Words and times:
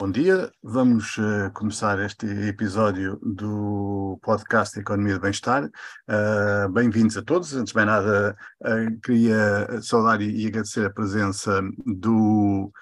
Bom 0.00 0.10
dia, 0.10 0.50
vamos 0.62 1.18
uh, 1.18 1.52
começar 1.52 1.98
este 1.98 2.24
episódio 2.48 3.20
do 3.22 4.18
podcast 4.22 4.80
Economia 4.80 5.16
do 5.16 5.20
Bem-Estar. 5.20 5.64
Uh, 5.64 6.72
Bem-vindos 6.72 7.18
a 7.18 7.22
todos. 7.22 7.52
Antes 7.52 7.74
de 7.74 7.76
mais 7.76 7.86
nada, 7.86 8.34
uh, 8.62 9.00
queria 9.02 9.68
saudar 9.82 10.22
e, 10.22 10.44
e, 10.44 10.46
agradecer 10.46 10.86
a 10.86 10.90
presença 10.90 11.60
do 11.84 12.72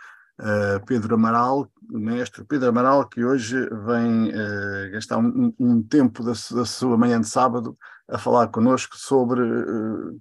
Pedro 0.87 1.17
Amaral, 1.17 1.69
o 1.93 1.99
mestre 1.99 2.45
Pedro 2.45 2.69
Amaral, 2.69 3.09
que 3.09 3.25
hoje 3.25 3.69
vem 3.85 4.31
gastar 4.93 5.19
um, 5.19 5.53
um 5.59 5.83
tempo 5.83 6.23
da, 6.23 6.31
da, 6.31 6.65
sua 6.65 6.97
manhã 6.97 7.21
de 7.21 7.27
sábado 7.27 7.77
a 8.09 8.17
falar 8.17 8.47
connosco 8.47 8.97
sobre 8.97 9.43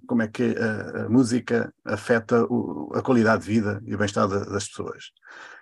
como 0.08 0.22
é 0.22 0.26
que 0.26 0.56
a, 0.58 1.04
a 1.04 1.08
música 1.08 1.72
afeta 1.84 2.42
o, 2.50 2.90
a 2.92 3.00
qualidade 3.00 3.44
de 3.44 3.48
vida 3.48 3.80
e 3.86 3.94
o 3.94 3.98
bem-estar 3.98 4.26
das 4.26 4.66
pessoas. 4.66 5.12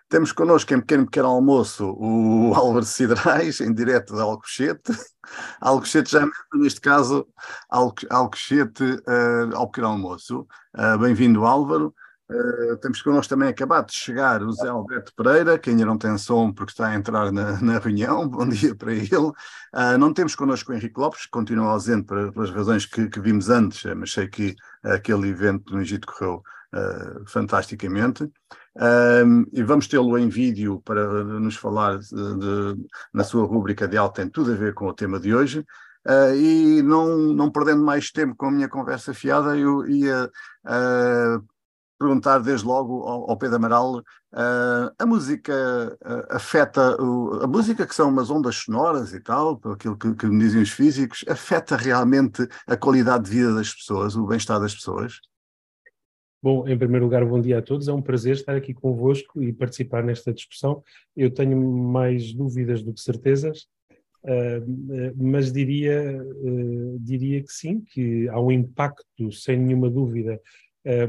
Temos 0.09 0.31
connosco 0.31 0.73
em 0.73 0.79
pequeno 0.79 1.05
pequeno 1.05 1.29
almoço 1.29 1.97
o 1.99 2.55
Álvaro 2.55 2.85
Cidrais, 2.85 3.61
em 3.61 3.75
direto 3.75 4.15
de 4.15 4.21
Alcochete. 4.21 4.93
Alcochete 5.61 6.13
já 6.13 6.29
neste 6.55 6.81
caso, 6.81 7.27
Alcochete 7.69 8.85
uh, 8.85 9.57
ao 9.57 9.67
pequeno 9.69 9.89
almoço. 9.89 10.47
Uh, 10.77 10.97
Bem-vindo, 10.99 11.45
Álvaro. 11.45 11.93
Uh, 12.31 12.77
temos 12.77 13.03
connosco 13.03 13.31
também 13.31 13.49
acabado 13.49 13.87
de 13.87 13.95
chegar 13.95 14.45
o 14.45 14.53
Zé 14.53 14.69
Alberto 14.69 15.13
Pereira, 15.17 15.59
que 15.59 15.71
ainda 15.71 15.85
não 15.85 15.99
tem 15.99 16.17
som 16.19 16.53
porque 16.53 16.71
está 16.71 16.89
a 16.89 16.95
entrar 16.95 17.33
na, 17.33 17.59
na 17.61 17.79
reunião. 17.81 18.29
Bom 18.29 18.49
dia 18.49 18.77
para 18.77 18.93
ele. 18.93 19.11
Uh, 19.17 19.99
não 19.99 20.15
temos 20.15 20.37
connosco 20.37 20.71
o 20.71 20.75
Henrique 20.75 21.01
Lopes, 21.01 21.25
que 21.25 21.31
continua 21.31 21.73
ausente 21.73 22.07
pelas 22.07 22.51
razões 22.51 22.87
que, 22.87 23.09
que, 23.09 23.19
vimos 23.19 23.51
antes, 23.51 23.83
mas 23.97 24.13
sei 24.13 24.29
que 24.29 24.55
aquele 24.85 25.31
evento 25.31 25.75
no 25.75 25.81
Egito 25.81 26.07
correu 26.07 26.45
fantasticamente. 27.27 28.31
Um, 28.79 29.47
e 29.53 29.63
vamos 29.63 29.89
tê-lo 29.89 30.19
em 30.19 30.29
vídeo 30.29 30.83
para 30.85 31.25
nos 31.25 31.57
falar 31.57 31.99
de, 31.99 32.09
de, 32.11 32.87
na 33.13 33.25
sua 33.25 33.47
rúbrica 33.47 33.89
de 33.89 33.97
alta, 33.97 34.21
tem 34.21 34.31
tudo 34.31 34.53
a 34.53 34.57
ver 34.57 34.75
com 34.75 34.87
o 34.87 34.95
tema 34.95 35.19
de 35.19 35.35
hoje. 35.35 35.65
Uh, 36.07 36.35
e 36.37 36.83
não, 36.83 37.17
não 37.17 37.51
perdendo 37.51 37.83
mais 37.83 38.13
tempo 38.13 38.37
com 38.37 38.47
a 38.47 38.51
minha 38.51 38.69
conversa 38.69 39.13
fiada, 39.13 39.57
eu 39.57 39.85
ia 39.89 40.31
uh, 40.65 41.45
perguntar 41.99 42.39
desde 42.39 42.65
logo 42.65 43.03
ao, 43.03 43.31
ao 43.31 43.39
Pedro 43.39 43.57
Amaral, 43.57 43.97
uh, 43.97 44.93
a 44.97 45.07
música 45.07 45.99
afeta, 46.31 47.01
o, 47.03 47.43
a 47.43 47.47
música 47.49 47.85
que 47.87 47.95
são 47.95 48.11
umas 48.11 48.31
ondas 48.31 48.57
sonoras 48.57 49.13
e 49.15 49.21
tal, 49.21 49.61
aquilo 49.73 49.97
que, 49.97 50.15
que 50.15 50.27
me 50.27 50.39
dizem 50.39 50.63
os 50.63 50.71
físicos, 50.71 51.25
afeta 51.29 51.77
realmente 51.77 52.47
a 52.69 52.77
qualidade 52.77 53.25
de 53.25 53.31
vida 53.31 53.55
das 53.55 53.75
pessoas, 53.75 54.15
o 54.15 54.27
bem-estar 54.27 54.61
das 54.61 54.75
pessoas? 54.75 55.19
Bom, 56.47 56.69
em 56.69 56.79
primeiro 56.79 57.07
lugar, 57.07 57.27
bom 57.27 57.41
dia 57.41 57.59
a 57.59 57.61
todos. 57.61 57.89
É 57.89 57.93
um 57.93 58.01
prazer 58.01 58.35
estar 58.35 58.55
aqui 58.55 58.73
convosco 58.73 59.43
e 59.43 59.53
participar 59.53 60.05
nesta 60.05 60.33
discussão. 60.33 60.81
Eu 61.17 61.29
tenho 61.29 61.61
mais 61.61 62.33
dúvidas 62.33 62.85
do 62.85 62.95
que 62.95 63.01
certezas, 63.01 63.67
uh, 64.23 65.13
mas 65.17 65.53
diria, 65.53 66.23
uh, 66.23 66.99
diria 67.01 67.43
que 67.43 67.53
sim, 67.53 67.81
que 67.81 68.29
há 68.29 68.41
um 68.41 68.53
impacto, 68.53 69.33
sem 69.33 69.59
nenhuma 69.59 69.91
dúvida, 69.91 70.41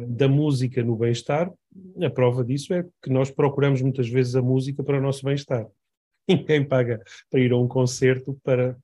da 0.07 0.27
música 0.27 0.83
no 0.83 0.95
bem-estar. 0.95 1.53
A 2.01 2.09
prova 2.09 2.43
disso 2.43 2.73
é 2.73 2.83
que 2.99 3.11
nós 3.11 3.29
procuramos 3.29 3.79
muitas 3.79 4.09
vezes 4.09 4.35
a 4.35 4.41
música 4.41 4.83
para 4.83 4.97
o 4.97 5.01
nosso 5.01 5.23
bem-estar. 5.23 5.67
Ninguém 6.27 6.65
paga 6.65 6.99
para 7.29 7.39
ir 7.39 7.51
a 7.51 7.57
um 7.57 7.67
concerto 7.67 8.35
para 8.43 8.75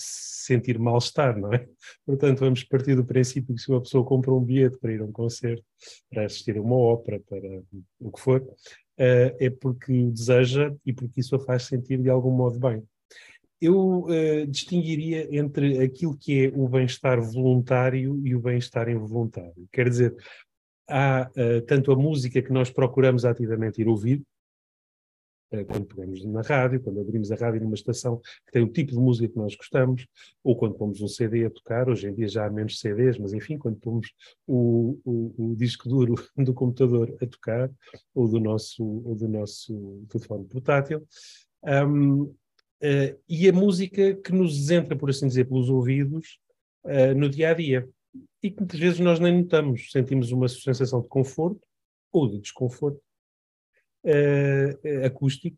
sentir 0.00 0.78
mal-estar, 0.78 1.38
não 1.38 1.52
é? 1.52 1.66
Portanto, 2.04 2.40
vamos 2.40 2.64
partir 2.64 2.94
do 2.94 3.04
princípio 3.04 3.54
que 3.54 3.60
se 3.60 3.70
uma 3.70 3.80
pessoa 3.80 4.04
compra 4.04 4.32
um 4.32 4.40
bilhete 4.40 4.78
para 4.78 4.92
ir 4.92 5.00
a 5.00 5.04
um 5.04 5.12
concerto, 5.12 5.64
para 6.10 6.24
assistir 6.24 6.56
a 6.56 6.62
uma 6.62 6.76
ópera, 6.76 7.20
para 7.28 7.62
o 8.00 8.10
que 8.10 8.20
for, 8.20 8.40
uh, 8.40 8.56
é 8.98 9.50
porque 9.50 9.92
o 9.92 10.10
deseja 10.10 10.74
e 10.84 10.92
porque 10.92 11.20
isso 11.20 11.36
a 11.36 11.40
faz 11.40 11.64
sentir 11.64 11.98
de 11.98 12.10
algum 12.10 12.30
modo 12.30 12.58
bem. 12.58 12.82
Eu 13.60 14.04
uh, 14.04 14.46
distinguiria 14.46 15.28
entre 15.36 15.82
aquilo 15.82 16.16
que 16.16 16.46
é 16.46 16.52
o 16.54 16.68
bem-estar 16.68 17.20
voluntário 17.20 18.20
e 18.24 18.34
o 18.34 18.40
bem-estar 18.40 18.88
involuntário. 18.88 19.68
Quer 19.70 19.88
dizer, 19.88 20.16
há 20.88 21.30
uh, 21.30 21.60
tanto 21.62 21.92
a 21.92 21.96
música 21.96 22.42
que 22.42 22.52
nós 22.52 22.70
procuramos 22.70 23.24
ativamente 23.24 23.80
ir 23.80 23.88
ouvir, 23.88 24.20
eh, 24.20 24.24
quando 25.66 25.84
pegamos 25.86 26.24
na 26.24 26.42
rádio, 26.42 26.80
quando 26.80 27.00
abrimos 27.00 27.32
a 27.32 27.34
rádio 27.34 27.60
numa 27.60 27.74
estação 27.74 28.20
que 28.46 28.52
tem 28.52 28.62
o 28.62 28.68
tipo 28.68 28.92
de 28.92 28.98
música 28.98 29.28
que 29.28 29.36
nós 29.36 29.54
gostamos, 29.56 30.06
ou 30.44 30.56
quando 30.56 30.74
pomos 30.74 31.00
um 31.00 31.08
CD 31.08 31.44
a 31.44 31.50
tocar, 31.50 31.88
hoje 31.88 32.08
em 32.08 32.14
dia 32.14 32.28
já 32.28 32.46
há 32.46 32.50
menos 32.50 32.78
CDs, 32.78 33.18
mas 33.18 33.32
enfim, 33.32 33.58
quando 33.58 33.76
pomos 33.76 34.12
o, 34.46 34.98
o, 35.04 35.50
o 35.52 35.56
disco 35.56 35.88
duro 35.88 36.14
do 36.36 36.54
computador 36.54 37.16
a 37.20 37.26
tocar, 37.26 37.70
ou 38.14 38.28
do 38.28 38.38
nosso, 38.38 38.84
ou 38.84 39.14
do 39.16 39.28
nosso 39.28 40.04
telefone 40.08 40.44
portátil, 40.44 41.06
um, 41.64 42.22
uh, 42.22 42.36
eh, 42.80 43.16
e 43.28 43.48
a 43.48 43.52
música 43.52 44.14
que 44.14 44.32
nos 44.32 44.70
entra, 44.70 44.96
por 44.96 45.10
assim 45.10 45.26
dizer, 45.26 45.46
pelos 45.46 45.68
ouvidos 45.68 46.38
uh, 46.84 47.14
no 47.14 47.28
dia 47.28 47.50
a 47.50 47.54
dia, 47.54 47.88
e 48.42 48.50
que 48.50 48.58
muitas 48.58 48.78
vezes 48.78 49.00
nós 49.00 49.20
nem 49.20 49.42
notamos, 49.42 49.90
sentimos 49.90 50.32
uma 50.32 50.48
sensação 50.48 51.00
de 51.02 51.08
conforto 51.08 51.60
ou 52.12 52.28
de 52.28 52.40
desconforto 52.40 53.00
uh, 54.04 55.06
acústico 55.06 55.56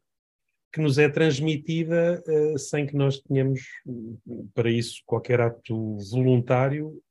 que 0.73 0.81
nos 0.81 0.97
é 0.99 1.09
transmitida 1.09 2.23
uh, 2.27 2.59
sem 2.59 2.87
que 2.87 2.97
nós 2.97 3.21
tenhamos 3.21 3.61
para 4.55 4.71
isso 4.71 5.03
qualquer 5.05 5.41
ato 5.41 5.99
voluntário 6.11 7.03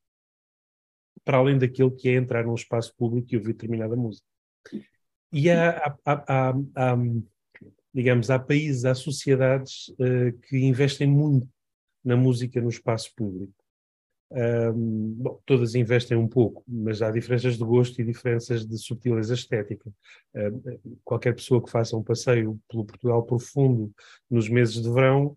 para 1.23 1.37
além 1.37 1.57
daquele 1.57 1.91
que 1.91 2.09
é 2.09 2.15
entrar 2.15 2.45
num 2.45 2.55
espaço 2.55 2.93
público 2.97 3.27
e 3.31 3.37
ouvir 3.37 3.53
determinada 3.53 3.95
música. 3.95 4.25
E 5.31 5.49
há, 5.49 5.95
há, 6.03 6.23
há, 6.27 6.53
há 6.75 6.97
digamos, 7.93 8.29
há 8.29 8.39
países, 8.39 8.85
há 8.85 8.95
sociedades 8.95 9.89
uh, 9.89 10.37
que 10.47 10.57
investem 10.57 11.07
muito 11.07 11.47
na 12.03 12.15
música 12.15 12.59
no 12.61 12.69
espaço 12.69 13.13
público. 13.15 13.53
Um, 14.33 15.13
bom, 15.17 15.41
todas 15.45 15.75
investem 15.75 16.17
um 16.17 16.27
pouco, 16.27 16.63
mas 16.65 17.01
há 17.01 17.11
diferenças 17.11 17.57
de 17.57 17.63
gosto 17.65 17.99
e 17.99 18.05
diferenças 18.05 18.65
de 18.65 18.77
subtileza 18.77 19.33
estética. 19.33 19.91
Um, 20.33 20.97
qualquer 21.03 21.35
pessoa 21.35 21.61
que 21.61 21.69
faça 21.69 21.97
um 21.97 22.03
passeio 22.03 22.57
pelo 22.69 22.85
Portugal 22.85 23.23
profundo 23.23 23.91
nos 24.29 24.47
meses 24.47 24.81
de 24.81 24.89
verão 24.89 25.35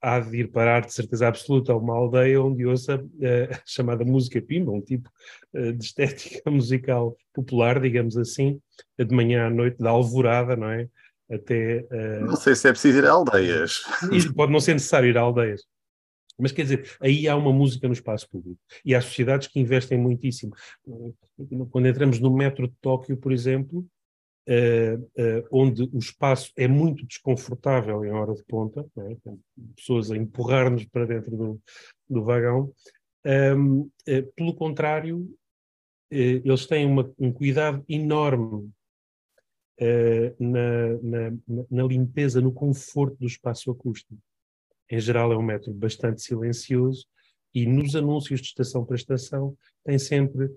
há 0.00 0.20
de 0.20 0.38
ir 0.38 0.52
parar 0.52 0.86
de 0.86 0.92
certeza 0.92 1.26
absoluta 1.26 1.72
a 1.72 1.76
uma 1.76 1.94
aldeia 1.94 2.40
onde 2.40 2.64
ouça 2.64 2.96
uh, 2.96 3.52
a 3.52 3.60
chamada 3.66 4.04
música 4.04 4.40
pimba, 4.40 4.70
um 4.70 4.80
tipo 4.80 5.10
uh, 5.54 5.72
de 5.72 5.84
estética 5.84 6.48
musical 6.50 7.16
popular, 7.34 7.80
digamos 7.80 8.16
assim, 8.16 8.60
de 8.96 9.14
manhã 9.14 9.46
à 9.46 9.50
noite, 9.50 9.78
da 9.78 9.90
alvorada, 9.90 10.54
não 10.54 10.70
é? 10.70 10.88
Até, 11.28 11.84
uh... 11.90 12.26
Não 12.26 12.36
sei 12.36 12.54
se 12.54 12.68
é 12.68 12.70
preciso 12.70 12.98
ir 12.98 13.06
a 13.06 13.10
aldeias. 13.10 13.82
pode 14.36 14.52
não 14.52 14.60
ser 14.60 14.74
necessário 14.74 15.08
ir 15.08 15.18
a 15.18 15.22
aldeias 15.22 15.62
mas 16.38 16.52
quer 16.52 16.62
dizer, 16.62 16.96
aí 17.00 17.26
há 17.26 17.36
uma 17.36 17.52
música 17.52 17.86
no 17.86 17.94
espaço 17.94 18.28
público. 18.28 18.60
E 18.84 18.94
há 18.94 19.00
sociedades 19.00 19.48
que 19.48 19.58
investem 19.58 19.98
muitíssimo. 19.98 20.54
Quando 21.70 21.88
entramos 21.88 22.20
no 22.20 22.30
metro 22.30 22.68
de 22.68 22.74
Tóquio, 22.80 23.16
por 23.16 23.32
exemplo, 23.32 23.86
uh, 24.48 24.98
uh, 24.98 25.48
onde 25.50 25.82
o 25.84 25.98
espaço 25.98 26.52
é 26.56 26.68
muito 26.68 27.06
desconfortável 27.06 28.04
em 28.04 28.10
hora 28.10 28.34
de 28.34 28.44
ponta, 28.44 28.86
é? 28.98 29.16
pessoas 29.74 30.10
a 30.10 30.16
empurrar-nos 30.16 30.84
para 30.84 31.06
dentro 31.06 31.36
do, 31.36 31.60
do 32.08 32.22
vagão, 32.22 32.72
um, 33.24 33.30
ehm, 33.30 33.80
uh, 33.80 33.90
eh, 34.06 34.22
pelo 34.36 34.54
contrário, 34.54 35.28
eles 36.08 36.66
têm 36.66 36.86
uma, 36.86 37.12
um 37.18 37.32
cuidado 37.32 37.84
enorme 37.88 38.70
na, 40.38 40.94
na, 41.02 41.66
na 41.68 41.82
limpeza, 41.82 42.40
no 42.40 42.52
conforto 42.52 43.16
do 43.18 43.26
espaço 43.26 43.72
acústico 43.72 44.16
em 44.90 45.00
geral 45.00 45.32
é 45.32 45.36
um 45.36 45.42
método 45.42 45.76
bastante 45.76 46.22
silencioso 46.22 47.06
e 47.54 47.66
nos 47.66 47.96
anúncios 47.96 48.40
de 48.40 48.48
estação 48.48 48.84
para 48.84 48.96
estação 48.96 49.56
tem 49.84 49.98
sempre 49.98 50.50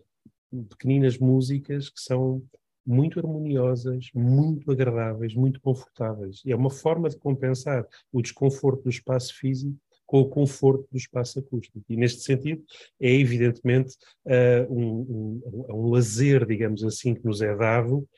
pequeninas 0.70 1.18
músicas 1.18 1.90
que 1.90 2.02
são 2.02 2.44
muito 2.86 3.20
harmoniosas, 3.20 4.10
muito 4.14 4.72
agradáveis, 4.72 5.36
muito 5.36 5.62
confortáveis. 5.62 6.42
E 6.44 6.52
é 6.52 6.56
uma 6.56 6.72
forma 6.72 7.08
de 7.08 7.18
compensar 7.18 7.86
o 8.12 8.22
desconforto 8.22 8.84
do 8.84 8.90
espaço 8.90 9.36
físico 9.36 9.78
com 10.08 10.22
o 10.22 10.28
conforto 10.28 10.88
do 10.92 10.98
espaço 10.98 11.38
acústico. 11.38 11.80
E 11.88 11.96
neste 11.96 12.22
sentido, 12.22 12.64
é 13.00 13.14
evidentemente 13.14 13.96
uh, 14.26 14.74
um, 14.74 15.42
um, 15.46 15.66
um, 15.70 15.90
lazer, 15.92 16.48
digamos 16.48 16.84
assim, 16.84 17.14
que 17.14 17.24
nos 17.24 17.44
é 17.44 17.56
dado 17.56 18.10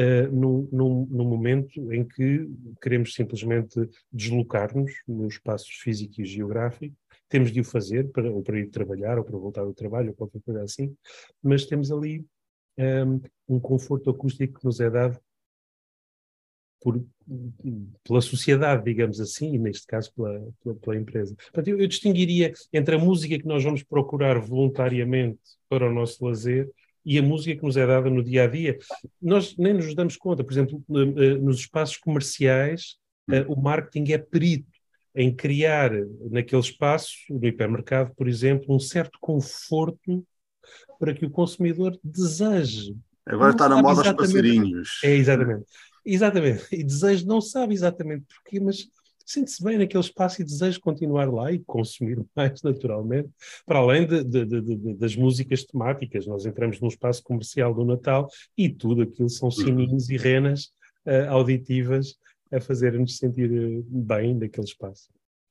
uh, 0.00 0.32
num, 0.32 0.68
num, 1.10 1.24
momento 1.24 1.92
em 1.92 2.04
que 2.04 2.48
queremos 2.80 3.14
simplesmente 3.14 3.78
deslocar-nos 4.10 4.92
no 5.06 5.28
espaço 5.28 5.66
físico 5.80 6.20
e 6.20 6.24
geográfico, 6.24 6.96
temos 7.28 7.52
de 7.52 7.60
o 7.60 7.64
fazer 7.64 8.10
para, 8.10 8.30
ou 8.30 8.42
para 8.42 8.58
ir 8.58 8.70
trabalhar 8.70 9.18
ou 9.18 9.24
para 9.24 9.38
voltar 9.38 9.62
ao 9.62 9.74
trabalho 9.74 10.08
ou 10.08 10.14
qualquer 10.14 10.40
coisa 10.42 10.62
assim, 10.62 10.96
mas 11.42 11.66
temos 11.66 11.92
ali 11.92 12.20
um, 12.76 12.82
ehm, 12.82 13.20
um 13.48 13.60
conforto 13.60 14.10
acústico 14.10 14.58
que 14.58 14.64
nos 14.64 14.80
é 14.80 14.90
dado 14.90 15.20
por, 16.80 17.04
pela 18.02 18.20
sociedade, 18.22 18.84
digamos 18.84 19.20
assim, 19.20 19.54
e 19.54 19.58
neste 19.58 19.86
caso 19.86 20.12
pela, 20.14 20.48
pela, 20.62 20.74
pela 20.76 20.96
empresa. 20.96 21.34
Portanto, 21.36 21.68
eu, 21.68 21.78
eu, 21.78 21.86
distinguiria 21.86 22.52
entre 22.72 22.94
a 22.94 22.98
música 22.98 23.38
que 23.38 23.46
nós 23.46 23.62
vamos 23.62 23.82
procurar 23.82 24.38
voluntariamente 24.38 25.38
para 25.68 25.88
o 25.88 25.92
nosso 25.92 26.24
lazer 26.24 26.70
e 27.04 27.18
a 27.18 27.22
música 27.22 27.58
que 27.58 27.64
nos 27.64 27.76
é 27.76 27.86
dada 27.86 28.10
no 28.10 28.22
dia 28.22 28.44
a 28.44 28.46
dia. 28.46 28.78
Nós 29.20 29.56
nem 29.56 29.74
nos 29.74 29.94
damos 29.94 30.16
conta, 30.16 30.44
por 30.44 30.52
exemplo, 30.52 30.82
eh, 30.90 31.34
nos 31.38 31.60
espaços 31.60 31.96
comerciais, 31.96 32.96
uh, 33.30 33.52
o 33.52 33.60
marketing 33.60 34.12
é 34.12 34.18
perito 34.18 34.68
em 35.14 35.34
criar 35.34 35.90
naquele 36.30 36.62
espaço, 36.62 37.12
no 37.28 37.44
hipermercado, 37.46 38.14
por 38.14 38.28
exemplo, 38.28 38.74
um 38.74 38.78
certo 38.78 39.18
conforto 39.20 40.24
para 40.98 41.14
que 41.14 41.24
o 41.24 41.30
consumidor 41.30 41.98
deseje. 42.04 42.94
Agora 43.26 43.52
está 43.52 43.68
na 43.68 43.82
moda 43.82 44.02
os 44.02 44.12
passarinhos. 44.12 45.00
É, 45.02 45.14
exatamente. 45.14 45.64
Exatamente. 46.04 46.66
E 46.72 46.84
desejo, 46.84 47.26
não 47.26 47.40
sabe 47.40 47.74
exatamente 47.74 48.24
porquê, 48.26 48.60
mas 48.60 48.88
sente-se 49.32 49.62
bem 49.62 49.78
naquele 49.78 50.02
espaço 50.02 50.42
e 50.42 50.44
deseja 50.44 50.78
continuar 50.80 51.32
lá 51.32 51.52
e 51.52 51.60
consumir 51.60 52.18
mais 52.34 52.62
naturalmente, 52.62 53.28
para 53.64 53.78
além 53.78 54.06
de, 54.06 54.24
de, 54.24 54.44
de, 54.44 54.94
das 54.94 55.14
músicas 55.14 55.64
temáticas. 55.64 56.26
Nós 56.26 56.44
entramos 56.46 56.80
num 56.80 56.88
espaço 56.88 57.22
comercial 57.22 57.72
do 57.72 57.84
Natal 57.84 58.28
e 58.56 58.68
tudo 58.68 59.02
aquilo 59.02 59.28
são 59.28 59.48
uhum. 59.48 59.52
sininhos 59.52 60.10
e 60.10 60.16
renas 60.16 60.72
uh, 61.06 61.30
auditivas 61.30 62.16
a 62.52 62.60
fazer-nos 62.60 63.16
sentir 63.16 63.48
eh, 63.52 63.82
bem 63.86 64.34
naquele 64.34 64.66
espaço. 64.66 65.08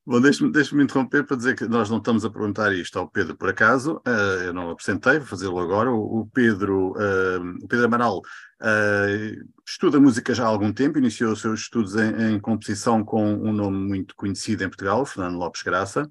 Bom, 0.09 0.19
deixe-me 0.19 0.51
deixe 0.51 0.75
interromper 0.75 1.23
para 1.23 1.37
dizer 1.37 1.55
que 1.55 1.67
nós 1.67 1.87
não 1.87 1.99
estamos 1.99 2.25
a 2.25 2.31
perguntar 2.31 2.73
isto 2.73 2.97
ao 2.97 3.07
Pedro 3.07 3.37
por 3.37 3.47
acaso, 3.47 4.01
uh, 4.07 4.41
eu 4.43 4.51
não 4.51 4.71
apresentei, 4.71 5.19
vou 5.19 5.27
fazê-lo 5.27 5.59
agora. 5.59 5.91
O, 5.91 6.21
o 6.21 6.27
Pedro, 6.33 6.93
uh, 6.93 7.63
o 7.63 7.67
Pedro 7.67 7.85
Amaral 7.85 8.17
uh, 8.17 9.49
estuda 9.63 9.99
música 9.99 10.33
já 10.33 10.45
há 10.45 10.47
algum 10.47 10.73
tempo, 10.73 10.97
iniciou 10.97 11.33
os 11.33 11.41
seus 11.41 11.59
estudos 11.59 11.95
em, 11.95 12.33
em 12.33 12.39
composição 12.39 13.03
com 13.03 13.23
um 13.23 13.53
nome 13.53 13.77
muito 13.77 14.15
conhecido 14.15 14.63
em 14.63 14.67
Portugal, 14.67 15.05
Fernando 15.05 15.37
Lopes 15.37 15.61
Graça. 15.61 16.09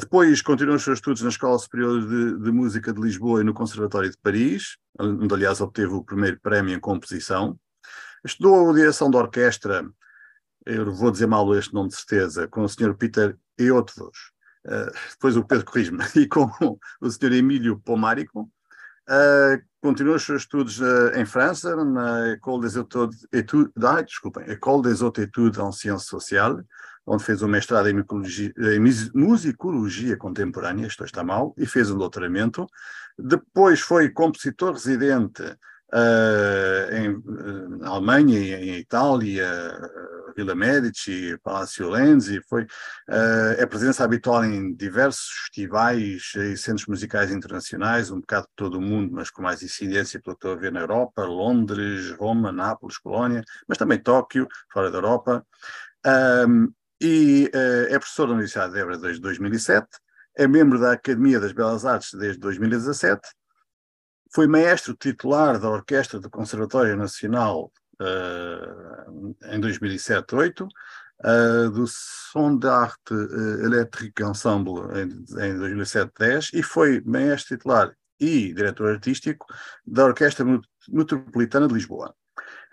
depois 0.00 0.42
continuou 0.42 0.74
os 0.74 0.82
seus 0.82 0.98
estudos 0.98 1.22
na 1.22 1.28
Escola 1.28 1.56
Superior 1.56 2.00
de, 2.00 2.36
de, 2.36 2.50
Música 2.50 2.92
de 2.92 3.00
Lisboa 3.00 3.42
e 3.42 3.44
no 3.44 3.54
Conservatório 3.54 4.10
de 4.10 4.18
Paris, 4.18 4.76
onde 4.98 5.32
aliás 5.32 5.60
obteve 5.60 5.92
o 5.92 6.02
primeiro 6.02 6.40
prémio 6.40 6.74
em 6.74 6.80
composição. 6.80 7.56
Estudou 8.24 8.70
a 8.70 8.74
direção 8.74 9.08
da 9.08 9.18
orquestra 9.18 9.88
eu 10.66 10.92
vou 10.92 11.10
dizer 11.10 11.26
mal 11.26 11.54
este 11.54 11.74
nome 11.74 11.88
de 11.88 11.96
certeza, 11.96 12.46
com 12.48 12.62
o 12.62 12.68
Sr. 12.68 12.94
Peter 12.94 13.36
Eotros, 13.58 14.32
uh, 14.66 14.92
depois 15.10 15.36
o 15.36 15.44
Pedro 15.44 15.64
corrige-me, 15.64 16.04
e 16.16 16.26
com 16.26 16.50
o 17.00 17.10
Sr. 17.10 17.32
Emílio 17.32 17.78
Pomárico. 17.80 18.50
Uh, 19.08 19.60
continuou 19.80 20.16
os 20.16 20.22
seus 20.22 20.42
estudos 20.42 20.80
uh, 20.80 21.10
em 21.16 21.24
França, 21.24 21.74
na 21.84 22.28
École 22.28 22.62
des 22.62 22.76
Hautes 22.76 23.26
Études, 23.32 23.72
ah, 23.82 24.02
desculpem, 24.02 24.44
École 24.46 24.82
des 24.82 25.02
Hautes 25.02 25.24
Études 25.24 25.58
en 25.58 25.72
Sciences 25.72 26.06
Sociales, 26.06 26.62
onde 27.06 27.24
fez 27.24 27.42
um 27.42 27.48
mestrado 27.48 27.88
em, 27.88 27.96
em 27.98 28.80
musicologia 29.14 30.16
contemporânea, 30.16 30.86
isto 30.86 31.04
está 31.04 31.24
mal, 31.24 31.54
e 31.56 31.66
fez 31.66 31.90
um 31.90 31.98
doutoramento. 31.98 32.66
Depois 33.18 33.80
foi 33.80 34.10
compositor 34.10 34.74
residente 34.74 35.42
uh, 35.92 36.94
em, 36.94 37.78
na 37.78 37.88
Alemanha, 37.90 38.38
em 38.38 38.78
Itália, 38.78 39.46
Vila 40.36 40.54
Medici, 40.54 41.36
Palácio 41.42 41.88
Lenzi, 41.88 42.40
foi, 42.48 42.66
é 43.58 43.66
presença 43.66 44.04
habitual 44.04 44.44
em 44.44 44.74
diversos 44.74 45.26
festivais 45.26 46.32
e 46.36 46.56
centros 46.56 46.86
musicais 46.86 47.30
internacionais, 47.30 48.10
um 48.10 48.20
bocado 48.20 48.46
de 48.46 48.52
todo 48.56 48.78
o 48.78 48.80
mundo, 48.80 49.12
mas 49.12 49.30
com 49.30 49.42
mais 49.42 49.62
incidência, 49.62 50.20
pelo 50.20 50.36
que 50.36 50.46
estou 50.46 50.52
a 50.52 50.60
ver, 50.60 50.72
na 50.72 50.80
Europa, 50.80 51.24
Londres, 51.24 52.10
Roma, 52.12 52.52
Nápoles, 52.52 52.96
Colónia, 52.98 53.42
mas 53.68 53.76
também 53.76 53.98
Tóquio, 53.98 54.46
fora 54.72 54.90
da 54.90 54.98
Europa. 54.98 55.44
Um, 56.48 56.72
e 57.00 57.50
é 57.88 57.98
professor 57.98 58.26
da 58.26 58.34
Universidade 58.34 58.74
de 58.74 58.78
Évora 58.78 58.98
desde 58.98 59.20
2007, 59.20 59.88
é 60.36 60.46
membro 60.46 60.78
da 60.78 60.92
Academia 60.92 61.40
das 61.40 61.52
Belas 61.52 61.84
Artes 61.84 62.12
desde 62.14 62.38
2017, 62.40 63.20
foi 64.32 64.46
maestro 64.46 64.94
titular 64.94 65.58
da 65.58 65.68
Orquestra 65.68 66.20
do 66.20 66.30
Conservatório 66.30 66.96
Nacional 66.96 67.72
uh, 68.00 69.36
em 69.52 69.60
2007-8, 69.60 70.62
uh, 70.62 71.70
do 71.70 71.86
Som 71.86 72.56
d'Arte 72.56 73.12
uh, 73.12 73.64
Electric 73.64 74.22
Ensemble 74.22 74.82
em, 74.98 75.08
em 75.44 75.58
2007-10 75.58 76.50
e 76.54 76.62
foi 76.62 77.02
maestro 77.04 77.56
titular 77.56 77.92
e 78.18 78.52
diretor 78.52 78.90
artístico 78.90 79.46
da 79.86 80.04
Orquestra 80.04 80.46
Metropolitana 80.88 81.66
de 81.66 81.74
Lisboa. 81.74 82.14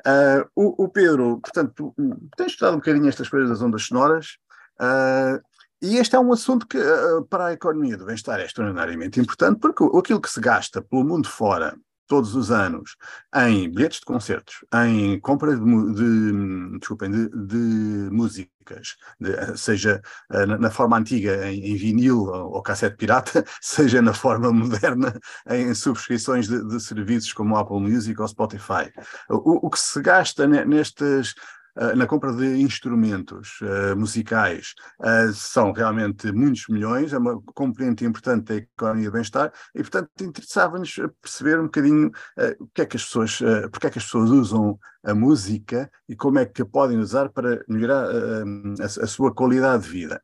Uh, 0.05 0.47
o, 0.55 0.83
o, 0.83 0.89
Pedro, 0.89 1.39
portanto, 1.41 1.93
tem 2.35 2.47
estudado 2.47 2.73
um 2.73 2.77
bocadinho 2.77 3.09
estas 3.09 3.27
coisas 3.27 3.49
das 3.49 3.61
ondas 3.61 3.83
sonoras, 3.83 4.37
uh, 4.79 5.41
e 5.81 5.97
este 5.97 6.15
é 6.15 6.19
um 6.19 6.31
assunto 6.31 6.67
que, 6.67 6.77
uh, 6.77 7.23
para 7.25 7.47
a 7.47 7.53
economia 7.53 7.97
do 7.97 8.05
bem-estar, 8.05 8.39
é 8.39 8.45
extraordinariamente 8.45 9.19
importante, 9.19 9.59
porque 9.59 9.83
aquilo 9.83 10.21
que 10.21 10.29
se 10.29 10.39
gasta 10.39 10.81
pelo 10.81 11.03
mundo 11.03 11.27
fora 11.27 11.75
todos 12.07 12.35
os 12.35 12.49
anos 12.51 12.95
em 13.35 13.69
bilhetes 13.69 13.99
de 13.99 14.05
concertos, 14.05 14.65
em 14.73 15.19
compra 15.19 15.55
de, 15.55 15.93
de 15.93 16.79
desculpem, 16.79 17.11
de, 17.11 17.29
de 17.29 18.09
músicas, 18.11 18.95
de, 19.19 19.57
seja 19.57 20.01
uh, 20.31 20.45
na, 20.45 20.57
na, 20.57 20.71
forma 20.71 20.97
antiga 20.97 21.51
em, 21.51 21.71
em, 21.71 21.75
vinil 21.75 22.23
ou, 22.23 22.61
cassete 22.61 22.95
pirata, 22.95 23.45
seja 23.61 24.01
na 24.01 24.13
forma 24.13 24.51
moderna 24.51 25.13
em 25.49 25.73
subscrições 25.73 26.47
de, 26.47 26.79
serviços 26.79 27.33
como 27.33 27.57
Apple 27.57 27.79
Music 27.79 28.19
ou 28.19 28.27
Spotify. 28.27 28.91
O, 29.29 29.67
o 29.67 29.69
que 29.69 29.79
se 29.79 30.01
gasta 30.01 30.47
nestes 30.47 31.35
eh, 31.35 31.56
na 31.95 32.07
compra 32.07 32.33
de 32.33 32.61
instrumentos 32.61 33.59
uh, 33.61 33.95
musicais 33.95 34.73
uh, 34.99 35.31
são 35.33 35.71
realmente 35.71 36.31
muitos 36.31 36.67
milhões, 36.67 37.13
é 37.13 37.17
uma 37.17 37.39
componente 37.53 38.03
importante 38.03 38.45
da 38.45 38.55
economia 38.55 39.05
do 39.05 39.11
bem-estar 39.11 39.51
e, 39.75 39.79
portanto, 39.79 40.09
interessava-nos 40.21 40.95
perceber 41.21 41.59
um 41.59 41.65
bocadinho 41.65 42.07
uh, 42.07 42.63
o 42.63 42.67
que 42.73 42.81
é 42.81 42.85
que 42.85 42.97
as 42.97 43.05
pessoas, 43.05 43.39
uh, 43.41 43.69
porque 43.71 43.87
é 43.87 43.89
que 43.89 43.99
as 43.99 44.05
pessoas 44.05 44.29
usam 44.31 44.79
a 45.03 45.13
música 45.13 45.89
e 46.09 46.15
como 46.15 46.39
é 46.39 46.45
que 46.45 46.61
a 46.61 46.65
podem 46.65 46.97
usar 46.97 47.29
para 47.29 47.63
melhorar 47.67 48.07
a, 48.09 48.85
a, 48.85 49.07
sua 49.07 49.33
qualidade 49.33 49.83
de 49.83 49.89
vida. 49.89 50.21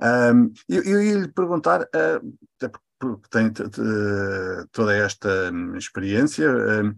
Um, 0.00 0.52
eu, 0.68 0.82
eu 0.82 1.02
ia 1.02 1.18
lhe 1.20 1.28
perguntar, 1.28 1.88
porque 2.98 3.28
tem 3.30 3.52
toda 4.72 4.94
esta 4.94 5.50
experiência, 5.76 6.50
hum, 6.50 6.94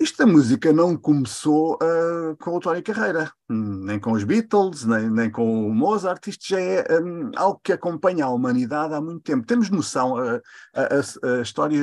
isto 0.00 0.16
da 0.16 0.26
música 0.26 0.72
não 0.72 0.96
começou 0.96 1.74
uh, 1.74 2.34
com 2.38 2.56
o 2.56 2.60
Tony 2.60 2.80
Carreira, 2.80 3.30
nem 3.50 4.00
com 4.00 4.12
os 4.12 4.24
Beatles, 4.24 4.86
nem, 4.86 5.10
nem 5.10 5.30
com 5.30 5.66
o 5.66 5.74
Mozart, 5.74 6.26
isto 6.26 6.48
já 6.48 6.58
é 6.58 7.00
um, 7.00 7.30
algo 7.36 7.60
que 7.62 7.70
acompanha 7.70 8.24
a 8.24 8.30
humanidade 8.30 8.94
há 8.94 9.00
muito 9.00 9.20
tempo. 9.20 9.46
Temos 9.46 9.68
noção, 9.68 10.14
uh, 10.14 10.40
a, 10.74 11.38
a, 11.38 11.42
história 11.42 11.78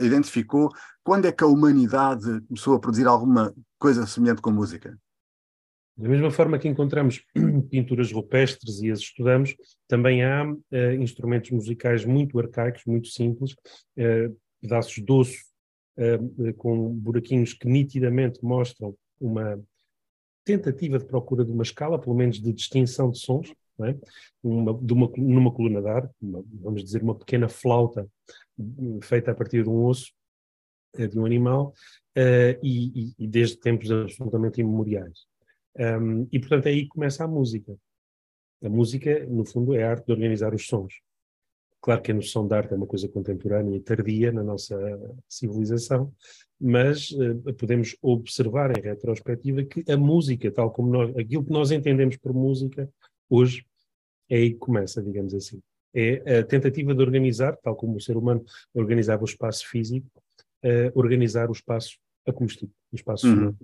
identificou 0.00 0.70
quando 1.02 1.26
é 1.26 1.32
que 1.32 1.42
a 1.42 1.48
humanidade 1.48 2.40
começou 2.46 2.76
a 2.76 2.80
produzir 2.80 3.08
alguma 3.08 3.52
coisa 3.76 4.06
semelhante 4.06 4.40
com 4.40 4.52
música? 4.52 4.96
Da 5.96 6.08
mesma 6.08 6.30
forma 6.30 6.60
que 6.60 6.68
encontramos 6.68 7.24
pinturas 7.68 8.12
rupestres 8.12 8.80
e 8.82 8.90
as 8.90 9.00
estudamos, 9.00 9.56
também 9.88 10.24
há 10.24 10.44
uh, 10.44 10.92
instrumentos 11.00 11.50
musicais 11.50 12.04
muito 12.04 12.38
arcaicos, 12.38 12.84
muito 12.86 13.08
simples, 13.08 13.56
pedaços 14.60 14.94
de 14.94 15.12
osso 15.12 15.51
com 16.56 16.88
buraquinhos 16.94 17.52
que 17.52 17.68
nitidamente 17.68 18.42
mostram 18.42 18.94
uma 19.20 19.60
tentativa 20.44 20.98
de 20.98 21.04
procura 21.04 21.44
de 21.44 21.52
uma 21.52 21.62
escala, 21.62 21.98
pelo 21.98 22.16
menos 22.16 22.40
de 22.40 22.52
distinção 22.52 23.10
de 23.10 23.18
sons, 23.18 23.52
é? 23.80 23.96
uma, 24.42 24.74
de 24.74 24.92
uma, 24.92 25.10
numa 25.16 25.52
coluna 25.52 25.80
de 25.80 25.88
ar, 25.88 26.10
uma, 26.20 26.44
vamos 26.60 26.84
dizer, 26.84 27.02
uma 27.02 27.14
pequena 27.14 27.48
flauta 27.48 28.06
feita 29.02 29.30
a 29.30 29.34
partir 29.34 29.62
de 29.62 29.68
um 29.68 29.84
osso 29.84 30.12
uh, 30.98 31.08
de 31.08 31.18
um 31.18 31.24
animal, 31.24 31.74
uh, 32.16 32.58
e, 32.62 33.14
e, 33.18 33.26
desde 33.26 33.58
tempos 33.58 33.90
absolutamente 33.90 34.60
imemoriais. 34.60 35.26
Um, 35.78 36.28
e, 36.30 36.38
portanto, 36.38 36.68
aí 36.68 36.86
começa 36.86 37.24
a 37.24 37.28
música. 37.28 37.74
A 38.62 38.68
música, 38.68 39.26
no 39.26 39.44
fundo, 39.44 39.74
é 39.74 39.82
a 39.82 39.90
arte 39.90 40.06
de 40.06 40.12
organizar 40.12 40.54
os 40.54 40.66
sons. 40.66 40.94
Claro 41.82 42.00
que 42.00 42.12
a 42.12 42.14
noção 42.14 42.46
de 42.46 42.54
arte 42.54 42.72
é 42.72 42.76
uma 42.76 42.86
coisa 42.86 43.08
contemporânea 43.08 43.76
e 43.76 43.80
tardia 43.80 44.30
na 44.30 44.44
nossa 44.44 44.78
civilização, 45.28 46.12
mas 46.60 47.10
uh, 47.10 47.52
podemos 47.54 47.96
observar 48.00 48.70
em 48.78 48.80
retrospectiva 48.80 49.64
que 49.64 49.90
a 49.90 49.96
música, 49.96 50.48
tal 50.52 50.70
como 50.70 50.88
nós, 50.92 51.16
aquilo 51.16 51.44
que 51.44 51.50
nós 51.50 51.72
entendemos 51.72 52.16
por 52.16 52.32
música, 52.32 52.88
hoje 53.28 53.66
é 54.30 54.36
aí 54.36 54.52
que 54.52 54.58
começa, 54.58 55.02
digamos 55.02 55.34
assim. 55.34 55.60
É 55.92 56.38
a 56.38 56.44
tentativa 56.44 56.94
de 56.94 57.02
organizar, 57.02 57.56
tal 57.56 57.74
como 57.74 57.96
o 57.96 58.00
ser 58.00 58.16
humano 58.16 58.44
organizava 58.72 59.22
o 59.22 59.26
espaço 59.26 59.68
físico, 59.68 60.06
uh, 60.64 60.92
organizar 60.94 61.50
o 61.50 61.52
espaço 61.52 61.98
acústico, 62.24 62.72
o 62.92 62.94
espaço 62.94 63.26
uhum. 63.26 63.56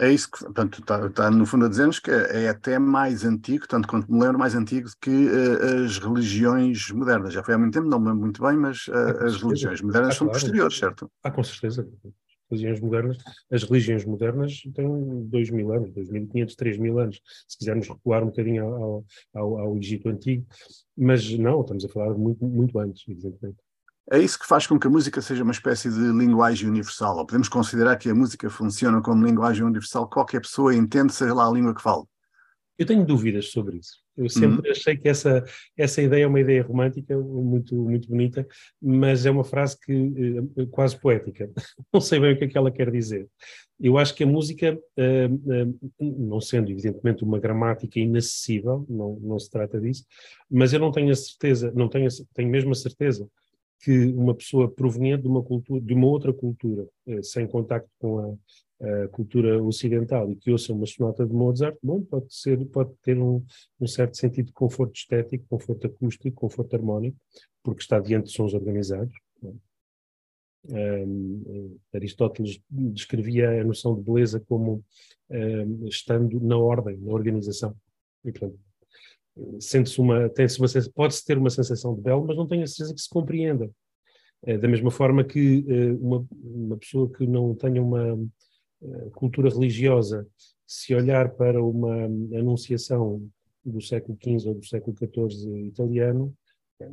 É 0.00 0.10
isso 0.10 0.30
que, 0.30 0.42
portanto, 0.44 0.80
está, 0.80 1.06
está 1.06 1.30
no 1.30 1.44
fundo 1.44 1.66
a 1.66 1.68
dizer-nos 1.68 1.98
que 1.98 2.10
é 2.10 2.48
até 2.48 2.78
mais 2.78 3.22
antigo, 3.22 3.68
tanto 3.68 3.86
quanto 3.86 4.10
me 4.10 4.18
lembro, 4.18 4.38
mais 4.38 4.54
antigo 4.54 4.88
que 4.98 5.10
uh, 5.10 5.84
as 5.84 5.98
religiões 5.98 6.90
modernas. 6.90 7.34
Já 7.34 7.42
foi 7.42 7.52
há 7.52 7.58
muito 7.58 7.74
tempo, 7.74 7.86
não 7.86 8.00
me 8.00 8.06
lembro 8.06 8.22
muito 8.22 8.42
bem, 8.42 8.56
mas 8.56 8.86
uh, 8.88 9.24
as 9.24 9.36
religiões 9.36 9.82
modernas 9.82 10.14
ah, 10.14 10.18
são 10.18 10.26
claro. 10.26 10.40
posteriores, 10.40 10.78
certo? 10.78 11.10
Ah, 11.22 11.30
com 11.30 11.44
certeza. 11.44 11.86
As 12.50 12.58
religiões 12.58 12.80
modernas, 12.80 13.18
as 13.52 13.62
religiões 13.62 14.04
modernas 14.06 14.62
têm 14.74 15.28
2 15.28 15.50
mil 15.50 15.70
anos, 15.70 15.90
2.500, 15.90 16.54
3 16.56 16.78
mil 16.78 16.98
anos, 16.98 17.20
se 17.46 17.58
quisermos 17.58 17.86
recuar 17.86 18.22
um 18.22 18.26
bocadinho 18.26 18.64
ao, 18.64 19.04
ao, 19.34 19.58
ao 19.58 19.76
Egito 19.76 20.08
Antigo, 20.08 20.46
mas 20.96 21.30
não, 21.38 21.60
estamos 21.60 21.84
a 21.84 21.88
falar 21.88 22.14
de 22.14 22.18
muito, 22.18 22.42
muito 22.42 22.78
antes, 22.78 23.04
evidentemente. 23.06 23.58
É 24.12 24.18
isso 24.18 24.40
que 24.40 24.46
faz 24.46 24.66
com 24.66 24.76
que 24.76 24.88
a 24.88 24.90
música 24.90 25.22
seja 25.22 25.44
uma 25.44 25.52
espécie 25.52 25.88
de 25.88 26.00
linguagem 26.12 26.68
universal. 26.68 27.16
Ou 27.16 27.24
podemos 27.24 27.48
considerar 27.48 27.96
que 27.96 28.10
a 28.10 28.14
música 28.14 28.50
funciona 28.50 29.00
como 29.00 29.24
linguagem 29.24 29.62
universal, 29.62 30.10
qualquer 30.10 30.40
pessoa 30.40 30.74
entende, 30.74 31.12
seja 31.12 31.32
lá 31.32 31.46
a 31.46 31.52
língua 31.52 31.72
que 31.72 31.80
fale. 31.80 32.02
Eu 32.76 32.86
tenho 32.86 33.06
dúvidas 33.06 33.52
sobre 33.52 33.76
isso. 33.76 34.00
Eu 34.16 34.28
sempre 34.28 34.68
uhum. 34.68 34.72
achei 34.72 34.96
que 34.96 35.08
essa, 35.08 35.44
essa 35.76 36.02
ideia 36.02 36.24
é 36.24 36.26
uma 36.26 36.40
ideia 36.40 36.62
romântica, 36.62 37.16
muito, 37.16 37.76
muito 37.76 38.08
bonita, 38.08 38.46
mas 38.82 39.26
é 39.26 39.30
uma 39.30 39.44
frase 39.44 39.78
que 39.78 39.94
uh, 39.94 40.66
quase 40.68 40.98
poética. 40.98 41.48
Não 41.92 42.00
sei 42.00 42.18
bem 42.18 42.34
o 42.34 42.38
que 42.38 42.44
é 42.44 42.48
que 42.48 42.58
ela 42.58 42.70
quer 42.70 42.90
dizer. 42.90 43.28
Eu 43.78 43.96
acho 43.96 44.14
que 44.14 44.24
a 44.24 44.26
música, 44.26 44.76
uh, 44.76 45.34
uh, 45.34 45.90
não 46.00 46.40
sendo 46.40 46.70
evidentemente 46.70 47.22
uma 47.22 47.38
gramática 47.38 47.98
inacessível, 47.98 48.84
não, 48.88 49.18
não 49.22 49.38
se 49.38 49.50
trata 49.50 49.80
disso, 49.80 50.04
mas 50.50 50.74
eu 50.74 50.80
não 50.80 50.92
tenho 50.92 51.10
a 51.10 51.14
certeza, 51.14 51.72
não 51.74 51.88
tenho, 51.88 52.08
tenho 52.34 52.50
mesmo 52.50 52.72
a 52.72 52.74
certeza 52.74 53.26
que 53.80 54.06
uma 54.12 54.34
pessoa 54.34 54.70
proveniente 54.70 55.22
de 55.22 55.28
uma 55.28 55.42
cultura, 55.42 55.80
de 55.80 55.94
uma 55.94 56.06
outra 56.06 56.32
cultura, 56.32 56.86
sem 57.22 57.46
contacto 57.46 57.90
com 57.98 58.18
a, 58.18 59.04
a 59.04 59.08
cultura 59.08 59.62
ocidental 59.62 60.30
e 60.30 60.36
que 60.36 60.50
ouça 60.50 60.72
uma 60.72 60.86
sonata 60.86 61.26
de 61.26 61.32
Mozart, 61.32 61.76
bom, 61.82 62.02
pode 62.02 62.34
ser, 62.34 62.64
pode 62.66 62.94
ter 63.02 63.18
um, 63.18 63.44
um, 63.80 63.86
certo 63.86 64.16
sentido 64.16 64.46
de 64.46 64.52
conforto 64.52 64.94
estético, 64.94 65.46
conforto 65.48 65.86
acústico, 65.86 66.40
conforto 66.40 66.76
harmónico, 66.76 67.16
porque 67.62 67.82
está 67.82 67.98
diante 67.98 68.26
de 68.26 68.32
sons 68.32 68.54
organizados. 68.54 69.14
Um, 70.68 71.78
Aristóteles 71.94 72.60
descrevia 72.68 73.62
a 73.62 73.64
noção 73.64 73.94
de 73.94 74.02
beleza 74.02 74.40
como 74.40 74.84
um, 75.30 75.86
estando 75.86 76.38
na 76.38 76.58
ordem, 76.58 76.98
na 76.98 77.12
organização. 77.12 77.74
E, 78.24 78.30
portanto, 78.30 78.58
sente-se 79.58 80.00
uma, 80.00 80.28
tem-se 80.28 80.58
uma, 80.58 80.68
pode-se 80.94 81.24
ter 81.24 81.38
uma 81.38 81.50
sensação 81.50 81.94
de 81.94 82.00
belo, 82.00 82.26
mas 82.26 82.36
não 82.36 82.46
tenho 82.46 82.62
a 82.62 82.66
certeza 82.66 82.94
que 82.94 83.00
se 83.00 83.08
compreenda. 83.08 83.70
É, 84.42 84.56
da 84.56 84.68
mesma 84.68 84.90
forma 84.90 85.22
que 85.22 85.64
uh, 85.68 85.98
uma, 86.00 86.26
uma 86.42 86.76
pessoa 86.78 87.10
que 87.10 87.26
não 87.26 87.54
tenha 87.54 87.82
uma 87.82 88.18
eh, 88.82 89.10
cultura 89.14 89.50
religiosa, 89.50 90.26
se 90.66 90.94
olhar 90.94 91.30
para 91.34 91.62
uma 91.62 92.04
anunciação 92.04 93.28
do 93.62 93.80
século 93.82 94.16
XV 94.18 94.48
ou 94.48 94.54
do 94.54 94.64
século 94.64 94.96
XIV 94.96 95.66
italiano, 95.66 96.32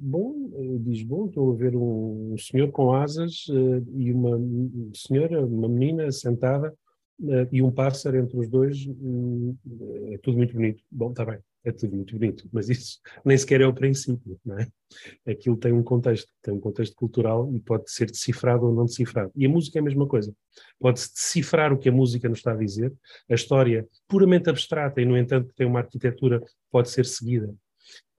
bom, 0.02 0.50
eh, 0.56 0.78
diz, 0.80 1.04
bom, 1.04 1.28
estou 1.28 1.54
a 1.54 1.56
ver 1.56 1.76
um, 1.78 2.36
senhor 2.38 2.70
com 2.72 2.94
asas 2.94 3.46
e 3.96 4.12
uma 4.12 4.38
senhora, 4.94 5.46
uma 5.46 5.70
menina 5.70 6.12
sentada 6.12 6.76
e 7.52 7.62
um 7.62 7.72
pássaro 7.72 8.18
entre 8.18 8.38
os 8.38 8.50
dois, 8.50 8.86
uh, 8.86 9.58
é 10.12 10.18
tudo 10.18 10.38
muito 10.38 10.54
bonito. 10.54 10.84
Bom, 10.92 11.12
está 11.12 11.26
bem 11.26 11.47
é 11.68 11.72
tudo 11.72 11.96
muito 11.96 12.18
bonito, 12.18 12.48
mas 12.52 12.70
isso 12.70 13.00
nem 13.26 13.38
sequer 13.38 13.62
é 13.62 13.68
o 13.68 13.74
princípio, 13.74 14.40
não 14.46 14.58
é? 14.58 14.68
Aquilo 15.28 15.58
tem 15.58 15.74
um 15.74 15.84
contexto, 15.84 16.32
tem 16.42 16.54
um 16.54 16.60
contexto 16.60 16.96
cultural 16.96 17.54
e 17.54 17.60
pode 17.60 17.92
ser 17.92 18.10
decifrado 18.10 18.66
ou 18.66 18.74
não 18.74 18.86
decifrado. 18.86 19.32
E 19.36 19.46
a 19.46 19.50
música 19.50 19.78
é 19.78 19.82
a 19.82 19.84
mesma 19.84 20.08
coisa. 20.08 20.34
Pode-se 20.80 21.14
decifrar 21.14 21.74
o 21.74 21.78
que 21.78 21.90
a 21.90 21.92
música 21.92 22.30
nos 22.30 22.40
está 22.40 22.54
a 22.54 22.56
dizer, 22.56 22.94
a 23.30 23.36
história 23.36 23.86
puramente 24.08 24.50
abstrata 24.50 25.02
e, 25.02 25.06
no 25.06 25.18
entanto, 25.18 25.54
tem 25.56 25.68
uma 25.68 25.80
arquitetura 25.80 26.42
pode 26.72 26.90
ser 26.90 27.06
seguida, 27.06 27.54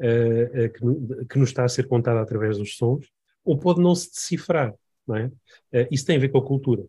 uh, 0.01 0.67
uh, 0.67 0.73
que, 0.73 1.27
que, 1.27 1.39
nos 1.39 1.49
está 1.49 1.65
a 1.65 1.69
ser 1.69 1.89
contada 1.89 2.21
através 2.21 2.59
dos 2.59 2.77
sons, 2.77 3.07
ou 3.45 3.59
pode 3.59 3.81
não 3.81 3.95
se 3.95 4.11
decifrar, 4.11 4.75
não 5.07 5.17
é? 5.17 5.27
Uh, 5.27 5.89
isso 5.91 6.05
tem 6.05 6.17
a 6.17 6.21
ver 6.21 6.29
com 6.29 6.39
a 6.39 6.45
cultura. 6.45 6.85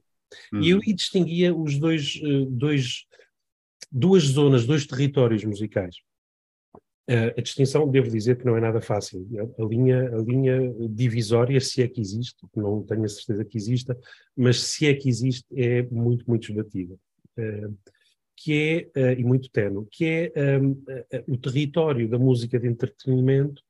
Uhum. 0.51 0.61
E 0.61 0.69
eu 0.71 0.79
aí 0.85 0.93
distinguia 0.93 1.55
os 1.55 1.79
dois, 1.79 2.19
dois, 2.49 3.05
duas 3.89 4.23
zonas, 4.23 4.65
dois 4.65 4.85
territórios 4.85 5.43
musicais. 5.43 5.95
Uh, 7.09 7.33
a 7.35 7.41
distinção, 7.41 7.89
devo 7.89 8.07
dizer 8.07 8.37
que 8.37 8.45
não 8.45 8.55
é 8.55 8.61
nada 8.61 8.79
fácil. 8.79 9.27
A, 9.57 9.63
linha, 9.63 10.15
a 10.15 10.21
linha 10.21 10.71
divisória, 10.91 11.59
se 11.59 11.81
é 11.81 11.87
que 11.87 11.99
existe, 11.99 12.37
não 12.55 12.83
tenho 12.83 13.03
a 13.03 13.09
certeza 13.09 13.43
que 13.43 13.57
exista, 13.57 13.97
mas 14.37 14.61
se 14.61 14.85
é 14.85 14.93
que 14.93 15.09
existe, 15.09 15.43
é 15.55 15.81
muito, 15.89 16.23
muito 16.27 16.51
esbatida. 16.51 16.93
Uh, 17.35 17.75
que 18.35 18.91
é, 18.95 19.11
uh, 19.11 19.19
e 19.19 19.23
muito 19.23 19.49
tenue, 19.49 19.87
que 19.91 20.31
é 20.35 20.59
um, 20.59 20.81
o 21.27 21.35
território 21.35 22.07
da 22.07 22.19
música 22.19 22.59
de 22.59 22.67
entretenimento 22.67 23.63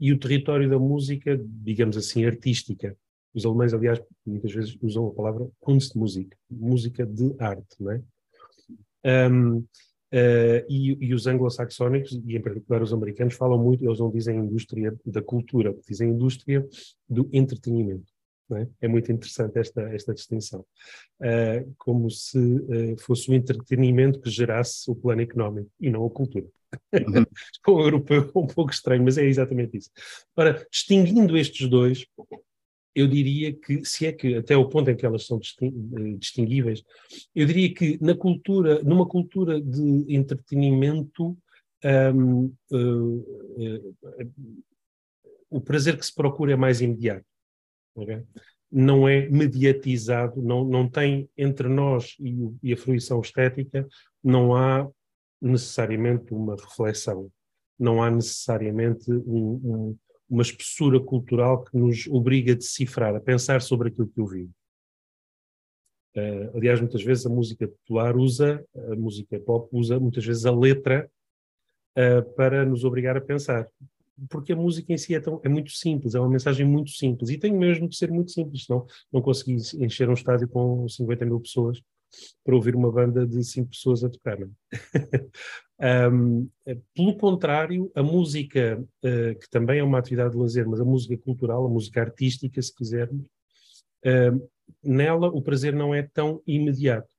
e 0.00 0.10
o 0.10 0.18
território 0.18 0.68
da 0.68 0.78
música, 0.78 1.38
digamos 1.44 1.98
assim, 1.98 2.24
artística. 2.24 2.96
Os 3.34 3.44
alemães, 3.44 3.74
aliás, 3.74 4.02
muitas 4.26 4.52
vezes 4.52 4.76
usam 4.80 5.06
a 5.06 5.12
palavra 5.12 5.46
Kunstmusik, 5.60 6.30
música 6.50 7.04
de 7.04 7.34
arte, 7.38 7.76
não 7.78 7.92
é? 7.92 8.02
Um, 9.30 9.64
Uh, 10.12 10.66
e, 10.68 10.96
e, 11.06 11.14
os 11.14 11.28
anglo-saxónicos, 11.28 12.20
e 12.26 12.36
em 12.36 12.40
particular 12.40 12.82
os 12.82 12.92
americanos, 12.92 13.34
falam 13.34 13.62
muito, 13.62 13.84
eles 13.84 14.00
não 14.00 14.10
dizem 14.10 14.38
indústria 14.38 14.92
da 15.06 15.22
cultura, 15.22 15.74
dizem 15.88 16.10
indústria 16.10 16.66
do 17.08 17.28
entretenimento. 17.32 18.10
É? 18.52 18.66
é? 18.80 18.88
muito 18.88 19.12
interessante 19.12 19.56
esta, 19.58 19.82
esta 19.94 20.12
distinção. 20.12 20.64
Uh, 21.20 21.72
como 21.78 22.10
se 22.10 22.36
uh, 22.36 22.98
fosse 22.98 23.30
o 23.30 23.34
entretenimento 23.34 24.20
que 24.20 24.28
gerasse 24.28 24.90
o 24.90 24.96
plano 24.96 25.22
económico 25.22 25.70
e 25.80 25.88
não 25.88 26.04
a 26.04 26.10
cultura. 26.10 26.46
Uhum. 26.92 27.24
o 27.68 27.80
europeu 27.80 28.32
é 28.34 28.38
um 28.38 28.46
pouco 28.46 28.70
estranho, 28.72 29.02
mas 29.04 29.18
é 29.18 29.24
exatamente 29.24 29.76
isso. 29.76 29.90
Ora, 30.36 30.66
distinguindo 30.70 31.36
estes 31.36 31.68
dois, 31.68 32.06
eu 32.94 33.06
diria 33.06 33.52
que, 33.52 33.84
se 33.84 34.06
é 34.06 34.12
que 34.12 34.36
até 34.36 34.56
o 34.56 34.68
ponto 34.68 34.90
em 34.90 34.96
que 34.96 35.06
elas 35.06 35.26
são 35.26 35.38
eh, 35.38 36.16
distinguíveis, 36.18 36.82
eu 37.34 37.46
diria 37.46 37.72
que 37.72 37.98
na 38.00 38.14
cultura, 38.14 38.82
numa 38.82 39.06
cultura 39.06 39.60
de 39.60 40.06
entretenimento, 40.08 41.36
um, 42.14 42.52
uh, 42.72 43.26
uh, 43.56 43.96
uh, 43.96 44.34
o 45.48 45.60
prazer 45.60 45.96
que 45.98 46.04
se 46.04 46.14
procura 46.14 46.52
é 46.52 46.56
mais 46.56 46.80
imediato. 46.80 47.24
Okay? 47.94 48.22
Não 48.70 49.08
é 49.08 49.28
mediatizado, 49.28 50.40
não, 50.42 50.64
não 50.64 50.88
tem 50.88 51.28
entre 51.36 51.68
nós 51.68 52.16
e, 52.20 52.36
e 52.62 52.72
a 52.72 52.76
fruição 52.76 53.20
estética, 53.20 53.86
não 54.22 54.54
há 54.54 54.88
necessariamente 55.40 56.32
uma 56.34 56.54
reflexão, 56.54 57.30
não 57.78 58.02
há 58.02 58.10
necessariamente 58.10 59.10
um, 59.10 59.60
um 59.64 59.98
uma 60.30 60.42
espessura 60.42 61.00
cultural 61.00 61.64
que 61.64 61.76
nos 61.76 62.06
obriga 62.06 62.52
a 62.52 62.56
decifrar, 62.56 63.14
a 63.16 63.20
pensar 63.20 63.60
sobre 63.60 63.88
aquilo 63.88 64.08
que 64.08 64.20
ouvimos. 64.20 64.52
Uh, 66.16 66.56
aliás, 66.56 66.80
muitas 66.80 67.02
vezes 67.02 67.26
a 67.26 67.28
música 67.28 67.68
popular 67.68 68.16
usa, 68.16 68.64
a 68.74 68.96
música 68.96 69.38
pop 69.40 69.68
usa 69.72 69.98
muitas 69.98 70.24
vezes 70.24 70.46
a 70.46 70.52
letra 70.52 71.10
uh, 71.96 72.34
para 72.34 72.64
nos 72.64 72.84
obrigar 72.84 73.16
a 73.16 73.20
pensar. 73.20 73.68
Porque 74.28 74.52
a 74.52 74.56
música 74.56 74.92
em 74.92 74.98
si 74.98 75.14
é, 75.14 75.20
tão, 75.20 75.40
é, 75.42 75.48
muito 75.48 75.70
simples, 75.70 76.14
é 76.14 76.20
uma 76.20 76.28
mensagem 76.28 76.66
muito 76.66 76.90
simples. 76.90 77.30
E 77.30 77.38
tem 77.38 77.52
mesmo 77.52 77.88
de 77.88 77.96
ser 77.96 78.10
muito 78.10 78.30
simples, 78.30 78.64
senão 78.66 78.86
não 79.12 79.22
consegui 79.22 79.56
encher 79.82 80.08
um 80.08 80.14
estádio 80.14 80.48
com 80.48 80.88
50 80.88 81.24
mil 81.24 81.40
pessoas 81.40 81.80
para 82.44 82.54
ouvir 82.54 82.74
uma 82.74 82.90
banda 82.90 83.26
de 83.26 83.42
cinco 83.44 83.70
pessoas 83.70 84.04
a 84.04 84.08
tocar. 84.08 84.38
um, 86.12 86.48
é? 86.66 86.76
pelo 86.94 87.16
contrário, 87.16 87.90
a 87.94 88.02
música, 88.02 88.82
uh, 89.04 89.38
que 89.38 89.48
também 89.50 89.80
é 89.80 89.84
uma 89.84 89.98
atividade 89.98 90.32
de 90.32 90.38
lazer, 90.38 90.68
mas 90.68 90.80
a 90.80 90.84
música 90.84 91.16
cultural, 91.18 91.66
a 91.66 91.68
música 91.68 92.00
artística, 92.00 92.60
se 92.60 92.74
quisermos, 92.74 93.24
uh, 94.06 94.50
nela 94.82 95.28
o 95.28 95.42
prazer 95.42 95.74
não 95.74 95.94
é 95.94 96.02
tão 96.02 96.42
imediato. 96.46 97.12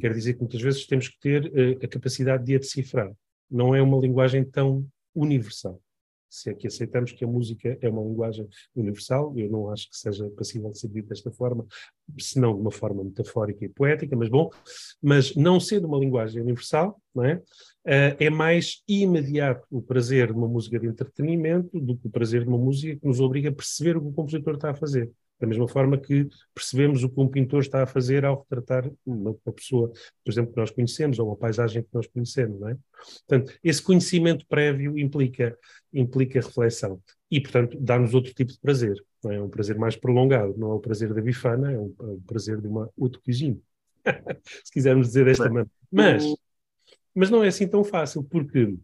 Quer 0.00 0.12
dizer 0.12 0.34
que 0.34 0.40
muitas 0.40 0.60
vezes 0.60 0.86
temos 0.86 1.08
que 1.08 1.20
ter 1.20 1.46
uh, 1.46 1.84
a 1.84 1.88
capacidade 1.88 2.44
de 2.44 2.56
a 2.56 2.58
decifrar. 2.58 3.12
Não 3.50 3.74
é 3.74 3.82
uma 3.82 3.98
linguagem 3.98 4.44
tão 4.44 4.86
universal 5.14 5.80
se 6.34 6.50
é 6.50 6.54
que 6.54 6.66
aceitamos 6.66 7.12
que 7.12 7.24
a 7.24 7.28
música 7.28 7.78
é 7.80 7.88
uma 7.88 8.02
linguagem 8.02 8.48
universal, 8.74 9.32
eu 9.36 9.48
não 9.48 9.70
acho 9.70 9.88
que 9.88 9.96
seja 9.96 10.28
passível 10.30 10.68
de 10.70 10.80
ser 10.80 10.88
dito 10.88 11.08
desta 11.08 11.30
forma, 11.30 11.64
senão 12.18 12.52
de 12.54 12.60
uma 12.60 12.72
forma 12.72 13.04
metafórica 13.04 13.64
e 13.64 13.68
poética, 13.68 14.16
mas 14.16 14.28
bom, 14.28 14.50
mas 15.00 15.36
não 15.36 15.60
sendo 15.60 15.86
uma 15.86 15.96
linguagem 15.98 16.42
universal, 16.42 17.00
não 17.14 17.24
é? 17.24 17.36
Uh, 17.86 18.16
é 18.18 18.30
mais 18.30 18.82
imediato 18.88 19.64
o 19.70 19.80
prazer 19.80 20.28
de 20.28 20.32
uma 20.32 20.48
música 20.48 20.78
de 20.80 20.88
entretenimento 20.88 21.78
do 21.78 21.96
que 21.96 22.08
o 22.08 22.10
prazer 22.10 22.42
de 22.42 22.48
uma 22.48 22.58
música 22.58 22.98
que 22.98 23.06
nos 23.06 23.20
obriga 23.20 23.50
a 23.50 23.54
perceber 23.54 23.96
o 23.96 24.00
que 24.00 24.08
o 24.08 24.12
compositor 24.12 24.54
está 24.54 24.70
a 24.70 24.74
fazer. 24.74 25.12
Da 25.44 25.48
mesma 25.48 25.68
forma 25.68 25.98
que 25.98 26.26
percebemos 26.54 27.04
o 27.04 27.08
que 27.10 27.20
um 27.20 27.28
pintor 27.28 27.60
está 27.60 27.82
a 27.82 27.86
fazer 27.86 28.24
ao 28.24 28.38
retratar 28.38 28.90
uma, 29.04 29.34
pessoa, 29.54 29.92
por 30.24 30.32
exemplo, 30.32 30.54
que 30.54 30.56
nós 30.58 30.70
conhecemos, 30.70 31.18
ou 31.18 31.28
uma 31.28 31.36
paisagem 31.36 31.82
que 31.82 31.88
nós 31.92 32.06
conhecemos, 32.06 32.58
não 32.58 32.70
é? 32.70 32.78
Portanto, 33.28 33.52
esse 33.62 33.82
conhecimento 33.82 34.46
prévio 34.46 34.98
implica, 34.98 35.54
implica 35.92 36.40
reflexão. 36.40 36.98
E, 37.30 37.42
portanto, 37.42 37.76
dá-nos 37.78 38.14
outro 38.14 38.32
tipo 38.32 38.52
de 38.52 38.58
prazer. 38.58 38.96
Não 39.22 39.32
é? 39.32 39.36
é 39.36 39.42
um 39.42 39.50
prazer 39.50 39.76
mais 39.76 39.96
prolongado. 39.96 40.54
Não 40.56 40.70
é 40.70 40.74
o 40.74 40.80
prazer 40.80 41.12
da 41.12 41.20
bifana, 41.20 41.70
é 41.70 41.78
um, 41.78 41.94
é 42.00 42.04
um 42.04 42.20
prazer 42.20 42.58
de 42.58 42.66
uma 42.66 42.88
haute 42.98 43.18
cuisine. 43.20 43.60
Se 44.64 44.72
quisermos 44.72 45.08
dizer 45.08 45.26
desta 45.26 45.44
maneira. 45.44 45.68
Mas, 45.92 46.24
mas 47.14 47.28
não 47.28 47.44
é 47.44 47.48
assim 47.48 47.68
tão 47.68 47.84
fácil, 47.84 48.24
porque 48.24 48.78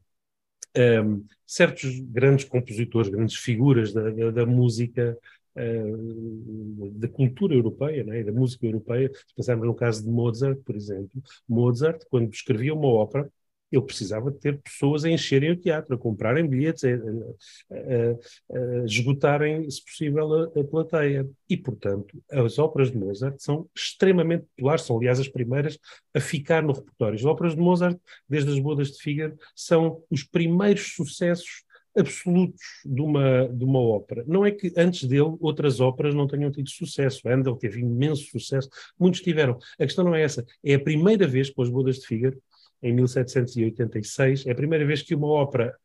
um, 0.76 1.25
certos 1.47 1.99
grandes 2.00 2.45
compositores, 2.45 3.11
grandes 3.11 3.37
figuras 3.37 3.95
da, 3.95 4.11
da, 4.11 4.31
da 4.31 4.47
música 4.47 5.17
uh, 5.57 6.90
da 6.92 7.09
cultura 7.09 7.54
europeia, 7.54 8.04
né, 8.04 8.23
da 8.23 8.33
música 8.33 8.66
europeia. 8.66 9.11
Se 9.14 9.35
pensarmos 9.35 9.66
no 9.66 9.75
caso 9.75 10.02
de 10.04 10.11
Mozart, 10.11 10.61
por 10.64 10.76
exemplo, 10.76 11.23
Mozart, 11.49 12.04
quando 12.11 12.33
escrevia 12.33 12.75
uma 12.75 12.88
ópera, 12.88 13.30
ele 13.71 13.83
precisava 13.83 14.30
de 14.30 14.38
ter 14.38 14.61
pessoas 14.61 15.04
a 15.04 15.11
encherem 15.11 15.52
o 15.52 15.57
teatro, 15.57 15.95
a 15.95 15.99
comprarem 15.99 16.47
bilhetes, 16.47 16.83
a, 16.85 16.88
a, 16.88 17.76
a, 17.78 18.80
a 18.83 18.85
esgotarem, 18.85 19.71
se 19.71 19.85
possível, 19.85 20.45
a, 20.45 20.64
plateia. 20.64 21.28
E, 21.49 21.57
portanto, 21.57 22.21
as 22.30 22.59
óperas 22.59 22.90
de 22.90 22.99
Mozart 22.99 23.38
são 23.38 23.69
extremamente 23.75 24.45
populares, 24.57 24.85
são, 24.85 24.97
aliás, 24.97 25.21
as 25.21 25.28
primeiras 25.28 25.78
a 26.12 26.21
ficar 26.21 26.62
no 26.62 26.73
repertório. 26.73 27.16
As 27.16 27.25
óperas 27.25 27.54
de 27.54 27.61
Mozart, 27.61 27.99
desde 28.28 28.50
as 28.50 28.59
Bodas 28.59 28.90
de 28.90 28.99
Fígaro, 29.00 29.38
são 29.54 30.02
os 30.11 30.25
primeiros 30.25 30.95
sucessos 30.95 31.64
absolutos 31.97 32.63
de 32.85 33.01
uma, 33.01 33.49
de 33.49 33.65
uma 33.65 33.81
ópera. 33.81 34.25
Não 34.27 34.45
é 34.45 34.51
que 34.51 34.73
antes 34.77 35.09
dele 35.09 35.37
outras 35.41 35.81
óperas 35.81 36.15
não 36.15 36.27
tenham 36.27 36.51
tido 36.51 36.69
sucesso. 36.71 37.29
Handel 37.29 37.57
teve 37.57 37.81
imenso 37.81 38.25
sucesso, 38.31 38.69
muitos 38.99 39.21
tiveram. 39.21 39.59
A 39.79 39.85
questão 39.85 40.05
não 40.05 40.15
é 40.15 40.23
essa. 40.23 40.45
É 40.65 40.75
a 40.75 40.81
primeira 40.81 41.27
vez, 41.27 41.51
com 41.51 41.63
as 41.63 41.69
Bodas 41.69 41.97
de 41.97 42.07
Fígaro, 42.07 42.41
em 42.83 42.95
1786, 42.95 44.47
é 44.47 44.53
a 44.53 44.55
primeira 44.55 44.87
vez 44.87 45.03
que 45.03 45.15
uma 45.15 45.29
ópera 45.29 45.77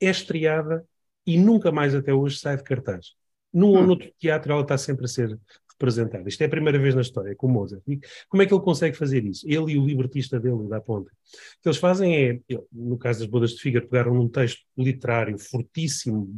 é 0.00 0.10
estreada 0.10 0.84
e 1.26 1.38
nunca 1.38 1.70
mais 1.70 1.94
até 1.94 2.12
hoje 2.12 2.38
sai 2.38 2.56
de 2.56 2.64
cartaz. 2.64 3.14
Num 3.52 3.68
ou 3.68 3.78
hum. 3.78 3.86
noutro 3.86 4.10
teatro 4.18 4.52
ela 4.52 4.62
está 4.62 4.78
sempre 4.78 5.04
a 5.04 5.08
ser 5.08 5.38
representada. 5.72 6.28
Isto 6.28 6.42
é 6.42 6.46
a 6.46 6.50
primeira 6.50 6.78
vez 6.78 6.94
na 6.94 7.00
história 7.00 7.34
com 7.34 7.48
Mozart. 7.48 7.82
E 7.88 7.98
como 8.28 8.42
é 8.42 8.46
que 8.46 8.54
ele 8.54 8.62
consegue 8.62 8.96
fazer 8.96 9.24
isso? 9.24 9.46
Ele 9.48 9.72
e 9.72 9.78
o 9.78 9.86
libretista 9.86 10.38
dele, 10.38 10.68
da 10.68 10.80
Ponte. 10.80 11.08
O 11.08 11.62
que 11.62 11.68
eles 11.68 11.78
fazem 11.78 12.14
é, 12.16 12.40
no 12.72 12.98
caso 12.98 13.20
das 13.20 13.28
Bodas 13.28 13.50
de 13.50 13.60
Fígaro, 13.60 13.88
pegaram 13.88 14.14
num 14.14 14.28
texto 14.28 14.62
literário 14.76 15.38
fortíssimo, 15.38 16.30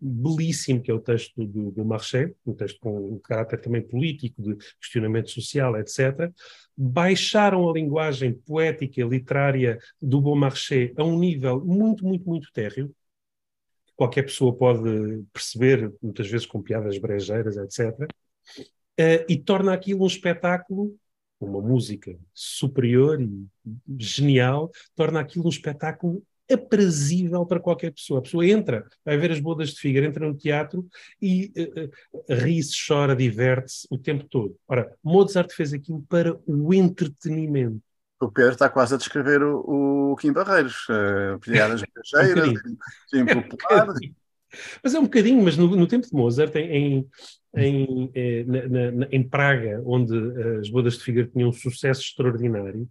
belíssimo, 0.00 0.80
que 0.80 0.90
é 0.90 0.94
o 0.94 1.00
texto 1.00 1.44
do, 1.44 1.70
do 1.70 1.84
Marché, 1.84 2.32
um 2.46 2.54
texto 2.54 2.78
com 2.80 3.14
um 3.14 3.18
caráter 3.18 3.60
também 3.60 3.82
político, 3.82 4.42
de 4.42 4.56
questionamento 4.80 5.30
social, 5.30 5.76
etc. 5.78 6.32
Baixaram 6.76 7.68
a 7.68 7.72
linguagem 7.72 8.34
poética, 8.34 9.02
literária 9.04 9.78
do 10.00 10.20
Beaumarchais 10.20 10.92
a 10.96 11.04
um 11.04 11.18
nível 11.18 11.64
muito, 11.64 12.04
muito, 12.04 12.28
muito 12.28 12.52
térreo, 12.52 12.94
qualquer 13.94 14.22
pessoa 14.24 14.54
pode 14.54 15.24
perceber, 15.32 15.92
muitas 16.02 16.28
vezes 16.28 16.46
com 16.46 16.62
piadas 16.62 16.98
brejeiras, 16.98 17.56
etc 17.56 18.06
uh, 19.00 19.24
e 19.28 19.36
torna 19.36 19.72
aquilo 19.72 20.04
um 20.04 20.06
espetáculo, 20.06 20.96
uma 21.40 21.60
música 21.60 22.16
superior 22.32 23.20
e 23.20 23.46
genial, 23.98 24.70
torna 24.94 25.20
aquilo 25.20 25.46
um 25.46 25.50
espetáculo 25.50 26.22
aprazível 26.50 27.44
para 27.44 27.60
qualquer 27.60 27.92
pessoa. 27.92 28.20
A 28.20 28.22
pessoa 28.22 28.46
entra, 28.46 28.86
vai 29.04 29.16
ver 29.16 29.32
as 29.32 29.40
bodas 29.40 29.70
de 29.70 29.80
Fígaro, 29.80 30.06
entra 30.06 30.26
no 30.26 30.36
teatro 30.36 30.86
e 31.20 31.52
uh, 31.56 32.18
uh, 32.18 32.34
ri-se, 32.34 32.74
chora, 32.86 33.16
diverte-se 33.16 33.86
o 33.90 33.98
tempo 33.98 34.24
todo. 34.28 34.56
Ora, 34.68 34.92
Mozart 35.02 35.52
fez 35.52 35.72
aquilo 35.72 36.02
para 36.08 36.38
o 36.46 36.72
entretenimento. 36.72 37.82
O 38.20 38.30
Pedro 38.30 38.52
está 38.52 38.68
quase 38.68 38.94
a 38.94 38.98
descrever 38.98 39.42
o, 39.42 40.12
o 40.12 40.16
Kim 40.16 40.32
Barreiros, 40.32 40.86
uh, 40.88 41.38
piadas 41.40 41.82
brasileiras, 41.92 42.60
um 43.12 43.42
popular. 43.42 43.88
Mas 44.82 44.94
é 44.94 44.98
um 44.98 45.04
bocadinho, 45.04 45.42
mas 45.42 45.56
no, 45.56 45.74
no 45.74 45.86
tempo 45.86 46.06
de 46.06 46.14
Mozart, 46.14 46.54
em, 46.56 47.06
em, 47.56 48.10
eh, 48.14 48.44
na, 48.44 48.90
na, 48.90 49.08
em 49.10 49.22
Praga, 49.22 49.82
onde 49.84 50.14
eh, 50.14 50.58
as 50.60 50.68
bodas 50.68 50.98
de 50.98 51.04
Fígaro 51.04 51.28
tinham 51.28 51.48
um 51.48 51.52
sucesso 51.52 52.02
extraordinário, 52.02 52.88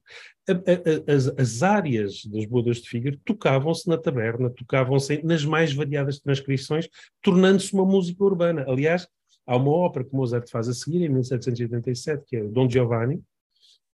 a, 0.50 0.54
a, 0.54 1.16
as, 1.16 1.28
as, 1.28 1.64
áreas 1.64 2.26
das 2.26 2.46
bodas 2.46 2.78
de 2.78 2.90
Fígaro 2.90 3.18
tocavam-se 3.24 3.88
na 3.88 3.98
taberna, 3.98 4.50
tocavam-se 4.50 5.24
nas 5.24 5.46
mais 5.46 5.74
variadas 5.74 6.20
transcrições, 6.20 6.90
tornando-se 7.22 7.74
uma 7.74 7.86
música 7.86 8.24
urbana. 8.24 8.66
Aliás, 8.68 9.08
há 9.46 9.56
uma 9.56 9.72
ópera 9.72 10.06
que 10.06 10.16
Mozart 10.16 10.50
faz 10.50 10.68
a 10.68 10.74
seguir, 10.74 11.04
em 11.04 11.10
1787, 11.10 12.26
que 12.26 12.36
é 12.36 12.44
o 12.44 12.50
Don 12.50 12.70
Giovanni, 12.70 13.22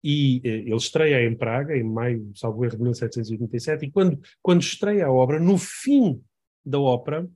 e 0.02 0.40
eh, 0.44 0.48
ele 0.48 0.76
estreia 0.76 1.25
em 1.26 1.34
Praga, 1.34 1.76
em 1.76 1.82
maio, 1.82 2.30
salvo 2.34 2.64
erro, 2.64 2.76
de 2.76 2.82
1787, 2.82 3.87
e 3.87 3.90
quando, 3.90 4.20
quando 4.42 4.60
estreia 4.60 5.06
a 5.06 5.12
obra, 5.12 5.40
no 5.40 5.56
fim 5.58 6.20
da 6.64 6.78
ópera, 6.78 7.28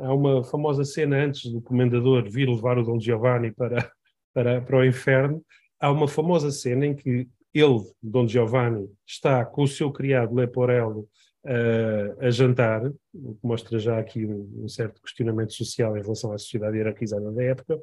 há 0.00 0.14
uma 0.14 0.42
famosa 0.44 0.84
cena 0.84 1.16
antes 1.24 1.50
do 1.50 1.60
comendador 1.60 2.28
vir 2.28 2.48
levar 2.48 2.78
o 2.78 2.84
Dom 2.84 2.98
Giovanni 2.98 3.52
para, 3.52 3.90
para, 4.32 4.60
para 4.60 4.76
o 4.76 4.84
inferno. 4.84 5.44
Há 5.80 5.90
uma 5.90 6.08
famosa 6.08 6.50
cena 6.50 6.86
em 6.86 6.94
que 6.94 7.28
ele, 7.52 7.80
Dom 8.02 8.26
Giovanni, 8.26 8.88
está 9.06 9.44
com 9.44 9.62
o 9.62 9.68
seu 9.68 9.92
criado 9.92 10.34
Leporello 10.34 11.08
uh, 11.44 12.20
a 12.20 12.30
jantar, 12.30 12.84
o 12.86 13.34
que 13.34 13.46
mostra 13.46 13.78
já 13.78 13.98
aqui 13.98 14.26
um, 14.26 14.64
um, 14.64 14.68
certo 14.68 15.00
questionamento 15.00 15.52
social 15.52 15.96
em 15.96 16.02
relação 16.02 16.32
à 16.32 16.38
sociedade 16.38 16.76
hierarquizada 16.76 17.30
da 17.30 17.42
época, 17.42 17.80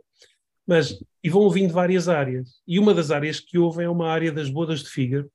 mas, 0.68 1.02
e 1.24 1.30
vão 1.30 1.44
ouvindo 1.44 1.74
várias 1.74 2.10
áreas. 2.10 2.62
E 2.68 2.80
uma 2.80 2.94
das 2.94 3.12
áreas 3.12 3.40
que 3.40 3.58
ouvem 3.58 3.86
é 3.86 3.90
uma 3.90 4.10
área 4.10 4.32
das 4.32 4.50
bodas 4.50 4.82
de 4.82 4.90
Fígaro, 4.90 5.32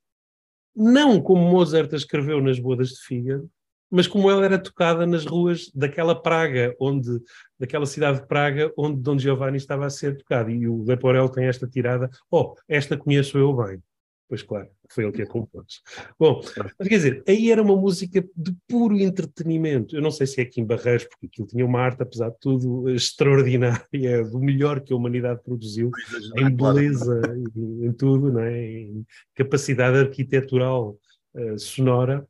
não 0.75 1.21
como 1.21 1.51
Mozart 1.51 1.93
a 1.95 1.97
escreveu 1.97 2.41
nas 2.41 2.59
bodas 2.59 2.91
de 2.91 3.01
Fígaro, 3.01 3.51
mas 3.91 4.07
como 4.07 4.31
ela 4.31 4.45
era 4.45 4.59
tocada 4.59 5.07
nas 5.07 5.25
ruas 5.25 5.71
daquela 5.75 6.21
Praga, 6.21 6.75
onde, 6.81 7.21
daquela 7.59 7.87
cidade 7.87 8.21
de 8.21 8.27
Praga, 8.27 8.73
onde 8.77 9.01
Dom 9.01 9.19
Giovanni 9.19 9.57
estava 9.57 9.87
a 9.87 9.91
ser 9.91 10.17
tocado. 10.17 10.51
E 10.51 10.69
o 10.69 10.83
Leporel 10.85 11.29
tem 11.29 11.47
esta 11.47 11.67
tirada, 11.67 12.11
oh, 12.31 12.55
esta 12.69 12.97
conheço 12.97 13.39
eu 13.39 13.55
bem. 13.55 13.83
Pois 14.29 14.43
claro, 14.43 14.69
foi 14.91 15.05
ele 15.05 15.13
que 15.13 15.23
a 15.23 15.27
compôs. 15.27 15.83
Bom, 16.19 16.41
mas 16.79 16.89
quer 16.89 16.97
dizer, 16.97 17.23
aí 17.29 17.53
era 17.53 17.63
uma 17.63 17.77
música 17.77 18.21
de 18.37 18.57
puro 18.67 18.99
entretenimento. 18.99 19.95
Eu 19.95 20.03
não 20.03 20.11
sei 20.11 20.27
se 20.27 20.41
é 20.41 20.43
aqui 20.43 20.61
em 20.61 20.67
Barreiros, 20.67 21.05
porque 21.05 21.27
aquilo 21.27 21.47
tinha 21.47 21.65
uma 21.65 21.81
arte, 21.81 22.03
apesar 22.03 22.31
de 22.31 22.39
tudo, 22.41 22.91
extraordinária, 22.91 24.25
do 24.29 24.41
melhor 24.41 24.81
que 24.81 24.93
a 24.93 24.97
humanidade 24.97 25.41
produziu, 25.45 25.93
em 26.37 26.51
beleza, 26.51 27.21
em, 27.55 27.87
em 27.87 27.93
tudo, 27.93 28.33
não 28.33 28.41
é? 28.41 28.67
em 28.67 29.07
capacidade 29.33 29.97
arquitetural 29.97 30.99
uh, 31.35 31.59
sonora. 31.59 32.27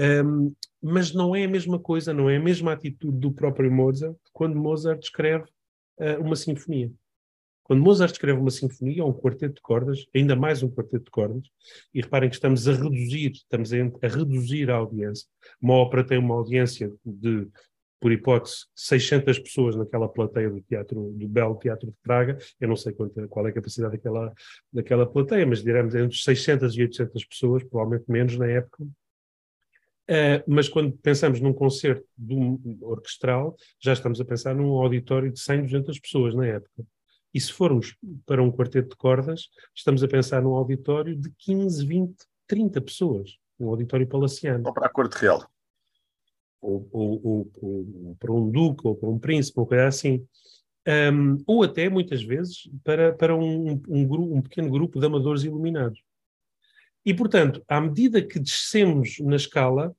Um, 0.00 0.52
mas 0.86 1.14
não 1.14 1.34
é 1.34 1.44
a 1.44 1.48
mesma 1.48 1.78
coisa, 1.78 2.12
não 2.12 2.28
é 2.28 2.36
a 2.36 2.40
mesma 2.40 2.74
atitude 2.74 3.16
do 3.16 3.32
próprio 3.32 3.72
Mozart 3.72 4.18
quando 4.34 4.54
Mozart 4.54 5.02
escreve 5.02 5.46
uh, 5.98 6.20
uma 6.20 6.36
sinfonia. 6.36 6.92
Quando 7.62 7.82
Mozart 7.82 8.12
escreve 8.12 8.38
uma 8.38 8.50
sinfonia 8.50 9.02
ou 9.02 9.08
um 9.08 9.14
quarteto 9.14 9.54
de 9.54 9.62
cordas, 9.62 10.04
ainda 10.14 10.36
mais 10.36 10.62
um 10.62 10.68
quarteto 10.68 11.06
de 11.06 11.10
cordas, 11.10 11.48
e 11.94 12.02
reparem 12.02 12.28
que 12.28 12.34
estamos 12.34 12.68
a 12.68 12.72
reduzir, 12.72 13.32
estamos 13.32 13.72
a, 13.72 13.76
a 14.02 14.08
reduzir 14.08 14.70
a 14.70 14.74
audiência. 14.74 15.26
Uma 15.58 15.72
ópera 15.72 16.04
tem 16.04 16.18
uma 16.18 16.34
audiência 16.34 16.92
de, 17.02 17.48
por 17.98 18.12
hipótese, 18.12 18.66
600 18.76 19.38
pessoas 19.38 19.76
naquela 19.76 20.06
plateia 20.06 20.50
do 20.50 20.60
teatro, 20.60 21.14
do 21.16 21.26
belo 21.26 21.58
Teatro 21.58 21.86
de 21.86 21.96
Praga. 22.02 22.36
Eu 22.60 22.68
não 22.68 22.76
sei 22.76 22.92
quanto, 22.92 23.26
qual 23.28 23.46
é 23.46 23.48
a 23.48 23.54
capacidade 23.54 23.96
daquela, 23.96 24.34
daquela 24.70 25.06
plateia, 25.06 25.46
mas 25.46 25.64
diremos 25.64 25.94
entre 25.94 26.14
600 26.14 26.76
e 26.76 26.82
800 26.82 27.24
pessoas, 27.24 27.64
provavelmente 27.64 28.04
menos 28.06 28.36
na 28.36 28.46
época, 28.46 28.86
Uh, 30.08 30.44
mas 30.46 30.68
quando 30.68 30.92
pensamos 30.98 31.40
num 31.40 31.52
concerto 31.52 32.04
um 32.20 32.78
orquestral, 32.82 33.56
já 33.80 33.92
estamos 33.94 34.20
a 34.20 34.24
pensar 34.24 34.54
num 34.54 34.74
auditório 34.74 35.32
de 35.32 35.40
100, 35.40 35.62
200 35.62 35.98
pessoas 35.98 36.34
na 36.34 36.46
época. 36.46 36.84
E 37.32 37.40
se 37.40 37.52
formos 37.52 37.96
para 38.26 38.42
um 38.42 38.52
quarteto 38.52 38.90
de 38.90 38.96
cordas, 38.96 39.48
estamos 39.74 40.04
a 40.04 40.08
pensar 40.08 40.42
num 40.42 40.54
auditório 40.54 41.16
de 41.16 41.30
15, 41.38 41.84
20, 41.84 42.14
30 42.46 42.80
pessoas, 42.80 43.36
um 43.58 43.68
auditório 43.68 44.06
palaciano. 44.06 44.68
Ou 44.68 44.74
para 44.74 44.86
a 44.86 44.90
corte 44.90 45.14
real. 45.14 45.44
Ou, 46.60 46.88
ou, 46.92 47.20
ou, 47.24 47.50
ou, 47.60 48.16
para 48.20 48.32
um 48.32 48.50
duque, 48.50 48.86
ou 48.86 48.94
para 48.94 49.08
um 49.08 49.18
príncipe, 49.18 49.58
ou 49.58 49.66
coisa 49.66 49.86
assim. 49.86 50.24
Um, 50.86 51.38
ou 51.46 51.62
até, 51.62 51.88
muitas 51.88 52.22
vezes, 52.22 52.70
para, 52.84 53.12
para 53.12 53.34
um, 53.34 53.80
um, 53.88 54.36
um 54.36 54.42
pequeno 54.42 54.70
grupo 54.70 55.00
de 55.00 55.06
amadores 55.06 55.42
iluminados. 55.42 56.00
E, 57.04 57.12
portanto, 57.12 57.62
à 57.68 57.80
medida 57.80 58.22
que 58.22 58.38
descemos 58.38 59.18
na 59.20 59.36
escala, 59.36 59.94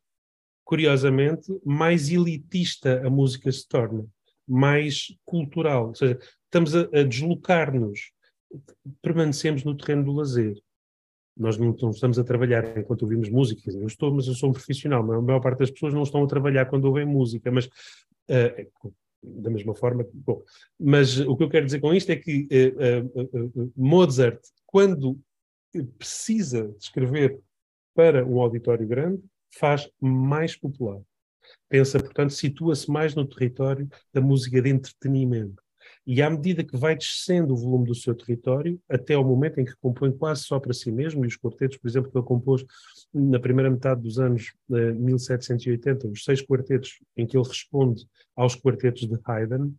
curiosamente, 0.63 1.47
mais 1.63 2.09
elitista 2.09 3.05
a 3.05 3.09
música 3.09 3.51
se 3.51 3.67
torna, 3.67 4.05
mais 4.47 5.15
cultural. 5.23 5.89
Ou 5.89 5.95
seja, 5.95 6.19
estamos 6.45 6.75
a, 6.75 6.81
a 6.93 7.03
deslocar-nos, 7.03 8.11
permanecemos 9.01 9.63
no 9.63 9.77
terreno 9.77 10.05
do 10.05 10.13
lazer. 10.13 10.59
Nós 11.37 11.57
não, 11.57 11.75
estamos 11.91 12.17
a 12.17 12.23
trabalhar 12.23 12.77
enquanto 12.77 13.03
ouvimos 13.03 13.29
música. 13.29 13.69
Eu 13.69 13.85
estou, 13.85 14.11
mas 14.13 14.25
eu 14.25 14.33
sou 14.33 14.49
um 14.49 14.53
profissional. 14.53 15.01
A 15.11 15.21
maior 15.21 15.41
parte 15.41 15.59
das 15.59 15.69
pessoas 15.69 15.93
não 15.93 16.03
estão 16.03 16.23
a 16.23 16.27
trabalhar 16.27 16.65
quando 16.65 16.85
ouvem 16.85 17.05
música, 17.05 17.51
mas 17.51 17.65
uh, 17.65 18.91
da 19.21 19.49
mesma 19.49 19.75
forma. 19.75 20.07
Bom, 20.13 20.41
mas 20.79 21.19
o 21.19 21.35
que 21.35 21.43
eu 21.43 21.49
quero 21.49 21.65
dizer 21.65 21.79
com 21.79 21.93
isto 21.93 22.09
é 22.09 22.15
que 22.15 22.47
uh, 22.51 23.21
uh, 23.21 23.73
Mozart, 23.75 24.39
quando 24.65 25.19
precisa 25.83 26.67
de 26.67 26.83
escrever 26.83 27.39
para 27.93 28.25
um 28.25 28.39
auditório 28.41 28.87
grande, 28.87 29.23
faz 29.57 29.89
mais 30.01 30.55
popular. 30.55 31.01
Pensa, 31.69 31.99
portanto, 31.99 32.33
situa-se 32.33 32.89
mais 32.89 33.15
no 33.15 33.25
território 33.25 33.87
da 34.13 34.19
música 34.19 34.61
de 34.61 34.69
entretenimento. 34.69 35.63
E 36.05 36.21
à 36.21 36.29
medida 36.29 36.63
que 36.63 36.77
vai 36.77 36.95
descendo 36.95 37.53
o 37.53 37.57
volume 37.57 37.87
do 37.87 37.95
seu 37.95 38.13
território, 38.13 38.79
até 38.89 39.15
ao 39.15 39.23
momento 39.23 39.59
em 39.59 39.65
que 39.65 39.75
compõe 39.77 40.11
quase 40.11 40.43
só 40.43 40.59
para 40.59 40.73
si 40.73 40.91
mesmo, 40.91 41.23
e 41.23 41.27
os 41.27 41.37
quartetos, 41.37 41.77
por 41.77 41.87
exemplo, 41.87 42.11
que 42.11 42.17
ele 42.17 42.25
compôs 42.25 42.63
na 43.13 43.39
primeira 43.39 43.69
metade 43.69 44.01
dos 44.01 44.19
anos 44.19 44.53
eh, 44.71 44.91
1780, 44.93 46.07
os 46.07 46.23
seis 46.23 46.41
quartetos 46.41 46.99
em 47.17 47.25
que 47.25 47.37
ele 47.37 47.47
responde 47.47 48.05
aos 48.35 48.55
quartetos 48.55 49.07
de 49.07 49.17
Haydn, 49.23 49.73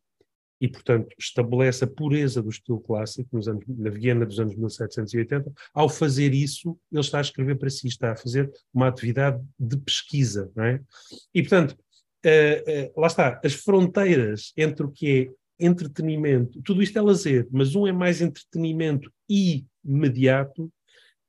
e, 0.60 0.68
portanto, 0.68 1.08
estabelece 1.18 1.84
a 1.84 1.86
pureza 1.86 2.42
do 2.42 2.48
estilo 2.48 2.80
clássico 2.80 3.28
nos 3.32 3.46
anos, 3.46 3.64
na 3.68 3.90
Viena 3.90 4.24
dos 4.24 4.40
anos 4.40 4.54
1780. 4.54 5.52
Ao 5.74 5.88
fazer 5.88 6.32
isso, 6.32 6.78
ele 6.90 7.00
está 7.00 7.18
a 7.18 7.22
escrever 7.22 7.56
para 7.56 7.70
si, 7.70 7.88
está 7.88 8.12
a 8.12 8.16
fazer 8.16 8.50
uma 8.72 8.88
atividade 8.88 9.42
de 9.58 9.76
pesquisa, 9.76 10.50
não 10.56 10.64
é? 10.64 10.80
E, 11.34 11.42
portanto, 11.42 11.72
uh, 11.72 12.96
uh, 12.96 13.00
lá 13.00 13.06
está, 13.06 13.40
as 13.44 13.52
fronteiras 13.52 14.52
entre 14.56 14.86
o 14.86 14.90
que 14.90 15.30
é 15.30 15.30
entretenimento, 15.58 16.60
tudo 16.62 16.82
isto 16.82 16.98
é 16.98 17.02
lazer, 17.02 17.48
mas 17.50 17.74
um 17.74 17.86
é 17.86 17.92
mais 17.92 18.20
entretenimento 18.20 19.10
imediato 19.28 20.70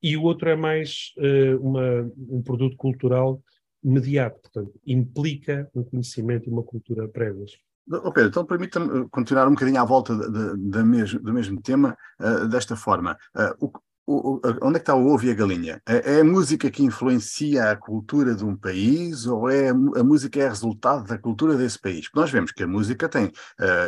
e 0.04 0.18
o 0.18 0.24
outro 0.24 0.50
é 0.50 0.56
mais 0.56 1.14
uh, 1.18 1.58
uma, 1.62 2.12
um 2.30 2.42
produto 2.42 2.76
cultural 2.76 3.42
imediato, 3.84 4.42
portanto, 4.42 4.80
implica 4.86 5.70
um 5.74 5.84
conhecimento 5.84 6.48
e 6.48 6.52
uma 6.52 6.64
cultura 6.64 7.08
prévias. 7.08 7.58
Oh 7.90 8.12
Pedro, 8.12 8.30
então 8.30 8.46
permita-me 8.46 9.08
continuar 9.10 9.48
um 9.48 9.52
bocadinho 9.52 9.80
à 9.80 9.86
volta 9.86 10.14
de, 10.14 10.30
de, 10.30 10.58
de 10.58 10.84
mesmo, 10.84 11.20
do 11.22 11.34
mesmo 11.34 11.62
tema, 11.62 11.98
uh, 12.20 12.46
desta 12.48 12.76
forma. 12.76 13.18
Uh, 13.34 13.72
onde 14.08 14.78
é 14.78 14.80
que 14.80 14.84
está 14.84 14.96
o 14.96 15.08
ovo 15.08 15.26
e 15.26 15.32
a 15.32 15.34
galinha? 15.34 15.82
É, 15.86 16.16
é, 16.16 16.22
a 16.22 16.24
música 16.24 16.72
que 16.72 16.82
influencia 16.82 17.72
a 17.72 17.76
cultura 17.76 18.34
de 18.34 18.46
um 18.46 18.56
país 18.56 19.26
ou 19.26 19.50
é 19.50 19.70
a, 19.70 19.74
música 19.74 20.40
é 20.40 20.48
resultado 20.48 21.04
da 21.04 21.18
cultura 21.18 21.58
desse 21.58 21.78
país? 21.78 22.08
Nós 22.16 22.32
vemos 22.32 22.54
que 22.54 22.64
a 22.64 22.68
música 22.68 23.10
tem 23.10 23.26
uh, 23.26 23.32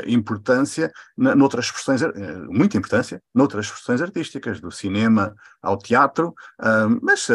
importância 0.06 0.92
na, 1.18 1.34
noutras 1.34 1.66
expressões, 1.66 2.02
uh, 2.02 2.12
muita 2.50 2.78
importância, 2.78 3.22
noutras 3.34 3.68
expressões 3.68 4.02
artísticas, 4.02 4.60
do 4.60 4.72
cinema 4.72 5.34
ao 5.62 5.78
teatro, 5.78 6.36
uh, 6.60 7.00
mas 7.02 7.28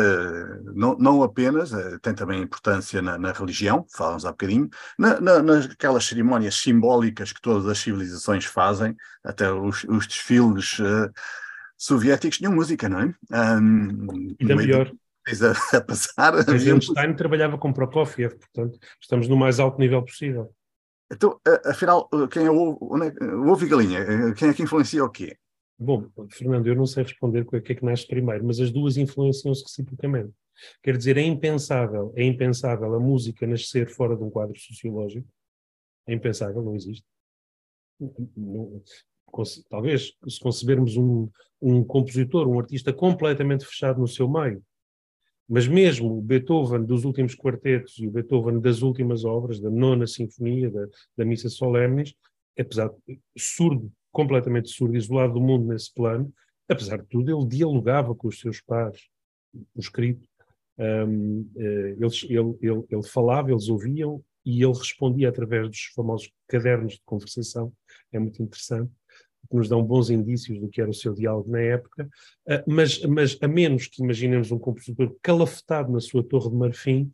não, 0.75 0.97
não, 0.99 1.23
apenas, 1.23 1.70
tem 2.03 2.14
também 2.14 2.42
importância 2.42 3.01
na, 3.01 3.16
na 3.16 3.33
religião, 3.33 3.87
falamos 3.94 4.27
há 4.27 4.31
bocadinho, 4.31 4.68
na, 4.99 5.20
na, 5.20 5.42
naquelas 5.42 6.05
cerimónias 6.05 6.57
simbólicas 6.57 7.33
que 7.33 7.40
todas 7.40 7.66
as 7.66 7.79
civilizações 7.79 8.44
fazem, 8.44 8.94
até 9.25 9.51
os, 9.51 9.85
os 9.85 10.07
desfiles 10.07 10.79
soviéticos 11.76 12.38
tinham 12.38 12.52
música, 12.52 12.88
não 12.88 13.00
é? 13.00 13.14
Um, 13.60 14.34
Ainda 14.40 14.56
melhor. 14.56 14.92
A, 15.26 15.76
a 15.78 15.80
passar. 15.80 16.48
Eisenstein 16.48 17.14
trabalhava 17.14 17.58
com 17.58 17.72
Prokofiev, 17.72 18.37
portanto, 18.37 18.78
estamos 19.00 19.28
no 19.28 19.37
mais 19.37 19.58
alto 19.58 19.78
nível 19.78 20.02
possível. 20.02 20.54
Então, 21.12 21.38
afinal, 21.64 22.08
quem 22.30 22.46
é 22.46 22.50
o, 22.50 22.78
o 22.80 23.50
ovo 23.50 23.64
e 23.64 23.68
galinha? 23.68 24.34
Quem 24.34 24.48
é 24.48 24.54
que 24.54 24.62
influencia 24.62 25.04
o 25.04 25.10
quê? 25.10 25.37
Bom, 25.78 26.08
Fernando, 26.30 26.66
eu 26.66 26.74
não 26.74 26.87
sei 26.87 27.02
responder 27.02 27.40
o 27.42 27.62
que 27.62 27.72
é 27.72 27.74
que 27.74 27.84
nasce 27.84 28.06
primeiro, 28.06 28.44
mas 28.44 28.60
as 28.60 28.70
duas 28.70 28.96
influenciam-se 28.96 29.62
reciprocamente. 29.62 30.32
Quer 30.82 30.96
dizer, 30.96 31.16
é 31.16 31.22
impensável, 31.22 32.12
é 32.16 32.24
impensável 32.24 32.94
a 32.94 33.00
música 33.00 33.46
nascer 33.46 33.88
fora 33.88 34.16
de 34.16 34.22
um 34.22 34.30
quadro 34.30 34.58
sociológico. 34.58 35.28
É 36.06 36.14
impensável, 36.14 36.62
não 36.62 36.76
existe. 36.76 37.04
Talvez, 39.68 40.12
se 40.29 40.40
concebermos 40.40 40.97
um, 40.97 41.29
um 41.61 41.83
compositor, 41.83 42.47
um 42.49 42.59
artista 42.59 42.92
completamente 42.92 43.64
fechado 43.64 44.01
no 44.01 44.07
seu 44.07 44.29
meio, 44.29 44.62
mas 45.49 45.66
mesmo 45.66 46.18
o 46.18 46.23
Beethoven 46.23 46.85
dos 46.85 47.05
últimos 47.05 47.35
quartetos 47.35 47.99
e 47.99 48.07
o 48.07 48.11
Beethoven 48.11 48.61
das 48.61 48.83
últimas 48.83 49.25
obras, 49.25 49.61
da 49.61 49.70
nona 49.70 50.07
sinfonia, 50.07 50.70
da, 50.70 50.87
da 51.16 51.25
Missa 51.25 51.49
Solemnis, 51.49 52.14
apesar 52.59 52.90
de 53.07 53.20
surdo, 53.37 53.92
completamente 54.11 54.70
surdo, 54.70 54.97
isolado 54.97 55.35
do 55.35 55.40
mundo 55.40 55.66
nesse 55.66 55.92
plano, 55.92 56.33
apesar 56.68 56.99
de 56.99 57.09
tudo, 57.09 57.31
ele 57.31 57.49
dialogava 57.49 58.14
com 58.14 58.29
os 58.29 58.38
seus 58.38 58.61
pares, 58.61 59.09
por 59.53 59.81
escrito. 59.81 60.27
Um, 60.79 61.49
eh, 61.57 61.97
eles, 62.01 62.25
ele, 62.25 62.57
ele, 62.61 62.85
ele 62.90 63.03
falava, 63.03 63.51
eles 63.51 63.68
ouviam 63.68 64.23
e 64.44 64.62
ele 64.62 64.73
respondia 64.73 65.29
através 65.29 65.68
dos 65.68 65.92
famosos 65.94 66.31
cadernos 66.49 66.94
de 66.94 67.03
conversação. 67.05 67.73
É 68.12 68.18
muito 68.18 68.42
interessante 68.42 68.90
que 69.48 69.57
nos 69.57 69.68
dão 69.68 69.83
bons 69.83 70.11
indícios 70.11 70.59
do 70.59 70.68
que 70.68 70.80
era 70.80 70.90
o 70.90 70.94
seu 70.94 71.14
diálogo 71.14 71.50
na 71.50 71.61
época, 71.61 72.09
ah, 72.48 72.62
mas, 72.66 73.00
mas 73.02 73.38
a 73.40 73.48
menos 73.48 73.87
que 73.87 74.02
imaginemos 74.02 74.50
um 74.50 74.59
compositor 74.59 75.14
calafetado 75.22 75.92
na 75.92 76.00
sua 76.00 76.22
torre 76.22 76.50
de 76.50 76.57
marfim, 76.57 77.11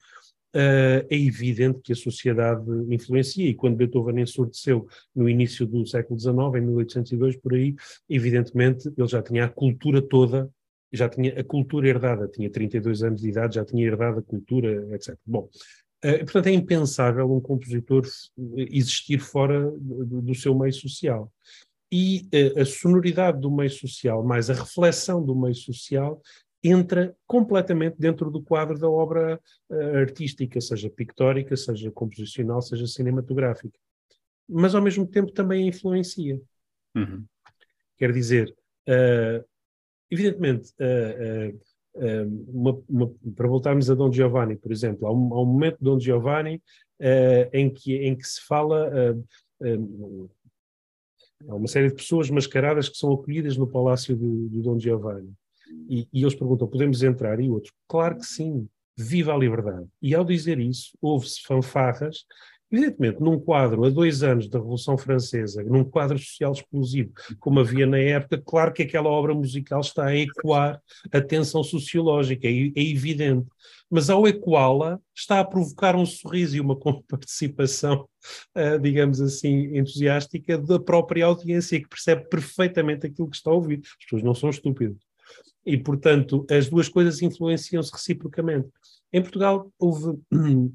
Uh, 0.52 1.06
é 1.08 1.16
evidente 1.16 1.78
que 1.80 1.92
a 1.92 1.96
sociedade 1.96 2.64
influencia, 2.92 3.48
e 3.48 3.54
quando 3.54 3.76
Beethoven 3.76 4.20
ensurdeceu 4.20 4.84
no 5.14 5.28
início 5.28 5.64
do 5.64 5.86
século 5.86 6.18
XIX, 6.18 6.36
em 6.56 6.60
1802, 6.62 7.36
por 7.36 7.54
aí, 7.54 7.76
evidentemente 8.08 8.88
ele 8.96 9.06
já 9.06 9.22
tinha 9.22 9.44
a 9.44 9.48
cultura 9.48 10.02
toda, 10.02 10.50
já 10.92 11.08
tinha 11.08 11.38
a 11.38 11.44
cultura 11.44 11.86
herdada, 11.86 12.26
tinha 12.26 12.50
32 12.50 13.04
anos 13.04 13.20
de 13.20 13.28
idade, 13.28 13.54
já 13.54 13.64
tinha 13.64 13.86
herdado 13.86 14.18
a 14.18 14.22
cultura, 14.22 14.88
etc. 14.92 15.16
Bom, 15.24 15.48
uh, 16.04 16.18
portanto 16.24 16.48
é 16.48 16.52
impensável 16.52 17.32
um 17.32 17.40
compositor 17.40 18.02
existir 18.56 19.20
fora 19.20 19.70
do, 19.70 20.20
do 20.20 20.34
seu 20.34 20.52
meio 20.58 20.72
social 20.72 21.32
e 21.90 22.28
uh, 22.32 22.60
a 22.60 22.64
sonoridade 22.64 23.40
do 23.40 23.50
meio 23.50 23.70
social, 23.70 24.22
mais 24.22 24.48
a 24.48 24.54
reflexão 24.54 25.24
do 25.24 25.34
meio 25.34 25.54
social, 25.54 26.22
entra 26.62 27.16
completamente 27.26 27.96
dentro 27.98 28.30
do 28.30 28.42
quadro 28.42 28.78
da 28.78 28.88
obra 28.88 29.40
uh, 29.68 29.96
artística, 29.96 30.60
seja 30.60 30.88
pictórica, 30.88 31.56
seja 31.56 31.90
composicional, 31.90 32.62
seja 32.62 32.86
cinematográfica. 32.86 33.78
Mas 34.48 34.74
ao 34.74 34.82
mesmo 34.82 35.06
tempo 35.06 35.32
também 35.32 35.66
influencia. 35.66 36.40
Uhum. 36.94 37.24
Quer 37.96 38.12
dizer, 38.12 38.54
uh, 38.88 39.44
evidentemente, 40.10 40.72
uma, 42.48 42.80
uma, 42.88 43.14
para 43.34 43.48
voltarmos 43.48 43.90
a 43.90 43.94
Dom 43.94 44.12
Giovanni, 44.12 44.56
por 44.56 44.70
exemplo, 44.70 45.06
há 45.06 45.12
um, 45.12 45.34
há 45.34 45.42
um 45.42 45.46
momento 45.46 45.78
de 45.78 45.84
Dom 45.84 45.98
Giovanni 45.98 46.62
em, 47.52 47.70
que, 47.70 47.96
em 47.96 48.16
que 48.16 48.26
se 48.26 48.40
fala 48.46 48.90
Há 51.48 51.54
uma 51.54 51.68
série 51.68 51.88
de 51.88 51.94
pessoas 51.94 52.30
mascaradas 52.30 52.88
que 52.88 52.96
são 52.96 53.12
acolhidas 53.12 53.56
no 53.56 53.66
palácio 53.66 54.16
do, 54.16 54.48
do 54.48 54.62
Dom 54.62 54.78
Giovanni. 54.78 55.32
E, 55.88 56.06
e, 56.12 56.22
eles 56.22 56.34
perguntam: 56.34 56.68
podemos 56.68 57.02
entrar? 57.02 57.40
E 57.40 57.48
outro, 57.48 57.72
claro 57.88 58.16
que 58.16 58.26
sim, 58.26 58.68
viva 58.96 59.32
a 59.32 59.38
liberdade. 59.38 59.86
E 60.02 60.14
ao 60.14 60.24
dizer 60.24 60.58
isso, 60.58 60.96
houve-se 61.00 61.42
fanfarras 61.42 62.24
Evidentemente, 62.72 63.20
num 63.20 63.38
quadro 63.38 63.84
a 63.84 63.90
dois 63.90 64.22
anos 64.22 64.48
da 64.48 64.58
Revolução 64.58 64.96
Francesa, 64.96 65.62
num 65.64 65.82
quadro 65.82 66.16
social 66.16 66.52
explosivo, 66.52 67.10
como 67.40 67.58
havia 67.58 67.84
na 67.84 67.98
época, 67.98 68.40
claro 68.46 68.72
que 68.72 68.82
aquela 68.82 69.08
obra 69.08 69.34
musical 69.34 69.80
está 69.80 70.06
a 70.06 70.16
ecoar 70.16 70.80
a 71.12 71.20
tensão 71.20 71.64
sociológica, 71.64 72.46
é, 72.46 72.50
é 72.50 72.82
evidente. 72.82 73.48
Mas 73.90 74.08
ao 74.08 74.28
ecoá-la, 74.28 75.00
está 75.12 75.40
a 75.40 75.44
provocar 75.44 75.96
um 75.96 76.06
sorriso 76.06 76.56
e 76.56 76.60
uma 76.60 76.78
participação, 77.08 78.08
uh, 78.56 78.78
digamos 78.80 79.20
assim, 79.20 79.76
entusiástica 79.76 80.56
da 80.56 80.78
própria 80.78 81.26
audiência, 81.26 81.80
que 81.80 81.88
percebe 81.88 82.28
perfeitamente 82.28 83.04
aquilo 83.04 83.28
que 83.28 83.36
está 83.36 83.50
a 83.50 83.54
ouvir. 83.54 83.80
As 83.82 84.04
pessoas 84.04 84.22
não 84.22 84.34
são 84.34 84.48
estúpidas. 84.48 84.96
E, 85.66 85.76
portanto, 85.76 86.46
as 86.48 86.68
duas 86.68 86.88
coisas 86.88 87.20
influenciam-se 87.20 87.92
reciprocamente. 87.92 88.68
Em 89.12 89.20
Portugal 89.20 89.70
houve 89.76 90.18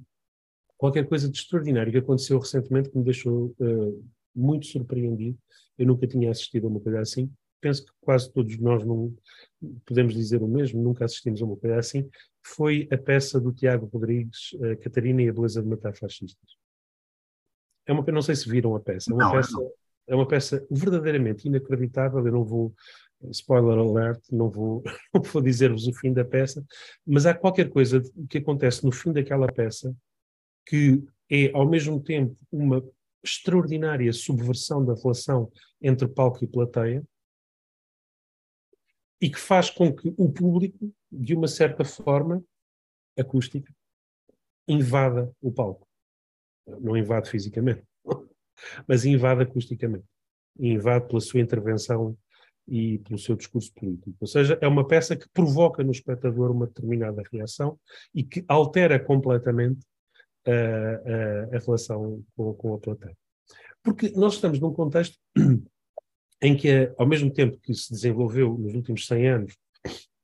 qualquer 0.78 1.08
coisa 1.08 1.30
de 1.30 1.38
extraordinário 1.38 1.92
que 1.92 1.98
aconteceu 1.98 2.40
recentemente 2.40 2.90
que 2.90 2.98
me 2.98 3.04
deixou 3.04 3.56
uh, 3.60 4.06
muito 4.36 4.66
surpreendido. 4.68 5.38
Eu 5.78 5.88
nunca 5.88 6.08
tinha 6.08 6.30
assistido 6.30 6.68
a 6.68 6.70
uma 6.70 6.80
coisa 6.80 7.00
assim. 7.00 7.32
Penso 7.62 7.86
que 7.86 7.92
quase 8.02 8.32
todos 8.32 8.58
nós 8.60 8.86
não 8.86 9.14
podemos 9.86 10.14
dizer 10.14 10.42
o 10.42 10.48
mesmo, 10.48 10.82
nunca 10.82 11.06
assistimos 11.06 11.42
a 11.42 11.46
uma 11.46 11.58
coisa 11.58 11.78
assim. 11.78 12.10
Foi 12.46 12.88
a 12.92 12.98
peça 12.98 13.40
do 13.40 13.52
Tiago 13.52 13.90
Rodrigues, 13.92 14.54
uh, 14.54 14.78
Catarina 14.82 15.22
e 15.22 15.30
a 15.30 15.34
Beleza 15.34 15.62
de 15.62 15.68
Matar 15.68 15.96
Fascistas. 15.96 16.58
É 17.88 17.94
uma, 17.94 18.04
não 18.12 18.22
sei 18.22 18.36
se 18.36 18.50
viram 18.50 18.76
a 18.76 18.80
peça. 18.80 19.12
É 19.12 19.14
uma, 19.14 19.24
não, 19.24 19.32
peça, 19.32 19.52
não. 19.52 19.72
É 20.08 20.16
uma 20.16 20.28
peça 20.28 20.66
verdadeiramente 20.70 21.48
inacreditável. 21.48 22.26
Eu 22.26 22.34
não 22.34 22.44
vou 22.44 22.74
spoiler 23.32 23.78
alert, 23.78 24.22
não 24.32 24.50
vou, 24.50 24.84
não 25.14 25.22
vou 25.22 25.42
dizer-vos 25.42 25.88
o 25.88 25.94
fim 25.94 26.14
da 26.14 26.26
peça, 26.26 26.64
mas 27.06 27.26
há 27.26 27.34
qualquer 27.34 27.70
coisa 27.70 28.02
que 28.30 28.38
acontece 28.38 28.84
no 28.84 28.92
fim 28.92 29.12
daquela 29.12 29.48
peça 29.48 29.96
que 30.66 31.04
é, 31.30 31.52
ao 31.54 31.68
mesmo 31.68 32.02
tempo, 32.02 32.36
uma 32.52 32.84
extraordinária 33.24 34.12
subversão 34.14 34.86
da 34.86 34.94
relação 34.94 35.52
entre 35.82 36.08
palco 36.08 36.44
e 36.44 36.48
plateia 36.48 37.04
e 39.20 39.30
que 39.30 39.40
faz 39.40 39.70
com 39.70 39.94
que 39.94 40.14
o 40.18 40.32
público, 40.32 40.94
de 41.12 41.34
uma 41.34 41.48
certa 41.48 41.84
forma 41.84 42.44
acústica, 43.18 43.74
invada 44.68 45.34
o 45.42 45.52
palco. 45.52 45.88
Não 46.80 46.98
invade 46.98 47.30
fisicamente, 47.30 47.84
mas 48.88 49.06
invade 49.06 49.44
acusticamente. 49.44 50.06
invade 50.60 51.08
pela 51.08 51.22
sua 51.22 51.40
intervenção 51.40 52.18
e 52.68 53.00
pelo 53.00 53.20
seu 53.20 53.36
discurso 53.36 53.72
político. 53.74 54.16
Ou 54.20 54.28
seja, 54.28 54.58
é 54.62 54.68
uma 54.68 54.88
peça 54.88 55.16
que 55.16 55.30
provoca 55.30 55.84
no 55.84 55.92
espectador 55.92 56.52
uma 56.52 56.68
determinada 56.68 57.22
reação 57.32 57.80
e 58.14 58.24
que 58.24 58.44
altera 58.48 59.00
completamente 59.00 59.86
a, 60.46 60.52
a, 60.52 61.58
a 61.58 61.60
relação 61.60 62.24
com, 62.36 62.54
com, 62.54 62.74
a 62.74 62.80
plateia. 62.80 63.18
Porque 63.84 64.12
nós 64.12 64.36
estamos 64.36 64.60
num 64.60 64.74
contexto 64.74 65.18
em 66.42 66.56
que, 66.56 66.92
ao 66.98 67.08
mesmo 67.08 67.32
tempo 67.32 67.58
que 67.62 67.74
se 67.74 67.92
desenvolveu 67.92 68.58
nos 68.58 68.74
últimos 68.74 69.08
100 69.08 69.28
anos, 69.28 69.58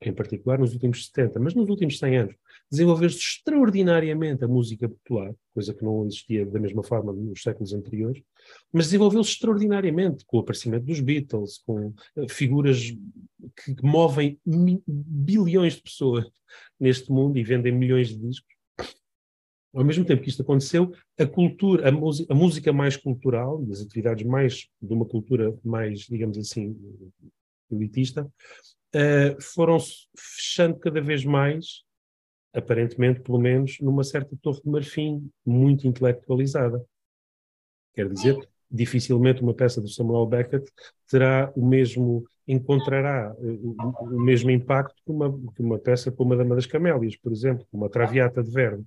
em 0.04 0.14
particular 0.14 0.58
nos 0.58 0.74
últimos 0.74 1.06
70, 1.06 1.40
mas 1.40 1.54
nos 1.54 1.70
últimos 1.70 2.00
100 2.00 2.18
anos, 2.18 2.36
desenvolveu-se 2.72 3.18
extraordinariamente 3.18 4.44
a 4.44 4.48
música 4.48 4.90
popular, 4.90 5.34
coisa 5.54 5.74
que 5.74 5.84
não 5.84 6.06
existia 6.06 6.46
da 6.46 6.60
mesma 6.60 6.82
forma 6.82 7.14
nos 7.14 7.44
séculos 7.44 7.74
anteriores, 7.74 8.24
mas 8.74 8.86
desenvolveu-se 8.86 9.32
extraordinariamente 9.32 10.26
com 10.26 10.38
o 10.38 10.40
aparecimento 10.40 10.86
dos 10.86 11.00
Beatles, 11.00 11.60
com 11.60 11.94
eh, 12.18 12.28
figuras 12.30 12.80
que 12.80 13.76
movem 13.84 14.40
bilhões 14.46 15.76
de 15.76 15.84
pessoas 15.84 16.26
neste 16.80 17.12
mundo 17.12 17.38
e 17.38 17.44
vendem 17.44 17.72
milhões 17.72 18.10
de 18.10 18.18
discos. 18.18 18.56
Ao 19.74 19.86
mesmo 19.86 20.04
tempo 20.04 20.22
que 20.22 20.30
isto 20.30 20.42
aconteceu, 20.42 20.94
a 21.18 21.26
cultura, 21.26 21.88
a, 21.88 21.90
a 21.90 22.36
música 22.36 22.74
mais 22.74 22.98
cultural, 22.98 23.64
as 23.72 23.82
atividades 23.82 24.26
mais 24.26 24.68
de 24.82 24.94
uma 24.94 25.06
cultura 25.06 25.58
mais, 25.64 26.02
digamos 26.02 26.38
assim, 26.38 26.78
elitista, 27.72 28.26
uh, 28.26 29.42
foram 29.42 29.78
fechando 30.18 30.78
cada 30.78 31.02
vez 31.02 31.24
mais, 31.24 31.84
aparentemente, 32.54 33.22
pelo 33.22 33.40
menos, 33.40 33.78
numa 33.80 34.04
certa 34.04 34.36
torre 34.42 34.62
de 34.62 34.70
marfim 34.70 35.30
muito 35.46 35.88
intelectualizada. 35.88 36.86
Quer 37.94 38.10
dizer, 38.10 38.38
dificilmente 38.70 39.42
uma 39.42 39.54
peça 39.54 39.82
do 39.82 39.88
Samuel 39.88 40.26
Beckett 40.26 40.70
terá 41.08 41.52
o 41.56 41.66
mesmo 41.66 42.26
encontrará 42.48 43.36
eh, 43.40 43.58
o, 44.02 44.20
mesmo 44.20 44.50
impacto 44.52 44.96
que 45.06 45.12
uma, 45.12 45.32
que 45.56 45.62
uma 45.62 45.78
peça 45.78 46.12
como 46.12 46.34
a 46.34 46.38
Dama 46.38 46.56
das 46.56 46.66
Camélias, 46.66 47.16
por 47.16 47.32
exemplo, 47.32 47.66
uma 47.72 47.90
Traviata 47.90 48.44
de 48.44 48.52
Verdi. 48.52 48.84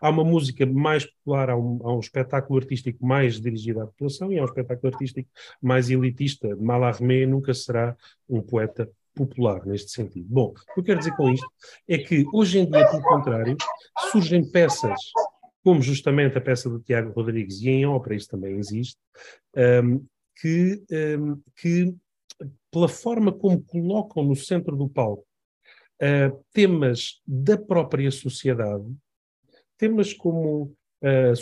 Há 0.00 0.10
uma 0.10 0.24
música 0.24 0.66
mais 0.66 1.04
popular, 1.04 1.50
há 1.50 1.56
um, 1.56 1.80
há 1.82 1.94
um, 1.94 2.00
espetáculo 2.00 2.58
artístico 2.58 3.04
mais 3.04 3.40
dirigido 3.40 3.80
à 3.80 3.86
população 3.86 4.32
e 4.32 4.38
há 4.38 4.42
um 4.42 4.46
espetáculo 4.46 4.92
artístico 4.92 5.28
mais 5.60 5.90
elitista. 5.90 6.56
Mallarmé 6.56 7.26
nunca 7.26 7.52
será 7.54 7.96
um 8.28 8.40
poeta 8.40 8.90
popular 9.14 9.64
neste 9.64 9.90
sentido. 9.90 10.26
Bom, 10.28 10.48
o 10.48 10.74
que 10.74 10.80
eu 10.80 10.84
quero 10.84 10.98
dizer 10.98 11.16
com 11.16 11.30
isto 11.30 11.46
é 11.88 11.98
que 11.98 12.24
hoje 12.32 12.58
em 12.58 12.70
dia, 12.70 12.86
pelo 12.90 13.02
contrário, 13.02 13.56
surgem 14.10 14.48
peças 14.50 15.00
como 15.66 15.82
justamente 15.82 16.38
a 16.38 16.40
peça 16.40 16.70
do 16.70 16.78
Tiago 16.78 17.10
Rodrigues, 17.10 17.60
e 17.60 17.68
em 17.70 17.86
ópera 17.86 18.14
isso 18.14 18.28
também 18.28 18.56
existe, 18.56 18.96
um, 19.82 20.06
que, 20.40 20.80
um, 21.18 21.42
que, 21.56 21.92
pela 22.76 22.88
forma 22.88 23.32
como 23.32 23.62
colocam 23.62 24.22
no 24.22 24.36
centro 24.36 24.76
do 24.76 24.86
palco 24.86 25.24
uh, 26.02 26.44
temas 26.52 27.22
da 27.26 27.56
própria 27.56 28.10
sociedade, 28.10 28.84
temas 29.78 30.12
como 30.12 30.76
a 31.02 31.34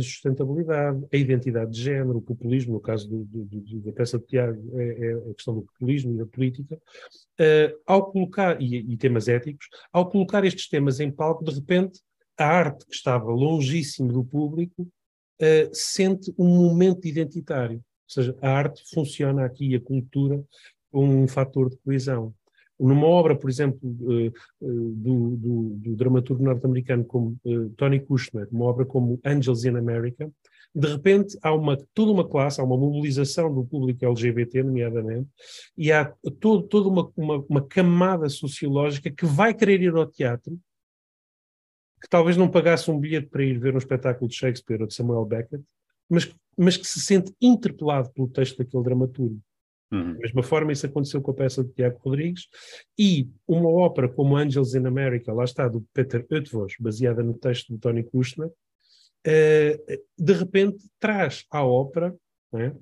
sustentabilidade, 0.00 1.04
a 1.12 1.16
identidade 1.16 1.72
de 1.72 1.82
género, 1.82 2.18
o 2.18 2.22
populismo, 2.22 2.74
no 2.74 2.80
caso 2.80 3.08
do, 3.08 3.24
do, 3.24 3.44
do, 3.44 3.80
da 3.80 3.92
peça 3.92 4.18
de 4.18 4.26
Tiago, 4.26 4.78
é, 4.78 5.06
é, 5.06 5.12
a 5.30 5.34
questão 5.34 5.54
do 5.54 5.62
populismo 5.62 6.14
e 6.14 6.18
da 6.18 6.26
política, 6.26 6.74
uh, 6.76 7.80
ao 7.86 8.10
colocar, 8.10 8.60
e, 8.60 8.76
e, 8.76 8.96
temas 8.96 9.28
éticos, 9.28 9.66
ao 9.92 10.08
colocar 10.08 10.44
estes 10.44 10.68
temas 10.68 11.00
em 11.00 11.10
palco, 11.10 11.44
de 11.44 11.52
repente 11.52 12.00
a 12.38 12.46
arte 12.46 12.86
que 12.86 12.94
estava 12.94 13.30
longíssimo 13.30 14.10
do 14.10 14.24
público 14.24 14.82
uh, 14.82 15.74
sente 15.74 16.32
um 16.38 16.48
momento 16.48 17.06
identitário. 17.06 17.76
Ou 18.08 18.12
seja, 18.14 18.36
a 18.40 18.48
arte 18.48 18.82
funciona 18.94 19.44
aqui, 19.44 19.74
a 19.74 19.80
cultura, 19.80 20.42
um 21.04 21.28
fator 21.28 21.70
de 21.70 21.76
coesão. 21.78 22.34
Numa 22.78 23.06
obra, 23.06 23.34
por 23.34 23.50
exemplo, 23.50 23.80
uh, 23.82 24.28
uh, 24.60 24.92
do, 24.94 25.36
do, 25.36 25.62
do, 25.78 25.96
dramaturgo 25.96 26.44
norte-americano 26.44 27.04
como 27.04 27.36
Tony 27.76 27.98
Kushner, 27.98 28.46
uma 28.52 28.66
obra 28.66 28.84
como 28.84 29.18
Angels 29.24 29.64
in 29.64 29.76
America, 29.76 30.30
de 30.72 30.86
repente 30.86 31.36
há 31.42 31.52
uma, 31.52 31.76
toda 31.92 32.12
uma 32.12 32.28
classe, 32.28 32.60
há 32.60 32.64
uma 32.64 32.76
mobilização 32.76 33.52
do 33.52 33.64
público 33.64 34.04
LGBT, 34.04 34.62
nomeadamente, 34.62 35.28
e 35.76 35.90
há 35.90 36.12
todo, 36.38 36.62
toda 36.68 36.88
uma, 36.88 37.10
uma, 37.16 37.44
uma 37.48 37.66
camada 37.66 38.28
sociológica 38.28 39.10
que 39.10 39.26
vai 39.26 39.52
querer 39.52 39.82
ir 39.82 39.94
ao 39.94 40.06
teatro 40.06 40.56
que 42.00 42.08
talvez 42.08 42.36
não 42.36 42.50
pagasse 42.50 42.90
um 42.90 42.98
bilhete 42.98 43.28
para 43.28 43.42
ir 43.42 43.58
ver 43.58 43.74
um 43.74 43.78
espetáculo 43.78 44.28
de 44.28 44.36
Shakespeare 44.36 44.80
ou 44.80 44.86
de 44.86 44.94
Samuel 44.94 45.24
Beckett, 45.24 45.64
mas, 46.08 46.32
mas 46.56 46.76
que 46.76 46.86
se 46.86 47.00
sente 47.00 47.34
interpelado 47.40 48.10
pelo 48.12 48.28
texto 48.28 48.58
daquele 48.58 48.84
dramaturgo. 48.84 49.40
Uhum. 49.90 50.14
Da 50.14 50.18
mesma 50.18 50.42
forma, 50.42 50.72
isso 50.72 50.86
aconteceu 50.86 51.20
com 51.22 51.30
a 51.30 51.34
peça 51.34 51.64
de 51.64 51.72
Tiago 51.72 51.98
Rodrigues, 52.02 52.46
e 52.98 53.28
uma 53.46 53.68
ópera 53.68 54.08
como 54.08 54.36
Angels 54.36 54.74
in 54.74 54.86
America, 54.86 55.32
lá 55.32 55.44
está, 55.44 55.66
do 55.68 55.84
Peter 55.94 56.26
Oetvos, 56.30 56.74
baseada 56.78 57.22
no 57.22 57.34
texto 57.34 57.72
de 57.72 57.78
Tony 57.78 58.02
Kushner, 58.04 58.48
uh, 58.48 60.02
de 60.18 60.32
repente 60.32 60.84
traz 61.00 61.44
à 61.50 61.64
ópera 61.64 62.14
é, 62.54 62.72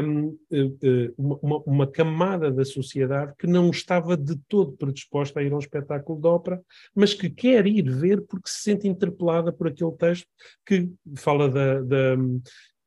um, 0.00 0.38
eh, 0.52 0.70
eh, 0.82 1.12
uma, 1.16 1.62
uma, 1.66 1.86
camada 1.86 2.50
da 2.50 2.64
sociedade 2.64 3.32
que 3.36 3.46
não 3.46 3.70
estava 3.70 4.16
de 4.16 4.36
todo 4.46 4.76
predisposta 4.76 5.40
a 5.40 5.42
ir 5.42 5.52
a 5.52 5.56
um 5.56 5.58
espetáculo 5.58 6.20
de 6.20 6.28
ópera, 6.28 6.62
mas 6.94 7.14
que 7.14 7.30
quer 7.30 7.66
ir 7.66 7.90
ver 7.90 8.22
porque 8.22 8.48
se 8.48 8.62
sente 8.62 8.86
interpelada 8.86 9.52
por 9.52 9.66
aquele 9.66 9.92
texto 9.92 10.28
que 10.66 10.88
fala 11.16 11.48
da, 11.48 11.80
da 11.80 12.16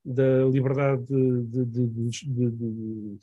da 0.08 0.46
liberdade 0.46 1.06
de, 1.06 1.66
de, 1.66 1.86
de, 1.86 3.20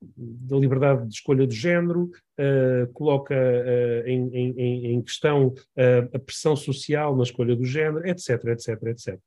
da 0.00 0.56
liberdade 0.56 1.08
de 1.08 1.14
escolha 1.14 1.46
de 1.46 1.54
género, 1.54 2.10
uh, 2.38 2.92
coloca 2.92 3.34
uh, 3.34 4.06
em, 4.06 4.28
em, 4.32 4.86
em, 4.94 5.02
questão 5.02 5.48
uh, 5.48 6.14
a 6.14 6.18
pressão 6.18 6.54
social 6.54 7.16
na 7.16 7.24
escolha 7.24 7.56
do 7.56 7.64
género, 7.64 8.06
etc, 8.06 8.44
etc, 8.44 8.82
etc. 8.84 9.18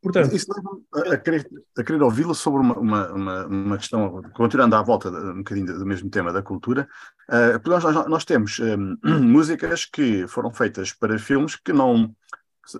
Portanto, 0.00 0.36
Isso 0.36 0.46
leva 0.54 1.14
a 1.14 1.16
querer, 1.16 1.48
querer 1.84 2.02
ouvi-lo 2.02 2.34
sobre 2.34 2.60
uma, 2.60 3.10
uma, 3.10 3.46
uma, 3.46 3.78
questão, 3.78 4.22
continuando 4.34 4.76
à 4.76 4.82
volta 4.82 5.08
um 5.08 5.38
bocadinho 5.38 5.66
do 5.66 5.86
mesmo 5.86 6.10
tema 6.10 6.32
da 6.32 6.42
cultura, 6.42 6.86
uh, 7.28 7.68
nós, 7.68 7.82
nós, 7.82 8.06
nós, 8.06 8.24
temos 8.24 8.60
um, 8.60 8.96
músicas 9.20 9.84
que 9.84 10.28
foram 10.28 10.52
feitas 10.52 10.92
para 10.92 11.18
filmes 11.18 11.56
que 11.56 11.72
não, 11.72 12.14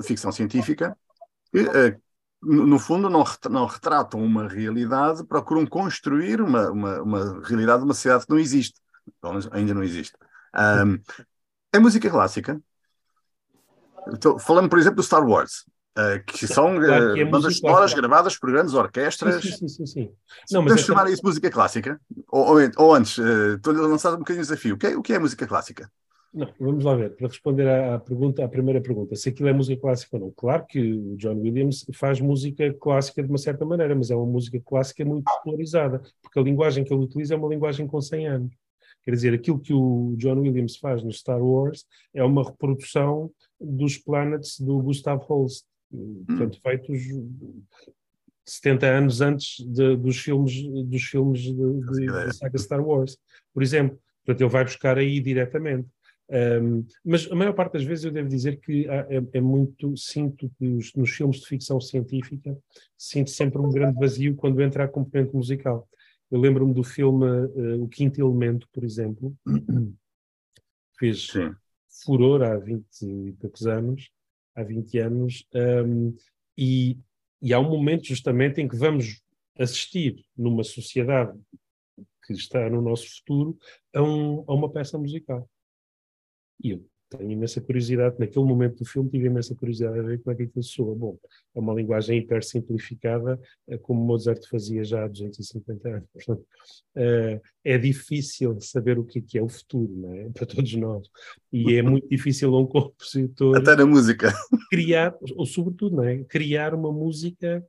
ficção 0.05 0.31
científica, 0.31 0.97
que 1.51 1.63
uh, 1.63 2.01
no 2.43 2.79
fundo 2.79 3.11
não, 3.11 3.25
não 3.51 3.67
retratam 3.67 4.23
uma 4.23 4.49
realidade, 4.49 5.25
procuram 5.25 5.67
construir 5.67 6.41
uma, 6.41 6.71
uma, 6.71 7.03
uma 7.03 7.43
realidade 7.45 7.81
de 7.81 7.85
uma 7.85 7.95
sociedade 7.95 8.25
que 8.25 8.31
não 8.31 8.39
existe, 8.39 8.81
pelo 9.21 9.35
menos 9.35 9.49
ainda 9.53 9.75
não 9.75 9.83
existe. 9.83 10.17
Um, 10.55 10.99
é 11.73 11.79
música 11.79 12.09
clássica. 12.09 12.61
Então, 14.09 14.39
falando, 14.39 14.69
por 14.69 14.79
exemplo, 14.79 14.97
do 14.97 15.03
Star 15.03 15.27
Wars. 15.27 15.65
Uh, 15.99 16.23
que 16.25 16.47
são 16.47 16.79
claro 16.79 17.15
que 17.15 17.21
é 17.21 17.25
bandas 17.25 17.59
sonoras 17.59 17.93
gravadas 17.93 18.39
por 18.39 18.51
grandes 18.51 18.75
orquestras. 18.75 19.43
Sim, 19.43 19.51
sim, 19.51 19.69
sim. 19.69 19.87
sim. 19.87 20.13
Não, 20.51 20.63
Podemos 20.63 20.83
chamar 20.83 21.11
isso 21.11 21.21
música 21.25 21.51
clássica? 21.51 22.01
Ou, 22.29 22.61
ou, 22.61 22.71
ou 22.77 22.95
antes, 22.95 23.19
uh, 23.19 23.57
estou-lhe 23.57 23.81
a 23.81 23.87
lançar 23.87 24.15
um 24.15 24.19
bocadinho 24.19 24.45
de 24.45 24.49
desafio. 24.49 24.77
O 24.77 24.79
que, 24.79 24.87
é, 24.87 24.97
o 24.97 25.03
que 25.03 25.13
é 25.13 25.19
música 25.19 25.47
clássica? 25.47 25.91
Não, 26.33 26.47
vamos 26.61 26.85
lá 26.85 26.95
ver, 26.95 27.17
para 27.17 27.27
responder 27.27 27.69
à, 27.69 27.99
pergunta, 27.99 28.45
à 28.45 28.49
primeira 28.49 28.81
pergunta, 28.81 29.17
se 29.17 29.29
aquilo 29.29 29.49
é 29.49 29.53
música 29.53 29.81
clássica 29.81 30.17
ou 30.17 30.23
não. 30.23 30.31
Claro 30.31 30.65
que 30.65 30.81
o 30.81 31.17
John 31.17 31.35
Williams 31.41 31.85
faz 31.93 32.21
música 32.21 32.73
clássica 32.75 33.21
de 33.23 33.29
uma 33.29 33.39
certa 33.39 33.65
maneira, 33.65 33.95
mas 33.97 34.11
é 34.13 34.15
uma 34.15 34.27
música 34.27 34.61
clássica 34.65 35.05
muito 35.05 35.25
popularizada, 35.25 36.01
porque 36.23 36.39
a 36.39 36.43
linguagem 36.43 36.85
que 36.85 36.95
ele 36.95 37.03
utiliza 37.03 37.35
é 37.35 37.37
uma 37.37 37.49
linguagem 37.49 37.87
com 37.87 38.01
100 38.01 38.29
anos. 38.29 38.55
Quer 39.03 39.11
dizer, 39.13 39.35
aquilo 39.35 39.59
que 39.59 39.75
o 39.75 40.15
John 40.19 40.39
Williams 40.41 40.77
faz 40.77 41.03
no 41.03 41.13
Star 41.13 41.43
Wars 41.43 41.85
é 42.15 42.23
uma 42.23 42.45
reprodução 42.45 43.31
dos 43.61 43.99
Planets 43.99 44.61
do 44.61 44.81
Gustav 44.81 45.25
Holst, 45.25 45.65
portanto, 46.27 46.57
hum. 46.57 46.61
feitos 46.63 47.03
70 48.45 48.87
anos 48.87 49.21
antes 49.21 49.65
de, 49.67 49.97
dos 49.97 50.19
filmes, 50.19 50.63
dos 50.87 51.03
filmes 51.03 51.53
da 51.53 52.33
saga 52.33 52.59
Star 52.59 52.87
Wars, 52.87 53.17
por 53.53 53.63
exemplo. 53.63 53.99
Portanto, 54.25 54.43
ele 54.43 54.51
vai 54.51 54.65
buscar 54.65 54.99
aí 54.99 55.21
diretamente. 55.21 55.89
Um, 56.31 56.87
mas 57.05 57.31
a 57.31 57.35
maior 57.35 57.53
parte 57.53 57.73
das 57.73 57.83
vezes 57.83 58.05
eu 58.05 58.13
devo 58.13 58.29
dizer 58.29 58.61
que 58.61 58.89
é, 58.89 59.21
é 59.33 59.41
muito, 59.41 59.97
sinto 59.97 60.49
que 60.57 60.65
os, 60.65 60.95
nos 60.95 61.11
filmes 61.11 61.41
de 61.41 61.47
ficção 61.47 61.81
científica, 61.81 62.57
sinto 62.97 63.31
sempre 63.31 63.61
um 63.61 63.69
grande 63.69 63.99
vazio 63.99 64.37
quando 64.37 64.63
entra 64.63 64.85
a 64.85 64.89
componente 64.89 65.35
musical. 65.35 65.89
Eu 66.31 66.39
lembro-me 66.39 66.73
do 66.73 66.85
filme 66.85 67.27
uh, 67.27 67.83
O 67.83 67.89
Quinto 67.89 68.21
Elemento, 68.21 68.69
por 68.73 68.85
exemplo, 68.85 69.37
fez 70.97 71.27
Sim. 71.27 71.53
furor 72.05 72.43
há 72.43 72.57
20 72.57 72.85
e 73.03 73.33
poucos 73.33 73.67
anos, 73.67 74.09
há 74.55 74.63
20 74.63 74.99
anos, 74.99 75.45
um, 75.53 76.15
e, 76.57 76.97
e 77.43 77.53
há 77.53 77.59
um 77.59 77.69
momento 77.69 78.07
justamente 78.07 78.61
em 78.61 78.69
que 78.69 78.77
vamos 78.77 79.21
assistir 79.59 80.25
numa 80.37 80.63
sociedade 80.63 81.37
que 82.25 82.35
está 82.35 82.71
no 82.71 82.81
nosso 82.81 83.09
futuro 83.17 83.59
a, 83.93 84.01
um, 84.01 84.45
a 84.47 84.55
uma 84.55 84.71
peça 84.71 84.97
musical. 84.97 85.51
E 86.63 86.71
eu 86.71 86.85
tenho 87.11 87.33
imensa 87.33 87.61
curiosidade, 87.61 88.17
naquele 88.19 88.45
momento 88.45 88.79
do 88.79 88.85
filme 88.85 89.11
tive 89.11 89.27
imensa 89.27 89.55
curiosidade 89.55 89.99
a 89.99 90.03
ver 90.03 90.23
como 90.23 90.33
é 90.33 90.37
que 90.37 90.45
aquilo 90.45 90.63
soa. 90.63 90.95
Bom, 90.95 91.19
é 91.55 91.59
uma 91.59 91.75
linguagem 91.75 92.19
hiper 92.19 92.45
simplificada, 92.45 93.39
eh, 93.69 93.77
como 93.79 94.01
Mozart 94.01 94.47
fazia 94.49 94.85
já 94.85 95.05
há 95.05 95.09
250 95.09 95.89
anos. 95.89 96.09
Portanto, 96.15 96.47
uh, 96.97 97.41
é 97.65 97.77
difícil 97.77 98.61
saber 98.61 98.99
o 98.99 99.05
que 99.05 99.19
é, 99.19 99.39
é 99.39 99.43
o 99.43 99.49
futuro, 99.49 99.93
não 99.97 100.15
é? 100.15 100.29
Para 100.33 100.47
todos 100.47 100.73
nós. 100.75 101.09
E 101.53 101.75
é 101.75 101.83
muito 101.83 102.09
difícil 102.09 102.55
a 102.55 102.61
um 102.61 102.67
compositor... 102.67 103.57
Até 103.57 103.75
na 103.75 103.85
música. 103.85 104.33
Criar, 104.71 105.17
ou 105.35 105.45
sobretudo, 105.45 105.97
não 105.97 106.05
é? 106.05 106.23
Criar 106.25 106.75
uma 106.75 106.93
música 106.93 107.67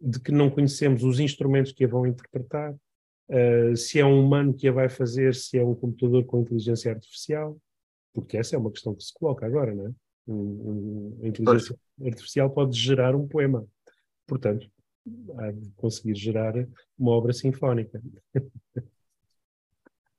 de 0.00 0.20
que 0.20 0.30
não 0.30 0.48
conhecemos 0.48 1.02
os 1.02 1.18
instrumentos 1.18 1.72
que 1.72 1.84
a 1.84 1.88
vão 1.88 2.06
interpretar, 2.06 2.72
uh, 2.72 3.76
se 3.76 3.98
é 3.98 4.04
um 4.04 4.24
humano 4.24 4.54
que 4.54 4.68
a 4.68 4.72
vai 4.72 4.88
fazer, 4.88 5.34
se 5.34 5.58
é 5.58 5.64
um 5.64 5.74
computador 5.74 6.24
com 6.24 6.40
inteligência 6.40 6.92
artificial 6.92 7.58
Porque 8.20 8.36
essa 8.36 8.56
é 8.56 8.58
uma 8.58 8.70
questão 8.70 8.94
que 8.94 9.02
se 9.02 9.12
coloca 9.12 9.46
agora, 9.46 9.74
não 9.74 9.86
é? 9.86 9.92
a 11.22 11.26
inteligência 11.26 11.74
pois. 11.96 12.08
artificial 12.12 12.50
pode 12.50 12.78
gerar 12.78 13.16
um 13.16 13.26
poema. 13.26 13.66
Portanto, 14.26 14.70
há 15.38 15.50
de 15.50 15.70
conseguir 15.76 16.14
gerar 16.14 16.54
uma 16.98 17.12
obra 17.12 17.32
sinfónica. 17.32 18.00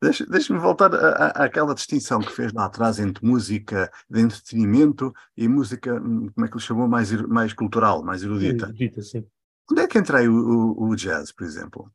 Deixa-me 0.01 0.31
deixa 0.31 0.57
voltar 0.57 0.91
àquela 1.35 1.75
distinção 1.75 2.21
que 2.21 2.31
fez 2.31 2.53
lá 2.53 2.65
atrás 2.65 2.99
entre 2.99 3.25
música 3.25 3.91
de 4.09 4.21
entretenimento 4.21 5.13
e 5.35 5.45
música, 5.45 5.93
hum, 5.93 6.29
como 6.33 6.45
é 6.45 6.49
que 6.49 6.55
ele 6.55 6.63
chamou, 6.63 6.87
mais, 6.87 7.11
mais 7.27 7.51
cultural, 7.51 8.01
mais 8.01 8.23
erudita. 8.23 8.67
Erudita, 8.67 9.01
sim. 9.01 9.25
Onde 9.69 9.81
é 9.81 9.87
que 9.87 9.97
entra 9.97 10.23
o, 10.23 10.33
o, 10.33 10.89
o 10.89 10.95
jazz, 10.95 11.33
por 11.33 11.45
exemplo? 11.45 11.91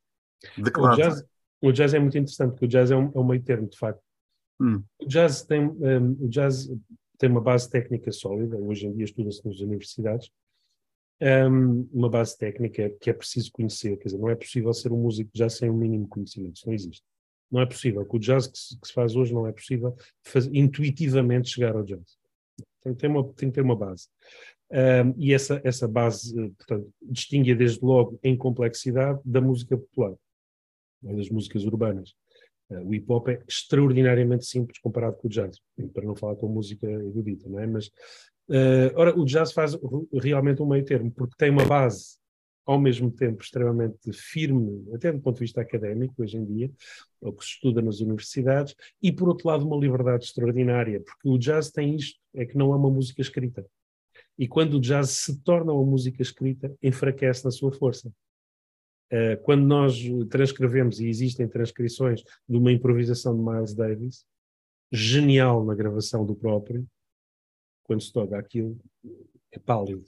O, 0.59 0.97
jazz, 0.97 1.25
o 1.63 1.73
jazz 1.73 1.95
é 1.95 1.99
muito 1.99 2.19
interessante, 2.19 2.51
porque 2.51 2.67
o 2.67 2.69
jazz 2.69 2.91
é 2.91 2.97
um, 2.97 3.11
é 3.15 3.19
um 3.19 3.25
meio 3.27 3.43
termo, 3.43 3.67
de 3.67 3.79
facto. 3.79 4.04
Hum. 4.61 4.83
O, 5.01 5.07
jazz 5.07 5.43
tem, 5.43 5.67
um, 5.67 6.25
o 6.25 6.29
jazz 6.29 6.71
tem 7.19 7.31
uma 7.31 7.41
base 7.41 7.69
técnica 7.69 8.13
sólida, 8.13 8.57
hoje 8.57 8.87
em 8.87 8.93
dia 8.93 9.05
estuda-se 9.05 9.45
nas 9.45 9.61
universidades, 9.61 10.31
um, 11.21 11.89
uma 11.93 12.09
base 12.09 12.37
técnica 12.37 12.91
que 13.01 13.11
é 13.11 13.13
preciso 13.13 13.51
conhecer, 13.53 13.97
quer 13.97 14.05
dizer, 14.05 14.19
não 14.19 14.29
é 14.29 14.35
possível 14.35 14.73
ser 14.73 14.93
um 14.93 15.01
músico 15.01 15.31
já 15.35 15.49
sem 15.49 15.71
um 15.71 15.77
mínimo 15.77 16.09
conhecimento, 16.09 16.57
isso 16.57 16.67
não 16.67 16.75
existe. 16.75 17.03
Não 17.51 17.61
é 17.61 17.67
possível. 17.67 18.05
Com 18.05 18.17
o 18.17 18.21
jazz 18.21 18.47
que 18.47 18.59
se, 18.59 18.81
que 18.81 18.89
se 18.89 18.93
faz 18.93 19.15
hoje 19.15 19.33
não 19.33 19.47
é 19.47 19.53
possível 19.53 19.97
intuitivamente 20.53 21.51
chegar 21.51 21.77
ao 21.77 21.85
jazz. 21.85 22.19
Tem, 22.83 22.95
tem, 22.95 23.09
uma, 23.09 23.25
tem 23.35 23.49
que 23.49 23.55
ter 23.55 23.61
uma 23.61 23.77
base. 23.77 24.09
Um, 24.71 25.15
e 25.17 25.33
essa, 25.33 25.61
essa 25.63 25.87
base, 25.87 26.35
portanto, 26.51 26.93
distingue 27.01 27.55
desde 27.55 27.85
logo 27.85 28.19
em 28.23 28.37
complexidade 28.37 29.21
da 29.25 29.41
música 29.41 29.77
popular, 29.77 30.15
das 31.01 31.29
músicas 31.29 31.65
urbanas. 31.65 32.15
O 32.83 32.95
hip 32.95 33.07
hop 33.11 33.29
é 33.29 33.43
extraordinariamente 33.49 34.47
simples 34.47 34.79
comparado 34.79 35.17
com 35.17 35.27
o 35.27 35.31
jazz, 35.31 35.59
para 35.93 36.05
não 36.05 36.15
falar 36.15 36.37
com 36.37 36.49
música 36.49 36.87
erudita, 36.87 37.49
não 37.49 37.59
é? 37.59 37.67
Mas, 37.67 37.87
uh, 38.49 38.93
ora, 38.95 39.19
o 39.19 39.25
jazz 39.25 39.53
faz 39.53 39.77
realmente 40.13 40.63
um 40.63 40.67
meio 40.67 40.85
termo, 40.85 41.11
porque 41.11 41.35
tem 41.37 41.51
uma 41.51 41.65
base 41.65 42.17
ao 42.67 42.81
mesmo 42.81 43.11
tempo 43.11 43.43
extremamente 43.43 44.13
firme, 44.13 44.87
até 44.95 45.13
do 45.13 45.21
ponto 45.21 45.37
de 45.37 45.43
vista 45.43 45.61
académico, 45.61 46.15
hoje 46.23 46.37
em 46.37 46.45
dia, 46.45 46.71
o 47.21 47.33
que 47.33 47.45
se 47.45 47.51
estuda 47.53 47.83
nas 47.83 48.01
universidades, 48.01 48.75
e 49.03 49.13
por 49.13 49.29
outro 49.29 49.49
lado 49.49 49.67
uma 49.67 49.77
liberdade 49.77 50.25
extraordinária, 50.25 51.01
porque 51.01 51.29
o 51.29 51.39
jazz 51.39 51.71
tem 51.71 51.95
isto, 51.95 52.19
é 52.35 52.47
que 52.47 52.57
não 52.57 52.73
é 52.73 52.77
uma 52.77 52.91
música 52.91 53.21
escrita. 53.21 53.67
E 54.39 54.49
quando 54.49 54.75
o 54.75 54.81
jazz 54.81 55.11
se 55.11 55.41
torna 55.43 55.73
uma 55.73 55.85
música 55.85 56.23
escrita, 56.23 56.75
enfraquece 56.83 57.45
na 57.45 57.51
sua 57.51 57.71
força. 57.71 58.11
Uh, 59.15 59.41
quando 59.43 59.65
nós 59.65 59.97
transcrevemos, 60.29 60.99
e 60.99 61.07
existem 61.07 61.47
transcrições 61.47 62.23
de 62.49 62.57
uma 62.57 62.73
improvisação 62.73 63.37
de 63.37 63.43
Miles 63.43 63.75
Davis, 63.75 64.27
genial 64.91 65.65
na 65.65 65.75
gravação 65.75 66.27
do 66.27 66.35
próprio, 66.35 66.85
quando 67.85 68.03
se 68.03 68.13
toca 68.13 68.37
aquilo, 68.37 68.77
é 69.53 69.59
pálido 69.59 70.05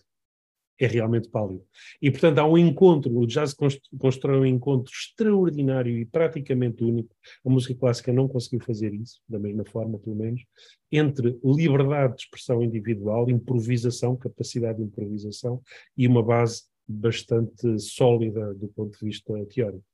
é 0.78 0.86
realmente 0.86 1.28
pálido. 1.28 1.64
E, 2.00 2.10
portanto, 2.10 2.38
há 2.38 2.46
um 2.46 2.58
encontro, 2.58 3.16
o 3.16 3.26
jazz 3.26 3.54
constrói 3.98 4.40
um 4.40 4.46
encontro 4.46 4.92
extraordinário 4.92 5.96
e 5.96 6.04
praticamente 6.04 6.84
único, 6.84 7.14
a 7.44 7.50
música 7.50 7.74
clássica 7.74 8.12
não 8.12 8.28
conseguiu 8.28 8.60
fazer 8.60 8.92
isso, 8.92 9.20
da 9.28 9.38
mesma 9.38 9.64
forma, 9.64 9.98
pelo 9.98 10.16
menos, 10.16 10.44
entre 10.92 11.38
liberdade 11.42 12.16
de 12.16 12.22
expressão 12.22 12.62
individual, 12.62 13.30
improvisação, 13.30 14.16
capacidade 14.16 14.78
de 14.78 14.84
improvisação 14.84 15.62
e 15.96 16.06
uma 16.06 16.22
base 16.22 16.64
bastante 16.88 17.78
sólida 17.78 18.54
do 18.54 18.68
ponto 18.68 18.98
de 18.98 19.04
vista 19.04 19.32
teórico. 19.46 19.84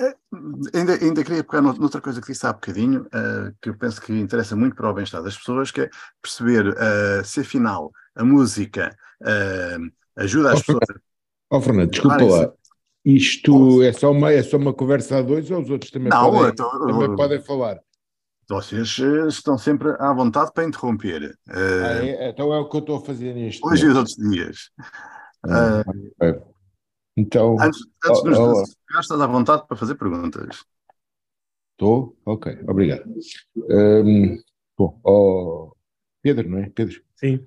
É, 0.00 0.12
ainda, 0.74 0.94
ainda 0.94 1.22
queria 1.22 1.44
pegar 1.44 1.62
noutra 1.62 2.00
coisa 2.00 2.20
que 2.20 2.26
disse 2.26 2.44
há 2.46 2.52
bocadinho, 2.52 3.02
uh, 3.02 3.54
que 3.62 3.68
eu 3.68 3.78
penso 3.78 4.00
que 4.00 4.12
interessa 4.12 4.56
muito 4.56 4.74
para 4.74 4.90
o 4.90 4.94
bem-estar 4.94 5.22
das 5.22 5.36
pessoas, 5.36 5.70
que 5.70 5.82
é 5.82 5.90
perceber 6.20 6.68
uh, 6.68 7.24
se 7.24 7.40
afinal 7.40 7.92
a 8.16 8.24
música 8.24 8.96
uh, 9.22 9.92
ajuda 10.16 10.52
as 10.52 10.60
oh, 10.60 10.62
pessoas. 10.64 11.00
Ó 11.50 11.58
oh, 11.58 11.60
Fernando, 11.60 11.90
desculpa 11.90 12.24
lá. 12.24 12.52
Isto 13.04 13.82
é 13.82 13.92
só, 13.92 14.10
uma, 14.10 14.32
é 14.32 14.42
só 14.42 14.56
uma 14.56 14.72
conversa 14.72 15.18
a 15.18 15.22
dois 15.22 15.48
ou 15.50 15.60
os 15.60 15.70
outros 15.70 15.90
também, 15.90 16.08
Não, 16.08 16.30
podem, 16.30 16.54
tô, 16.54 16.86
também 16.86 17.16
podem 17.16 17.40
falar? 17.42 17.78
Vocês 18.48 18.98
estão 19.28 19.56
sempre 19.56 19.90
à 19.98 20.12
vontade 20.12 20.52
para 20.52 20.64
interromper. 20.64 21.36
Ah, 21.48 22.02
é? 22.02 22.30
Então 22.30 22.52
é 22.52 22.58
o 22.58 22.68
que 22.68 22.76
eu 22.76 22.80
estou 22.80 22.96
a 22.96 23.00
fazer 23.00 23.34
neste 23.34 23.64
Hoje 23.64 23.86
e 23.86 23.88
os 23.88 23.96
outros 23.96 24.16
dias. 24.16 24.70
Uh, 25.44 26.54
então. 27.16 27.56
Antes, 27.60 27.80
antes 28.04 28.22
de 28.22 28.30
nos 28.30 28.38
oh, 28.38 28.62
estás 29.00 29.20
à 29.20 29.26
vontade 29.26 29.66
para 29.66 29.76
fazer 29.76 29.94
perguntas. 29.94 30.64
Estou? 31.72 32.16
Ok, 32.24 32.56
obrigado. 32.68 33.04
Um, 33.56 34.38
bom, 34.78 35.00
oh, 35.04 35.72
Pedro, 36.22 36.48
não 36.48 36.58
é? 36.58 36.70
Pedro? 36.70 37.02
Sim. 37.16 37.46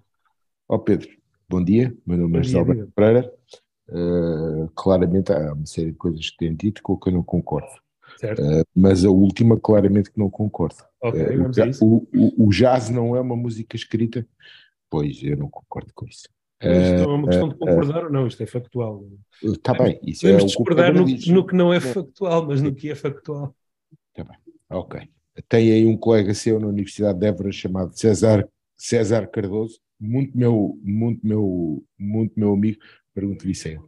Ó 0.68 0.76
oh, 0.76 0.80
Pedro, 0.80 1.10
bom 1.48 1.64
dia. 1.64 1.96
Meu 2.06 2.18
nome 2.18 2.40
é 2.40 2.58
Alberto 2.58 2.92
Pereira. 2.94 3.34
Uh, 3.90 4.70
claramente 4.76 5.32
há 5.32 5.54
uma 5.54 5.66
série 5.66 5.92
de 5.92 5.98
coisas 5.98 6.30
que 6.30 6.38
têm 6.38 6.54
dito 6.54 6.84
com 6.84 6.98
que 6.98 7.08
eu 7.08 7.14
não 7.14 7.24
concordo. 7.24 7.72
Uh, 8.22 8.66
mas 8.76 9.06
a 9.06 9.10
última, 9.10 9.60
claramente 9.60 10.12
que 10.12 10.20
não 10.20 10.30
concordo. 10.30 10.76
Okay, 11.02 11.38
uh, 11.38 11.52
o, 11.82 12.08
o, 12.14 12.48
o, 12.48 12.50
jazz 12.50 12.90
não 12.90 13.16
é 13.16 13.22
uma 13.22 13.36
música 13.36 13.76
escrita, 13.76 14.28
pois 14.90 15.22
eu 15.24 15.38
não 15.38 15.50
concordo 15.50 15.94
com 15.94 16.06
isso. 16.06 16.28
Isto 16.60 17.04
não 17.04 17.12
é 17.12 17.16
uma 17.16 17.28
questão 17.28 17.50
de 17.50 17.56
concordar 17.56 18.06
ou 18.06 18.12
não, 18.12 18.26
isto 18.26 18.42
é 18.42 18.48
factual. 18.48 19.06
Está 19.44 19.74
bem, 19.74 20.00
isso 20.04 20.22
Podemos 20.22 20.44
é 20.44 20.46
discordar 20.48 20.94
no, 20.94 21.06
no, 21.06 21.46
que 21.46 21.56
não 21.56 21.72
é 21.72 21.80
factual, 21.80 22.48
mas 22.48 22.62
no 22.62 22.74
que 22.74 22.90
é 22.90 22.96
factual. 22.96 23.56
Está 24.10 24.24
bem, 24.24 24.38
ok. 24.70 25.08
Tem 25.48 25.72
aí 25.72 25.86
um 25.86 25.96
colega 25.96 26.34
seu 26.34 26.60
na 26.60 26.68
Universidade 26.68 27.20
de 27.20 27.28
Évora 27.28 27.52
chamado 27.52 27.96
César, 27.96 28.48
César 28.76 29.28
Cardoso, 29.28 29.80
muito 30.00 30.36
meu, 30.36 30.80
muito 30.84 31.26
meu, 31.26 31.84
muito 31.98 32.40
meu 32.40 32.54
amigo, 32.54 32.80
pergunto-lhe 33.14 33.52
isso 33.52 33.68
a 33.68 33.72
ele. 33.72 33.82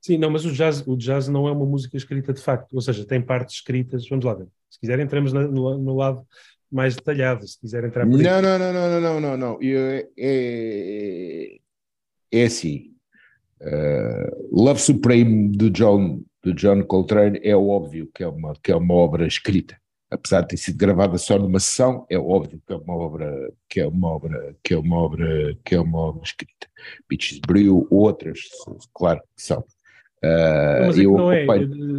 Sim, 0.00 0.18
não, 0.18 0.30
mas 0.30 0.44
o 0.44 0.52
jazz, 0.52 0.86
o 0.86 0.96
jazz 0.96 1.28
não 1.28 1.46
é 1.46 1.52
uma 1.52 1.64
música 1.64 1.96
escrita 1.96 2.32
de 2.32 2.42
facto, 2.42 2.72
ou 2.74 2.80
seja, 2.80 3.06
tem 3.06 3.22
partes 3.22 3.56
escritas, 3.56 4.08
vamos 4.08 4.24
lá 4.24 4.34
ver. 4.34 4.48
Se 4.68 4.80
quiser 4.80 4.98
entramos 4.98 5.32
no, 5.32 5.78
no 5.78 5.96
lado 5.96 6.26
mais 6.70 6.94
detalhado, 6.94 7.46
se 7.46 7.58
quiser 7.58 7.84
entrar 7.84 8.06
por 8.06 8.18
não, 8.18 8.42
não, 8.42 8.58
não, 8.58 8.72
não, 8.72 9.00
não, 9.00 9.20
não, 9.20 9.36
não, 9.36 9.58
é, 9.60 10.08
é, 10.16 11.58
é 12.32 12.44
assim. 12.44 12.90
Uh, 13.60 14.48
Love 14.50 14.80
Supreme 14.80 15.48
do 15.50 15.68
John, 15.70 16.22
do 16.42 16.54
John 16.54 16.82
Coltrane 16.84 17.40
é 17.42 17.54
óbvio 17.54 18.08
que 18.14 18.22
é 18.22 18.28
uma, 18.28 18.54
que 18.62 18.72
é 18.72 18.76
uma 18.76 18.94
obra 18.94 19.26
escrita. 19.26 19.76
Apesar 20.10 20.40
de 20.40 20.48
ter 20.48 20.56
sido 20.56 20.78
gravada 20.78 21.18
só 21.18 21.38
numa 21.38 21.60
sessão, 21.60 22.04
é 22.10 22.18
óbvio 22.18 22.60
que 22.66 22.72
é 22.72 22.76
uma 22.76 22.96
obra 22.96 23.52
que 23.68 23.80
é 23.80 23.86
uma 23.86 24.08
obra 24.08 24.56
que 24.64 24.74
é 24.74 24.78
uma 24.78 24.96
obra 24.96 25.56
que 25.64 25.74
é 25.74 25.80
uma 25.80 25.98
obra 25.98 26.22
escrita. 26.24 26.66
Beaches 27.08 27.38
Brew, 27.38 27.86
outras, 27.90 28.40
claro 28.92 29.20
que 29.36 29.42
são. 29.42 29.60
Uh, 30.22 30.86
mas 30.86 30.98
é 30.98 31.06
eu 31.06 31.16
não 31.16 31.32
é, 31.32 31.46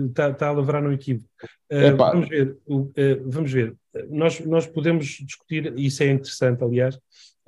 está, 0.06 0.30
está 0.30 0.48
a 0.50 0.52
lavrar 0.52 0.82
no 0.82 0.92
equívoco. 0.92 1.28
Uh, 1.72 1.96
vamos 1.96 2.30
ver, 2.30 2.58
uh, 2.68 2.92
vamos 3.26 3.52
ver. 3.52 3.76
Nós, 4.10 4.39
nós 4.41 4.67
podemos 4.67 5.06
discutir, 5.06 5.73
e 5.77 5.86
isso 5.86 6.04
é 6.04 6.12
interessante, 6.12 6.63
aliás, 6.63 6.97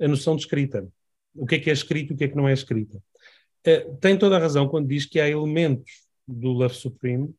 a 0.00 0.08
noção 0.08 0.36
de 0.36 0.42
escrita. 0.42 0.86
O 1.34 1.46
que 1.46 1.56
é 1.56 1.58
que 1.58 1.70
é 1.70 1.72
escrito 1.72 2.12
e 2.12 2.14
o 2.14 2.16
que 2.16 2.24
é 2.24 2.28
que 2.28 2.36
não 2.36 2.48
é 2.48 2.52
escrita. 2.52 3.02
tem 4.00 4.18
toda 4.18 4.36
a 4.36 4.40
razão 4.40 4.68
quando 4.68 4.88
diz 4.88 5.06
que 5.06 5.18
há 5.18 5.28
elementos 5.28 6.04
do 6.26 6.50
Love 6.50 6.74
Supreme, 6.74 7.34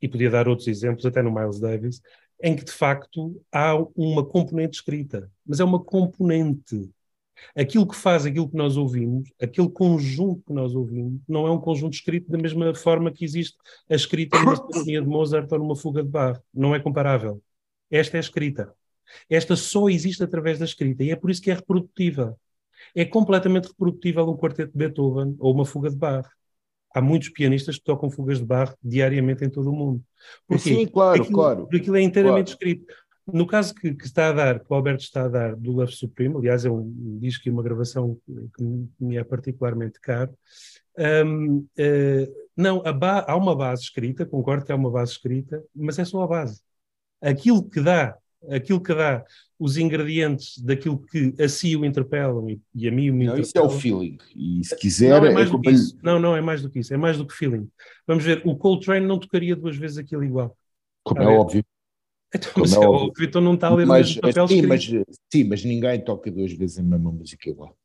e 0.00 0.08
podia 0.08 0.30
dar 0.30 0.48
outros 0.48 0.68
exemplos, 0.68 1.06
até 1.06 1.22
no 1.22 1.34
Miles 1.34 1.58
Davis, 1.58 2.00
em 2.42 2.54
que 2.54 2.64
de 2.64 2.72
facto 2.72 3.42
há 3.50 3.74
uma 3.94 4.24
componente 4.24 4.76
escrita, 4.76 5.30
mas 5.44 5.58
é 5.58 5.64
uma 5.64 5.82
componente 5.82 6.90
Aquilo 7.54 7.86
que 7.86 7.94
faz 7.94 8.24
aquilo 8.24 8.48
que 8.48 8.56
nós 8.56 8.76
ouvimos, 8.76 9.30
aquele 9.40 9.68
conjunto 9.68 10.42
que 10.46 10.52
nós 10.52 10.74
ouvimos, 10.74 11.20
não 11.28 11.46
é 11.46 11.50
um 11.50 11.60
conjunto 11.60 11.94
escrito 11.94 12.30
da 12.30 12.38
mesma 12.38 12.74
forma 12.74 13.12
que 13.12 13.24
existe 13.24 13.56
a 13.90 13.94
escrita 13.94 14.38
numa 14.38 14.56
sinfonia 14.72 15.02
de 15.02 15.06
Mozart 15.06 15.50
ou 15.52 15.58
numa 15.58 15.76
fuga 15.76 16.02
de 16.02 16.08
Bach. 16.08 16.40
Não 16.52 16.74
é 16.74 16.80
comparável. 16.80 17.42
Esta 17.90 18.16
é 18.16 18.20
escrita. 18.20 18.72
Esta 19.30 19.56
só 19.56 19.88
existe 19.88 20.22
através 20.22 20.58
da 20.58 20.64
escrita 20.64 21.04
e 21.04 21.10
é 21.10 21.16
por 21.16 21.30
isso 21.30 21.40
que 21.40 21.50
é 21.50 21.54
reprodutível. 21.54 22.36
É 22.94 23.04
completamente 23.04 23.68
reprodutível 23.68 24.28
um 24.28 24.36
quarteto 24.36 24.72
de 24.72 24.78
Beethoven 24.78 25.36
ou 25.38 25.54
uma 25.54 25.64
fuga 25.64 25.90
de 25.90 25.96
Bach. 25.96 26.28
Há 26.94 27.00
muitos 27.00 27.28
pianistas 27.28 27.76
que 27.76 27.84
tocam 27.84 28.10
fugas 28.10 28.38
de 28.38 28.44
Bach 28.44 28.74
diariamente 28.82 29.44
em 29.44 29.50
todo 29.50 29.70
o 29.70 29.72
mundo. 29.72 30.02
Porquê? 30.46 30.74
Sim, 30.74 30.86
claro, 30.86 31.20
aquilo, 31.20 31.34
claro. 31.34 31.62
Porque 31.62 31.76
aquilo 31.76 31.96
é 31.96 32.02
inteiramente 32.02 32.56
claro. 32.56 32.68
escrito. 32.70 32.94
No 33.32 33.46
caso 33.46 33.74
que, 33.74 33.92
que, 33.92 34.04
está 34.04 34.28
a 34.28 34.32
dar, 34.32 34.60
que 34.60 34.66
o 34.68 34.74
Alberto 34.74 35.02
está 35.02 35.24
a 35.24 35.28
dar 35.28 35.56
do 35.56 35.72
Love 35.72 35.92
Supreme, 35.92 36.36
aliás, 36.36 36.64
é 36.64 36.70
um 36.70 37.18
disco 37.18 37.48
e 37.48 37.50
uma 37.50 37.62
gravação 37.62 38.16
que 38.24 38.62
me 39.00 39.16
é 39.16 39.24
particularmente 39.24 40.00
caro, 40.00 40.32
um, 40.96 41.58
uh, 41.58 41.66
eh, 41.76 42.28
não, 42.56 42.82
há 42.84 43.36
uma 43.36 43.54
base 43.54 43.82
escrita, 43.82 44.24
concordo 44.24 44.64
que 44.64 44.72
há 44.72 44.76
uma 44.76 44.90
base 44.90 45.12
escrita, 45.12 45.62
mas 45.74 45.98
é 45.98 46.04
só 46.04 46.22
a 46.22 46.26
base. 46.26 46.62
Aquilo 47.20 47.68
que 47.68 47.80
dá, 47.80 48.16
aquilo 48.50 48.80
que 48.80 48.94
dá 48.94 49.24
os 49.58 49.76
ingredientes 49.76 50.58
daquilo 50.58 50.98
que 50.98 51.34
a 51.40 51.48
si 51.48 51.74
o 51.76 51.84
interpelam 51.84 52.48
e, 52.50 52.60
e 52.74 52.86
a 52.86 52.92
mim 52.92 53.10
o 53.10 53.14
me 53.14 53.26
não, 53.26 53.38
Isso 53.38 53.56
é 53.56 53.60
o 53.60 53.70
feeling. 53.70 54.18
E 54.34 54.62
se 54.64 54.76
quiser. 54.76 55.10
Não, 55.10 55.26
é 55.26 55.32
mais 55.32 55.48
é 55.48 55.50
do 55.50 55.60
que 55.60 55.70
isso. 55.70 55.98
Não, 56.02 56.18
não, 56.18 56.36
é 56.36 56.40
mais 56.40 56.62
do 56.62 56.70
que 56.70 56.78
isso. 56.78 56.92
É 56.92 56.96
mais 56.96 57.16
do 57.16 57.26
que 57.26 57.34
feeling. 57.34 57.68
Vamos 58.06 58.24
ver, 58.24 58.42
o 58.44 58.56
Coltrane 58.56 59.06
não 59.06 59.18
tocaria 59.18 59.56
duas 59.56 59.76
vezes 59.76 59.98
aquilo 59.98 60.24
igual. 60.24 60.56
Como 61.02 61.22
é 61.22 61.26
óbvio. 61.26 61.64
Então, 62.34 62.50
mas 62.56 62.72
é, 62.72 62.76
é 62.76 62.88
óbvio, 62.88 63.24
então 63.24 63.40
não 63.40 63.54
está 63.54 63.68
a 63.68 63.74
ler 63.74 63.86
mas, 63.86 64.06
o 64.06 64.08
mesmo 64.08 64.20
papel 64.20 64.48
sim, 64.48 64.62
mas, 64.62 64.84
sim, 65.32 65.44
mas 65.44 65.64
ninguém 65.64 66.04
toca 66.04 66.30
duas 66.30 66.52
vezes 66.52 66.78
a 66.78 66.82
mesma 66.82 67.10
música 67.10 67.48
igual. 67.48 67.76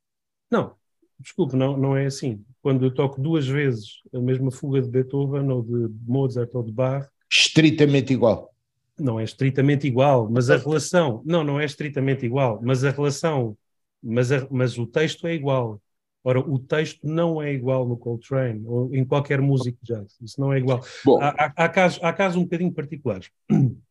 Não, 0.50 0.74
desculpe, 1.20 1.56
não, 1.56 1.78
não 1.78 1.96
é 1.96 2.08
assim. 2.08 2.44
Quando 2.62 2.84
eu 2.86 2.94
toco 2.94 3.22
duas 3.22 3.48
vezes 3.48 4.02
a 4.14 4.20
mesma 4.20 4.52
fuga 4.52 4.82
de 4.82 4.90
Beethoven 4.90 5.50
ou 5.50 5.62
de 5.62 5.94
Mozart 6.06 6.54
ou 6.54 6.64
de 6.64 6.72
Bach. 6.72 7.08
Estritamente 7.32 8.14
igual. 8.14 8.52
Não 9.00 9.20
é 9.20 9.24
estritamente 9.24 9.88
igual, 9.88 10.30
mas 10.30 10.50
a 10.50 10.58
relação. 10.58 11.22
Não, 11.26 11.44
não 11.44 11.60
é 11.60 11.66
estritamente 11.66 12.26
igual, 12.26 12.60
mas 12.62 12.84
a 12.84 12.92
relação. 12.92 13.58
Mas, 14.04 14.32
a, 14.32 14.48
mas 14.50 14.78
o 14.78 14.86
texto 14.86 15.28
é 15.28 15.34
igual. 15.34 15.82
Ora, 16.24 16.40
o 16.40 16.60
texto 16.60 17.00
não 17.04 17.42
é 17.42 17.52
igual 17.52 17.88
no 17.88 17.98
Coltrane 17.98 18.64
ou 18.66 18.94
em 18.96 19.04
qualquer 19.04 19.42
músico 19.42 19.80
jazz. 19.82 20.18
Isso 20.22 20.40
não 20.40 20.54
é 20.54 20.60
igual. 20.60 20.84
Bom, 21.04 21.20
há, 21.22 21.52
há, 21.56 21.70
casos, 21.70 22.00
há 22.04 22.14
casos 22.14 22.38
um 22.38 22.44
bocadinho 22.44 22.72
particulares. 22.72 23.30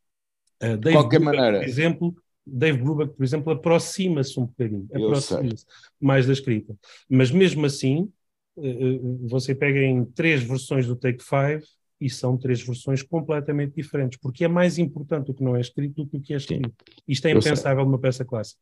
Uh, 0.63 0.77
de 0.77 0.93
qualquer 0.93 1.19
maneira. 1.19 1.61
Por 1.61 1.67
exemplo, 1.67 2.15
Dave 2.47 2.77
Brubeck, 2.83 3.15
por 3.17 3.25
exemplo, 3.25 3.51
aproxima-se 3.51 4.39
um 4.39 4.45
bocadinho, 4.45 4.87
aproxima-se 4.93 5.65
mais 5.99 6.27
da 6.27 6.35
escrita. 6.35 6.77
Mas 7.09 7.31
mesmo 7.31 7.65
assim, 7.65 8.13
uh, 8.57 9.29
você 9.29 9.55
pega 9.55 9.81
em 9.81 10.05
três 10.05 10.43
versões 10.43 10.87
do 10.87 10.95
Take 10.95 11.25
Five 11.25 11.65
e 12.01 12.09
são 12.09 12.37
três 12.37 12.63
versões 12.63 13.03
completamente 13.03 13.75
diferentes, 13.75 14.19
porque 14.19 14.45
é 14.45 14.49
mais 14.49 14.79
importante 14.79 15.31
o 15.31 15.35
que 15.35 15.45
não 15.45 15.57
é 15.57 15.61
escrito 15.61 16.05
do 16.05 16.07
que 16.07 16.17
o 16.17 16.21
que 16.21 16.33
é 16.33 16.37
escrito. 16.37 16.69
Sim. 16.69 17.03
Isto 17.07 17.27
é 17.27 17.33
impensável 17.33 17.85
numa 17.85 17.99
peça 17.99 18.25
clássica 18.25 18.61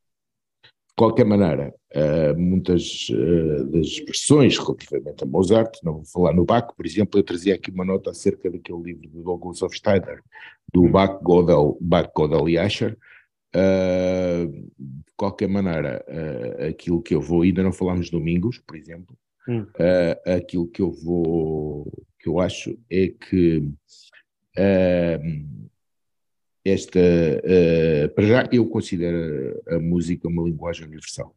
qualquer 0.99 1.25
maneira, 1.25 1.73
uh, 1.95 2.37
muitas 2.37 3.09
uh, 3.11 3.65
das 3.67 3.99
versões 3.99 4.59
relativamente 4.59 5.23
a 5.23 5.27
Mozart, 5.27 5.79
não 5.85 5.95
vou 5.95 6.05
falar 6.05 6.35
no 6.35 6.45
Bach, 6.45 6.75
por 6.77 6.85
exemplo, 6.85 7.21
eu 7.21 7.23
trazia 7.23 7.55
aqui 7.55 7.71
uma 7.71 7.85
nota 7.85 8.11
acerca 8.11 8.51
daquele 8.51 8.83
livro 8.83 9.09
do 9.09 9.23
Douglas 9.23 9.63
Hofstadter, 9.63 10.21
do 10.75 10.83
hum. 10.83 10.91
Bach, 10.91 11.23
Godel, 11.23 11.79
Bach, 11.81 12.11
Godel 12.15 12.49
e 12.49 12.59
Asher. 12.59 12.99
Uh, 13.55 14.51
de 14.79 15.13
qualquer 15.17 15.49
maneira, 15.49 16.05
aquilo 16.69 17.01
que 17.01 17.15
eu 17.15 17.21
vou, 17.21 17.43
ainda 17.43 17.63
não 17.63 17.73
falámos 17.73 18.11
domingos, 18.11 18.59
por 18.59 18.77
exemplo, 18.77 19.17
hum. 19.49 19.65
aquilo 20.27 20.69
que 20.69 20.83
eu 20.83 20.93
vou, 20.93 21.91
que 22.19 22.29
eu 22.29 22.41
acho 22.41 22.79
é 22.91 23.09
que 23.09 23.63
esta, 26.65 27.01
uh, 27.01 28.15
para 28.15 28.27
já, 28.27 28.49
eu 28.53 28.67
considero 28.67 29.61
a, 29.69 29.79
música 29.79 30.29
uma 30.29 30.43
linguagem 30.43 30.87
universal. 30.87 31.35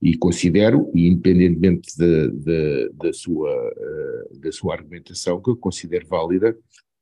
E 0.00 0.16
considero, 0.16 0.90
e 0.94 1.08
independentemente 1.08 1.96
de, 1.96 2.30
de, 2.30 2.90
da, 2.90 3.12
sua, 3.12 3.50
uh, 3.50 4.38
da 4.38 4.52
sua 4.52 4.74
argumentação, 4.74 5.42
que 5.42 5.50
eu 5.50 5.56
considero 5.56 6.06
válida, 6.06 6.56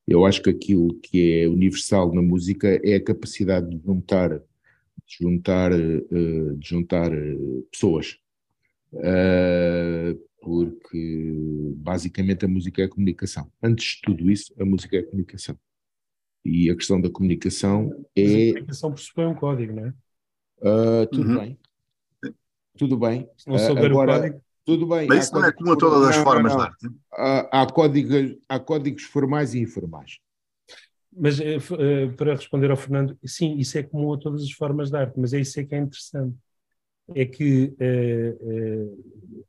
eu 0.09 0.25
acho 0.25 0.43
que 0.43 0.51
aquilo 0.51 0.95
que 1.01 1.43
é 1.43 1.49
universal 1.49 2.15
na 2.15 2.23
música 2.23 2.81
é 2.83 2.95
a 2.95 3.05
capacidade 3.05 3.69
de 3.69 3.85
juntar, 3.85 4.31
de 4.39 5.17
juntar, 5.21 5.73
uh, 5.73 6.57
de 6.57 6.69
juntar 6.69 7.11
pessoas. 7.71 8.17
Porque 10.47 11.75
basicamente 11.79 12.45
a 12.45 12.49
música 12.49 12.81
é 12.81 12.87
comunicação. 12.87 13.51
Antes 13.61 13.97
de 13.97 14.03
tudo 14.03 14.31
isso, 14.31 14.55
a 14.61 14.65
música 14.65 14.97
é 14.97 15.03
comunicação. 15.03 15.59
E 16.45 16.71
a 16.71 16.77
questão 16.77 17.01
da 17.01 17.11
comunicação 17.11 17.91
é. 18.15 18.23
Mas 18.23 18.33
a 18.33 18.53
comunicação 18.53 18.93
pressupõe 18.93 19.27
um 19.27 19.35
código, 19.35 19.73
não 19.73 19.87
é? 19.87 19.95
Uh, 20.59 21.07
tudo 21.11 21.31
uhum. 21.31 21.39
bem. 21.41 21.59
Tudo 22.79 22.97
bem. 22.97 23.29
Se 23.37 23.49
não 23.49 23.59
souber 23.59 23.91
uh, 23.91 23.99
agora, 23.99 24.13
o 24.13 24.21
código. 24.21 24.43
Tudo 24.65 24.87
bem. 24.87 25.09
Mas 25.09 25.25
isso 25.25 25.35
não 25.35 25.45
é 25.45 25.51
como 25.51 25.73
a 25.73 25.77
todas 25.77 26.09
as 26.11 26.17
formas 26.17 26.55
de 26.55 26.63
arte. 26.63 26.89
Há, 27.13 27.63
há, 27.63 27.67
códigos, 27.67 28.39
há 28.49 28.61
códigos 28.61 29.03
formais 29.03 29.53
e 29.53 29.59
informais. 29.59 30.21
Mas 31.13 31.41
uh, 31.41 32.13
para 32.17 32.37
responder 32.37 32.71
ao 32.71 32.77
Fernando, 32.77 33.19
sim, 33.25 33.57
isso 33.59 33.77
é 33.79 33.83
comum 33.83 34.13
a 34.13 34.19
todas 34.19 34.45
as 34.45 34.53
formas 34.53 34.91
de 34.91 34.97
arte, 34.97 35.19
mas 35.19 35.33
é 35.33 35.41
isso 35.41 35.59
é 35.59 35.65
que 35.65 35.75
é 35.75 35.79
interessante. 35.79 36.37
É 37.17 37.25
que 37.25 37.75
uh, 37.81 39.45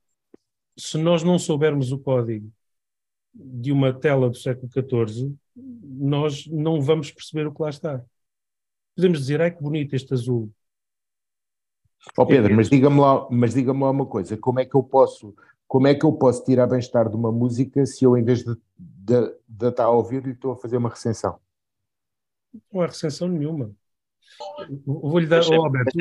se 0.77 0.97
nós 0.97 1.23
não 1.23 1.39
soubermos 1.39 1.91
o 1.91 1.97
código 1.97 2.51
de 3.33 3.71
uma 3.71 3.93
tela 3.93 4.29
do 4.29 4.37
século 4.37 4.71
XIV, 4.71 5.35
nós 5.55 6.45
não 6.47 6.81
vamos 6.81 7.11
perceber 7.11 7.47
o 7.47 7.53
que 7.53 7.61
lá 7.61 7.69
está. 7.69 8.03
Podemos 8.95 9.19
dizer, 9.19 9.41
ai 9.41 9.51
que 9.51 9.61
bonito 9.61 9.95
este 9.95 10.13
azul. 10.13 10.51
Ó 12.17 12.23
oh 12.23 12.25
Pedro, 12.25 12.53
é 12.53 12.55
mas 12.55 12.69
diga-me 12.69 12.99
lá, 12.99 13.27
mas 13.29 13.53
diga-me 13.53 13.81
lá 13.81 13.89
uma 13.89 14.05
coisa, 14.05 14.37
como 14.37 14.59
é 14.59 14.65
que 14.65 14.75
eu 14.75 14.83
posso, 14.83 15.35
como 15.67 15.87
é 15.87 15.95
que 15.95 16.05
eu 16.05 16.13
posso 16.13 16.43
tirar 16.43 16.67
bem-estar 16.67 17.09
de 17.09 17.15
uma 17.15 17.31
música 17.31 17.85
se 17.85 18.05
eu 18.05 18.17
em 18.17 18.23
vez 18.23 18.43
de, 18.43 18.55
de, 18.77 19.35
de 19.47 19.67
estar 19.67 19.85
a 19.85 19.89
ouvir 19.89 20.23
lhe 20.23 20.31
estou 20.31 20.53
a 20.53 20.57
fazer 20.57 20.77
uma 20.77 20.89
recensão? 20.89 21.39
Não 22.71 22.81
há 22.81 22.87
recensão 22.87 23.27
nenhuma. 23.27 23.71
Vou-lhe 24.85 25.27
dar, 25.27 25.41
oh, 25.49 25.65
Alberto, 25.65 25.91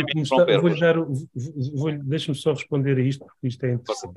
vou-lhe 0.60 0.80
dar, 0.80 0.96
vou 0.96 1.98
deixa-me 2.04 2.36
só 2.36 2.52
responder 2.52 2.96
a 2.96 3.00
isto, 3.00 3.24
porque 3.24 3.48
isto 3.48 3.64
é 3.64 3.72
interessante. 3.72 4.14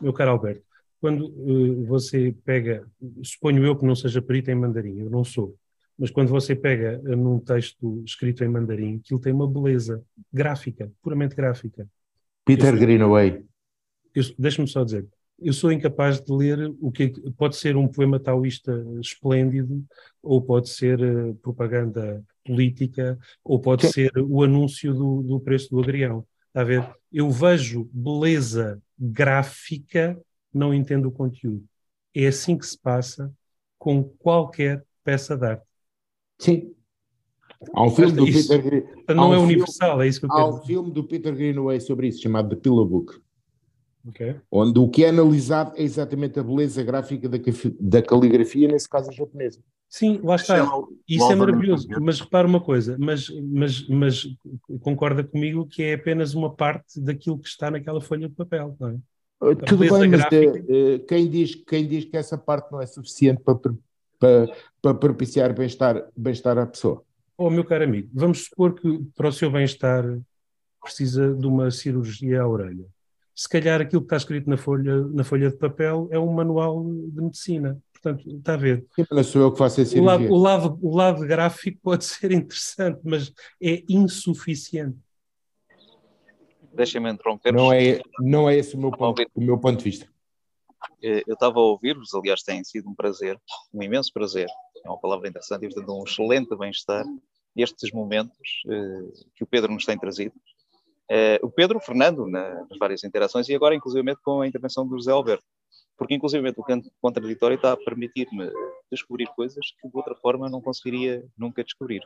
Meu 0.00 0.12
caro 0.12 0.30
Alberto, 0.32 0.62
quando 1.00 1.26
uh, 1.26 1.84
você 1.86 2.34
pega, 2.44 2.86
suponho 3.22 3.64
eu 3.64 3.76
que 3.76 3.84
não 3.84 3.94
seja 3.94 4.20
perito 4.20 4.50
em 4.50 4.54
mandarim, 4.54 4.98
eu 4.98 5.10
não 5.10 5.24
sou, 5.24 5.56
mas 5.98 6.10
quando 6.10 6.28
você 6.28 6.54
pega 6.54 7.00
uh, 7.04 7.16
num 7.16 7.38
texto 7.38 8.02
escrito 8.04 8.44
em 8.44 8.48
mandarim, 8.48 8.96
aquilo 8.96 9.20
tem 9.20 9.32
uma 9.32 9.48
beleza 9.48 10.02
gráfica, 10.32 10.90
puramente 11.02 11.34
gráfica. 11.34 11.86
Peter 12.44 12.74
eu, 12.74 12.80
Greenaway. 12.80 13.44
Deixa-me 14.38 14.66
só 14.66 14.82
dizer, 14.84 15.06
eu 15.40 15.52
sou 15.52 15.70
incapaz 15.70 16.20
de 16.20 16.32
ler 16.32 16.74
o 16.80 16.90
que 16.90 17.08
pode 17.36 17.56
ser 17.56 17.76
um 17.76 17.86
poema 17.86 18.18
taoísta 18.18 18.84
esplêndido, 19.00 19.84
ou 20.22 20.42
pode 20.42 20.68
ser 20.68 21.00
uh, 21.00 21.34
propaganda 21.36 22.24
política, 22.44 23.16
ou 23.44 23.60
pode 23.60 23.86
Sim. 23.86 23.92
ser 23.92 24.12
o 24.18 24.42
anúncio 24.42 24.92
do, 24.92 25.22
do 25.22 25.40
preço 25.40 25.70
do 25.70 25.80
agrião. 25.80 26.26
Está 26.58 26.62
a 26.62 26.64
ver? 26.64 26.90
Eu 27.12 27.30
vejo 27.30 27.88
beleza 27.92 28.82
gráfica 28.98 30.20
não 30.52 30.74
entende 30.74 31.06
o 31.06 31.12
conteúdo. 31.12 31.64
É 32.12 32.26
assim 32.26 32.58
que 32.58 32.66
se 32.66 32.76
passa 32.76 33.32
com 33.78 34.02
qualquer 34.02 34.84
peça 35.04 35.36
de 35.36 35.46
arte. 35.46 35.62
Sim. 36.36 36.74
Há 37.72 37.84
um 37.84 37.90
filme 37.90 38.10
do 38.10 38.26
isso, 38.26 38.48
Peter 38.48 39.14
Não 39.14 39.30
um 39.30 39.34
é 39.34 39.38
universal, 39.38 39.90
filme, 39.90 40.04
é 40.04 40.08
isso 40.08 40.18
que 40.18 40.26
eu 40.26 40.30
quero 40.30 40.42
Há 40.42 40.48
um 40.48 40.62
filme 40.64 40.90
do 40.90 41.04
Peter 41.04 41.32
Greenaway 41.32 41.80
sobre 41.80 42.08
isso, 42.08 42.22
chamado 42.22 42.48
The 42.48 42.56
Pillow 42.60 42.84
Book. 42.84 43.20
Okay. 44.08 44.40
Onde 44.50 44.80
o 44.80 44.88
que 44.88 45.04
é 45.04 45.10
analisado 45.10 45.74
é 45.76 45.82
exatamente 45.84 46.40
a 46.40 46.42
beleza 46.42 46.82
gráfica 46.82 47.28
da, 47.28 47.38
da 47.78 48.02
caligrafia, 48.02 48.66
nesse 48.66 48.88
caso 48.88 49.10
a 49.10 49.12
japonesa. 49.12 49.60
Sim, 49.88 50.20
lá 50.22 50.36
está. 50.36 50.58
Isso 51.08 51.30
é, 51.30 51.32
é 51.32 51.34
maravilhoso. 51.34 51.88
Mas 52.00 52.20
repara 52.20 52.46
uma 52.46 52.60
coisa, 52.60 52.96
mas, 52.98 53.30
mas, 53.40 53.88
mas 53.88 54.28
concorda 54.80 55.24
comigo 55.24 55.66
que 55.66 55.82
é 55.82 55.94
apenas 55.94 56.34
uma 56.34 56.54
parte 56.54 57.00
daquilo 57.00 57.38
que 57.38 57.48
está 57.48 57.70
naquela 57.70 58.00
folha 58.00 58.28
de 58.28 58.34
papel, 58.34 58.76
não 58.78 58.90
é? 58.90 58.98
Uh, 59.40 59.54
tudo 59.54 59.78
bem, 59.78 60.08
mas 60.08 60.24
uh, 60.24 61.06
quem, 61.06 61.30
diz, 61.30 61.54
quem 61.54 61.86
diz 61.86 62.04
que 62.04 62.16
essa 62.16 62.36
parte 62.36 62.70
não 62.72 62.82
é 62.82 62.86
suficiente 62.86 63.40
para, 63.40 63.56
para, 64.18 64.56
para 64.82 64.94
propiciar 64.94 65.54
bem-estar 65.54 66.08
bem 66.16 66.34
à 66.44 66.66
pessoa? 66.66 67.02
Oh, 67.36 67.48
meu 67.48 67.64
caro 67.64 67.84
amigo, 67.84 68.10
vamos 68.12 68.46
supor 68.46 68.74
que 68.74 69.00
para 69.16 69.28
o 69.28 69.32
seu 69.32 69.50
bem-estar 69.50 70.04
precisa 70.82 71.32
de 71.34 71.46
uma 71.46 71.70
cirurgia 71.70 72.42
à 72.42 72.48
orelha. 72.48 72.84
Se 73.34 73.48
calhar 73.48 73.80
aquilo 73.80 74.00
que 74.02 74.06
está 74.06 74.16
escrito 74.16 74.50
na 74.50 74.56
folha, 74.56 75.02
na 75.06 75.22
folha 75.22 75.48
de 75.48 75.56
papel 75.56 76.08
é 76.10 76.18
um 76.18 76.32
manual 76.32 76.84
de 76.84 77.22
medicina. 77.22 77.78
Portanto, 78.00 78.28
está 78.36 78.54
a 78.54 78.56
ver. 78.56 78.86
Sim, 78.94 79.04
mas 79.10 79.26
sou 79.26 79.42
eu 79.42 79.52
que 79.52 79.58
faço 79.58 79.80
a 79.80 79.84
cirurgia. 79.84 80.02
O 80.02 80.04
lado, 80.04 80.32
o, 80.32 80.36
lado, 80.36 80.78
o 80.82 80.96
lado 80.96 81.26
gráfico 81.26 81.78
pode 81.82 82.04
ser 82.04 82.32
interessante, 82.32 83.00
mas 83.04 83.32
é 83.62 83.82
insuficiente 83.88 84.98
deixem-me 86.78 87.10
interromper. 87.10 87.52
Não 87.52 87.72
é, 87.72 88.00
não 88.20 88.48
é 88.48 88.56
esse 88.56 88.76
o 88.76 88.78
meu, 88.78 88.92
ponto, 88.92 89.20
o 89.34 89.40
meu 89.40 89.58
ponto 89.58 89.78
de 89.78 89.84
vista. 89.84 90.08
Eh, 91.02 91.24
eu 91.26 91.34
estava 91.34 91.58
a 91.58 91.62
ouvir-vos, 91.62 92.14
aliás, 92.14 92.42
tem 92.42 92.62
sido 92.64 92.88
um 92.88 92.94
prazer, 92.94 93.38
um 93.74 93.82
imenso 93.82 94.12
prazer, 94.12 94.48
é 94.84 94.88
uma 94.88 94.98
palavra 94.98 95.28
interessante 95.28 95.64
e, 95.64 95.68
portanto, 95.68 95.92
um 95.92 96.04
excelente 96.04 96.56
bem-estar 96.56 97.04
estes 97.56 97.90
momentos 97.90 98.62
uh, 98.66 99.12
que 99.34 99.42
o 99.42 99.46
Pedro 99.46 99.72
nos 99.72 99.84
tem 99.84 99.98
trazido. 99.98 100.32
Uh, 101.10 101.44
o 101.44 101.50
Pedro, 101.50 101.78
o 101.78 101.80
Fernando, 101.80 102.26
na, 102.28 102.64
nas 102.66 102.78
várias 102.78 103.02
interações 103.02 103.48
e 103.48 103.54
agora, 103.54 103.74
inclusivamente, 103.74 104.20
com 104.22 104.42
a 104.42 104.46
intervenção 104.46 104.86
do 104.86 104.96
José 104.96 105.10
Alberto. 105.10 105.44
Porque, 105.98 106.14
inclusivamente, 106.14 106.60
o 106.60 106.62
canto 106.64 106.90
contraditório 107.00 107.56
está 107.56 107.72
a 107.72 107.76
permitir-me 107.76 108.48
descobrir 108.90 109.26
coisas 109.34 109.72
que, 109.80 109.88
de 109.88 109.96
outra 109.96 110.14
forma, 110.14 110.48
não 110.48 110.60
conseguiria 110.60 111.24
nunca 111.36 111.64
descobrir. 111.64 112.02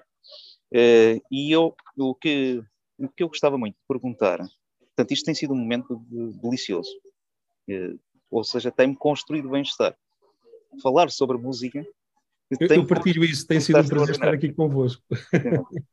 Uh, 0.72 1.20
e 1.30 1.53
eu, 1.53 1.76
o 1.99 2.14
que, 2.14 2.64
o 2.99 3.09
que 3.09 3.22
eu 3.22 3.28
gostava 3.28 3.59
muito 3.59 3.74
de 3.74 3.86
perguntar 3.86 4.40
Portanto, 4.95 5.12
isto 5.12 5.24
tem 5.24 5.34
sido 5.34 5.55
um 5.55 5.57
momento 5.57 5.97
de, 6.09 6.38
delicioso. 6.38 6.90
Eh, 7.68 7.95
ou 8.30 8.45
seja, 8.45 8.70
tem-me 8.70 8.95
construído 8.95 9.49
bem-estar. 9.49 9.97
Falar 10.82 11.11
sobre 11.11 11.38
música. 11.38 11.84
Eu, 12.61 12.86
partilho 12.86 13.24
isso, 13.24 13.47
tem 13.47 13.61
sido 13.61 13.78
um 13.78 13.86
prazer 13.86 14.14
estar 14.14 14.34
aqui 14.34 14.53
convosco. 14.53 15.03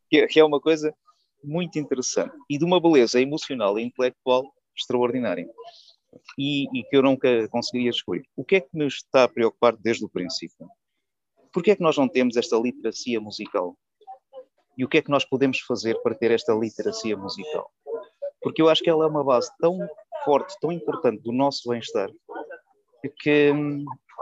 que, 0.09 0.27
que 0.27 0.39
é 0.39 0.43
uma 0.43 0.59
coisa 0.59 0.93
muito 1.41 1.79
interessante 1.79 2.35
e 2.49 2.57
de 2.57 2.65
uma 2.65 2.81
beleza 2.81 3.21
emocional 3.21 3.79
e 3.79 3.83
intelectual 3.83 4.43
extraordinária. 4.77 5.47
E, 6.37 6.65
e, 6.77 6.83
que 6.83 6.97
eu 6.97 7.03
nunca 7.03 7.47
conseguiria 7.49 7.91
descobrir. 7.91 8.25
O 8.35 8.43
que 8.43 8.55
é 8.55 8.61
que 8.61 8.69
nos 8.73 8.95
está 8.95 9.25
a 9.25 9.27
preocupar 9.27 9.75
desde 9.77 10.05
o 10.05 10.09
princípio? 10.09 10.67
Por 11.53 11.63
que 11.63 11.71
é 11.71 11.75
que 11.75 11.83
nós 11.83 11.97
não 11.97 12.07
temos 12.07 12.35
esta 12.35 12.57
literacia 12.57 13.19
musical? 13.19 13.75
e 14.79 14.85
o 14.85 14.87
que 14.87 14.97
é 14.97 15.01
que 15.01 15.11
nós 15.11 15.25
podemos 15.25 15.59
fazer 15.59 16.01
para 16.01 16.15
ter 16.15 16.31
esta 16.31 16.53
literacia 16.53 17.17
musical. 17.17 17.69
Porque 18.41 18.61
eu 18.61 18.69
acho 18.69 18.81
que 18.81 18.89
ela 18.89 19.03
é 19.03 19.07
uma 19.09 19.25
base 19.25 19.51
tão 19.59 19.77
forte, 20.23 20.55
tão 20.61 20.71
importante 20.71 21.21
do 21.21 21.33
nosso 21.33 21.67
bem-estar, 21.69 22.09
que, 23.21 23.51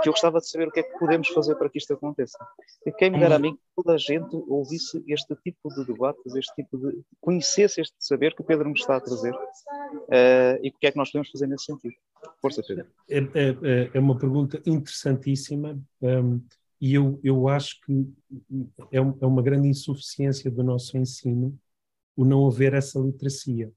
que 0.01 0.09
eu 0.09 0.13
gostava 0.13 0.39
de 0.39 0.49
saber 0.49 0.67
o 0.67 0.71
que 0.71 0.79
é 0.79 0.83
que 0.83 0.97
podemos 0.99 1.27
fazer 1.29 1.55
para 1.55 1.69
que 1.69 1.77
isto 1.77 1.93
aconteça. 1.93 2.37
E 2.85 2.91
quem 2.91 3.09
me 3.09 3.19
dera 3.19 3.35
a 3.35 3.39
mim 3.39 3.55
que 3.55 3.61
toda 3.75 3.93
a 3.93 3.97
gente 3.97 4.35
ouvisse 4.47 5.03
este 5.07 5.35
tipo 5.37 5.69
de 5.73 5.85
debates, 5.85 6.35
este 6.35 6.53
tipo 6.55 6.77
de. 6.77 7.01
conhecesse 7.19 7.81
este 7.81 7.95
saber 7.99 8.35
que 8.35 8.41
o 8.41 8.45
Pedro 8.45 8.69
nos 8.69 8.79
está 8.79 8.97
a 8.97 9.01
trazer 9.01 9.33
uh, 9.33 10.59
e 10.61 10.69
o 10.69 10.79
que 10.79 10.87
é 10.87 10.91
que 10.91 10.97
nós 10.97 11.11
podemos 11.11 11.29
fazer 11.31 11.47
nesse 11.47 11.65
sentido. 11.65 11.95
Força, 12.41 12.63
Pedro. 12.67 12.87
É, 13.09 13.19
é, 13.19 13.91
é 13.93 13.99
uma 13.99 14.17
pergunta 14.17 14.61
interessantíssima. 14.65 15.79
Um, 16.01 16.41
e 16.79 16.93
eu, 16.93 17.19
eu 17.23 17.47
acho 17.47 17.81
que 17.81 18.07
é, 18.91 18.97
é 18.97 19.25
uma 19.25 19.41
grande 19.41 19.67
insuficiência 19.67 20.51
do 20.51 20.63
nosso 20.63 20.95
ensino 20.97 21.57
o 22.15 22.25
não 22.25 22.47
haver 22.47 22.73
essa 22.73 22.99
literacia. 22.99 23.71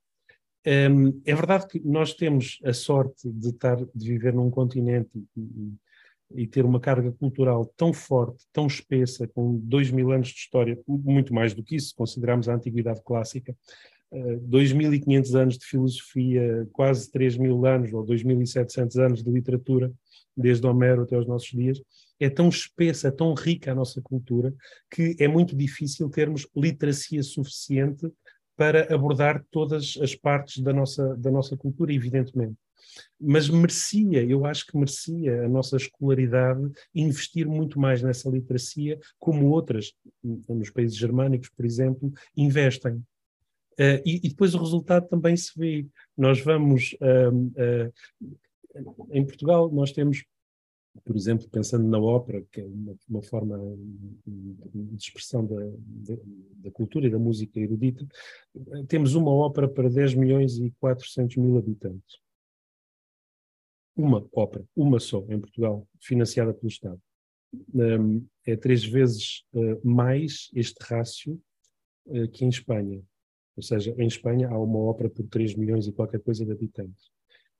Um, 0.66 1.20
é 1.24 1.34
verdade 1.34 1.66
que 1.66 1.80
nós 1.80 2.14
temos 2.14 2.58
a 2.64 2.72
sorte 2.72 3.30
de 3.30 3.48
estar 3.48 3.76
de 3.76 4.08
viver 4.08 4.34
num 4.34 4.50
continente 4.50 5.10
e, 5.36 5.72
e, 6.34 6.46
ter 6.46 6.64
uma 6.64 6.80
carga 6.80 7.10
cultural 7.12 7.66
tão 7.76 7.92
forte, 7.92 8.44
tão 8.52 8.66
espessa, 8.66 9.26
com 9.28 9.58
dois 9.58 9.90
mil 9.90 10.12
anos 10.12 10.28
de 10.28 10.34
história, 10.34 10.78
muito 10.86 11.34
mais 11.34 11.54
do 11.54 11.62
que 11.62 11.76
isso, 11.76 11.94
consideramos 11.94 12.48
a 12.48 12.54
antiguidade 12.54 13.02
clássica, 13.04 13.56
uh, 14.12 14.40
2.500 14.48 15.34
anos 15.34 15.58
de 15.58 15.66
filosofia, 15.66 16.68
quase 16.72 17.10
3 17.10 17.36
mil 17.36 17.66
anos 17.66 17.92
ou 17.92 18.04
2.700 18.04 18.96
anos 18.96 19.22
de 19.22 19.30
literatura, 19.30 19.92
desde 20.36 20.66
Homero 20.66 21.02
até 21.02 21.18
os 21.18 21.26
nossos 21.26 21.50
dias, 21.50 21.82
é 22.18 22.28
tão 22.28 22.48
espessa, 22.48 23.08
é 23.08 23.10
tão 23.10 23.34
rica 23.34 23.72
a 23.72 23.74
nossa 23.74 24.00
cultura, 24.00 24.54
que 24.90 25.16
é 25.18 25.26
muito 25.26 25.56
difícil 25.56 26.08
termos 26.08 26.46
literacia 26.54 27.22
suficiente 27.22 28.10
para 28.56 28.94
abordar 28.94 29.44
todas 29.50 29.98
as 30.02 30.14
partes 30.14 30.62
da 30.62 30.72
nossa, 30.72 31.16
da 31.16 31.30
nossa 31.30 31.56
cultura, 31.56 31.94
evidentemente. 31.94 32.56
Mas 33.20 33.48
merecia, 33.48 34.24
eu 34.24 34.44
acho 34.46 34.66
que 34.66 34.76
merecia 34.76 35.44
a 35.44 35.48
nossa 35.48 35.76
escolaridade 35.76 36.70
investir 36.94 37.46
muito 37.46 37.78
mais 37.78 38.02
nessa 38.02 38.28
literacia, 38.28 38.98
como 39.18 39.48
outras, 39.48 39.92
nos 40.22 40.70
países 40.70 40.96
germânicos, 40.96 41.48
por 41.50 41.64
exemplo, 41.64 42.12
investem. 42.36 42.94
Uh, 43.72 44.00
e, 44.04 44.20
e, 44.24 44.28
depois 44.28 44.54
o 44.54 44.58
resultado 44.58 45.08
também 45.08 45.36
se 45.36 45.52
vê. 45.56 45.86
Nós 46.16 46.40
vamos. 46.40 46.94
Uh, 47.00 47.88
uh, 47.88 49.10
em 49.10 49.24
Portugal, 49.24 49.70
nós 49.72 49.90
temos 49.90 50.24
por 51.04 51.16
exemplo, 51.16 51.48
pensando 51.48 51.86
na 51.86 51.98
ópera, 51.98 52.44
que 52.50 52.60
é 52.60 52.64
uma, 52.64 52.94
uma 53.08 53.22
forma 53.22 53.58
de 54.26 55.02
expressão 55.02 55.46
da, 55.46 55.56
da, 56.56 56.70
cultura 56.72 57.06
e 57.06 57.10
da 57.10 57.18
música 57.18 57.60
erudita, 57.60 58.06
temos 58.88 59.14
uma 59.14 59.30
ópera 59.30 59.68
para 59.68 59.88
10 59.88 60.14
milhões 60.14 60.58
e 60.58 60.72
400 60.80 61.36
mil 61.36 61.56
habitantes. 61.56 62.18
Uma 64.00 64.26
ópera, 64.32 64.64
uma 64.74 64.98
só, 64.98 65.22
em 65.28 65.38
Portugal, 65.38 65.86
financiada 66.00 66.54
pelo 66.54 66.68
Estado. 66.68 66.98
Um, 67.74 68.26
é 68.46 68.56
três 68.56 68.82
vezes 68.82 69.44
uh, 69.52 69.86
mais 69.86 70.48
este 70.54 70.82
rácio 70.82 71.38
uh, 72.06 72.26
que 72.28 72.42
em 72.42 72.48
Espanha. 72.48 73.02
Ou 73.56 73.62
seja, 73.62 73.94
em 73.98 74.06
Espanha 74.06 74.48
há 74.48 74.58
uma 74.58 74.78
ópera 74.78 75.10
por 75.10 75.26
3 75.26 75.54
milhões 75.54 75.86
e 75.86 75.92
qualquer 75.92 76.20
coisa 76.20 76.46
de 76.46 76.52
habitantes 76.52 77.10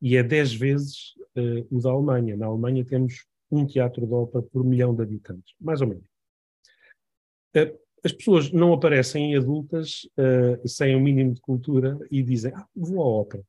e 0.01 0.17
é 0.17 0.23
10 0.23 0.55
vezes 0.55 1.15
uh, 1.37 1.77
o 1.77 1.79
da 1.79 1.91
Alemanha. 1.91 2.39
Na 2.39 2.47
Alemanha 2.47 2.87
temos 2.87 3.27
um 3.51 3.67
teatro 3.67 4.07
de 4.07 4.15
ópera 4.15 4.43
por 4.43 4.65
milhão 4.65 4.95
de 4.95 5.03
habitantes, 5.03 5.55
mais 5.61 5.83
ou 5.83 5.89
menos. 5.89 6.05
As 8.03 8.13
pessoas 8.13 8.51
não 8.51 8.73
aparecem 8.73 9.33
em 9.33 9.37
adultas 9.37 10.09
sem 10.65 10.95
o 10.95 11.01
mínimo 11.01 11.35
de 11.35 11.41
cultura 11.41 11.99
e 12.11 12.23
dizem, 12.23 12.53
ah, 12.55 12.67
vou 12.75 13.03
à 13.03 13.07
ópera, 13.07 13.45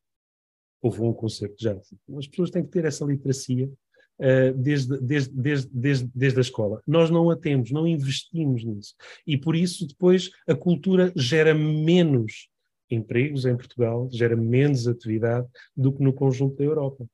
a 0.82 0.88
um 0.88 1.14
concerto 1.14 1.56
de 1.56 1.64
jazz. 1.64 1.94
As 2.18 2.28
pessoas 2.28 2.50
têm 2.50 2.64
que 2.64 2.72
ter 2.72 2.86
essa 2.86 3.06
literacia 3.06 3.68
uh, 3.68 4.54
desde, 4.58 4.98
desde, 5.00 5.34
desde, 5.34 5.70
desde, 5.72 6.12
desde 6.14 6.40
a 6.40 6.42
escola. 6.42 6.82
Nós 6.88 7.10
não 7.10 7.30
a 7.30 7.36
temos, 7.36 7.72
não 7.72 7.88
investimos 7.88 8.64
nisso. 8.64 8.96
E 9.26 9.38
por 9.38 9.56
isso 9.56 9.88
depois 9.88 10.32
a 10.48 10.56
cultura 10.56 11.12
gera 11.16 11.54
menos 11.54 12.50
empregos 12.90 13.46
em 13.46 13.56
Portugal, 13.56 14.10
gera 14.12 14.36
menos 14.36 14.88
atividade 14.88 15.48
do 15.76 15.94
que 15.94 16.04
no 16.04 16.14
conjunto 16.14 16.58
da 16.58 16.64
Europa. 16.64 17.06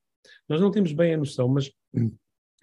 Nós 0.50 0.60
não 0.60 0.72
temos 0.72 0.92
bem 0.92 1.14
a 1.14 1.18
noção, 1.18 1.48
mas 1.48 1.72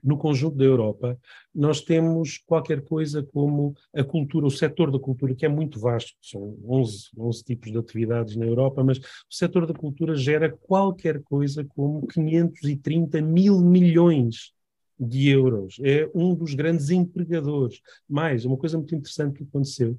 no 0.04 0.18
conjunto 0.18 0.56
da 0.56 0.64
Europa, 0.64 1.18
nós 1.54 1.80
temos 1.80 2.36
qualquer 2.36 2.82
coisa 2.82 3.22
como 3.22 3.74
a 3.94 4.04
cultura, 4.04 4.46
o 4.46 4.50
setor 4.50 4.90
da 4.90 4.98
cultura, 4.98 5.34
que 5.34 5.46
é 5.46 5.48
muito 5.48 5.80
vasto, 5.80 6.12
são 6.20 6.58
11, 6.68 7.08
11 7.16 7.44
tipos 7.44 7.72
de 7.72 7.78
atividades 7.78 8.36
na 8.36 8.44
Europa, 8.44 8.84
mas 8.84 8.98
o 8.98 9.02
setor 9.30 9.66
da 9.66 9.72
cultura 9.72 10.14
gera 10.14 10.50
qualquer 10.50 11.22
coisa 11.22 11.64
como 11.64 12.06
530 12.06 13.22
mil 13.22 13.60
milhões 13.60 14.52
de 15.00 15.30
euros. 15.30 15.78
É 15.82 16.08
um 16.14 16.34
dos 16.34 16.54
grandes 16.54 16.90
empregadores. 16.90 17.80
Mais, 18.06 18.44
uma 18.44 18.58
coisa 18.58 18.76
muito 18.76 18.94
interessante 18.94 19.38
que 19.38 19.44
aconteceu 19.44 19.98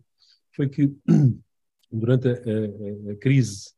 foi 0.55 0.69
que 0.69 0.93
durante 1.91 2.27
a, 2.27 2.31
a, 2.31 3.11
a 3.11 3.15
crise 3.15 3.73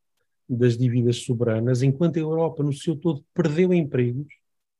das 0.48 0.76
dívidas 0.76 1.24
soberanas, 1.24 1.82
enquanto 1.82 2.16
a 2.16 2.20
Europa 2.20 2.62
no 2.62 2.72
seu 2.72 2.96
todo 2.96 3.24
perdeu 3.34 3.72
empregos, 3.72 4.37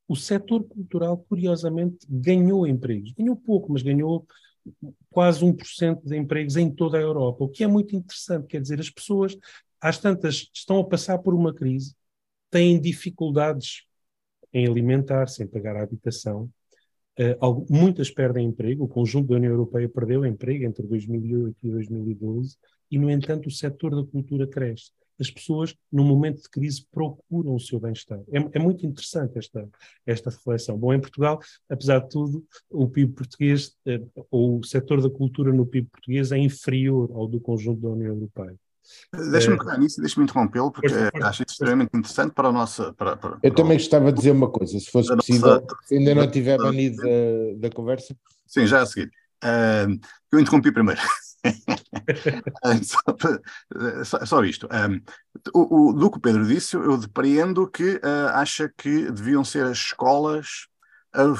o 0.09 0.15
setor 0.15 0.63
cultural, 0.63 1.23
curiosamente, 1.29 1.99
ganhou 2.09 2.65
empregos. 2.65 3.13
Ganhou 3.13 3.35
pouco, 3.35 3.71
mas 3.71 3.83
ganhou 3.83 4.25
quase 5.11 5.45
1% 5.45 6.01
de 6.03 6.17
empregos 6.17 6.57
em 6.57 6.69
toda 6.69 6.97
a 6.97 7.01
Europa, 7.01 7.43
o 7.43 7.47
que 7.47 7.63
é 7.63 7.67
muito 7.67 7.95
interessante. 7.95 8.47
Quer 8.47 8.59
dizer, 8.59 8.79
as 8.79 8.89
pessoas, 8.89 9.37
às 9.79 9.99
tantas, 9.99 10.49
estão 10.51 10.79
a 10.79 10.83
passar 10.83 11.19
por 11.19 11.35
uma 11.35 11.53
crise, 11.53 11.95
têm 12.49 12.81
dificuldades 12.81 13.83
em 14.51 14.67
alimentar-se, 14.67 15.43
em 15.43 15.47
pagar 15.47 15.75
a 15.75 15.83
habitação. 15.83 16.49
Uh, 17.19 17.65
muitas 17.69 18.09
perdem 18.09 18.47
emprego, 18.47 18.85
o 18.85 18.87
conjunto 18.87 19.27
da 19.27 19.35
União 19.35 19.51
Europeia 19.51 19.87
perdeu 19.87 20.25
emprego 20.25 20.65
entre 20.65 20.87
2008 20.87 21.67
e 21.67 21.69
2012 21.69 22.57
e, 22.89 22.97
no 22.97 23.11
entanto, 23.11 23.47
o 23.47 23.51
setor 23.51 23.95
da 23.95 24.09
cultura 24.09 24.47
cresce. 24.47 24.91
As 25.19 25.29
pessoas, 25.29 25.75
num 25.91 26.03
momento 26.03 26.41
de 26.41 26.49
crise, 26.49 26.85
procuram 26.91 27.55
o 27.55 27.59
seu 27.59 27.79
bem-estar. 27.79 28.19
É, 28.31 28.57
é, 28.57 28.59
muito 28.59 28.85
interessante 28.85 29.37
esta, 29.37 29.67
esta 30.05 30.29
reflexão. 30.29 30.77
Bom, 30.77 30.93
em 30.93 30.99
Portugal, 30.99 31.39
apesar 31.69 31.99
de 31.99 32.09
tudo, 32.09 32.45
o 32.69 32.87
PIB 32.87 33.13
português, 33.13 33.75
eh, 33.85 34.01
ou 34.31 34.59
o 34.59 34.63
setor 34.63 35.01
da 35.01 35.09
cultura 35.09 35.51
no 35.51 35.65
PIB 35.65 35.89
português 35.89 36.31
é 36.31 36.37
inferior 36.37 37.09
ao 37.13 37.27
do 37.27 37.39
conjunto 37.39 37.81
da 37.81 37.89
União 37.89 38.13
Europeia. 38.13 38.55
Deixa-me 39.31 39.57
pegar 39.57 39.77
nisso, 39.77 40.01
deixa-me 40.01 40.23
interrompê-lo, 40.23 40.71
porque 40.71 40.87
acho 41.21 41.43
isso 41.43 41.51
extremamente 41.51 41.91
interessante 41.95 42.33
para 42.33 42.47
a 42.47 42.51
nossa. 42.51 42.93
Para, 42.93 43.15
para, 43.15 43.37
eu 43.43 43.53
também 43.53 43.77
gostava 43.77 44.11
de 44.11 44.17
dizer 44.17 44.31
uma 44.31 44.49
coisa, 44.49 44.79
se 44.79 44.89
fosse 44.89 45.15
possível, 45.15 45.61
nossa, 45.61 45.65
se 45.85 45.95
ainda 45.95 46.15
não 46.15 46.29
tiver 46.29 46.57
banido 46.57 46.97
da, 46.97 47.67
da 47.67 47.69
conversa. 47.69 48.15
Sim, 48.47 48.65
já 48.65 48.81
a 48.81 48.85
seguir. 48.85 49.11
Uh, 49.43 49.99
eu 50.31 50.39
interrompi 50.39 50.71
primeiro. 50.71 51.01
só, 54.03 54.25
só, 54.25 54.43
isto. 54.43 54.67
Um, 54.67 55.01
o, 55.53 55.89
o, 55.89 55.93
do 55.93 56.11
que 56.11 56.17
o 56.17 56.21
Pedro 56.21 56.45
disse, 56.45 56.75
eu 56.75 56.97
depreendo 56.97 57.69
que 57.69 57.95
uh, 57.95 58.29
acha 58.33 58.71
que 58.77 59.09
deviam 59.11 59.43
ser 59.43 59.65
as 59.65 59.77
escolas 59.77 60.67
a, 61.13 61.35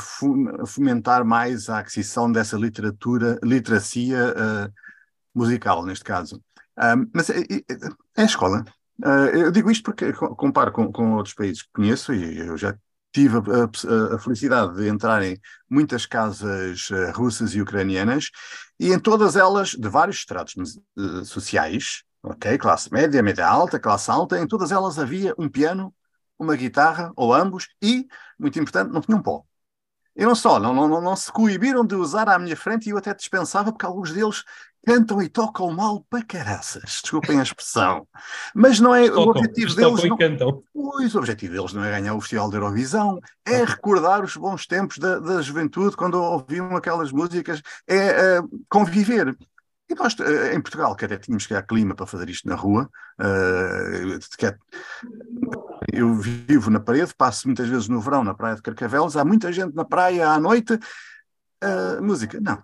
fomentar 0.66 1.26
mais 1.26 1.70
a 1.70 1.80
aquisição 1.80 2.32
dessa 2.32 2.58
literatura, 2.58 3.40
literacia 3.44 4.34
uh, 4.34 4.74
musical, 5.34 5.86
neste 5.86 6.04
caso. 6.04 6.42
Um, 6.78 7.10
mas 7.14 7.30
é, 7.30 7.40
é, 7.40 7.64
é 8.18 8.22
a 8.22 8.26
escola. 8.26 8.64
Uh, 9.04 9.30
eu 9.34 9.52
digo 9.52 9.72
isto 9.72 9.84
porque 9.84 10.12
comparo 10.14 10.72
com, 10.72 10.92
com 10.92 11.14
outros 11.14 11.34
países 11.34 11.64
que 11.64 11.70
conheço 11.74 12.14
e 12.14 12.40
eu 12.40 12.58
já 12.58 12.78
tive 13.12 13.38
a, 13.38 13.42
a, 13.42 14.16
a, 14.16 14.20
felicidade 14.20 14.76
de 14.76 14.88
entrar 14.88 15.24
em 15.24 15.40
muitas 15.70 16.06
casas 16.06 16.90
uh, 16.90 17.12
russas 17.14 17.54
e 17.56 17.62
ucranianas 17.62 18.30
e 18.80 18.94
em 18.94 19.00
todas 19.00 19.36
elas, 19.36 19.70
de 19.72 19.90
vários 19.90 20.18
estratos 20.18 20.80
uh, 20.98 21.26
sociais, 21.26 22.04
ok, 22.24 22.58
classe 22.58 22.92
média, 22.92 23.22
média 23.24 23.48
alta, 23.48 23.80
classe 23.80 24.10
alta, 24.12 24.40
em 24.40 24.48
todas 24.48 24.72
elas 24.72 25.00
havia 25.00 25.34
um 25.38 25.50
piano, 25.50 25.94
uma 26.38 26.56
guitarra 26.56 27.12
ou 27.16 27.34
ambos 27.34 27.68
e, 27.82 28.08
muito 28.38 28.60
importante, 28.60 28.92
não 28.92 29.02
tinha 29.02 29.18
um 29.18 29.22
pó. 29.22 29.44
E 30.16 30.26
não 30.26 30.36
só, 30.36 30.60
não, 30.60 30.74
não, 30.74 31.02
não 31.02 31.16
se 31.16 31.32
coibiram 31.32 31.86
de 31.86 31.96
usar 31.96 32.28
à 32.28 32.38
minha 32.38 32.56
frente 32.56 32.88
e 32.88 32.90
eu 32.92 32.98
até 32.98 33.14
dispensava 33.14 33.72
porque 33.72 33.86
alguns 33.86 34.12
deles 34.12 34.44
cantam 34.86 35.22
e 35.22 35.30
tocam 35.30 35.72
mal 35.72 36.06
para 36.10 36.26
caraças, 36.26 37.00
desculpem 37.02 37.40
a 37.40 37.44
expressão. 37.44 38.08
Mas 38.54 38.80
não 38.80 38.94
é 38.96 39.08
tocam, 39.08 39.24
o 39.24 39.30
objetivo 39.30 39.76
deles. 39.76 40.04
Não, 40.04 40.18
cantam. 40.18 40.64
Pois, 40.74 41.16
o 41.16 41.18
objetivo 41.20 41.54
deles 41.54 41.74
não 41.74 41.84
é 41.84 41.92
ganhar 41.92 42.16
o 42.16 42.22
Festival 42.22 42.50
da 42.50 42.58
Eurovisão, 42.58 43.20
é 43.46 43.64
recordar 43.64 44.24
os 44.24 44.36
bons 44.36 44.66
tempos 44.66 44.98
da, 44.98 45.20
da 45.20 45.42
juventude, 45.42 45.96
quando 45.96 46.16
ouviam 46.16 46.76
aquelas 46.76 47.12
músicas, 47.12 47.62
é 47.88 48.40
uh, 48.40 48.50
conviver. 48.70 49.38
E 49.90 49.96
nós, 49.96 50.14
uh, 50.14 50.56
em 50.56 50.62
Portugal, 50.62 50.96
que 50.96 51.06
até 51.06 51.18
tínhamos 51.18 51.46
que 51.46 51.54
ir 51.54 51.66
clima 51.66 51.96
para 51.96 52.06
fazer 52.06 52.30
isto 52.30 52.48
na 52.48 52.56
rua, 52.56 52.90
uh, 53.20 54.46
é, 54.46 54.58
eu 55.92 56.14
vivo 56.16 56.70
na 56.70 56.80
parede, 56.80 57.14
passo 57.16 57.48
muitas 57.48 57.68
vezes 57.68 57.88
no 57.88 58.00
verão 58.00 58.24
na 58.24 58.34
praia 58.34 58.56
de 58.56 58.62
Carcavelos, 58.62 59.18
há 59.18 59.26
muita 59.26 59.52
gente 59.52 59.76
na 59.76 59.84
praia 59.84 60.30
à 60.30 60.40
noite, 60.40 60.80
música, 62.02 62.40
não, 62.40 62.64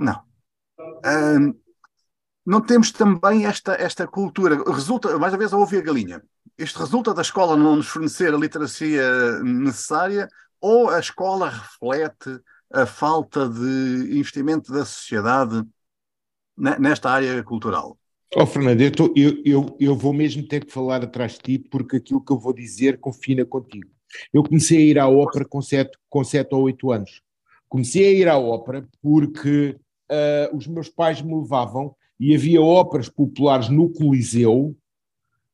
não 0.00 0.33
um, 0.78 1.54
não 2.44 2.60
temos 2.60 2.90
também 2.90 3.46
esta, 3.46 3.74
esta 3.74 4.06
cultura. 4.06 4.62
Resulta, 4.70 5.18
mais 5.18 5.32
uma 5.32 5.38
vez, 5.38 5.52
a 5.52 5.56
ouvir 5.56 5.78
a 5.78 5.82
galinha. 5.82 6.22
Isto 6.58 6.80
resulta 6.80 7.14
da 7.14 7.22
escola 7.22 7.56
não 7.56 7.76
nos 7.76 7.88
fornecer 7.88 8.32
a 8.32 8.38
literacia 8.38 9.40
necessária 9.42 10.28
ou 10.60 10.88
a 10.88 10.98
escola 10.98 11.48
reflete 11.48 12.40
a 12.72 12.86
falta 12.86 13.48
de 13.48 14.18
investimento 14.18 14.72
da 14.72 14.84
sociedade 14.84 15.62
nesta 16.56 17.10
área 17.10 17.42
cultural? 17.42 17.98
Oh, 18.36 18.46
Fernando, 18.46 18.80
eu, 18.80 18.90
tô, 18.90 19.12
eu, 19.16 19.42
eu, 19.44 19.76
eu 19.78 19.96
vou 19.96 20.12
mesmo 20.12 20.46
ter 20.46 20.64
que 20.64 20.72
falar 20.72 21.02
atrás 21.04 21.32
de 21.32 21.38
ti, 21.38 21.58
porque 21.58 21.96
aquilo 21.96 22.24
que 22.24 22.32
eu 22.32 22.38
vou 22.38 22.52
dizer 22.52 22.98
confina 22.98 23.44
contigo. 23.44 23.88
Eu 24.32 24.42
comecei 24.42 24.78
a 24.78 24.80
ir 24.80 24.98
à 24.98 25.08
ópera 25.08 25.44
com 25.44 25.62
sete, 25.62 25.96
com 26.08 26.24
sete 26.24 26.54
ou 26.54 26.62
oito 26.62 26.90
anos. 26.90 27.20
Comecei 27.68 28.06
a 28.06 28.12
ir 28.12 28.28
à 28.28 28.38
ópera 28.38 28.86
porque 29.00 29.76
uh, 30.10 30.56
os 30.56 30.66
meus 30.66 30.88
pais 30.88 31.20
me 31.20 31.34
levavam 31.34 31.94
e 32.18 32.34
havia 32.34 32.62
óperas 32.62 33.08
populares 33.08 33.68
no 33.68 33.90
Coliseu 33.90 34.76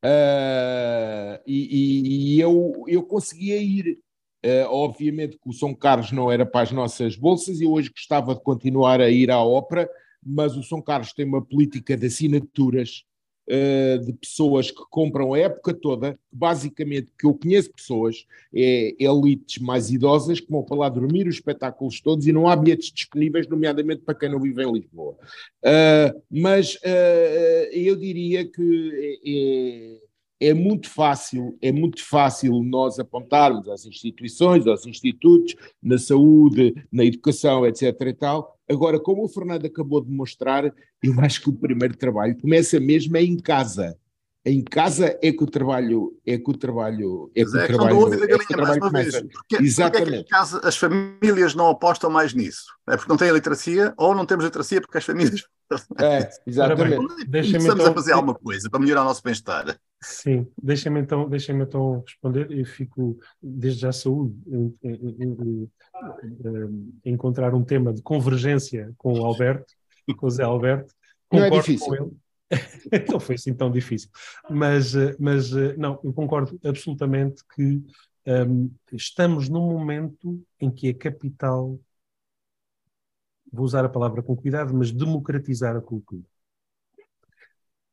uh, 0.04 1.40
e, 1.46 2.34
e, 2.36 2.40
eu, 2.40 2.84
eu 2.86 3.02
conseguia 3.02 3.60
ir. 3.60 3.98
Uh, 4.42 4.64
obviamente 4.70 5.36
que 5.36 5.50
o 5.50 5.52
São 5.52 5.74
Carlos 5.74 6.12
não 6.12 6.32
era 6.32 6.46
para 6.46 6.62
as 6.62 6.72
nossas 6.72 7.14
bolsas 7.14 7.60
e 7.60 7.66
hoje 7.66 7.90
gostava 7.90 8.34
de 8.34 8.40
continuar 8.40 8.98
a 8.98 9.10
ir 9.10 9.30
à 9.30 9.38
ópera, 9.38 9.86
mas 10.24 10.56
o 10.56 10.62
São 10.62 10.80
Carlos 10.80 11.12
tem 11.12 11.26
uma 11.26 11.44
política 11.44 11.94
de 11.94 12.06
assinaturas 12.06 13.04
de 14.04 14.12
pessoas 14.12 14.70
que 14.70 14.82
compram 14.90 15.34
a 15.34 15.38
época 15.38 15.74
toda, 15.74 16.16
basicamente, 16.30 17.08
que 17.18 17.26
eu 17.26 17.34
conheço 17.34 17.72
pessoas, 17.72 18.24
é 18.54 18.94
elites 18.98 19.60
mais 19.60 19.90
idosas, 19.90 20.38
que 20.38 20.50
vão 20.50 20.62
para 20.62 20.76
lá 20.76 20.88
dormir 20.88 21.26
os 21.26 21.34
espetáculos 21.34 22.00
todos 22.00 22.26
e 22.26 22.32
não 22.32 22.48
há 22.48 22.54
bilhetes 22.54 22.92
disponíveis, 22.92 23.48
nomeadamente 23.48 24.02
para 24.02 24.14
quem 24.14 24.28
não 24.28 24.40
vive 24.40 24.62
em 24.62 24.72
Lisboa. 24.72 25.16
Uh, 25.64 26.22
mas 26.30 26.76
uh, 26.76 27.72
eu 27.72 27.96
diria 27.96 28.44
que 28.44 29.20
é, 29.26 30.09
é 30.40 30.54
muito 30.54 30.88
fácil, 30.88 31.56
é 31.60 31.70
muito 31.70 32.02
fácil 32.02 32.62
nós 32.62 32.98
apontarmos 32.98 33.68
às 33.68 33.84
instituições, 33.84 34.66
aos 34.66 34.86
institutos, 34.86 35.54
na 35.82 35.98
saúde, 35.98 36.74
na 36.90 37.04
educação, 37.04 37.66
etc. 37.66 37.94
e 38.00 38.14
tal. 38.14 38.56
Agora, 38.68 38.98
como 38.98 39.22
o 39.22 39.28
Fernando 39.28 39.66
acabou 39.66 40.00
de 40.00 40.10
mostrar, 40.10 40.64
eu 41.02 41.20
acho 41.20 41.42
que 41.42 41.50
o 41.50 41.52
primeiro 41.52 41.96
trabalho 41.96 42.38
começa 42.40 42.80
mesmo 42.80 43.16
é 43.18 43.22
em 43.22 43.36
casa. 43.36 43.96
Em 44.42 44.64
casa 44.64 45.18
é 45.22 45.30
que 45.30 45.44
o 45.44 45.46
trabalho 45.46 46.18
é 46.26 46.38
que 46.38 46.50
o 46.50 46.56
trabalho 46.56 47.30
é 47.34 47.44
que 47.44 47.50
o 47.50 47.60
é 47.60 47.66
trabalho, 47.66 48.14
é 48.14 48.26
que 48.26 48.34
o 48.34 48.46
trabalho 48.48 48.80
começa. 48.80 49.22
Porque, 49.30 49.56
Exatamente. 49.56 50.00
Porque 50.00 50.14
é 50.14 50.22
que 50.22 50.22
em 50.22 50.24
casa 50.24 50.60
as 50.64 50.78
famílias 50.78 51.54
não 51.54 51.68
apostam 51.68 52.08
mais 52.08 52.32
nisso? 52.32 52.64
É 52.88 52.96
porque 52.96 53.10
não 53.10 53.18
têm 53.18 53.30
literacia 53.32 53.92
ou 53.98 54.14
não 54.14 54.24
temos 54.24 54.46
literacia 54.46 54.80
porque 54.80 54.96
as 54.96 55.04
famílias 55.04 55.44
é, 55.98 56.30
exatamente. 56.46 57.26
Deixa-me 57.28 57.68
então, 57.68 57.86
a 57.86 57.92
fazer 57.92 58.12
alguma 58.12 58.34
coisa 58.34 58.70
para 58.70 58.80
melhorar 58.80 59.02
o 59.02 59.04
nosso 59.04 59.22
bem-estar. 59.22 59.78
Sim, 60.02 60.46
deixa-me 60.60 61.00
então, 61.00 61.28
deixa 61.28 61.52
então 61.52 62.00
responder. 62.00 62.50
Eu 62.50 62.64
fico, 62.64 63.18
desde 63.42 63.80
já, 63.80 63.92
saúde, 63.92 64.34
em, 64.46 64.74
em, 64.82 65.70
em, 67.04 67.12
encontrar 67.12 67.54
um 67.54 67.62
tema 67.62 67.92
de 67.92 68.00
convergência 68.00 68.92
com 68.96 69.12
o 69.12 69.24
Alberto, 69.24 69.74
com 70.16 70.26
o 70.26 70.30
Zé 70.30 70.42
Alberto. 70.42 70.94
Não 71.30 71.44
é 71.44 71.50
difícil. 71.50 71.94
não 71.94 72.12
então 72.92 73.20
foi 73.20 73.34
assim 73.34 73.54
tão 73.54 73.70
difícil. 73.70 74.10
Mas, 74.48 74.94
mas 75.18 75.50
não, 75.76 76.00
eu 76.02 76.12
concordo 76.12 76.58
absolutamente 76.64 77.44
que 77.54 77.82
um, 78.26 78.70
estamos 78.92 79.48
num 79.48 79.66
momento 79.66 80.42
em 80.58 80.70
que 80.70 80.88
a 80.88 80.94
capital 80.94 81.78
vou 83.52 83.64
usar 83.64 83.84
a 83.84 83.88
palavra 83.88 84.22
com 84.22 84.36
cuidado, 84.36 84.72
mas 84.74 84.90
democratizar 84.90 85.76
a 85.76 85.80
cultura. 85.80 86.24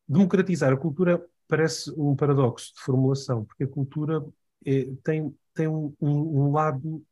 Democratizar 0.08 0.72
a 0.72 0.78
cultura 0.78 1.24
parece 1.48 1.92
um 1.98 2.16
paradoxo 2.16 2.74
de 2.74 2.82
formulação, 2.82 3.46
porque 3.46 3.64
a 3.64 3.68
cultura 3.68 4.26
é, 4.66 4.86
tem, 5.04 5.36
tem 5.54 5.68
um, 5.68 5.94
um, 6.02 6.52
lado 6.52 7.04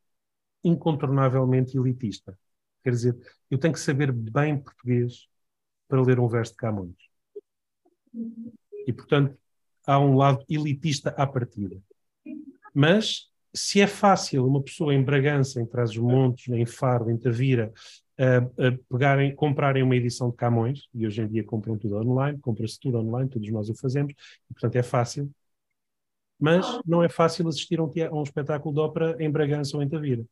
incontornavelmente 0.62 1.76
elitista. 1.76 2.38
Quer 2.82 2.90
dizer, 2.90 3.16
eu 3.50 3.58
tenho 3.58 3.74
que 3.74 3.80
saber 3.80 4.12
bem 4.12 4.58
português 4.58 5.28
para 5.88 6.02
ler 6.02 6.20
um 6.20 6.28
verso 6.28 6.52
de 6.52 6.58
Camões. 6.58 6.96
E, 8.86 8.92
portanto, 8.92 9.36
há 9.86 9.98
um 9.98 10.16
lado 10.16 10.44
elitista 10.48 11.10
à 11.10 11.26
partida. 11.26 11.80
Mas, 12.74 13.30
se 13.56 13.80
é 13.80 13.86
fácil 13.86 14.46
uma 14.46 14.62
pessoa 14.62 14.94
em 14.94 15.02
Bragança, 15.02 15.60
em 15.60 15.66
Trás-os-Montes, 15.66 16.48
em 16.48 16.66
Faro, 16.66 17.10
em 17.10 17.16
Tavira, 17.16 17.72
a, 18.18 18.72
pegarem, 18.90 19.34
comprarem 19.34 19.82
uma 19.82 19.96
edição 19.96 20.30
de 20.30 20.36
Camões, 20.36 20.82
e 20.94 21.06
hoje 21.06 21.22
em 21.22 21.28
dia 21.28 21.42
compram 21.42 21.76
tudo 21.78 21.96
online, 21.96 22.38
compra-se 22.38 22.78
tudo 22.78 22.98
online, 22.98 23.30
todos 23.30 23.50
nós 23.50 23.68
o 23.68 23.74
fazemos, 23.74 24.12
e 24.50 24.54
portanto 24.54 24.76
é 24.76 24.82
fácil, 24.82 25.30
mas 26.38 26.66
não 26.86 27.02
é 27.02 27.08
fácil 27.08 27.48
assistir 27.48 27.80
a 27.80 27.84
um, 27.84 27.90
a 28.10 28.20
um 28.20 28.22
espetáculo 28.22 28.74
de 28.74 28.80
ópera 28.80 29.16
em 29.18 29.30
Bragança 29.30 29.76
ou 29.76 29.82
em 29.82 29.88
Tavira. 29.88 30.24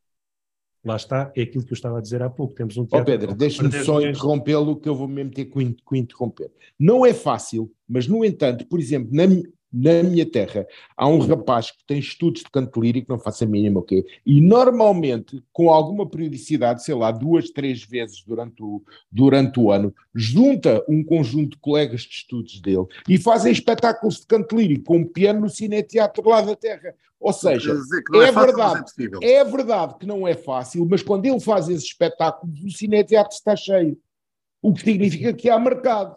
Lá 0.84 0.96
está, 0.96 1.32
é 1.34 1.40
aquilo 1.42 1.64
que 1.64 1.72
eu 1.72 1.76
estava 1.76 1.96
a 1.96 2.02
dizer 2.02 2.22
há 2.22 2.28
pouco. 2.28 2.52
Temos 2.52 2.76
um 2.76 2.84
teatro. 2.84 3.00
Oh 3.00 3.04
Pedro, 3.06 3.34
deixa-me 3.34 3.72
só 3.82 4.02
interrompê-lo, 4.02 4.76
que 4.76 4.86
eu 4.86 4.94
vou 4.94 5.08
mesmo 5.08 5.30
ter 5.30 5.46
que, 5.46 5.72
que 5.72 5.96
interromper. 5.96 6.52
Não 6.78 7.06
é 7.06 7.14
fácil, 7.14 7.72
mas 7.88 8.06
no 8.06 8.22
entanto, 8.22 8.66
por 8.66 8.78
exemplo, 8.78 9.08
na, 9.10 9.24
na 9.74 10.04
minha 10.04 10.24
terra, 10.24 10.64
há 10.96 11.08
um 11.08 11.18
rapaz 11.18 11.72
que 11.72 11.84
tem 11.84 11.98
estudos 11.98 12.42
de 12.42 12.50
canto 12.50 12.80
lírico, 12.80 13.10
não 13.10 13.18
faço 13.18 13.42
a 13.42 13.46
mínima 13.46 13.80
o 13.80 13.82
quê, 13.82 14.04
e 14.24 14.40
normalmente, 14.40 15.42
com 15.52 15.68
alguma 15.68 16.08
periodicidade, 16.08 16.84
sei 16.84 16.94
lá, 16.94 17.10
duas, 17.10 17.50
três 17.50 17.82
vezes 17.82 18.22
durante 18.24 18.62
o, 18.62 18.80
durante 19.10 19.58
o 19.58 19.72
ano, 19.72 19.92
junta 20.14 20.84
um 20.88 21.02
conjunto 21.02 21.50
de 21.50 21.58
colegas 21.58 22.02
de 22.02 22.14
estudos 22.14 22.60
dele 22.60 22.86
e 23.08 23.18
fazem 23.18 23.50
espetáculos 23.50 24.20
de 24.20 24.26
canto 24.26 24.56
lírico 24.56 24.84
com 24.84 25.04
piano 25.04 25.40
no 25.40 25.50
cineteatro 25.50 26.28
lá 26.28 26.40
da 26.40 26.54
terra. 26.54 26.94
Ou 27.18 27.32
seja, 27.32 27.72
é, 27.72 28.18
é, 28.18 28.32
fácil, 28.32 28.54
verdade, 28.54 28.84
é, 29.22 29.32
é 29.32 29.44
verdade 29.44 29.94
que 29.98 30.06
não 30.06 30.28
é 30.28 30.34
fácil, 30.34 30.86
mas 30.88 31.02
quando 31.02 31.24
ele 31.24 31.40
faz 31.40 31.68
esses 31.68 31.84
espetáculos, 31.84 32.62
o 32.62 32.70
cineteatro 32.70 33.34
está 33.34 33.56
cheio. 33.56 33.98
O 34.62 34.72
que 34.72 34.82
significa 34.82 35.32
que 35.32 35.50
há 35.50 35.58
mercado. 35.58 36.16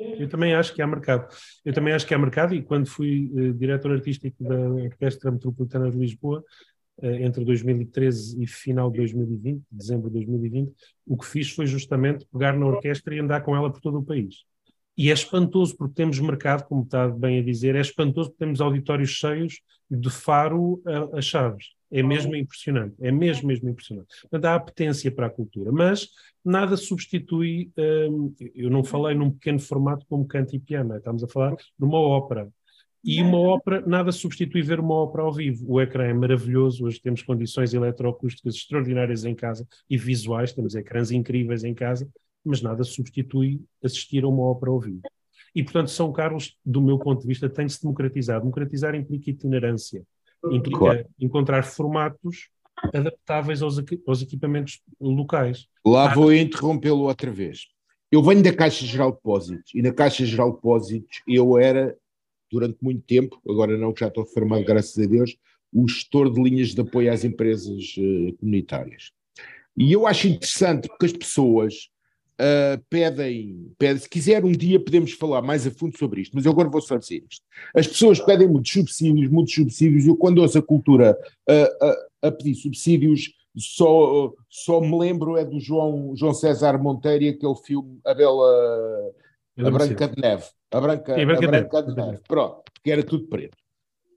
Eu 0.00 0.28
também 0.28 0.54
acho 0.54 0.74
que 0.74 0.80
há 0.80 0.86
mercado. 0.86 1.28
Eu 1.64 1.72
também 1.72 1.92
acho 1.92 2.06
que 2.06 2.14
há 2.14 2.18
mercado 2.18 2.54
e 2.54 2.62
quando 2.62 2.88
fui 2.88 3.30
uh, 3.34 3.52
diretor 3.52 3.92
artístico 3.92 4.42
da 4.42 4.58
Orquestra 4.58 5.30
Metropolitana 5.30 5.90
de 5.90 5.98
Lisboa, 5.98 6.42
uh, 6.98 7.06
entre 7.06 7.44
2013 7.44 8.42
e 8.42 8.46
final 8.46 8.90
de 8.90 8.98
2020, 8.98 9.62
dezembro 9.70 10.08
de 10.08 10.14
2020, 10.14 10.72
o 11.06 11.16
que 11.16 11.26
fiz 11.26 11.50
foi 11.50 11.66
justamente 11.66 12.26
pegar 12.32 12.56
na 12.56 12.66
orquestra 12.66 13.14
e 13.14 13.20
andar 13.20 13.42
com 13.42 13.54
ela 13.54 13.70
por 13.70 13.80
todo 13.80 13.98
o 13.98 14.02
país. 14.02 14.44
E 14.96 15.10
é 15.10 15.12
espantoso 15.12 15.76
porque 15.76 15.94
temos 15.94 16.18
mercado, 16.18 16.66
como 16.66 16.82
está 16.82 17.08
bem 17.08 17.38
a 17.38 17.42
dizer, 17.42 17.74
é 17.74 17.80
espantoso 17.80 18.30
porque 18.30 18.44
temos 18.44 18.60
auditórios 18.60 19.10
cheios 19.10 19.60
de 19.90 20.10
Faro 20.10 20.82
a, 20.86 21.18
a 21.18 21.22
Chaves. 21.22 21.68
É 21.90 22.02
mesmo 22.02 22.36
impressionante, 22.36 22.94
é 23.00 23.10
mesmo, 23.10 23.48
mesmo 23.48 23.68
impressionante. 23.68 24.08
Portanto, 24.22 24.44
há 24.44 24.54
apetência 24.54 25.10
para 25.10 25.26
a 25.26 25.30
cultura, 25.30 25.72
mas 25.72 26.08
nada 26.44 26.76
substitui. 26.76 27.72
Hum, 27.76 28.32
eu 28.54 28.70
não 28.70 28.84
falei 28.84 29.16
num 29.16 29.30
pequeno 29.30 29.58
formato 29.58 30.06
como 30.08 30.24
canto 30.26 30.54
e 30.54 30.60
piano, 30.60 30.96
estamos 30.96 31.24
a 31.24 31.28
falar 31.28 31.56
numa 31.78 31.98
ópera. 31.98 32.48
E 33.02 33.22
uma 33.22 33.38
ópera, 33.38 33.82
nada 33.86 34.12
substitui 34.12 34.60
ver 34.60 34.78
uma 34.78 34.94
ópera 34.94 35.24
ao 35.24 35.32
vivo. 35.32 35.64
O 35.66 35.80
ecrã 35.80 36.04
é 36.04 36.12
maravilhoso, 36.12 36.84
hoje 36.84 37.00
temos 37.00 37.22
condições 37.22 37.72
eletroacústicas 37.72 38.54
extraordinárias 38.54 39.24
em 39.24 39.34
casa 39.34 39.66
e 39.88 39.96
visuais, 39.96 40.52
temos 40.52 40.74
ecrãs 40.74 41.10
incríveis 41.10 41.64
em 41.64 41.74
casa, 41.74 42.08
mas 42.44 42.60
nada 42.60 42.84
substitui 42.84 43.60
assistir 43.82 44.22
a 44.22 44.28
uma 44.28 44.42
ópera 44.42 44.70
ao 44.70 44.78
vivo. 44.78 45.00
E, 45.54 45.62
portanto, 45.62 45.90
São 45.90 46.12
Carlos, 46.12 46.56
do 46.64 46.80
meu 46.80 46.98
ponto 46.98 47.22
de 47.22 47.26
vista, 47.26 47.48
tem 47.48 47.66
de 47.66 47.72
se 47.72 47.82
democratizar. 47.82 48.38
Democratizar 48.38 48.94
implica 48.94 49.30
itinerância 49.30 50.04
implica 50.50 50.78
claro. 50.78 51.06
encontrar 51.18 51.62
formatos 51.62 52.48
adaptáveis 52.94 53.62
aos, 53.62 53.76
aos 54.06 54.22
equipamentos 54.22 54.80
locais. 55.00 55.66
Lá 55.84 56.12
vou 56.14 56.32
interrompê-lo 56.32 57.02
outra 57.02 57.30
vez. 57.30 57.66
Eu 58.10 58.22
venho 58.22 58.42
da 58.42 58.52
Caixa 58.52 58.84
Geral 58.84 59.10
de 59.10 59.16
Depósitos 59.16 59.72
e 59.74 59.82
na 59.82 59.92
Caixa 59.92 60.24
Geral 60.24 60.50
de 60.50 60.56
Depósitos 60.56 61.22
eu 61.28 61.58
era, 61.58 61.96
durante 62.50 62.78
muito 62.82 63.02
tempo, 63.02 63.40
agora 63.48 63.76
não 63.76 63.92
que 63.92 64.00
já 64.00 64.08
estou 64.08 64.24
reformado, 64.24 64.64
graças 64.64 64.98
a 64.98 65.06
Deus, 65.06 65.36
o 65.72 65.86
gestor 65.86 66.32
de 66.32 66.42
linhas 66.42 66.74
de 66.74 66.80
apoio 66.80 67.12
às 67.12 67.22
empresas 67.22 67.94
uh, 67.96 68.36
comunitárias. 68.38 69.12
E 69.76 69.92
eu 69.92 70.06
acho 70.06 70.26
interessante 70.26 70.88
porque 70.88 71.06
as 71.06 71.12
pessoas 71.12 71.89
uh, 72.40 72.82
pedem, 72.88 73.72
pedem, 73.78 73.98
se 73.98 74.08
quiser 74.08 74.44
um 74.44 74.52
dia 74.52 74.80
podemos 74.80 75.12
falar 75.12 75.42
mais 75.42 75.66
a 75.66 75.70
fundo 75.70 75.96
sobre 75.98 76.22
isto, 76.22 76.34
mas 76.34 76.46
eu 76.46 76.52
agora 76.52 76.68
vou 76.68 76.80
só 76.80 76.96
dizer 76.96 77.22
isto. 77.30 77.44
As 77.74 77.86
pessoas 77.86 78.18
pedem 78.20 78.48
muitos 78.48 78.72
subsídios, 78.72 79.30
muitos 79.30 79.54
subsídios, 79.54 80.06
eu 80.06 80.16
quando 80.16 80.38
ouço 80.38 80.58
a 80.58 80.62
cultura 80.62 81.16
a, 81.48 81.86
a, 82.24 82.28
a 82.28 82.32
pedir 82.32 82.54
subsídios, 82.54 83.34
só, 83.56 84.32
só 84.48 84.80
me 84.80 84.96
lembro 84.98 85.36
é 85.36 85.44
do 85.44 85.60
João, 85.60 86.14
João 86.16 86.32
César 86.32 86.78
Monteiro 86.78 87.28
aquele 87.28 87.56
filme 87.56 88.00
A 88.04 88.14
Bela 88.14 89.12
a 89.58 89.70
Branca 89.70 90.08
de 90.08 90.20
Neve. 90.20 90.44
A 90.70 90.80
Branca, 90.80 91.14
Sim, 91.14 91.22
a 91.22 91.26
Branca, 91.26 91.46
a 91.46 91.50
Branca 91.50 91.82
de, 91.82 91.94
Neve. 91.94 92.20
Pronto, 92.26 92.62
porque 92.72 92.90
era 92.90 93.02
tudo 93.02 93.26
preto. 93.26 93.56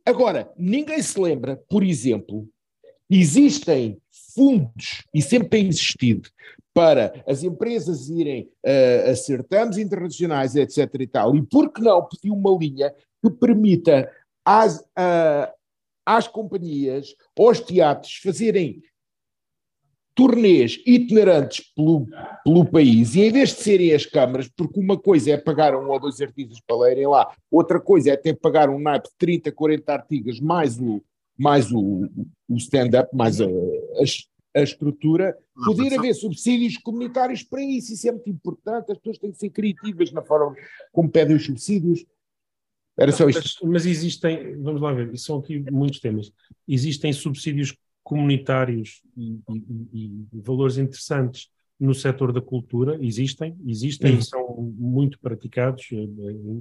Agora, 0.06 0.52
ninguém 0.58 1.02
se 1.02 1.20
lembra, 1.20 1.62
por 1.70 1.84
exemplo, 1.84 2.48
Existem 3.16 4.02
fundos, 4.34 5.04
e 5.14 5.22
sempre 5.22 5.50
tem 5.50 5.68
existido, 5.68 6.28
para 6.74 7.24
as 7.28 7.44
empresas 7.44 8.10
irem 8.10 8.50
uh, 8.66 9.12
a 9.12 9.16
certames 9.16 9.78
internacionais, 9.78 10.56
etc. 10.56 10.90
e 11.00 11.08
tal, 11.08 11.36
e 11.36 11.44
por 11.44 11.72
que 11.72 11.80
não 11.80 12.04
pedir 12.08 12.32
uma 12.32 12.58
linha 12.58 12.92
que 13.22 13.30
permita 13.30 14.12
às, 14.44 14.80
uh, 14.80 15.54
às 16.04 16.28
companhias, 16.28 17.16
aos 17.38 17.60
teatros, 17.60 18.16
fazerem 18.16 18.82
turnês 20.16 20.80
itinerantes 20.84 21.72
pelo, 21.76 22.08
pelo 22.44 22.66
país, 22.66 23.14
e 23.14 23.22
em 23.22 23.32
vez 23.32 23.50
de 23.50 23.62
serem 23.62 23.94
as 23.94 24.08
câmaras, 24.08 24.50
porque 24.56 24.80
uma 24.80 24.98
coisa 24.98 25.34
é 25.34 25.38
pagar 25.38 25.76
um 25.76 25.88
ou 25.88 26.00
dois 26.00 26.20
artistas 26.20 26.60
para 26.66 26.78
lerem 26.78 27.06
lá, 27.06 27.32
outra 27.52 27.80
coisa 27.80 28.12
é 28.12 28.18
que 28.18 28.34
pagar 28.34 28.72
um 28.72 28.80
naipe 28.80 29.10
de 29.10 29.16
30, 29.20 29.52
40 29.52 29.94
artigos, 29.94 30.40
mais 30.40 30.80
o, 30.80 31.04
mais 31.44 31.70
o, 31.72 32.10
o 32.48 32.56
stand-up, 32.56 33.14
mais 33.14 33.42
a, 33.42 33.46
a, 33.46 34.60
a 34.60 34.64
estrutura, 34.64 35.38
poder 35.66 35.94
haver 36.00 36.14
subsídios 36.14 36.78
comunitários 36.78 37.44
para 37.44 37.62
isso, 37.62 37.94
isso 37.94 38.08
é 38.08 38.12
muito 38.12 38.30
importante, 38.30 38.92
as 38.92 38.98
pessoas 38.98 39.18
têm 39.18 39.32
que 39.32 39.38
ser 39.38 39.50
criativas 39.50 40.12
na 40.12 40.22
forma 40.22 40.56
como 40.92 41.10
pedem 41.10 41.36
os 41.36 41.46
subsídios. 41.46 42.06
Era 42.98 43.12
só 43.12 43.28
isto. 43.28 43.42
Mas, 43.64 43.72
mas 43.72 43.86
existem, 43.86 44.62
vamos 44.62 44.82
lá 44.82 44.94
ver, 44.94 45.18
são 45.18 45.40
aqui 45.40 45.60
muitos 45.72 46.00
temas. 46.00 46.32
Existem 46.68 47.12
subsídios 47.12 47.76
comunitários 48.04 49.02
e, 49.18 49.40
e, 49.94 50.28
e, 50.32 50.42
valores 50.42 50.78
interessantes 50.78 51.50
no 51.80 51.94
setor 51.94 52.32
da 52.32 52.42
cultura 52.42 52.98
existem, 53.02 53.58
existem 53.66 54.18
e 54.18 54.24
são 54.24 54.74
muito 54.78 55.20
praticados 55.20 55.92
em, 55.92 56.04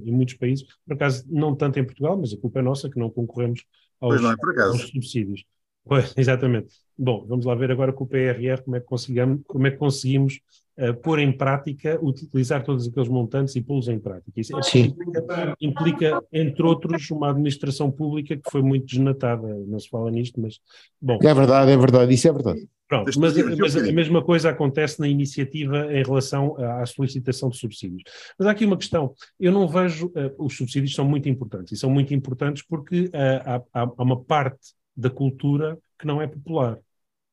em, 0.05 0.11
muitos 0.11 0.33
países, 0.35 0.65
por 0.85 0.95
acaso 0.95 1.25
não 1.29 1.55
tanto 1.55 1.79
em 1.79 1.85
Portugal, 1.85 2.17
mas 2.17 2.33
a 2.33 2.37
culpa 2.37 2.59
é 2.59 2.61
nossa 2.61 2.89
que 2.89 2.97
não 2.97 3.09
concorremos 3.09 3.63
aos, 4.03 4.21
não, 4.21 4.31
é 4.31 4.61
aos 4.63 4.89
subsídios. 4.89 5.43
Pois, 5.85 6.13
exatamente. 6.17 6.73
Bom, 6.97 7.25
vamos 7.27 7.45
lá 7.45 7.55
ver 7.55 7.71
agora 7.71 7.91
com 7.91 8.03
o 8.03 8.07
PRR 8.07 8.61
como 8.63 8.75
é 8.75 8.79
que 8.79 8.85
conseguimos, 8.85 9.41
como 9.47 9.67
é 9.67 9.71
que 9.71 9.77
conseguimos 9.77 10.39
uh, 10.77 10.93
pôr 10.95 11.19
em 11.19 11.31
prática, 11.31 11.99
utilizar 12.01 12.63
todos 12.63 12.87
aqueles 12.87 13.09
montantes 13.09 13.55
e 13.55 13.61
pô-los 13.61 13.87
em 13.87 13.99
prática. 13.99 14.31
Isso 14.39 14.53
implica, 14.77 15.55
implica, 15.59 16.23
entre 16.31 16.63
outros, 16.63 17.09
uma 17.11 17.31
administração 17.31 17.91
pública 17.91 18.35
que 18.35 18.51
foi 18.51 18.61
muito 18.61 18.85
desnatada. 18.85 19.47
Não 19.65 19.79
se 19.79 19.89
fala 19.89 20.11
nisto, 20.11 20.39
mas 20.39 20.59
bom. 21.01 21.17
É 21.21 21.33
verdade, 21.33 21.71
é 21.71 21.77
verdade, 21.77 22.13
isso 22.13 22.27
é 22.27 22.31
verdade. 22.31 22.67
Pronto, 22.93 23.19
mas, 23.19 23.35
mas 23.57 23.75
a 23.75 23.91
mesma 23.91 24.23
coisa 24.23 24.49
acontece 24.49 24.99
na 24.99 25.07
iniciativa 25.07 25.91
em 25.91 26.03
relação 26.03 26.55
à 26.57 26.85
solicitação 26.85 27.49
de 27.49 27.57
subsídios. 27.57 28.03
Mas 28.37 28.47
há 28.47 28.51
aqui 28.51 28.65
uma 28.65 28.77
questão. 28.77 29.15
Eu 29.39 29.51
não 29.51 29.67
vejo. 29.67 30.07
Uh, 30.07 30.45
os 30.45 30.55
subsídios 30.55 30.93
são 30.93 31.05
muito 31.05 31.27
importantes 31.27 31.73
e 31.73 31.77
são 31.77 31.89
muito 31.89 32.13
importantes 32.13 32.63
porque 32.63 33.05
uh, 33.05 33.63
há, 33.73 33.81
há 33.81 34.03
uma 34.03 34.23
parte 34.23 34.73
da 34.95 35.09
cultura 35.09 35.77
que 35.97 36.05
não 36.05 36.21
é 36.21 36.27
popular. 36.27 36.77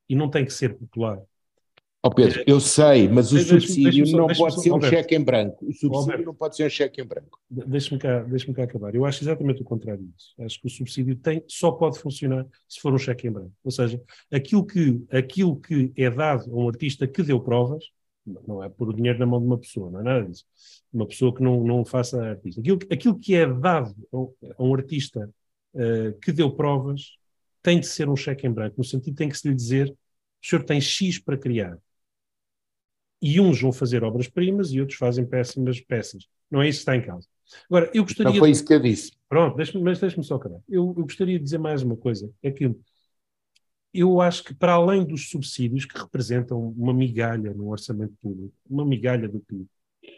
E 0.09 0.15
não 0.15 0.31
tem 0.31 0.45
que 0.45 0.53
ser 0.53 0.77
popular. 0.77 1.21
Oh 2.03 2.11
Pedro, 2.11 2.43
eu 2.47 2.59
sei, 2.59 3.09
mas 3.09 3.31
o 3.31 3.39
subsídio 3.39 4.17
não 4.17 4.27
pode 4.27 4.63
ser 4.63 4.73
um 4.73 4.81
cheque 4.81 5.15
em 5.15 5.23
branco. 5.23 5.67
O 5.67 5.73
subsídio 5.73 6.25
não 6.25 6.35
pode 6.35 6.57
ser 6.57 6.67
um 6.67 6.71
cheque 6.71 7.03
em 7.03 7.05
branco. 7.05 7.39
Deixa-me 7.51 8.01
cá, 8.01 8.23
deixa 8.23 8.51
cá 8.55 8.63
acabar. 8.63 8.95
Eu 8.95 9.05
acho 9.05 9.23
exatamente 9.23 9.61
o 9.61 9.65
contrário 9.67 10.03
disso. 10.03 10.33
Acho 10.41 10.59
que 10.59 10.67
o 10.67 10.71
subsídio 10.71 11.15
tem, 11.17 11.45
só 11.47 11.71
pode 11.71 11.99
funcionar 11.99 12.47
se 12.67 12.81
for 12.81 12.95
um 12.95 12.99
cheque 12.99 13.29
em 13.29 13.31
branco. 13.31 13.53
Ou 13.63 13.71
seja, 13.71 14.01
aquilo 14.33 14.65
que, 14.65 15.05
aquilo 15.11 15.61
que 15.61 15.93
é 15.95 16.09
dado 16.09 16.51
a 16.51 16.57
um 16.57 16.69
artista 16.69 17.07
que 17.07 17.23
deu 17.23 17.39
provas, 17.39 17.85
não 18.25 18.65
é 18.65 18.71
por 18.71 18.89
o 18.89 18.95
dinheiro 18.95 19.19
na 19.19 19.27
mão 19.27 19.39
de 19.39 19.47
uma 19.47 19.59
pessoa, 19.59 19.91
não 19.91 20.01
é 20.01 20.03
nada 20.03 20.25
disso. 20.27 20.47
Uma 20.91 21.07
pessoa 21.07 21.35
que 21.35 21.43
não, 21.43 21.63
não 21.63 21.85
faça 21.85 22.23
artista. 22.23 22.63
Aquilo, 22.63 22.79
aquilo 22.91 23.19
que 23.19 23.35
é 23.35 23.47
dado 23.47 23.95
a 24.57 24.63
um 24.63 24.75
artista 24.75 25.29
uh, 25.75 26.19
que 26.23 26.33
deu 26.33 26.51
provas 26.51 27.19
tem 27.63 27.79
de 27.79 27.87
ser 27.87 28.09
um 28.09 28.17
cheque 28.17 28.47
em 28.47 28.51
branco, 28.51 28.77
no 28.79 28.85
sentido 28.85 29.15
tem 29.15 29.29
que 29.29 29.37
se 29.37 29.47
lhe 29.47 29.55
dizer 29.55 29.95
o 30.43 30.47
senhor 30.47 30.65
tem 30.65 30.81
X 30.81 31.19
para 31.19 31.37
criar. 31.37 31.77
E 33.21 33.41
uns 33.41 33.61
vão 33.61 33.73
fazer 33.73 34.03
obras-primas 34.03 34.73
e 34.73 34.81
outros 34.81 34.99
fazem 34.99 35.27
péssimas 35.27 35.81
peças. 35.81 36.27
Não 36.51 36.63
é 36.63 36.69
isso 36.69 36.79
que 36.79 36.83
está 36.83 36.97
em 36.97 37.03
causa. 37.03 37.29
Agora, 37.69 37.91
eu 37.93 38.03
gostaria. 38.03 38.33
Não 38.33 38.39
foi 38.39 38.51
isso 38.51 38.65
que 38.65 38.73
eu 38.73 38.81
disse. 38.81 39.13
Pronto, 39.29 39.57
deixa 39.57 39.79
mas 39.79 39.99
deixe-me 39.99 40.25
só 40.25 40.37
acabar. 40.37 40.61
Eu, 40.69 40.95
eu 40.97 41.05
gostaria 41.05 41.39
de 41.39 41.45
dizer 41.45 41.59
mais 41.59 41.83
uma 41.83 41.97
coisa. 41.97 42.31
É 42.43 42.51
que 42.51 42.75
eu 43.93 44.21
acho 44.21 44.45
que, 44.45 44.55
para 44.55 44.75
além 44.75 45.05
dos 45.05 45.31
subsídios, 45.31 45.85
que 45.85 45.99
representam 45.99 46.69
uma 46.77 46.95
migalha 46.95 47.53
no 47.53 47.69
orçamento 47.71 48.15
público, 48.21 48.55
uma 48.69 48.85
migalha 48.85 49.29
do 49.29 49.41
PIB, 49.41 49.67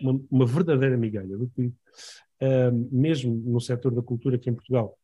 uma, 0.00 0.20
uma 0.30 0.46
verdadeira 0.46 0.96
migalha 0.96 1.36
do 1.36 1.48
PIB, 1.48 1.74
uh, 2.42 2.88
mesmo 2.90 3.34
no 3.34 3.60
setor 3.60 3.94
da 3.94 4.02
cultura 4.02 4.36
aqui 4.36 4.50
em 4.50 4.54
Portugal, 4.54 4.98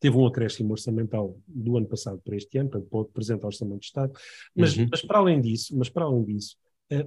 teve 0.00 0.16
um 0.16 0.26
acréscimo 0.26 0.72
orçamental 0.72 1.38
do 1.46 1.76
ano 1.76 1.86
passado 1.86 2.20
para 2.24 2.36
este 2.36 2.58
ano, 2.58 2.70
para 2.70 2.80
o 2.98 3.04
presente 3.04 3.44
orçamento 3.44 3.80
de 3.80 3.86
Estado, 3.86 4.12
mas, 4.54 4.76
uhum. 4.76 4.86
mas 4.90 5.02
para 5.02 5.18
além 5.18 5.40
disso, 5.40 5.76
mas 5.76 5.88
para 5.88 6.04
além 6.04 6.24
disso, 6.24 6.56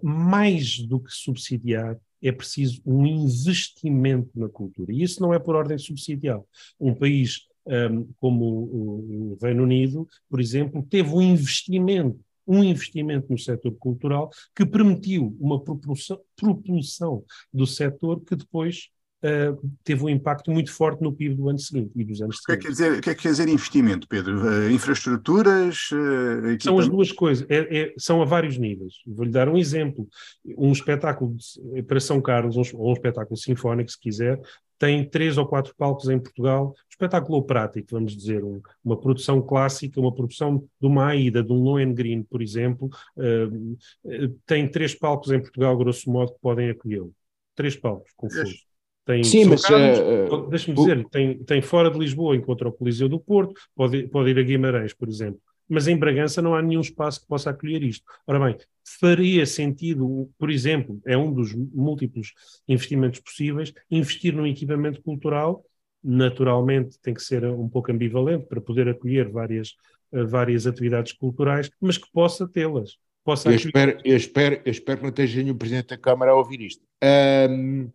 mais 0.02 0.80
do 0.80 1.00
que 1.00 1.12
subsidiar, 1.12 1.98
é 2.22 2.32
preciso 2.32 2.82
um 2.86 3.06
investimento 3.06 4.30
na 4.36 4.48
cultura. 4.48 4.92
E 4.92 5.02
isso 5.02 5.22
não 5.22 5.34
é 5.34 5.40
por 5.40 5.56
ordem 5.56 5.78
subsidial. 5.78 6.48
Um 6.80 6.94
país 6.94 7.48
um, 7.66 7.74
ehm, 7.74 8.08
como 8.20 8.46
o, 8.46 9.34
o 9.34 9.38
Reino 9.42 9.64
Unido, 9.64 10.08
por 10.30 10.40
exemplo, 10.40 10.86
teve 10.88 11.10
um 11.10 11.22
investimento 11.22 12.20
um 12.48 12.64
investimento 12.64 13.28
no 13.30 13.38
setor 13.38 13.72
cultural 13.78 14.30
que 14.56 14.66
permitiu 14.66 15.36
uma 15.40 15.64
propulsão, 15.64 16.20
propulsão 16.36 17.24
do 17.54 17.66
setor 17.66 18.20
que 18.22 18.36
depois 18.36 18.90
uh, 19.24 19.72
teve 19.84 20.04
um 20.04 20.10
impacto 20.10 20.52
muito 20.52 20.72
forte 20.72 21.02
no 21.02 21.14
PIB 21.14 21.36
do 21.36 21.50
ano 21.50 21.60
seguinte 21.60 21.92
e 21.96 22.04
dos 22.04 22.22
anos 22.22 22.38
o 22.38 22.44
que 22.44 22.52
é 22.52 22.56
seguintes. 22.56 22.78
Que 22.78 22.84
quer 22.84 22.90
dizer, 22.90 23.00
o 23.00 23.02
que 23.02 23.10
é 23.10 23.16
que 23.16 23.22
quer 23.22 23.30
dizer 23.30 23.48
investimento, 23.50 24.08
Pedro? 24.08 24.42
Uh, 24.42 24.70
infraestruturas? 24.70 25.90
Uh, 25.92 26.62
são 26.62 26.80
as 26.80 26.88
duas 26.88 27.12
coisas, 27.12 27.46
é, 27.50 27.82
é, 27.82 27.94
são 27.98 28.22
a 28.22 28.26
vários 28.26 28.58
níveis. 28.58 28.96
Vou-lhe 29.06 29.32
dar 29.32 29.50
um 29.50 29.58
exemplo. 29.58 30.08
Um 30.58 30.72
espetáculo 30.72 31.36
para 31.88 32.00
São 32.00 32.22
Carlos, 32.22 32.58
um, 32.58 32.78
ou 32.78 32.90
um 32.90 32.94
espetáculo 32.94 33.38
sinfónico, 33.38 33.92
se 33.92 34.00
quiser, 34.00 34.40
tem 34.82 35.08
três 35.08 35.38
ou 35.38 35.48
quatro 35.48 35.76
palcos 35.78 36.10
em 36.10 36.18
Portugal, 36.18 36.74
espetáculo 36.90 37.38
operático, 37.38 37.88
vamos 37.92 38.18
dizer, 38.18 38.44
um, 38.44 38.60
uma 38.84 39.00
produção 39.00 39.40
clássica, 39.40 40.00
uma 40.00 40.14
produção 40.14 40.58
de 40.58 40.88
uma 40.88 41.06
Aida, 41.06 41.44
de 41.44 41.52
um 41.52 41.62
Lohengrin, 41.62 42.24
por 42.24 42.42
exemplo, 42.42 42.90
uh, 43.16 43.78
tem 44.46 44.68
três 44.68 44.96
palcos 44.96 45.32
em 45.32 45.40
Portugal, 45.40 45.78
grosso 45.78 46.10
modo, 46.10 46.34
que 46.34 46.40
podem 46.42 46.72
acolhê-lo. 46.72 47.14
Três 47.56 47.76
palcos, 47.76 48.12
confuso. 48.16 48.71
Tem 49.12 49.26
Sim, 49.26 49.44
mas 49.44 49.62
uh, 49.66 50.48
deixa-me 50.50 50.78
dizer, 50.78 51.06
tem, 51.10 51.38
tem 51.44 51.62
fora 51.62 51.92
de 51.92 52.00
Lisboa, 52.00 52.34
encontra 52.34 52.70
o 52.70 52.72
Coliseu 52.72 53.10
do 53.10 53.20
Porto, 53.20 53.60
pode, 53.76 54.08
pode 54.08 54.30
ir 54.30 54.40
a 54.40 54.42
Guimarães, 54.42 54.94
por 54.94 55.10
exemplo. 55.10 55.42
Mas 55.68 55.86
em 55.90 55.98
Bragança 55.98 56.42
não 56.42 56.56
há 56.56 56.62
nenhum 56.62 56.80
espaço 56.80 57.20
que 57.20 57.28
possa 57.28 57.50
acolher 57.50 57.84
isto. 57.84 58.06
Ora 58.26 58.40
bem, 58.40 58.56
faria 59.02 59.46
sentido, 59.46 60.30
por 60.40 60.50
exemplo, 60.50 61.02
é 61.06 61.18
um 61.18 61.34
dos 61.34 61.54
múltiplos 61.54 62.34
investimentos 62.70 63.20
possíveis, 63.20 63.74
investir 63.90 64.34
num 64.34 64.48
equipamento 64.48 65.02
cultural, 65.02 65.62
naturalmente 66.02 66.98
tem 67.02 67.14
que 67.14 67.22
ser 67.22 67.44
um 67.44 67.68
pouco 67.68 67.92
ambivalente 67.92 68.46
para 68.46 68.62
poder 68.62 68.88
acolher 68.88 69.28
várias, 69.28 69.76
eh, 70.14 70.24
várias 70.24 70.66
atividades 70.66 71.12
culturais, 71.12 71.70
mas 71.82 71.98
que 71.98 72.10
possa 72.14 72.48
tê-las. 72.48 72.98
Possa 73.26 73.50
eu, 73.50 73.56
espero, 73.56 73.98
eu, 74.06 74.16
espero, 74.16 74.62
eu 74.64 74.72
espero 74.72 74.98
que 75.00 75.04
não 75.04 75.10
esteja 75.10 75.44
nenhum 75.44 75.58
Presidente 75.58 75.90
da 75.90 75.98
Câmara 75.98 76.32
a 76.32 76.36
ouvir 76.36 76.62
isto. 76.62 76.82
Um, 77.50 77.90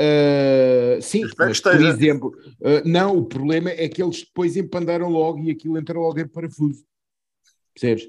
Uh, 0.00 1.02
sim, 1.02 1.20
mas, 1.38 1.60
por 1.60 1.74
exemplo, 1.74 2.34
uh, 2.60 2.88
não, 2.88 3.18
o 3.18 3.26
problema 3.26 3.68
é 3.68 3.86
que 3.86 4.02
eles 4.02 4.22
depois 4.22 4.56
empandaram 4.56 5.10
logo 5.10 5.40
e 5.40 5.50
aquilo 5.50 5.76
entrou 5.76 6.02
logo 6.02 6.18
em 6.18 6.26
parafuso. 6.26 6.82
Percebes? 7.74 8.08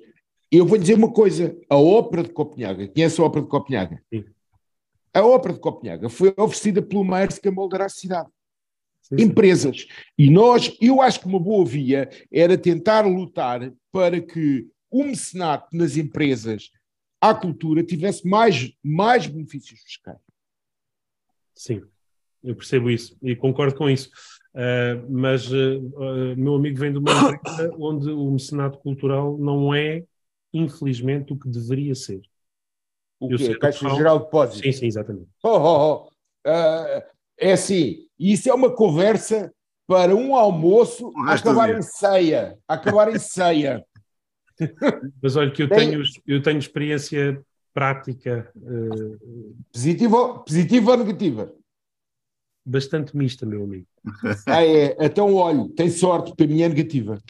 Eu 0.50 0.66
vou 0.66 0.78
dizer 0.78 0.94
uma 0.94 1.12
coisa: 1.12 1.58
a 1.70 1.76
Ópera 1.76 2.24
de 2.24 2.30
Copenhaga, 2.30 2.88
conhece 2.88 3.20
a 3.20 3.26
Ópera 3.26 3.44
de 3.44 3.50
Copenhaga? 3.50 4.02
Sim. 4.10 4.24
A 5.14 5.26
Ópera 5.26 5.54
de 5.54 5.60
Copenhaga 5.60 6.08
foi 6.08 6.34
oferecida 6.38 6.82
pelo 6.82 7.04
Maersk 7.04 7.46
a 7.46 7.52
moldar 7.52 7.82
a 7.82 7.90
cidade. 7.90 8.30
Sim, 9.02 9.18
sim. 9.18 9.24
Empresas. 9.26 9.88
E 10.18 10.30
nós, 10.30 10.78
eu 10.80 11.02
acho 11.02 11.20
que 11.20 11.28
uma 11.28 11.40
boa 11.40 11.66
via 11.66 12.10
era 12.32 12.58
tentar 12.58 13.02
lutar 13.02 13.70
para 13.92 14.22
que 14.22 14.66
o 14.90 15.04
mecenato 15.04 15.76
nas 15.76 15.98
empresas 15.98 16.72
à 17.20 17.36
cultura 17.36 17.84
tivesse 17.84 18.26
mais, 18.26 18.72
mais 18.82 19.28
benefícios 19.28 19.82
fiscais. 19.82 20.31
Sim, 21.62 21.84
eu 22.44 22.56
percebo 22.56 22.90
isso 22.90 23.16
e 23.22 23.36
concordo 23.36 23.76
com 23.76 23.88
isso. 23.88 24.10
Uh, 24.56 25.06
mas 25.08 25.48
uh, 25.52 26.36
meu 26.36 26.56
amigo 26.56 26.80
vem 26.80 26.92
de 26.92 26.98
uma 26.98 27.12
empresa 27.12 27.72
onde 27.78 28.10
o 28.10 28.32
mecenato 28.32 28.80
cultural 28.80 29.38
não 29.38 29.72
é, 29.72 30.04
infelizmente, 30.52 31.32
o 31.32 31.38
que 31.38 31.48
deveria 31.48 31.94
ser. 31.94 32.20
O 33.20 33.30
que? 33.30 33.56
Caixa 33.60 33.88
Geral 33.92 34.18
de 34.18 34.26
Depósitos? 34.26 34.62
Sim, 34.62 34.72
sim, 34.72 34.88
exatamente. 34.88 35.30
Oh, 35.44 35.50
oh, 35.50 36.10
oh. 36.48 36.52
é 37.38 37.52
assim, 37.52 38.08
isso 38.18 38.50
é 38.50 38.54
uma 38.56 38.74
conversa 38.74 39.54
para 39.86 40.16
um 40.16 40.36
almoço 40.36 41.14
acabar 41.28 41.78
em 41.78 41.82
ceia. 41.84 42.58
Acabar 42.68 43.14
em 43.14 43.20
ceia. 43.20 43.86
Mas 45.22 45.36
olha 45.36 45.52
que 45.52 45.62
eu 45.62 45.70
tenho, 45.70 46.02
eu 46.26 46.42
tenho 46.42 46.58
experiência 46.58 47.40
prática. 47.74 48.52
Uh, 48.56 49.56
positiva, 49.72 50.40
positiva 50.40 50.92
ou 50.92 50.98
negativa? 50.98 51.54
Bastante 52.66 53.16
mista, 53.16 53.46
meu 53.46 53.64
amigo. 53.64 53.88
ah, 54.48 54.64
é. 54.64 54.96
Então, 55.00 55.34
olha, 55.34 55.68
tem 55.76 55.90
sorte, 55.90 56.36
para 56.36 56.48
mim 56.48 56.62
é 56.62 56.70
negativa. 56.70 57.22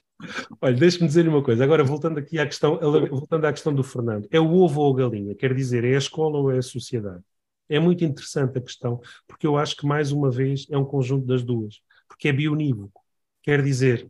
Olha, 0.60 0.76
deixe-me 0.76 1.08
dizer-lhe 1.08 1.30
uma 1.30 1.44
coisa. 1.44 1.64
Agora, 1.64 1.84
voltando 1.84 2.20
aqui 2.20 2.38
à 2.38 2.46
questão, 2.46 2.80
voltando 3.10 3.46
à 3.46 3.52
questão 3.52 3.74
do 3.74 3.84
Fernando, 3.84 4.28
é 4.32 4.40
o 4.40 4.52
ovo 4.52 4.82
ou 4.82 4.94
a 4.94 4.98
galinha? 4.98 5.36
Quer 5.36 5.54
dizer, 5.54 5.84
é 5.84 5.96
a 5.96 5.98
escola 5.98 6.38
ou 6.38 6.52
é 6.52 6.58
a 6.60 6.62
sociedade? 6.62 7.24
É 7.68 7.80
muito 7.80 8.04
interessante 8.04 8.58
a 8.58 8.62
questão, 8.62 9.00
porque 9.28 9.48
eu 9.48 9.58
acho 9.58 9.76
que, 9.78 9.86
mais 9.86 10.12
uma 10.12 10.30
vez, 10.30 10.68
é 10.70 10.78
um 10.78 10.86
conjunto 10.86 11.26
das 11.26 11.42
duas, 11.42 11.82
porque 12.08 12.28
é 12.28 12.34
bionívoco. 12.34 13.02
Quer 13.42 13.64
dizer, 13.64 14.08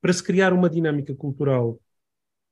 para 0.00 0.12
se 0.12 0.22
criar 0.22 0.52
uma 0.52 0.70
dinâmica 0.70 1.14
cultural 1.14 1.80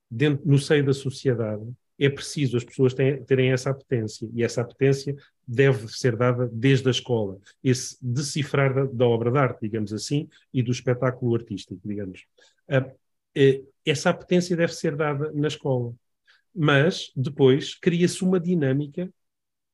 dentro, 0.09 0.45
no 0.45 0.59
seio 0.59 0.85
da 0.85 0.93
sociedade, 0.93 1.63
é 1.99 2.09
preciso 2.09 2.57
as 2.57 2.63
pessoas 2.63 2.93
terem, 2.93 3.23
terem 3.23 3.51
essa 3.51 3.69
apetência, 3.69 4.27
e 4.33 4.43
essa 4.43 4.61
apetência 4.61 5.15
deve 5.47 5.87
ser 5.87 6.15
dada 6.15 6.49
desde 6.51 6.87
a 6.87 6.91
escola, 6.91 7.37
esse 7.63 7.97
decifrar 8.01 8.73
da, 8.73 8.85
da 8.85 9.07
obra 9.07 9.31
de 9.31 9.37
arte, 9.37 9.59
digamos 9.61 9.93
assim, 9.93 10.27
e 10.53 10.63
do 10.63 10.71
espetáculo 10.71 11.35
artístico, 11.35 11.79
digamos. 11.85 12.25
Uh, 12.69 13.03
essa 13.85 14.09
apetência 14.09 14.55
deve 14.55 14.73
ser 14.73 14.95
dada 14.95 15.31
na 15.33 15.47
escola. 15.47 15.93
Mas, 16.55 17.11
depois, 17.15 17.73
cria-se 17.75 18.23
uma 18.23 18.39
dinâmica 18.39 19.11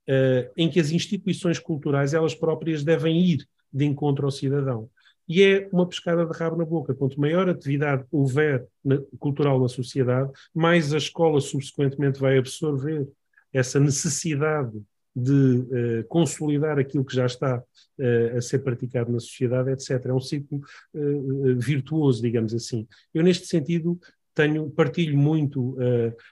uh, 0.07 0.51
em 0.55 0.70
que 0.70 0.80
as 0.80 0.91
instituições 0.91 1.59
culturais, 1.59 2.13
elas 2.13 2.34
próprias, 2.34 2.84
devem 2.84 3.20
ir 3.22 3.47
de 3.72 3.86
encontro 3.86 4.26
ao 4.26 4.32
cidadão. 4.32 4.89
E 5.30 5.43
é 5.43 5.69
uma 5.71 5.88
pescada 5.88 6.25
de 6.25 6.36
rabo 6.36 6.57
na 6.57 6.65
boca. 6.65 6.95
Quanto 6.95 7.21
maior 7.21 7.47
atividade 7.47 8.03
houver 8.11 8.65
na, 8.84 8.97
cultural 9.19 9.59
na 9.61 9.67
sociedade, 9.67 10.32
mais 10.53 10.91
a 10.91 10.97
escola 10.97 11.39
subsequentemente 11.39 12.19
vai 12.19 12.39
absorver 12.39 13.07
essa 13.53 13.80
necessidade 13.80 14.82
de 15.15 15.32
uh, 15.32 16.07
consolidar 16.07 16.80
aquilo 16.80 17.05
que 17.05 17.15
já 17.15 17.27
está 17.27 17.59
uh, 17.59 18.38
a 18.38 18.41
ser 18.41 18.59
praticado 18.59 19.11
na 19.11 19.19
sociedade, 19.19 19.71
etc. 19.71 20.05
É 20.05 20.13
um 20.13 20.19
ciclo 20.19 20.61
uh, 20.93 21.55
virtuoso, 21.57 22.21
digamos 22.21 22.53
assim. 22.53 22.88
Eu, 23.13 23.21
neste 23.21 23.45
sentido, 23.45 23.99
tenho, 24.34 24.69
partilho 24.69 25.17
muito 25.17 25.75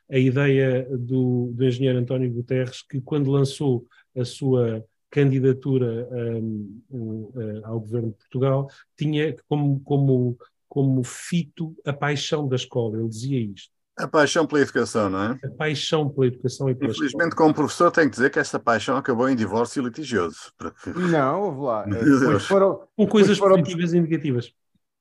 a 0.09 0.17
ideia 0.17 0.87
do, 0.97 1.51
do 1.53 1.65
engenheiro 1.65 1.99
António 1.99 2.31
Guterres, 2.31 2.81
que 2.81 3.01
quando 3.01 3.29
lançou 3.29 3.85
a 4.15 4.23
sua 4.23 4.85
candidatura 5.09 6.07
um, 6.11 6.81
um, 6.91 7.31
ao 7.63 7.79
governo 7.79 8.09
de 8.09 8.15
Portugal, 8.15 8.69
tinha 8.95 9.35
como, 9.47 9.79
como, 9.81 10.37
como 10.67 11.03
fito 11.03 11.75
a 11.85 11.93
paixão 11.93 12.47
da 12.47 12.55
escola. 12.55 12.97
Ele 12.97 13.09
dizia 13.09 13.39
isto. 13.39 13.71
A 13.97 14.07
paixão 14.07 14.45
pela 14.45 14.61
educação, 14.61 15.09
não 15.09 15.23
é? 15.23 15.39
A 15.43 15.49
paixão 15.49 16.07
pela 16.07 16.27
educação 16.27 16.69
e 16.69 16.75
pela 16.75 16.91
Infelizmente, 16.91 17.29
escola. 17.29 17.47
como 17.47 17.53
professor, 17.55 17.91
tenho 17.91 18.07
que 18.07 18.15
dizer 18.15 18.29
que 18.29 18.37
essa 18.37 18.59
paixão 18.59 18.95
acabou 18.95 19.27
em 19.27 19.35
divórcio 19.35 19.83
litigioso. 19.83 20.53
Porque... 20.55 20.91
Não, 20.91 21.41
houve 21.41 21.61
lá. 21.61 21.83
Depois 21.83 22.45
foram, 22.45 22.87
Com 22.95 23.07
coisas 23.07 23.37
foram, 23.39 23.57
positivas 23.57 23.93
e 23.93 23.99
negativas. 23.99 24.53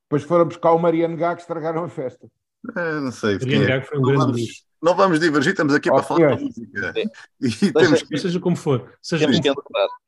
Depois 0.04 0.22
foram 0.22 0.46
buscar 0.46 0.72
o 0.72 0.78
Mariano 0.78 1.16
Gá 1.16 1.34
que 1.34 1.42
estragaram 1.42 1.84
a 1.84 1.88
festa. 1.90 2.26
É, 2.74 3.00
não 3.00 3.12
sei. 3.12 3.38
Mariano 3.38 3.64
é. 3.64 3.66
Gá 3.66 3.82
foi 3.82 3.98
um 3.98 4.00
não 4.00 4.08
grande 4.08 4.32
ministro. 4.32 4.66
Não 4.86 4.94
vamos 4.94 5.18
divergir, 5.18 5.50
estamos 5.50 5.74
aqui 5.74 5.90
para 5.90 6.00
falar 6.04 6.36
de 6.36 6.44
música. 6.44 6.94
E 7.40 7.72
temos 7.72 8.02
que... 8.04 8.18
Seja 8.18 8.38
como 8.38 8.54
for, 8.54 8.96
seja 9.02 9.26
como 9.26 9.42
for, 9.42 9.64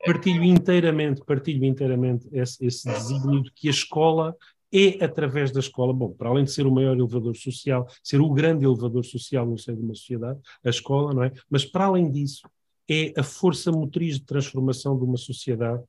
partilho 0.07 0.45
inteiramente, 0.45 1.21
partilho 1.25 1.65
inteiramente 1.65 2.29
esse, 2.31 2.65
esse 2.65 2.89
desígnio 2.89 3.43
de 3.43 3.51
que 3.53 3.67
a 3.67 3.73
escola 3.73 4.37
é 4.73 5.05
através 5.05 5.51
da 5.51 5.59
escola, 5.59 5.93
bom, 5.93 6.13
para 6.13 6.29
além 6.29 6.45
de 6.45 6.53
ser 6.53 6.65
o 6.65 6.71
maior 6.71 6.97
elevador 6.97 7.35
social, 7.35 7.89
ser 8.05 8.21
o 8.21 8.31
grande 8.31 8.65
elevador 8.65 9.05
social 9.05 9.45
no 9.45 9.59
seio 9.59 9.77
de 9.77 9.83
uma 9.83 9.97
sociedade, 9.97 10.39
a 10.65 10.71
escola, 10.71 11.13
não 11.13 11.25
é? 11.25 11.33
Mas 11.51 11.65
para 11.65 11.87
além 11.87 12.09
disso, 12.09 12.49
é 12.89 13.13
a 13.17 13.25
força 13.25 13.73
motriz 13.73 14.15
de 14.21 14.27
transformação 14.27 14.97
de 14.97 15.05
uma 15.05 15.17
sociedade, 15.17 15.83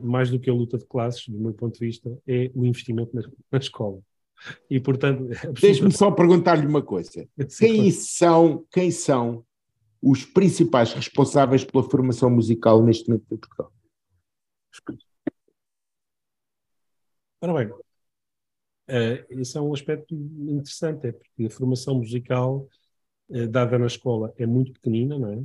mais 0.00 0.30
do 0.30 0.38
que 0.38 0.48
a 0.48 0.54
luta 0.54 0.78
de 0.78 0.86
classes, 0.86 1.28
do 1.28 1.40
meu 1.40 1.54
ponto 1.54 1.76
de 1.76 1.84
vista, 1.84 2.08
é 2.24 2.52
o 2.54 2.64
investimento 2.64 3.10
na, 3.12 3.22
na 3.50 3.58
escola. 3.58 3.98
E, 4.68 4.80
portanto... 4.80 5.24
Deixe-me 5.60 5.92
só 5.92 6.10
perguntar-lhe 6.10 6.66
uma 6.66 6.82
coisa. 6.82 7.28
Quem 7.58 7.90
são, 7.90 8.64
quem 8.70 8.90
são 8.90 9.44
os 10.02 10.24
principais 10.24 10.92
responsáveis 10.92 11.64
pela 11.64 11.88
formação 11.88 12.28
musical 12.28 12.82
neste 12.82 13.08
momento 13.08 13.24
em 13.30 13.36
Portugal? 13.36 13.72
Ora 17.40 17.54
bem, 17.54 17.72
uh, 17.72 19.40
esse 19.40 19.56
é 19.56 19.60
um 19.60 19.72
aspecto 19.72 20.14
interessante, 20.14 21.08
é 21.08 21.12
porque 21.12 21.46
a 21.46 21.50
formação 21.50 21.96
musical 21.96 22.68
uh, 23.28 23.48
dada 23.48 23.78
na 23.78 23.86
escola 23.86 24.32
é 24.36 24.46
muito 24.46 24.72
pequenina, 24.72 25.18
não 25.18 25.32
é? 25.32 25.44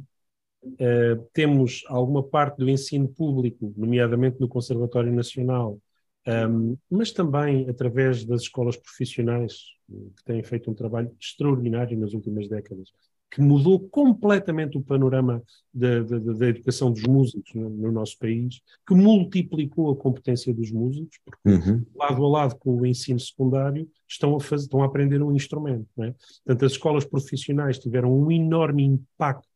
Uh, 0.64 1.30
temos 1.34 1.84
alguma 1.88 2.24
parte 2.24 2.58
do 2.58 2.70
ensino 2.70 3.08
público, 3.08 3.74
nomeadamente 3.78 4.40
no 4.40 4.48
Conservatório 4.48 5.12
Nacional, 5.12 5.80
um, 6.28 6.78
mas 6.90 7.12
também 7.12 7.70
através 7.70 8.26
das 8.26 8.42
escolas 8.44 8.76
profissionais, 8.76 9.54
que 9.88 10.24
têm 10.26 10.44
feito 10.44 10.70
um 10.70 10.74
trabalho 10.74 11.12
extraordinário 11.20 11.98
nas 11.98 12.14
últimas 12.14 12.48
décadas 12.50 12.92
que 13.30 13.42
mudou 13.42 13.80
completamente 13.80 14.78
o 14.78 14.82
panorama 14.82 15.44
da, 15.74 16.02
da, 16.02 16.18
da 16.18 16.48
educação 16.48 16.92
dos 16.92 17.04
músicos 17.04 17.54
no, 17.54 17.70
no, 17.70 17.92
nosso 17.92 18.18
país, 18.18 18.62
que 18.88 18.94
multiplicou 18.94 19.92
a 19.92 19.96
competência 19.96 20.54
dos 20.54 20.72
músicos, 20.72 21.20
porque 21.26 21.50
uhum. 21.50 21.86
lado 21.96 22.26
a 22.26 22.30
lado 22.30 22.56
com 22.56 22.78
o 22.78 22.86
ensino 22.86 23.20
secundário 23.20 23.88
estão 24.08 24.36
a, 24.36 24.40
fazer, 24.40 24.64
estão 24.64 24.82
a 24.82 24.86
aprender 24.86 25.22
um 25.22 25.36
instrumento. 25.36 25.88
Não 25.96 26.06
é? 26.06 26.16
Portanto, 26.46 26.66
as 26.66 26.72
escolas 26.72 27.06
profissionais 27.06 27.78
tiveram 27.78 28.18
um 28.18 28.32
enorme 28.32 28.84
impacto 28.84 29.48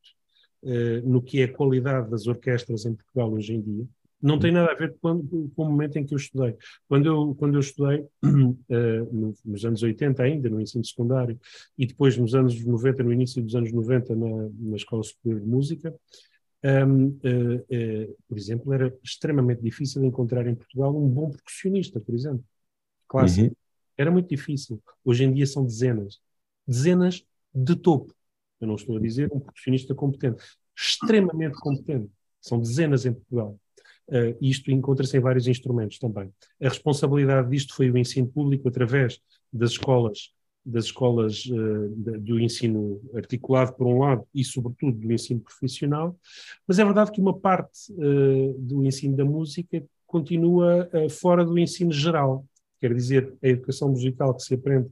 uh, 0.64 1.10
no 1.10 1.22
que 1.22 1.42
é 1.42 1.46
a 1.46 1.54
qualidade 1.54 2.10
das 2.10 2.28
orquestras 2.28 2.86
em 2.86 2.94
Portugal 2.94 3.32
hoje 3.32 3.54
em 3.54 3.62
dia, 3.62 3.88
não 4.22 4.38
tem 4.38 4.52
nada 4.52 4.72
a 4.72 4.76
ver 4.76 4.96
com, 5.02 5.26
com, 5.28 5.64
o 5.64 5.66
momento 5.66 5.98
em 5.98 6.06
que 6.06 6.14
eu 6.14 6.18
estudei. 6.18 6.56
Quando 6.88 7.08
eu, 7.08 7.36
quando 7.36 7.56
eu 7.56 7.60
estudei, 7.60 8.06
uh, 8.24 9.36
nos 9.44 9.66
anos 9.66 9.82
80 9.82 10.22
ainda, 10.22 10.50
no 10.50 10.62
ensino 10.62 10.86
secundário, 10.86 11.40
e 11.78 11.86
depois 11.86 12.18
nos 12.18 12.36
anos 12.36 12.64
90, 12.64 13.04
no 13.04 13.12
início 13.12 13.42
dos 13.42 13.56
anos 13.56 13.72
90, 13.72 14.16
na, 14.16 14.50
na 14.60 14.76
Escola 14.76 15.04
Superior 15.04 15.42
de 15.42 15.48
Música, 15.48 15.96
um, 16.64 17.08
uh, 17.08 17.56
uh, 17.56 18.18
por 18.28 18.38
exemplo, 18.38 18.72
era 18.72 18.96
extremamente 19.04 19.62
difícil 19.62 20.04
encontrar 20.04 20.46
em 20.48 20.54
Portugal 20.54 20.96
um 20.96 21.10
bom 21.10 21.32
percussionista, 21.32 22.00
por 22.00 22.14
exemplo. 22.14 22.44
Clássico. 23.08 23.48
Uhum. 23.48 23.56
Era 23.98 24.12
muito 24.12 24.30
difícil. 24.30 24.82
Hoje 25.04 25.24
em 25.24 25.34
dia 25.34 25.46
são 25.46 25.66
dezenas. 25.66 26.20
Dezenas 26.68 27.26
de 27.54 27.76
topo. 27.76 28.14
Eu 28.60 28.68
não 28.68 28.76
estou 28.76 28.98
a 28.98 29.00
dizer 29.00 29.30
um 29.34 29.40
percussionista 29.40 29.96
competente. 29.96 30.44
Extremamente 30.78 31.60
competente. 31.60 32.12
São 32.40 32.60
dezenas 32.60 33.06
em 33.06 33.14
Portugal. 33.14 33.60
Uh, 34.12 34.36
isto 34.42 34.70
encontra-se 34.70 35.16
em 35.16 35.22
vários 35.22 35.48
instrumentos 35.48 35.98
também. 35.98 36.30
A 36.62 36.68
responsabilidade 36.68 37.50
disto 37.50 37.74
foi 37.74 37.90
o 37.90 37.98
ensino 37.98 38.28
público 38.28 38.68
através 38.68 39.22
das 39.54 39.72
escolas, 39.72 40.34
das 40.66 40.86
escolas 40.86 41.46
uh, 41.46 42.20
do 42.20 42.38
ensino 42.38 43.00
articulado 43.16 43.74
por 43.74 43.88
um 43.88 44.00
lado 44.00 44.28
e 44.36 44.44
sobretudo 44.44 44.98
do 44.98 45.14
ensino 45.14 45.40
profissional, 45.40 46.14
mas 46.68 46.78
é 46.78 46.84
verdade 46.84 47.10
que 47.10 47.22
uma 47.22 47.40
parte 47.40 47.90
uh, 47.94 48.54
do 48.60 48.84
ensino 48.86 49.16
da 49.16 49.24
música 49.24 49.82
continua 50.06 50.90
fora 51.10 51.46
do 51.46 51.58
ensino 51.58 51.90
geral, 51.94 52.46
quer 52.82 52.94
dizer, 52.94 53.34
a 53.42 53.48
educação 53.48 53.88
musical 53.88 54.36
que 54.36 54.44
se 54.44 54.54
aprende 54.54 54.90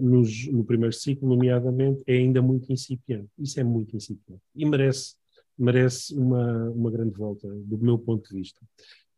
nos, 0.00 0.46
no 0.46 0.62
primeiro 0.62 0.92
ciclo, 0.92 1.28
nomeadamente, 1.28 2.00
é 2.06 2.12
ainda 2.12 2.40
muito 2.40 2.72
incipiente. 2.72 3.28
Isso 3.36 3.58
é 3.58 3.64
muito 3.64 3.96
incipiente 3.96 4.40
e 4.54 4.64
merece 4.64 5.16
merece 5.58 6.14
uma, 6.14 6.70
uma 6.70 6.90
grande 6.90 7.16
volta, 7.16 7.48
do 7.48 7.78
meu 7.78 7.98
ponto 7.98 8.28
de 8.28 8.34
vista. 8.34 8.60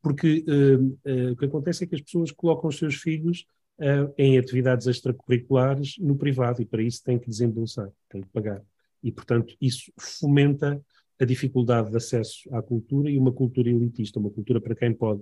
Porque 0.01 0.45
uh, 0.47 0.85
uh, 1.11 1.33
o 1.33 1.37
que 1.37 1.45
acontece 1.45 1.85
é 1.85 1.87
que 1.87 1.95
as 1.95 2.01
pessoas 2.01 2.31
colocam 2.31 2.69
os 2.69 2.79
seus 2.79 2.95
filhos 2.95 3.45
uh, 3.79 4.13
em 4.17 4.39
atividades 4.39 4.87
extracurriculares 4.87 5.97
no 5.99 6.17
privado 6.17 6.63
e 6.63 6.65
para 6.65 6.83
isso 6.83 7.03
têm 7.03 7.19
que 7.19 7.29
desembolsar, 7.29 7.91
têm 8.09 8.23
que 8.23 8.29
pagar. 8.29 8.63
E, 9.03 9.11
portanto, 9.11 9.55
isso 9.61 9.93
fomenta 9.99 10.81
a 11.21 11.25
dificuldade 11.25 11.91
de 11.91 11.97
acesso 11.97 12.49
à 12.55 12.63
cultura 12.63 13.11
e 13.11 13.19
uma 13.19 13.33
cultura 13.33 13.69
elitista, 13.69 14.21
uma 14.21 14.31
cultura 14.31 14.61
para 14.61 14.75
quem 14.75 14.95
pode 14.95 15.21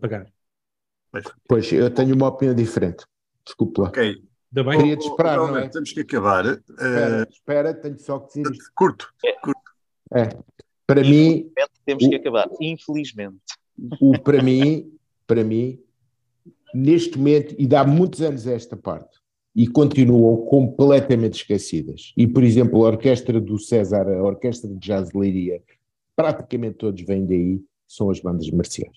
pagar. 0.00 0.32
Pois, 1.48 1.72
eu 1.72 1.90
tenho 1.90 2.14
uma 2.14 2.28
opinião 2.28 2.54
diferente. 2.54 3.04
Desculpe 3.44 3.80
lá. 3.80 3.88
Ok. 3.88 4.22
Queria 4.52 4.96
te 4.96 5.06
esperar, 5.06 5.36
não 5.38 5.56
é? 5.56 5.68
Temos 5.68 5.92
que 5.92 6.00
acabar. 6.00 6.46
Espera, 6.46 7.28
espera 7.28 7.74
tenho 7.74 7.98
só 7.98 8.20
que 8.20 8.40
dizer 8.40 8.54
isto. 8.54 8.70
Curto, 8.74 9.12
curto. 9.42 9.55
É. 10.14 10.28
Para 10.86 11.02
mim. 11.02 11.50
Temos 11.84 12.04
o, 12.04 12.10
que 12.10 12.16
acabar, 12.16 12.48
infelizmente. 12.60 13.38
O, 14.00 14.18
para 14.18 14.42
mim, 14.42 14.92
para 15.26 15.44
mim, 15.44 15.78
neste 16.74 17.18
momento, 17.18 17.54
e 17.58 17.66
dá 17.66 17.84
muitos 17.84 18.22
anos 18.22 18.46
a 18.46 18.52
esta 18.52 18.76
parte, 18.76 19.18
e 19.54 19.66
continuam 19.66 20.44
completamente 20.46 21.34
esquecidas. 21.34 22.12
E, 22.16 22.26
por 22.26 22.42
exemplo, 22.44 22.84
a 22.84 22.88
orquestra 22.90 23.40
do 23.40 23.58
César, 23.58 24.08
a 24.08 24.22
orquestra 24.22 24.68
de 24.68 24.78
jazz 24.78 25.08
de 25.08 25.18
Leiria, 25.18 25.62
praticamente 26.14 26.78
todos 26.78 27.02
vêm 27.02 27.26
daí, 27.26 27.60
são 27.86 28.10
as 28.10 28.20
bandas 28.20 28.50
marciais. 28.50 28.96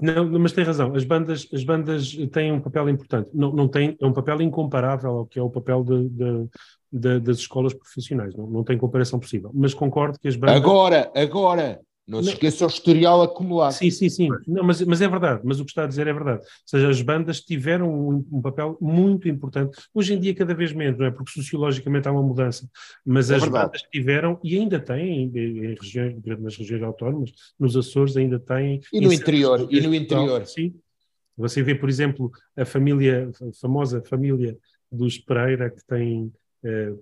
Não, 0.00 0.38
mas 0.38 0.52
tem 0.52 0.64
razão. 0.64 0.94
As 0.94 1.04
bandas, 1.04 1.48
as 1.52 1.62
bandas 1.62 2.16
têm 2.32 2.52
um 2.52 2.60
papel 2.60 2.88
importante. 2.88 3.30
Não, 3.34 3.52
não 3.52 3.68
tem, 3.68 3.96
é 4.00 4.06
um 4.06 4.12
papel 4.12 4.40
incomparável 4.40 5.10
ao 5.10 5.26
que 5.26 5.38
é 5.38 5.42
o 5.42 5.50
papel 5.50 5.84
de, 5.84 6.08
de, 6.08 6.48
de, 6.92 7.20
das 7.20 7.38
escolas 7.38 7.74
profissionais. 7.74 8.34
Não, 8.34 8.46
não 8.46 8.64
tem 8.64 8.78
comparação 8.78 9.18
possível. 9.18 9.50
Mas 9.52 9.74
concordo 9.74 10.18
que 10.18 10.28
as 10.28 10.36
bandas. 10.36 10.56
Agora, 10.56 11.10
agora, 11.14 11.80
Não 12.10 12.22
se 12.24 12.30
esqueça 12.30 12.64
o 12.64 12.68
historial 12.68 13.22
acumulado. 13.22 13.72
Sim, 13.72 13.88
sim, 13.88 14.08
sim. 14.08 14.28
Não, 14.44 14.64
mas, 14.64 14.82
mas 14.82 15.00
é 15.00 15.06
verdade. 15.06 15.42
Mas 15.44 15.60
o 15.60 15.64
que 15.64 15.70
está 15.70 15.84
a 15.84 15.86
dizer 15.86 16.08
é 16.08 16.12
verdade. 16.12 16.40
Ou 16.40 16.46
seja, 16.66 16.88
as 16.88 17.00
bandas 17.00 17.40
tiveram 17.40 17.88
um, 17.88 18.26
um 18.32 18.42
papel 18.42 18.76
muito 18.80 19.28
importante. 19.28 19.78
Hoje 19.94 20.14
em 20.14 20.18
dia, 20.18 20.34
cada 20.34 20.52
vez 20.52 20.72
menos, 20.72 20.98
não 20.98 21.06
é? 21.06 21.12
Porque 21.12 21.30
sociologicamente 21.30 22.08
há 22.08 22.12
uma 22.12 22.22
mudança. 22.22 22.68
Mas 23.06 23.30
É 23.30 23.36
as 23.36 23.42
verdade. 23.42 23.66
bandas 23.66 23.82
tiveram, 23.82 24.40
e 24.42 24.56
ainda 24.58 24.80
têm, 24.80 25.30
em, 25.32 25.74
regiões, 25.80 26.16
nas 26.40 26.56
regiões 26.56 26.82
autónomas, 26.82 27.30
nos 27.56 27.76
Açores 27.76 28.16
ainda 28.16 28.40
têm. 28.40 28.80
E 28.92 29.00
no 29.00 29.12
interior, 29.12 29.68
e 29.70 29.80
no 29.80 29.94
interior. 29.94 30.44
Sim. 30.46 30.74
Você 31.36 31.62
vê, 31.62 31.76
por 31.76 31.88
exemplo, 31.88 32.30
a 32.56 32.64
família, 32.64 33.30
a 33.40 33.52
famosa 33.60 34.02
família 34.02 34.58
dos 34.90 35.16
Pereira, 35.16 35.70
que 35.70 35.86
tem 35.86 36.32
eh, 36.64 36.92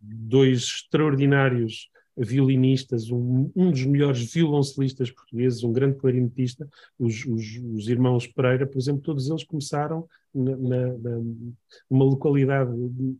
dois 0.00 0.62
extraordinários 0.62 1.90
violinistas, 2.16 3.10
um, 3.10 3.50
um 3.54 3.70
dos 3.70 3.84
melhores 3.84 4.32
violoncelistas 4.32 5.10
portugueses, 5.10 5.62
um 5.62 5.72
grande 5.72 5.96
clarinetista, 5.96 6.68
os, 6.98 7.24
os, 7.26 7.60
os 7.74 7.88
irmãos 7.88 8.26
Pereira, 8.26 8.66
por 8.66 8.78
exemplo, 8.78 9.02
todos 9.02 9.28
eles 9.28 9.44
começaram 9.44 10.08
na, 10.34 10.56
numa 11.90 12.04
localidade 12.04 12.72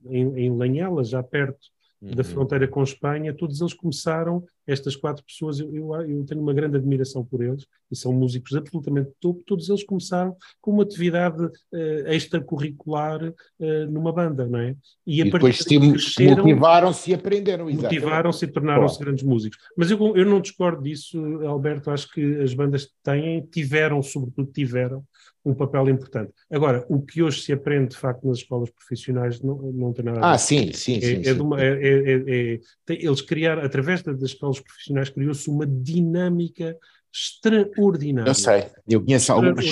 em, 0.07 0.39
em 0.39 0.57
Lanhela, 0.57 1.05
já 1.05 1.23
perto 1.23 1.76
da 2.01 2.23
Uhum. 2.23 2.25
fronteira 2.25 2.69
com 2.69 2.83
Espanha, 2.83 3.33
todos 3.35 3.61
eles 3.61 3.73
começaram, 3.73 4.45
estas 4.67 4.95
quatro 4.97 5.25
pessoas, 5.25 5.59
eu, 5.61 5.75
eu, 5.75 5.95
eu 6.03 6.25
tenho 6.25 6.41
uma 6.43 6.53
grande 6.53 6.77
admiração 6.77 7.25
por 7.25 7.43
eles, 7.43 7.67
e 7.91 7.97
são 7.97 8.13
músicos 8.13 8.55
absolutamente 8.55 9.09
de 9.11 9.15
topo, 9.21 9.43
todos 9.47 9.69
eles 9.69 9.83
começaram 9.85 10.37
com 10.61 10.73
uma 10.73 10.83
atividade 10.83 11.43
eh, 11.73 12.15
extracurricular 12.17 13.33
eh, 13.61 13.87
numa 13.87 14.13
banda, 14.13 14.47
não 14.47 14.59
é? 14.59 14.75
E 15.07 15.21
a 15.23 15.25
depois 15.25 15.43
daí 15.43 15.53
se 15.81 15.91
cresceram, 15.91 16.37
motivaram-se 16.45 17.11
e 17.11 17.15
aprenderam. 17.15 17.71
motivaram-se 17.71 18.45
e 18.45 18.49
tornaram-se 18.49 18.97
Claro. 18.97 19.05
grandes 19.07 19.25
músicos. 19.25 19.59
Mas 19.77 19.91
eu, 19.91 20.17
eu 20.17 20.27
não 20.27 20.41
discordo 20.41 20.83
disso, 20.83 21.19
Alberto, 21.47 21.91
acho 21.91 22.13
que 22.13 22.41
as 22.41 22.53
bandas 22.55 22.89
têm, 23.03 23.43
tiveram, 23.47 24.03
sobretudo 24.03 24.51
tiveram, 24.53 25.05
um 25.47 25.55
papel 25.55 25.89
importante. 25.89 26.33
Agora, 26.51 26.85
o 26.89 27.01
que 27.01 27.23
hoje 27.23 27.41
se 27.43 27.53
aprende, 27.53 27.91
de 27.91 27.97
facto, 27.97 28.27
nas 28.27 28.39
escolas 28.39 28.69
profissionais 28.71 29.41
não, 29.41 29.57
não 29.73 29.93
tem 29.93 30.05
nada 30.05 30.19
a 30.19 30.23
ver 30.23 30.29
Ah, 30.35 30.39
sim, 30.39 30.73
sim, 30.73 30.97
é, 30.97 31.01
sim. 31.01 31.17
é 31.59 32.55
é- 32.55 32.61
eles 32.89 33.23
criaram, 33.23 33.63
através 33.63 34.03
da- 34.03 34.13
das 34.13 34.31
escolas 34.31 34.59
profissionais, 34.61 35.09
criou-se 35.09 35.49
uma 35.49 35.67
dinâmica 35.67 36.77
extraordinária. 37.15 38.31
Eu 38.31 38.35
sei, 38.35 38.65
eu 38.89 39.03
conheço 39.05 39.33
algumas. 39.33 39.65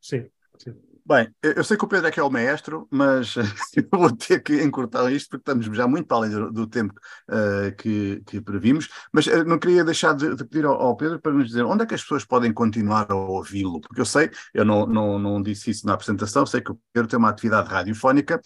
Sim, 0.00 0.24
sim. 0.58 0.74
Bem, 1.10 1.28
eu 1.42 1.64
sei 1.64 1.76
que 1.76 1.84
o 1.84 1.88
Pedro 1.88 2.06
é 2.06 2.10
que 2.12 2.20
é 2.20 2.22
o 2.22 2.30
maestro, 2.30 2.86
mas 2.88 3.34
eu 3.74 3.98
vou 3.98 4.14
ter 4.16 4.40
que 4.40 4.62
encurtar 4.62 5.10
isto 5.10 5.28
porque 5.30 5.42
estamos 5.42 5.66
já 5.76 5.88
muito 5.88 6.06
para 6.06 6.18
além 6.18 6.30
do, 6.30 6.52
do 6.52 6.66
tempo 6.68 6.94
eh, 7.28 7.72
que, 7.72 8.22
que 8.24 8.40
previmos. 8.40 8.88
Mas 9.12 9.26
eh, 9.26 9.42
não 9.42 9.58
queria 9.58 9.82
deixar 9.84 10.14
de, 10.14 10.36
de 10.36 10.44
pedir 10.44 10.64
ao, 10.64 10.80
ao 10.80 10.96
Pedro 10.96 11.20
para 11.20 11.32
nos 11.32 11.48
dizer 11.48 11.64
onde 11.64 11.82
é 11.82 11.86
que 11.86 11.94
as 11.94 12.02
pessoas 12.02 12.24
podem 12.24 12.52
continuar 12.52 13.10
a 13.10 13.16
ouvi-lo, 13.16 13.80
porque 13.80 14.00
eu 14.00 14.04
sei, 14.04 14.30
eu 14.54 14.64
não, 14.64 14.86
não, 14.86 15.18
não 15.18 15.42
disse 15.42 15.72
isso 15.72 15.84
na 15.84 15.94
apresentação, 15.94 16.46
sei 16.46 16.60
que 16.60 16.70
o 16.70 16.80
Pedro 16.92 17.08
tem 17.08 17.18
uma 17.18 17.30
atividade 17.30 17.68
radiofónica. 17.68 18.40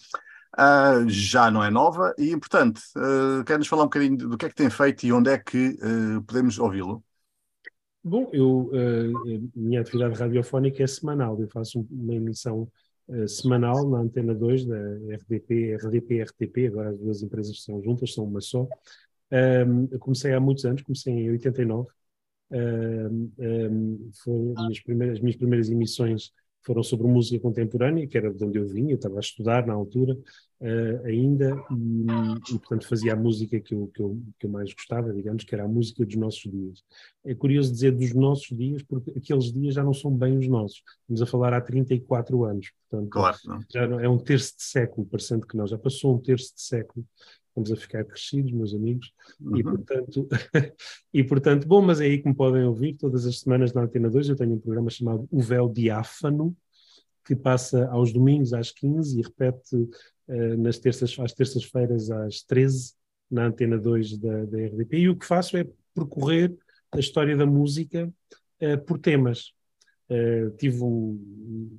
ah, 0.57 1.03
já 1.07 1.51
não 1.51 1.63
é 1.63 1.69
nova 1.71 2.13
e, 2.17 2.37
portanto, 2.37 2.81
uh, 2.97 3.43
quer-nos 3.45 3.67
falar 3.67 3.83
um 3.83 3.87
bocadinho 3.87 4.17
do 4.17 4.37
que 4.37 4.45
é 4.47 4.49
que 4.49 4.55
tem 4.55 4.69
feito 4.71 5.05
e 5.05 5.13
onde 5.13 5.29
é 5.31 5.37
que 5.37 5.77
podemos 6.27 6.59
ouvi-lo? 6.59 7.03
Bom, 8.07 8.29
eu, 8.33 8.69
a 8.73 9.59
minha 9.59 9.81
atividade 9.81 10.13
radiofónica 10.19 10.83
é 10.83 10.87
semanal. 10.87 11.39
Eu 11.41 11.47
faço 11.49 11.79
um- 11.79 11.87
uma 11.91 12.13
emissão 12.15 12.71
eh, 13.09 13.27
semanal 13.27 13.87
na 13.89 13.99
Antena 13.99 14.33
2 14.35 14.65
da 14.65 14.75
RDP, 14.77 15.73
RDP 15.73 16.19
RTP, 16.21 16.67
agora 16.67 16.89
as 16.91 16.97
duas 16.99 17.21
empresas 17.23 17.63
são 17.63 17.81
juntas, 17.83 18.13
são 18.13 18.23
uma 18.25 18.41
só. 18.41 18.67
Ahm, 19.31 19.87
eu 19.91 19.99
comecei 19.99 20.33
há 20.33 20.39
muitos 20.39 20.65
anos, 20.65 20.81
comecei 20.83 21.13
em 21.13 21.29
89. 21.31 21.89
Ahm, 22.51 23.29
ahm, 23.39 24.11
foram 24.23 24.53
as 24.53 24.61
minhas 24.61 24.79
primeiras, 24.81 25.17
as 25.17 25.21
minhas 25.21 25.37
primeiras 25.37 25.69
emissões 25.69 26.31
foram 26.65 26.81
sobre 26.83 27.07
música 27.07 27.39
contemporânea, 27.39 28.07
que 28.07 28.17
era 28.17 28.33
de 28.33 28.43
onde 28.43 28.57
eu 28.57 28.67
vinha, 28.67 28.91
eu 28.91 28.95
estava 28.95 29.17
a 29.17 29.19
estudar 29.19 29.67
na 29.67 29.73
altura 29.73 30.17
eh, 30.59 31.01
ainda, 31.05 31.55
e, 31.71 32.55
e, 32.55 32.59
portanto 32.59 32.87
fazia 32.87 33.13
a 33.13 33.15
música 33.15 33.59
que 33.59 33.75
eu, 33.75 33.87
que, 33.93 34.01
eu, 34.01 34.19
que 34.39 34.47
eu 34.47 34.49
mais 34.49 34.73
gostava, 34.73 35.13
digamos, 35.13 35.43
que 35.43 35.53
era 35.53 35.65
a 35.65 35.67
música 35.67 36.03
dos 36.05 36.15
nossos 36.15 36.49
dias. 36.51 36.83
É 37.23 37.35
curioso 37.35 37.71
dizer 37.71 37.91
dos 37.91 38.13
nossos 38.13 38.57
dias, 38.57 38.81
porque 38.81 39.11
aqueles 39.11 39.53
dias 39.53 39.75
já 39.75 39.83
não 39.83 39.93
são 39.93 40.11
bem 40.11 40.37
os 40.37 40.47
nossos. 40.47 40.81
Estamos 41.01 41.21
a 41.21 41.25
falar 41.25 41.53
há 41.53 41.61
34 41.61 42.43
anos, 42.45 42.71
portanto, 42.89 43.09
Claro, 43.11 43.37
não? 43.45 43.59
já 43.69 43.83
é 43.83 44.09
um 44.09 44.17
terço 44.17 44.55
de 44.57 44.63
século, 44.63 45.05
parecendo 45.05 45.45
que 45.45 45.55
não, 45.55 45.67
já 45.67 45.77
passou 45.77 46.15
um 46.15 46.19
terço 46.19 46.55
de 46.55 46.61
século. 46.61 47.05
Estamos 47.55 47.71
a 47.71 47.75
ficar 47.77 48.03
crescidos, 48.03 48.51
meus 48.51 48.73
amigos, 48.73 49.13
e 49.39 49.45
Uhum. 49.45 49.63
portanto, 49.63 50.27
e 51.13 51.23
portanto, 51.23 51.65
bom, 51.65 51.81
mas 51.81 52.01
é 52.01 52.05
aí 52.05 52.17
que 52.21 52.27
me 52.27 52.35
podem 52.35 52.63
ouvir 52.65 52.95
todas 52.95 53.25
as 53.25 53.39
semanas 53.39 53.71
na 53.71 53.83
Antena 53.83 54.09
2. 54.09 54.27
Eu 54.27 54.35
tenho 54.35 54.55
um 54.55 54.59
programa 54.59 54.89
chamado 54.89 55.25
O 55.31 55.41
Véu 55.41 55.69
Diáfano, 55.69 56.53
que 57.23 57.33
passa 57.33 57.87
aos 57.87 58.11
domingos 58.11 58.53
às 58.53 58.71
15 58.71 59.17
e 59.17 59.23
repete 59.23 59.89
eh, 60.27 60.57
nas 60.57 60.77
terças, 60.79 61.17
às 61.17 61.31
terças-feiras 61.31 62.11
às 62.11 62.41
13 62.41 62.93
na 63.31 63.45
Antena 63.45 63.77
2 63.77 64.17
da, 64.17 64.43
da 64.45 64.57
RDP. 64.59 64.97
E 64.97 65.09
o 65.09 65.15
que 65.15 65.25
faço 65.25 65.55
é 65.55 65.65
percorrer 65.93 66.53
a 66.91 66.99
história 66.99 67.37
da 67.37 67.45
música 67.45 68.11
eh, 68.59 68.75
por 68.75 68.99
temas. 68.99 69.53
Eh, 70.09 70.49
tive 70.57 70.83
um, 70.83 71.71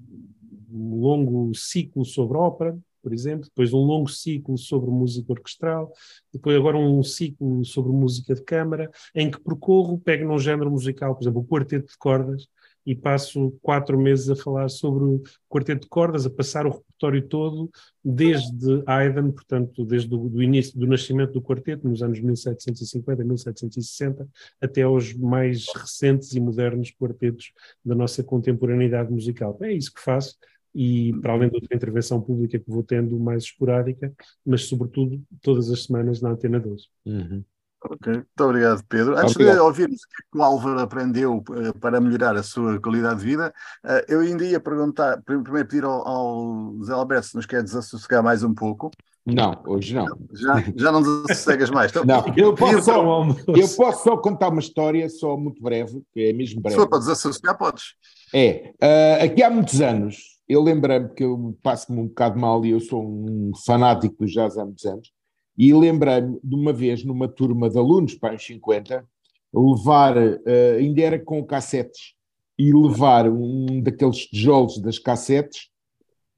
um 0.72 1.00
longo 1.00 1.54
ciclo 1.54 2.02
sobre 2.02 2.38
ópera, 2.38 2.76
por 3.06 3.14
exemplo, 3.14 3.44
depois 3.44 3.72
um 3.72 3.78
longo 3.78 4.08
ciclo 4.08 4.58
sobre 4.58 4.90
música 4.90 5.32
orquestral, 5.32 5.92
depois 6.32 6.56
agora 6.56 6.76
um 6.76 7.04
ciclo 7.04 7.64
sobre 7.64 7.92
música 7.92 8.34
de 8.34 8.42
câmara, 8.42 8.90
em 9.14 9.30
que 9.30 9.38
percorro, 9.38 9.96
pego 9.96 10.26
num 10.26 10.40
género 10.40 10.72
musical, 10.72 11.14
por 11.14 11.22
exemplo, 11.22 11.40
o 11.40 11.46
quarteto 11.46 11.86
de 11.86 11.96
cordas, 11.98 12.48
e 12.84 12.96
passo 12.96 13.56
quatro 13.62 13.96
meses 13.96 14.28
a 14.28 14.34
falar 14.34 14.68
sobre 14.68 15.04
o 15.04 15.22
quarteto 15.48 15.82
de 15.82 15.88
cordas, 15.88 16.26
a 16.26 16.30
passar 16.30 16.66
o 16.66 16.70
repertório 16.70 17.22
todo, 17.28 17.70
desde 18.02 18.82
Haydn, 18.84 19.30
portanto, 19.30 19.84
desde 19.84 20.12
o 20.12 20.42
início 20.42 20.76
do 20.76 20.88
nascimento 20.88 21.32
do 21.32 21.42
quarteto, 21.42 21.88
nos 21.88 22.02
anos 22.02 22.18
1750, 22.20 23.22
1760, 23.22 24.28
até 24.60 24.82
aos 24.82 25.14
mais 25.14 25.66
recentes 25.76 26.32
e 26.34 26.40
modernos 26.40 26.90
quartetos 26.90 27.52
da 27.84 27.94
nossa 27.94 28.24
contemporaneidade 28.24 29.12
musical. 29.12 29.56
É 29.62 29.72
isso 29.72 29.94
que 29.94 30.00
faço, 30.00 30.36
e 30.76 31.12
para 31.22 31.32
além 31.32 31.48
da 31.48 31.56
outra 31.56 31.74
intervenção 31.74 32.20
pública 32.20 32.58
que 32.58 32.70
vou 32.70 32.82
tendo 32.82 33.18
mais 33.18 33.44
esporádica, 33.44 34.12
mas 34.44 34.64
sobretudo 34.64 35.22
todas 35.42 35.70
as 35.70 35.84
semanas 35.84 36.20
na 36.20 36.30
Antena 36.30 36.60
2. 36.60 36.82
Uhum. 37.06 37.42
Ok, 37.88 38.12
muito 38.14 38.40
obrigado, 38.44 38.82
Pedro. 38.88 39.12
Antes 39.16 39.34
de 39.34 39.42
Obrigado. 39.42 39.64
ouvirmos 39.64 40.00
o 40.02 40.32
que 40.32 40.38
o 40.38 40.42
Álvaro 40.42 40.80
aprendeu 40.80 41.42
eh, 41.56 41.72
para 41.78 42.00
melhorar 42.00 42.34
a 42.36 42.42
sua 42.42 42.80
qualidade 42.80 43.20
de 43.20 43.26
vida, 43.26 43.52
eh, 43.84 44.04
eu 44.08 44.20
ainda 44.20 44.44
ia 44.44 44.58
perguntar, 44.58 45.22
prim- 45.22 45.42
primeiro 45.42 45.68
pedir 45.68 45.84
ao, 45.84 46.06
ao 46.08 46.82
Zé 46.84 46.92
Alberto 46.92 47.26
se 47.28 47.36
nos 47.36 47.46
quer 47.46 47.62
desassossegar 47.62 48.22
mais 48.24 48.42
um 48.42 48.52
pouco. 48.54 48.90
Não, 49.24 49.62
hoje 49.66 49.94
não. 49.94 50.06
Já, 50.32 50.64
já 50.76 50.90
não 50.92 51.02
desassossegas 51.02 51.70
mais. 51.70 51.90
Então, 51.94 52.04
Não, 52.04 52.24
eu 52.36 52.54
posso, 52.54 52.82
só, 52.82 53.26
eu 53.48 53.68
posso 53.76 54.04
só 54.04 54.16
contar 54.16 54.48
uma 54.48 54.60
história, 54.60 55.08
só 55.08 55.36
muito 55.36 55.62
breve, 55.62 56.02
que 56.12 56.20
é 56.28 56.32
mesmo 56.32 56.56
se 56.56 56.60
breve. 56.62 56.76
for 56.76 56.88
para 56.88 56.98
desassossegar, 56.98 57.56
podes. 57.58 57.94
É, 58.34 58.72
ah, 58.80 59.24
aqui 59.24 59.42
há 59.42 59.50
muitos 59.50 59.80
anos, 59.80 60.35
eu 60.48 60.62
lembrei-me 60.62 61.08
que 61.10 61.24
eu 61.24 61.56
passo-me 61.62 62.00
um 62.00 62.06
bocado 62.06 62.38
mal 62.38 62.64
e 62.64 62.70
eu 62.70 62.80
sou 62.80 63.04
um 63.04 63.52
fanático 63.64 64.24
do 64.24 64.26
jazz 64.26 64.56
há 64.56 64.64
muitos 64.64 64.84
anos, 64.84 65.12
e 65.56 65.72
lembrei-me 65.72 66.38
de 66.42 66.54
uma 66.54 66.72
vez 66.72 67.04
numa 67.04 67.28
turma 67.28 67.70
de 67.70 67.78
alunos, 67.78 68.14
para 68.14 68.34
uns 68.34 68.44
50, 68.44 69.06
levar, 69.54 70.18
ah, 70.18 70.76
ainda 70.78 71.02
era 71.02 71.18
com 71.18 71.44
cassetes, 71.44 72.14
e 72.58 72.72
levar 72.72 73.28
um 73.28 73.80
daqueles 73.82 74.26
tijolos 74.26 74.78
das 74.78 74.98
cassetes 74.98 75.68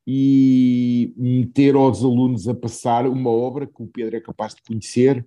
e 0.06 1.12
meter 1.16 1.74
aos 1.74 2.02
alunos 2.02 2.48
a 2.48 2.54
passar 2.54 3.06
uma 3.06 3.30
obra 3.30 3.66
que 3.66 3.82
o 3.82 3.86
Pedro 3.86 4.16
é 4.16 4.20
capaz 4.20 4.54
de 4.54 4.62
conhecer, 4.62 5.24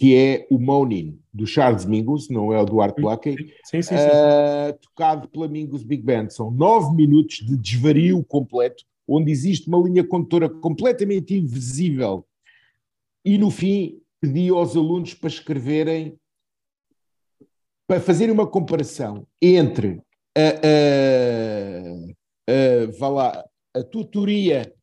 que 0.00 0.16
é 0.16 0.46
o 0.50 0.58
Moaning, 0.58 1.20
do 1.30 1.46
Charles 1.46 1.84
Mingus, 1.84 2.30
não 2.30 2.54
é 2.54 2.58
o 2.58 2.64
do 2.64 2.80
Art 2.80 2.98
Blakey, 2.98 3.36
Sim, 3.62 3.82
sim, 3.82 3.94
sim. 3.94 3.94
Uh, 3.94 4.72
tocado 4.80 5.28
pela 5.28 5.46
Mingus 5.46 5.82
Big 5.82 6.02
Band. 6.02 6.30
São 6.30 6.50
nove 6.50 6.96
minutos 6.96 7.44
de 7.46 7.54
desvario 7.54 8.24
completo, 8.24 8.82
onde 9.06 9.30
existe 9.30 9.68
uma 9.68 9.76
linha 9.86 10.02
condutora 10.02 10.48
completamente 10.48 11.36
invisível. 11.36 12.26
E 13.22 13.36
no 13.36 13.50
fim, 13.50 14.00
pedi 14.18 14.48
aos 14.48 14.74
alunos 14.74 15.12
para 15.12 15.28
escreverem, 15.28 16.16
para 17.86 18.00
fazerem 18.00 18.32
uma 18.32 18.46
comparação 18.46 19.26
entre 19.40 20.00
a, 20.34 20.48
a, 22.48 23.34
a, 23.34 23.80
a 23.80 23.84
tutoria 23.84 24.74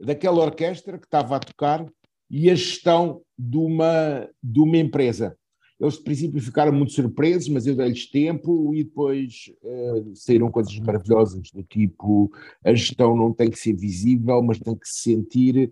daquela 0.00 0.42
orquestra 0.42 0.98
que 0.98 1.04
estava 1.04 1.36
a 1.36 1.40
tocar 1.40 1.86
e 2.32 2.50
a 2.50 2.54
gestão 2.54 3.20
de 3.38 3.58
uma, 3.58 4.26
de 4.42 4.58
uma 4.58 4.78
empresa. 4.78 5.36
Eles, 5.78 5.94
de 5.94 6.02
princípio, 6.02 6.40
ficaram 6.40 6.72
muito 6.72 6.92
surpresos, 6.92 7.48
mas 7.48 7.66
eu 7.66 7.76
dei-lhes 7.76 8.08
tempo 8.08 8.72
e 8.74 8.84
depois 8.84 9.52
eh, 9.62 10.02
saíram 10.14 10.50
coisas 10.50 10.78
maravilhosas, 10.78 11.50
do 11.50 11.62
tipo: 11.64 12.30
a 12.64 12.72
gestão 12.72 13.16
não 13.16 13.32
tem 13.34 13.50
que 13.50 13.58
ser 13.58 13.74
visível, 13.74 14.40
mas 14.42 14.60
tem 14.60 14.76
que 14.76 14.88
se 14.88 15.02
sentir, 15.02 15.70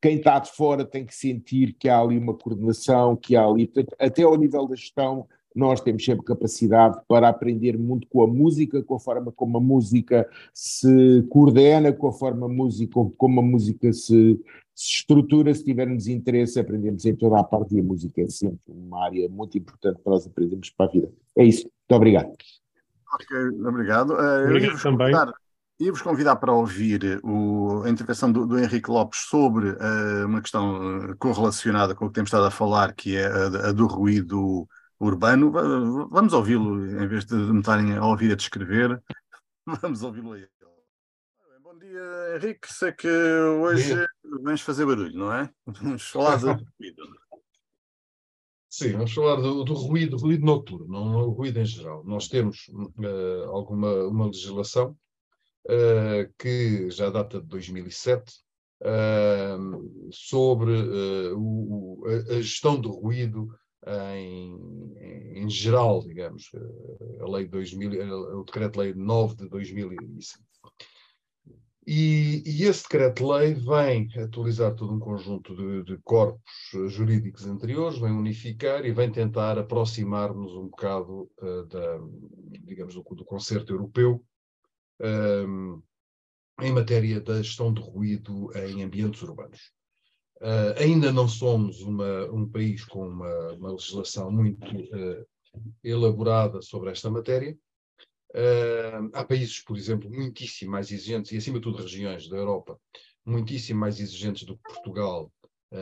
quem 0.00 0.16
está 0.16 0.38
de 0.38 0.50
fora 0.52 0.84
tem 0.84 1.04
que 1.04 1.14
sentir 1.14 1.74
que 1.78 1.88
há 1.88 1.98
ali 2.00 2.18
uma 2.18 2.34
coordenação, 2.34 3.16
que 3.16 3.34
há 3.34 3.44
ali, 3.44 3.66
portanto, 3.66 3.96
até 3.98 4.22
ao 4.22 4.36
nível 4.36 4.66
da 4.66 4.74
gestão, 4.74 5.26
nós 5.56 5.80
temos 5.80 6.04
sempre 6.04 6.24
capacidade 6.24 6.98
para 7.08 7.28
aprender 7.28 7.78
muito 7.78 8.06
com 8.08 8.22
a 8.22 8.26
música, 8.26 8.82
com 8.82 8.94
a 8.94 9.00
forma 9.00 9.32
como 9.32 9.56
a 9.56 9.60
música 9.60 10.28
se 10.52 11.26
coordena, 11.30 11.92
com 11.92 12.08
a 12.08 12.12
forma 12.12 12.46
música, 12.46 13.00
como 13.16 13.40
a 13.40 13.42
música 13.42 13.90
se, 13.90 14.38
se 14.74 14.98
estrutura, 14.98 15.54
se 15.54 15.64
tivermos 15.64 16.06
interesse, 16.06 16.60
aprendemos 16.60 17.06
em 17.06 17.16
toda 17.16 17.40
a 17.40 17.44
parte 17.44 17.74
e 17.74 17.80
a 17.80 17.82
música 17.82 18.20
é 18.20 18.28
sempre 18.28 18.60
uma 18.68 19.06
área 19.06 19.26
muito 19.30 19.56
importante 19.56 19.98
para 20.02 20.12
nós 20.12 20.26
aprendermos 20.26 20.68
para 20.68 20.86
a 20.86 20.92
vida. 20.92 21.10
É 21.34 21.44
isso. 21.44 21.62
Muito 21.62 21.96
obrigado. 21.96 22.32
Ok, 23.14 23.38
obrigado. 23.66 24.10
Uh, 24.10 24.44
obrigado 24.44 24.82
também. 24.82 25.14
Ia-vos 25.78 26.00
convidar 26.00 26.36
para 26.36 26.54
ouvir 26.54 27.20
o, 27.22 27.82
a 27.84 27.90
intervenção 27.90 28.32
do, 28.32 28.46
do 28.46 28.58
Henrique 28.58 28.90
Lopes 28.90 29.20
sobre 29.28 29.70
uh, 29.70 30.26
uma 30.26 30.40
questão 30.40 31.14
correlacionada 31.18 31.94
com 31.94 32.06
o 32.06 32.08
que 32.08 32.14
temos 32.14 32.28
estado 32.28 32.46
a 32.46 32.50
falar, 32.50 32.94
que 32.94 33.16
é 33.16 33.26
a, 33.26 33.68
a 33.68 33.72
do 33.72 33.86
ruído 33.86 34.66
urbano. 34.98 35.50
Vamos 36.08 36.32
ouvi-lo, 36.32 36.84
em 37.02 37.06
vez 37.06 37.24
de 37.24 37.34
me 37.34 37.60
estarem 37.60 37.94
a 37.96 38.04
ouvir 38.04 38.32
a 38.32 38.36
descrever, 38.36 39.02
vamos 39.82 40.02
ouvi-lo 40.02 40.32
aí. 40.32 40.46
Bom 41.62 41.78
dia, 41.78 42.36
Henrique. 42.36 42.72
Sei 42.72 42.92
que 42.92 43.08
hoje 43.08 44.06
vamos 44.24 44.60
fazer 44.60 44.86
barulho, 44.86 45.16
não 45.16 45.32
é? 45.32 45.50
Vamos 45.66 46.08
falar 46.08 46.36
do 46.36 46.46
ruído. 46.80 47.02
Sim, 48.68 48.92
vamos 48.92 49.12
falar 49.14 49.36
do, 49.36 49.64
do 49.64 49.72
ruído, 49.72 50.18
ruído 50.18 50.44
noturno, 50.44 50.86
não 50.86 51.28
o 51.28 51.30
ruído 51.30 51.58
em 51.60 51.64
geral. 51.64 52.04
Nós 52.04 52.28
temos 52.28 52.68
uh, 52.68 53.50
alguma 53.50 53.90
uma 54.04 54.26
legislação 54.26 54.96
uh, 55.66 56.32
que 56.38 56.90
já 56.90 57.08
data 57.08 57.40
de 57.40 57.46
2007 57.46 58.34
uh, 58.82 60.10
sobre 60.12 60.72
o, 61.34 62.04
a, 62.06 62.34
a 62.34 62.40
gestão 62.40 62.78
do 62.78 62.90
ruído 62.90 63.48
em, 64.16 65.42
em 65.42 65.48
geral, 65.48 66.02
digamos, 66.02 66.50
a 67.20 67.28
lei 67.28 67.46
2000, 67.46 68.40
o 68.40 68.44
decreto-lei 68.44 68.94
9 68.94 69.36
de 69.36 69.48
2005. 69.48 70.46
E, 71.88 72.42
e 72.44 72.64
esse 72.64 72.82
decreto-lei 72.82 73.54
vem 73.54 74.08
atualizar 74.20 74.74
todo 74.74 74.92
um 74.92 74.98
conjunto 74.98 75.54
de, 75.54 75.84
de, 75.84 76.02
corpos 76.02 76.42
jurídicos 76.88 77.46
anteriores, 77.46 78.00
vem 78.00 78.10
unificar 78.10 78.84
e 78.84 78.90
vem 78.90 79.12
tentar 79.12 79.56
aproximar-nos 79.56 80.52
um 80.54 80.66
bocado 80.66 81.30
uh, 81.40 81.64
da, 81.66 82.00
digamos, 82.64 82.92
do, 82.92 83.02
do 83.02 83.24
concerto 83.24 83.72
europeu 83.72 84.20
um, 85.00 85.80
em 86.60 86.72
matéria 86.72 87.20
da 87.20 87.40
gestão 87.40 87.72
de 87.72 87.80
ruído 87.80 88.50
em 88.56 88.82
ambientes 88.82 89.22
urbanos. 89.22 89.75
Uh, 90.40 90.76
ainda 90.78 91.10
não 91.10 91.26
somos 91.26 91.80
uma, 91.80 92.30
um 92.30 92.46
país 92.46 92.84
com 92.84 93.08
uma, 93.08 93.52
uma 93.54 93.72
legislação 93.72 94.30
muito 94.30 94.66
uh, 94.66 95.26
elaborada 95.82 96.60
sobre 96.60 96.90
esta 96.90 97.10
matéria. 97.10 97.56
Uh, 98.34 99.10
há 99.14 99.24
países, 99.24 99.62
por 99.62 99.78
exemplo, 99.78 100.10
muitíssimo 100.10 100.72
mais 100.72 100.90
exigentes, 100.90 101.32
e 101.32 101.38
acima 101.38 101.58
de 101.58 101.62
tudo 101.62 101.82
regiões 101.82 102.28
da 102.28 102.36
Europa, 102.36 102.78
muitíssimo 103.24 103.80
mais 103.80 103.98
exigentes 103.98 104.44
do 104.44 104.56
que 104.56 104.74
Portugal 104.74 105.32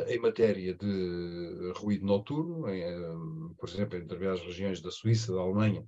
em 0.08 0.18
matéria 0.18 0.74
de 0.74 1.72
ruído 1.76 2.06
noturno. 2.06 2.68
Em, 2.68 3.54
por 3.58 3.68
exemplo, 3.68 3.98
em 3.98 4.00
determinadas 4.00 4.40
regiões 4.42 4.80
da 4.80 4.90
Suíça, 4.90 5.32
da 5.32 5.40
Alemanha, 5.40 5.86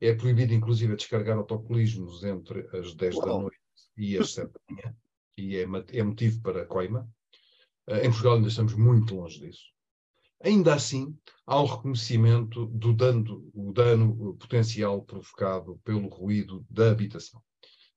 é 0.00 0.14
proibido 0.14 0.54
inclusive 0.54 0.96
descarregar 0.96 1.36
autocolismos 1.36 2.24
entre 2.24 2.68
as 2.76 2.94
10 2.94 3.16
da 3.16 3.26
noite 3.26 3.58
e 3.96 4.16
as 4.16 4.32
7 4.32 4.52
da 4.52 4.60
manhã, 4.70 4.96
e 5.36 5.56
é, 5.56 5.62
é 5.92 6.02
motivo 6.02 6.40
para 6.42 6.64
coima. 6.64 7.08
Eh, 7.86 8.06
em 8.06 8.10
Portugal 8.10 8.34
ainda 8.36 8.48
estamos 8.48 8.74
muito 8.74 9.14
longe 9.14 9.40
disso. 9.40 9.74
Ainda 10.42 10.74
assim, 10.74 11.16
há 11.46 11.60
um 11.60 11.66
reconhecimento 11.66 12.66
do 12.66 12.92
dano, 12.92 13.50
o 13.54 13.72
dano 13.72 14.36
potencial 14.36 15.02
provocado 15.02 15.80
pelo 15.84 16.08
ruído 16.08 16.64
da 16.68 16.90
habitação. 16.90 17.40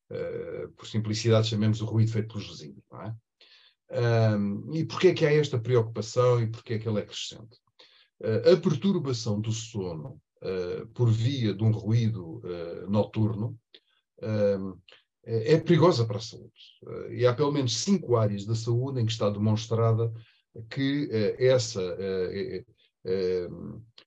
Uh, 0.09 0.71
por 0.77 0.87
simplicidade, 0.87 1.49
chamemos 1.49 1.81
o 1.81 1.85
ruído 1.85 2.13
feito 2.13 2.29
pelos 2.29 2.47
vizinhos. 2.47 2.81
Não 2.89 3.01
é? 3.01 3.15
Um, 3.89 4.73
e 4.73 4.85
porquê 4.85 5.09
é 5.09 5.13
que 5.13 5.25
há 5.25 5.33
esta 5.33 5.59
preocupação 5.59 6.41
e 6.41 6.47
porquê 6.47 6.75
é 6.75 6.79
que 6.79 6.87
ela 6.87 6.99
é 6.99 7.05
crescente? 7.05 7.57
Uh, 8.21 8.53
a 8.53 8.57
perturbação 8.57 9.41
do 9.41 9.51
sono 9.51 10.21
uh, 10.41 10.87
por 10.93 11.09
via 11.11 11.53
de 11.53 11.63
um 11.63 11.71
ruído 11.71 12.41
noturno 12.87 13.59
é, 15.27 15.53
é 15.53 15.59
perigosa 15.59 16.05
para 16.05 16.17
a 16.17 16.21
saúde. 16.21 16.53
Eh, 16.87 17.15
e 17.17 17.27
há 17.27 17.33
pelo 17.33 17.51
menos 17.51 17.77
cinco 17.77 18.15
áreas 18.15 18.45
da 18.45 18.55
saúde 18.55 19.01
em 19.01 19.05
que 19.05 19.11
está 19.11 19.29
demonstrada 19.29 20.11
que 20.69 21.09
eh, 21.11 21.47
essa, 21.47 21.81
eh, 21.99 22.63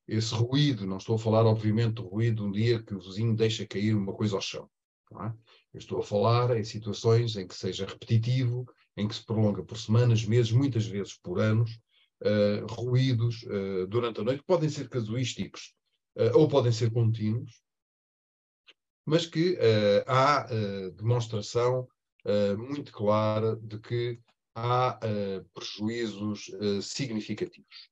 esse 0.08 0.34
ruído, 0.34 0.86
não 0.86 0.96
estou 0.96 1.16
a 1.16 1.18
falar, 1.18 1.44
obviamente, 1.46 1.94
do 1.94 2.08
ruído 2.08 2.44
um 2.44 2.50
dia 2.50 2.82
que 2.82 2.94
o 2.94 3.00
vizinho 3.00 3.36
deixa 3.36 3.66
cair 3.66 3.94
uma 3.94 4.12
coisa 4.12 4.34
ao 4.36 4.42
chão. 4.42 4.68
É? 5.12 5.26
Eu 5.74 5.78
estou 5.78 5.98
a 6.00 6.02
falar 6.02 6.56
em 6.56 6.64
situações 6.64 7.36
em 7.36 7.46
que 7.46 7.54
seja 7.54 7.86
repetitivo, 7.86 8.66
em 8.96 9.06
que 9.06 9.14
se 9.14 9.24
prolonga 9.24 9.62
por 9.62 9.76
semanas, 9.76 10.24
meses, 10.24 10.52
muitas 10.52 10.86
vezes 10.86 11.16
por 11.22 11.40
anos, 11.40 11.78
ruídos 12.68 13.46
durante 13.88 14.20
a 14.20 14.24
noite, 14.24 14.42
podem 14.46 14.68
ser 14.68 14.88
casuísticos 14.88 15.72
ou 16.34 16.46
podem 16.46 16.70
ser 16.70 16.92
contínuos, 16.92 17.62
mas 19.05 19.26
que 19.26 19.53
uh, 19.53 20.05
há 20.07 20.46
uh, 20.46 20.90
demonstração 20.92 21.88
uh, 22.24 22.59
muito 22.59 22.92
clara 22.92 23.57
de 23.57 23.78
que 23.78 24.20
há 24.55 24.98
prejuízos 25.55 26.51
significativos. 26.82 27.88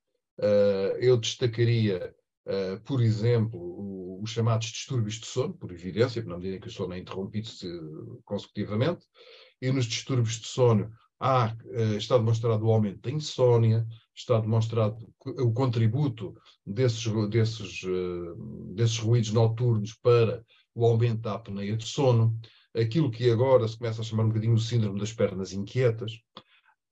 eu 1.01 1.17
destacaria, 1.17 2.13
por 2.85 3.01
exemplo, 3.01 4.21
os 4.21 4.31
chamados 4.31 4.67
distúrbios 4.67 5.21
de 5.21 5.27
sono, 5.27 5.55
por 5.55 5.71
evidência, 5.71 6.23
na 6.25 6.37
medida 6.37 6.57
em 6.57 6.61
que 6.61 6.67
o 6.67 6.71
sono 6.71 6.95
é 6.95 6.99
interrompido 6.99 7.49
consecutivamente, 8.25 9.07
e 9.63 9.71
nos 9.71 9.87
distúrbios 9.87 10.41
de 10.41 10.49
sono 10.49 10.91
há, 11.21 11.57
está 11.97 12.19
demonstrado 12.19 12.67
o 12.67 12.73
aumento 12.73 13.03
da 13.03 13.13
insónia, 13.13 13.87
está 14.15 14.39
demonstrado 14.41 14.99
o 15.25 15.53
contributo 15.53 16.35
desses, 16.67 17.07
desses, 17.31 17.83
desses 18.75 18.99
ruídos 18.99 19.33
noturnos 19.33 19.95
para 19.95 20.45
o 20.79 20.87
aumento 20.87 21.23
da 21.23 21.35
apneia 21.35 21.77
de 21.77 21.85
sono, 21.85 22.39
aquilo 22.73 23.11
que 23.11 23.29
agora 23.29 23.67
se 23.67 23.77
começa 23.77 24.01
a 24.01 24.05
chamar 24.05 24.25
um 24.25 24.29
bocadinho 24.29 24.55
o 24.55 24.61
síndrome 24.61 25.01
das 25.01 25.13
pernas 25.13 25.53
inquietas. 25.53 26.13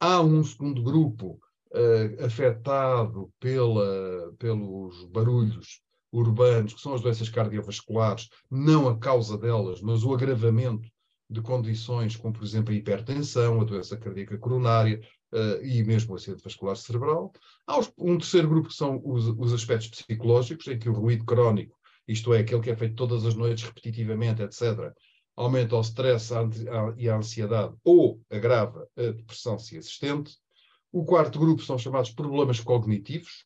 Há 0.00 0.20
um 0.20 0.42
segundo 0.42 0.82
grupo 0.82 1.38
uh, 1.70 2.24
afetado 2.24 3.30
pela, 3.38 4.32
pelos 4.38 5.04
barulhos 5.04 5.80
urbanos, 6.10 6.74
que 6.74 6.80
são 6.80 6.94
as 6.94 7.00
doenças 7.00 7.28
cardiovasculares, 7.28 8.28
não 8.50 8.88
a 8.88 8.98
causa 8.98 9.38
delas, 9.38 9.80
mas 9.80 10.02
o 10.02 10.12
agravamento 10.12 10.88
de 11.30 11.40
condições 11.40 12.16
como, 12.16 12.34
por 12.34 12.42
exemplo, 12.42 12.72
a 12.72 12.76
hipertensão, 12.76 13.60
a 13.60 13.64
doença 13.64 13.96
cardíaca 13.96 14.36
coronária 14.36 15.00
uh, 15.32 15.64
e 15.64 15.84
mesmo 15.84 16.12
o 16.12 16.16
acidente 16.16 16.42
vascular 16.42 16.76
cerebral. 16.76 17.32
Há 17.68 17.78
um 17.98 18.18
terceiro 18.18 18.48
grupo 18.48 18.68
que 18.68 18.74
são 18.74 19.00
os, 19.04 19.28
os 19.28 19.52
aspectos 19.52 19.90
psicológicos, 19.90 20.66
em 20.66 20.78
que 20.78 20.88
o 20.88 20.92
ruído 20.92 21.24
crónico 21.24 21.75
isto 22.06 22.32
é, 22.32 22.40
aquele 22.40 22.62
que 22.62 22.70
é 22.70 22.76
feito 22.76 22.94
todas 22.94 23.24
as 23.24 23.34
noites 23.34 23.64
repetitivamente, 23.64 24.42
etc., 24.42 24.92
aumenta 25.36 25.76
o 25.76 25.80
stress 25.80 26.32
e 26.96 27.08
a 27.08 27.16
ansiedade 27.16 27.74
ou 27.84 28.20
agrava 28.30 28.88
a 28.96 29.02
depressão 29.02 29.58
se 29.58 29.76
existente. 29.76 30.36
O 30.90 31.04
quarto 31.04 31.38
grupo 31.38 31.62
são 31.62 31.76
chamados 31.76 32.10
problemas 32.10 32.58
cognitivos, 32.60 33.44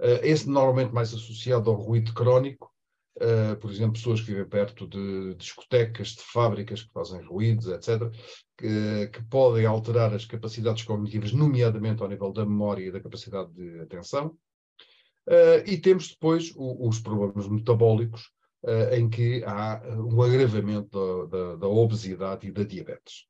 uh, 0.00 0.22
esse 0.22 0.48
normalmente 0.48 0.92
mais 0.92 1.12
associado 1.12 1.68
ao 1.68 1.76
ruído 1.76 2.14
crónico, 2.14 2.72
uh, 3.16 3.56
por 3.56 3.70
exemplo, 3.72 3.94
pessoas 3.94 4.20
que 4.20 4.26
vivem 4.26 4.48
perto 4.48 4.86
de 4.86 5.34
discotecas, 5.34 6.08
de 6.08 6.22
fábricas 6.22 6.84
que 6.84 6.92
fazem 6.92 7.20
ruídos, 7.24 7.66
etc., 7.66 8.08
que, 8.56 9.08
que, 9.08 9.24
podem 9.24 9.66
alterar 9.66 10.14
as 10.14 10.24
capacidades 10.24 10.84
cognitivas, 10.84 11.32
nomeadamente 11.32 12.02
ao 12.02 12.08
nível 12.08 12.32
da 12.32 12.46
memória 12.46 12.86
e 12.86 12.92
da 12.92 13.00
capacidade 13.00 13.52
de 13.52 13.80
atenção. 13.80 14.38
Uh, 15.26 15.58
e 15.66 15.76
temos 15.76 16.08
depois 16.08 16.52
o, 16.54 16.88
os 16.88 17.00
problemas 17.00 17.48
metabólicos, 17.48 18.30
uh, 18.62 18.94
em 18.94 19.08
que 19.08 19.42
há 19.44 19.82
um 19.98 20.22
agravamento 20.22 21.26
da, 21.26 21.38
da, 21.38 21.56
da, 21.56 21.66
obesidade 21.66 22.46
e 22.46 22.52
da 22.52 22.62
diabetes. 22.62 23.26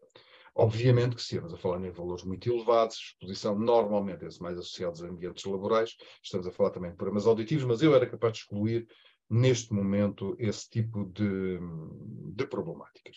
Obviamente 0.54 1.16
que 1.16 1.22
se 1.22 1.36
estamos 1.36 1.54
a 1.54 1.56
falar 1.56 1.82
em 1.84 1.90
valores 1.90 2.24
muito 2.24 2.50
elevados, 2.50 2.96
exposição 2.96 3.58
normalmente 3.58 4.24
esses 4.24 4.38
mais 4.38 4.58
associados 4.58 5.02
a 5.02 5.06
ambientes 5.06 5.44
laborais, 5.44 5.96
estamos 6.22 6.46
a 6.46 6.52
falar 6.52 6.70
também 6.70 6.90
de 6.90 6.96
problemas 6.96 7.26
auditivos, 7.26 7.64
mas 7.64 7.82
eu 7.82 7.94
era 7.94 8.06
capaz 8.06 8.34
de 8.34 8.38
excluir 8.40 8.86
neste 9.28 9.72
momento 9.72 10.36
esse 10.38 10.68
tipo 10.68 11.04
de, 11.06 11.58
de 12.34 12.46
problemáticas. 12.46 13.16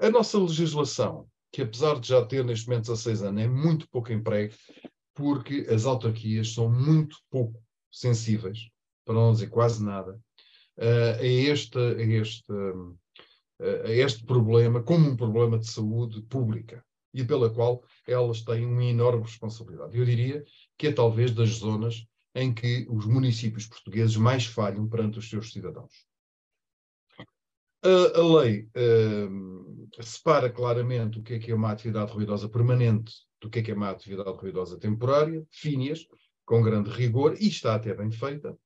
A 0.00 0.10
nossa 0.10 0.38
legislação, 0.38 1.28
que 1.52 1.62
apesar 1.62 1.98
de 1.98 2.08
já 2.08 2.24
ter 2.24 2.44
neste 2.44 2.68
momento 2.68 2.86
16 2.86 3.22
anos, 3.22 3.42
é 3.42 3.48
muito 3.48 3.88
pouco 3.88 4.12
emprego, 4.12 4.54
porque 5.14 5.66
as 5.68 5.84
autarquias 5.84 6.54
são 6.54 6.70
muito 6.70 7.16
pouco 7.30 7.60
sensíveis, 8.00 8.68
para 9.04 9.14
não 9.14 9.32
dizer 9.32 9.48
quase 9.48 9.82
nada, 9.84 10.20
uh, 10.78 11.20
a, 11.20 11.24
este, 11.24 11.78
a, 11.78 12.02
este, 12.02 12.52
uh, 12.52 12.96
a 13.84 13.90
este 13.90 14.24
problema 14.24 14.82
como 14.82 15.08
um 15.08 15.16
problema 15.16 15.58
de 15.58 15.68
saúde 15.68 16.22
pública 16.22 16.84
e 17.12 17.24
pela 17.24 17.50
qual 17.50 17.82
elas 18.06 18.42
têm 18.42 18.66
uma 18.66 18.84
enorme 18.84 19.22
responsabilidade. 19.22 19.96
Eu 19.96 20.04
diria 20.04 20.44
que 20.76 20.88
é 20.88 20.92
talvez 20.92 21.32
das 21.32 21.50
zonas 21.50 22.06
em 22.34 22.52
que 22.52 22.86
os 22.88 23.06
municípios 23.06 23.66
portugueses 23.66 24.16
mais 24.16 24.46
falham 24.46 24.88
perante 24.88 25.18
os 25.18 25.28
seus 25.28 25.50
cidadãos. 25.50 26.06
A, 27.82 28.18
a 28.18 28.40
lei 28.40 28.68
uh, 28.76 30.02
separa 30.02 30.50
claramente 30.50 31.18
o 31.18 31.22
que 31.22 31.34
é 31.34 31.38
que 31.38 31.50
é 31.50 31.54
uma 31.54 31.70
atividade 31.70 32.12
ruidosa 32.12 32.48
permanente 32.48 33.12
do 33.40 33.48
que 33.48 33.60
é 33.60 33.62
que 33.62 33.70
é 33.70 33.74
uma 33.74 33.90
atividade 33.90 34.36
ruidosa 34.36 34.78
temporária, 34.78 35.46
define-as 35.50 36.06
com 36.48 36.62
grande 36.62 36.88
rigor, 36.88 37.36
e 37.38 37.46
está 37.46 37.74
até 37.74 37.94
bem 37.94 38.10
feita. 38.10 38.56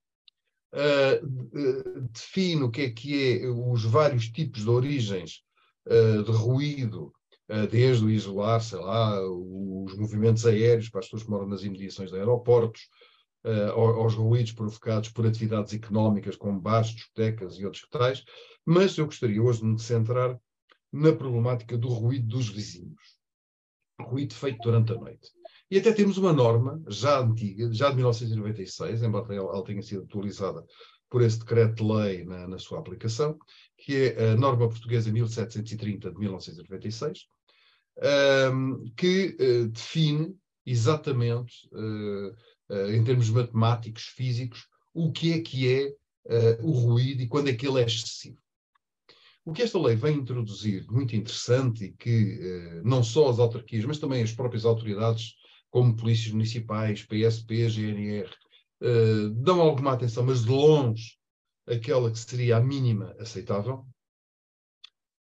Uh, 0.72 2.00
define 2.12 2.62
o 2.62 2.70
que 2.70 2.82
é 2.82 2.90
que 2.90 3.40
é 3.42 3.48
os 3.48 3.84
vários 3.84 4.28
tipos 4.28 4.62
de 4.62 4.70
origens 4.70 5.42
uh, 5.86 6.22
de 6.22 6.30
ruído, 6.30 7.12
uh, 7.50 7.66
desde 7.68 8.04
o 8.04 8.10
isolar, 8.10 8.62
sei 8.62 8.78
lá, 8.78 9.20
os 9.20 9.96
movimentos 9.96 10.46
aéreos 10.46 10.88
para 10.88 11.00
as 11.00 11.06
pessoas 11.06 11.24
que 11.24 11.30
moram 11.30 11.48
nas 11.48 11.64
imediações 11.64 12.10
de 12.10 12.16
aeroportos, 12.16 12.88
aos 13.74 14.14
ruídos 14.14 14.52
provocados 14.52 15.09
por 15.09 15.26
atividades 15.26 15.74
económicas 15.74 16.36
como 16.36 16.60
bares, 16.60 16.90
discotecas 16.90 17.59
e 17.59 17.64
outros 17.64 17.82
que 17.82 17.90
tais, 17.90 18.24
mas 18.64 18.96
eu 18.96 19.06
gostaria 19.06 19.42
hoje 19.42 19.59
de 19.59 19.66
me 19.66 19.80
centrar 19.80 20.38
na 20.92 21.12
problemática 21.12 21.76
do 21.76 21.88
ruído 21.88 22.28
dos 22.28 22.48
vizinhos. 22.48 23.18
Ruído 24.00 24.32
feito 24.32 24.60
durante 24.62 24.92
a 24.92 24.94
noite. 24.94 25.41
E 25.73 25.78
até 25.78 25.90
temos 25.90 26.19
uma 26.19 26.35
norma 26.35 26.82
já 26.86 27.19
antiga, 27.20 27.73
já 27.73 27.89
de 27.89 27.97
1996, 27.97 29.03
embora 29.03 29.35
ela 29.35 29.65
tenha 29.65 29.81
sido 29.81 30.03
atualizada 30.03 30.62
por 31.09 31.23
esse 31.23 31.39
decreto-lei 31.39 32.27
na, 32.27 32.47
na, 32.47 32.59
sua 32.59 32.78
aplicação, 32.78 33.39
que 33.78 33.97
é 33.97 34.32
a 34.32 34.36
norma 34.36 34.69
portuguesa 34.69 35.11
1730 35.11 36.11
de 36.11 36.19
1996, 36.19 37.20
um, 38.53 38.85
que 38.94 39.35
uh, 39.40 39.69
define 39.69 40.36
exatamente, 40.66 41.66
uh, 41.73 42.28
uh, 42.69 42.90
em 42.90 43.03
termos 43.03 43.31
matemáticos, 43.31 44.03
físicos, 44.09 44.66
o 44.93 45.11
que 45.11 45.32
é 45.32 45.40
que 45.40 45.73
é 45.73 45.94
o 46.61 46.70
ruído 46.70 47.23
e 47.23 47.27
quando 47.27 47.49
é 47.49 47.55
que 47.55 47.66
ele 47.66 47.81
é 47.81 47.86
excessivo. 47.86 48.36
O 49.43 49.55
que 49.55 49.62
esta 49.62 49.81
lei 49.81 49.97
vem 49.97 50.19
introduzir, 50.19 50.85
muito 50.90 51.16
interessante, 51.16 51.86
e 51.86 51.93
que 51.93 52.82
não 52.85 53.03
só 53.03 53.31
as 53.31 53.39
autarquias, 53.39 53.86
mas 53.86 53.99
também 53.99 54.23
as 54.23 54.32
próprias 54.32 54.66
autoridades 54.66 55.40
como 55.73 55.97
polícias 55.97 56.31
municipais, 56.32 57.03
PSP, 57.03 57.69
GNR, 57.69 58.31
uh, 58.82 59.31
dão 59.31 59.61
alguma 59.61 59.94
atenção, 59.94 60.23
mas 60.23 60.44
de 60.44 60.51
longe 60.51 61.16
aquela 61.66 62.11
que 62.11 62.19
seria 62.19 62.59
a 62.59 62.61
mínima 62.61 63.16
aceitável, 63.19 63.86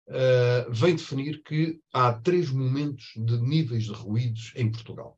uh, 0.08 0.72
vem 0.72 0.96
definir 0.96 1.44
que 1.44 1.80
há 1.94 2.12
três 2.12 2.50
momentos 2.50 3.14
de 3.16 3.38
níveis 3.38 3.84
de 3.84 3.94
ruídos 3.94 4.52
em 4.56 4.72
Portugal. 4.72 5.18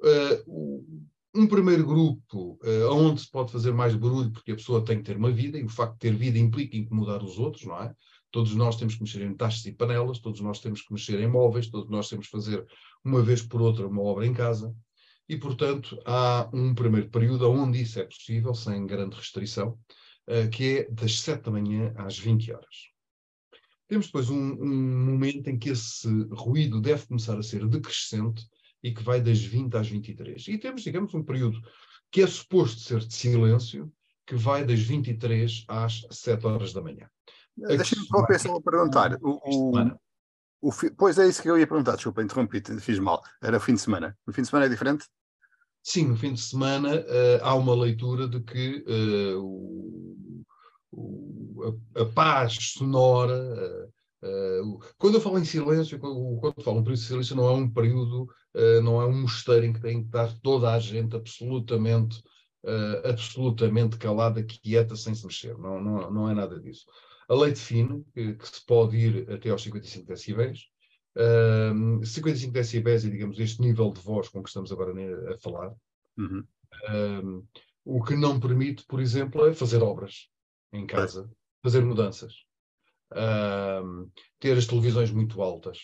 Uh, 0.00 1.08
um 1.34 1.48
primeiro 1.48 1.84
grupo, 1.84 2.60
uh, 2.62 2.92
onde 2.92 3.22
se 3.22 3.30
pode 3.30 3.50
fazer 3.50 3.72
mais 3.72 3.94
barulho, 3.96 4.30
porque 4.30 4.52
a 4.52 4.56
pessoa 4.56 4.84
tem 4.84 4.98
que 4.98 5.04
ter 5.04 5.16
uma 5.16 5.32
vida, 5.32 5.58
e 5.58 5.64
o 5.64 5.68
facto 5.68 5.94
de 5.94 5.98
ter 5.98 6.14
vida 6.14 6.38
implica 6.38 6.76
incomodar 6.76 7.24
os 7.24 7.38
outros, 7.38 7.64
não 7.64 7.82
é? 7.82 7.92
Todos 8.30 8.54
nós 8.54 8.76
temos 8.76 8.94
que 8.94 9.02
mexer 9.02 9.22
em 9.22 9.34
taxas 9.34 9.64
e 9.66 9.72
panelas, 9.72 10.18
todos 10.18 10.40
nós 10.40 10.60
temos 10.60 10.82
que 10.82 10.92
mexer 10.92 11.18
em 11.20 11.28
móveis, 11.28 11.68
todos 11.68 11.90
nós 11.90 12.08
temos 12.08 12.26
que 12.26 12.32
fazer 12.32 12.66
uma 13.04 13.22
vez 13.22 13.42
por 13.42 13.62
outra 13.62 13.86
uma 13.86 14.02
obra 14.02 14.26
em 14.26 14.34
casa. 14.34 14.74
E, 15.28 15.36
portanto, 15.36 16.00
há 16.06 16.48
um 16.52 16.74
primeiro 16.74 17.10
período 17.10 17.50
onde 17.50 17.82
isso 17.82 17.98
é 17.98 18.04
possível, 18.04 18.54
sem 18.54 18.86
grande 18.86 19.16
restrição, 19.16 19.78
uh, 20.26 20.48
que 20.50 20.78
é 20.78 20.90
das 20.90 21.20
7 21.20 21.44
da 21.44 21.50
manhã 21.50 21.92
às 21.96 22.18
20 22.18 22.52
horas. 22.52 22.88
Temos 23.86 24.06
depois 24.06 24.28
um, 24.28 24.52
um, 24.52 25.06
momento 25.06 25.48
em 25.48 25.58
que 25.58 25.70
esse 25.70 26.08
ruído 26.30 26.80
deve 26.80 27.06
começar 27.06 27.38
a 27.38 27.42
ser 27.42 27.66
decrescente 27.66 28.46
e 28.82 28.92
que 28.92 29.02
vai 29.02 29.20
das 29.20 29.40
20 29.40 29.74
às 29.76 29.88
23. 29.88 30.48
E 30.48 30.58
temos, 30.58 30.82
digamos, 30.82 31.14
um 31.14 31.22
período 31.22 31.58
que 32.10 32.20
é 32.20 32.26
suposto 32.26 32.80
ser 32.80 33.00
de 33.00 33.14
silêncio, 33.14 33.90
que 34.26 34.34
vai 34.34 34.64
das 34.64 34.80
23 34.80 35.64
às 35.68 36.06
7 36.10 36.46
horas 36.46 36.72
da 36.74 36.82
manhã. 36.82 37.08
Deixa-me 37.66 38.06
só 38.06 38.26
pensar 38.26 38.54
a 38.54 38.60
perguntar. 38.60 39.18
O, 39.22 39.40
o, 39.44 39.98
o, 40.60 40.72
pois 40.96 41.18
é 41.18 41.26
isso 41.26 41.42
que 41.42 41.50
eu 41.50 41.58
ia 41.58 41.66
perguntar, 41.66 41.96
desculpa, 41.96 42.22
interrompi, 42.22 42.62
fiz 42.80 42.98
mal. 42.98 43.22
Era 43.42 43.56
o 43.56 43.60
fim 43.60 43.74
de 43.74 43.80
semana. 43.80 44.16
No 44.26 44.32
fim 44.32 44.42
de 44.42 44.48
semana 44.48 44.66
é 44.66 44.68
diferente? 44.68 45.04
Sim, 45.82 46.08
no 46.08 46.16
fim 46.16 46.34
de 46.34 46.40
semana 46.40 46.96
uh, 46.96 47.40
há 47.42 47.54
uma 47.54 47.74
leitura 47.74 48.28
de 48.28 48.40
que 48.40 48.84
uh, 48.86 49.42
o, 50.92 51.78
a, 51.96 52.02
a, 52.02 52.06
paz 52.06 52.56
sonora. 52.74 53.88
Uh, 54.22 54.78
quando 54.98 55.14
eu 55.14 55.20
falo 55.20 55.38
em 55.38 55.44
silêncio, 55.44 55.98
quando, 55.98 56.38
quando 56.40 56.62
falo 56.62 56.80
em 56.80 56.82
período 56.82 57.00
de 57.00 57.06
silêncio, 57.06 57.36
não 57.36 57.48
é 57.48 57.52
um 57.52 57.70
período, 57.70 58.26
não 58.82 59.00
é 59.00 59.06
um 59.06 59.22
mosteiro 59.22 59.64
em 59.64 59.72
que 59.72 59.80
tem 59.80 60.00
que 60.00 60.08
estar 60.08 60.30
toda 60.42 60.72
a 60.72 60.78
gente 60.80 61.14
absolutamente, 61.14 62.20
absolutamente 63.04 63.96
calada, 63.96 64.42
quieta, 64.42 64.96
sem 64.96 65.14
se 65.14 65.24
mexer. 65.24 65.56
Não, 65.56 65.80
não, 65.80 66.10
não 66.10 66.28
é 66.28 66.34
nada 66.34 66.58
disso. 66.58 66.84
A 67.28 67.34
lei 67.34 67.50
define 67.50 68.04
que, 68.14 68.34
que 68.34 68.48
se 68.48 68.64
pode 68.64 68.96
ir 68.96 69.30
até 69.30 69.50
aos 69.50 69.62
55 69.62 70.06
decibéis. 70.06 70.60
Um, 71.16 72.02
55 72.02 72.52
decibéis 72.52 73.04
é, 73.04 73.10
digamos, 73.10 73.38
este 73.38 73.60
nível 73.60 73.92
de 73.92 74.00
voz 74.00 74.28
com 74.28 74.42
que 74.42 74.48
estamos 74.48 74.72
agora 74.72 74.92
a 75.32 75.38
falar. 75.38 75.74
Uhum. 76.16 76.44
Um, 76.90 77.46
o 77.84 78.02
que 78.02 78.14
não 78.14 78.38
permite, 78.38 78.84
por 78.86 79.00
exemplo, 79.00 79.46
é 79.46 79.54
fazer 79.54 79.82
obras 79.82 80.28
em 80.72 80.86
casa, 80.86 81.30
fazer 81.62 81.82
mudanças, 81.82 82.34
um, 83.82 84.10
ter 84.38 84.56
as 84.56 84.66
televisões 84.66 85.10
muito 85.10 85.42
altas, 85.42 85.78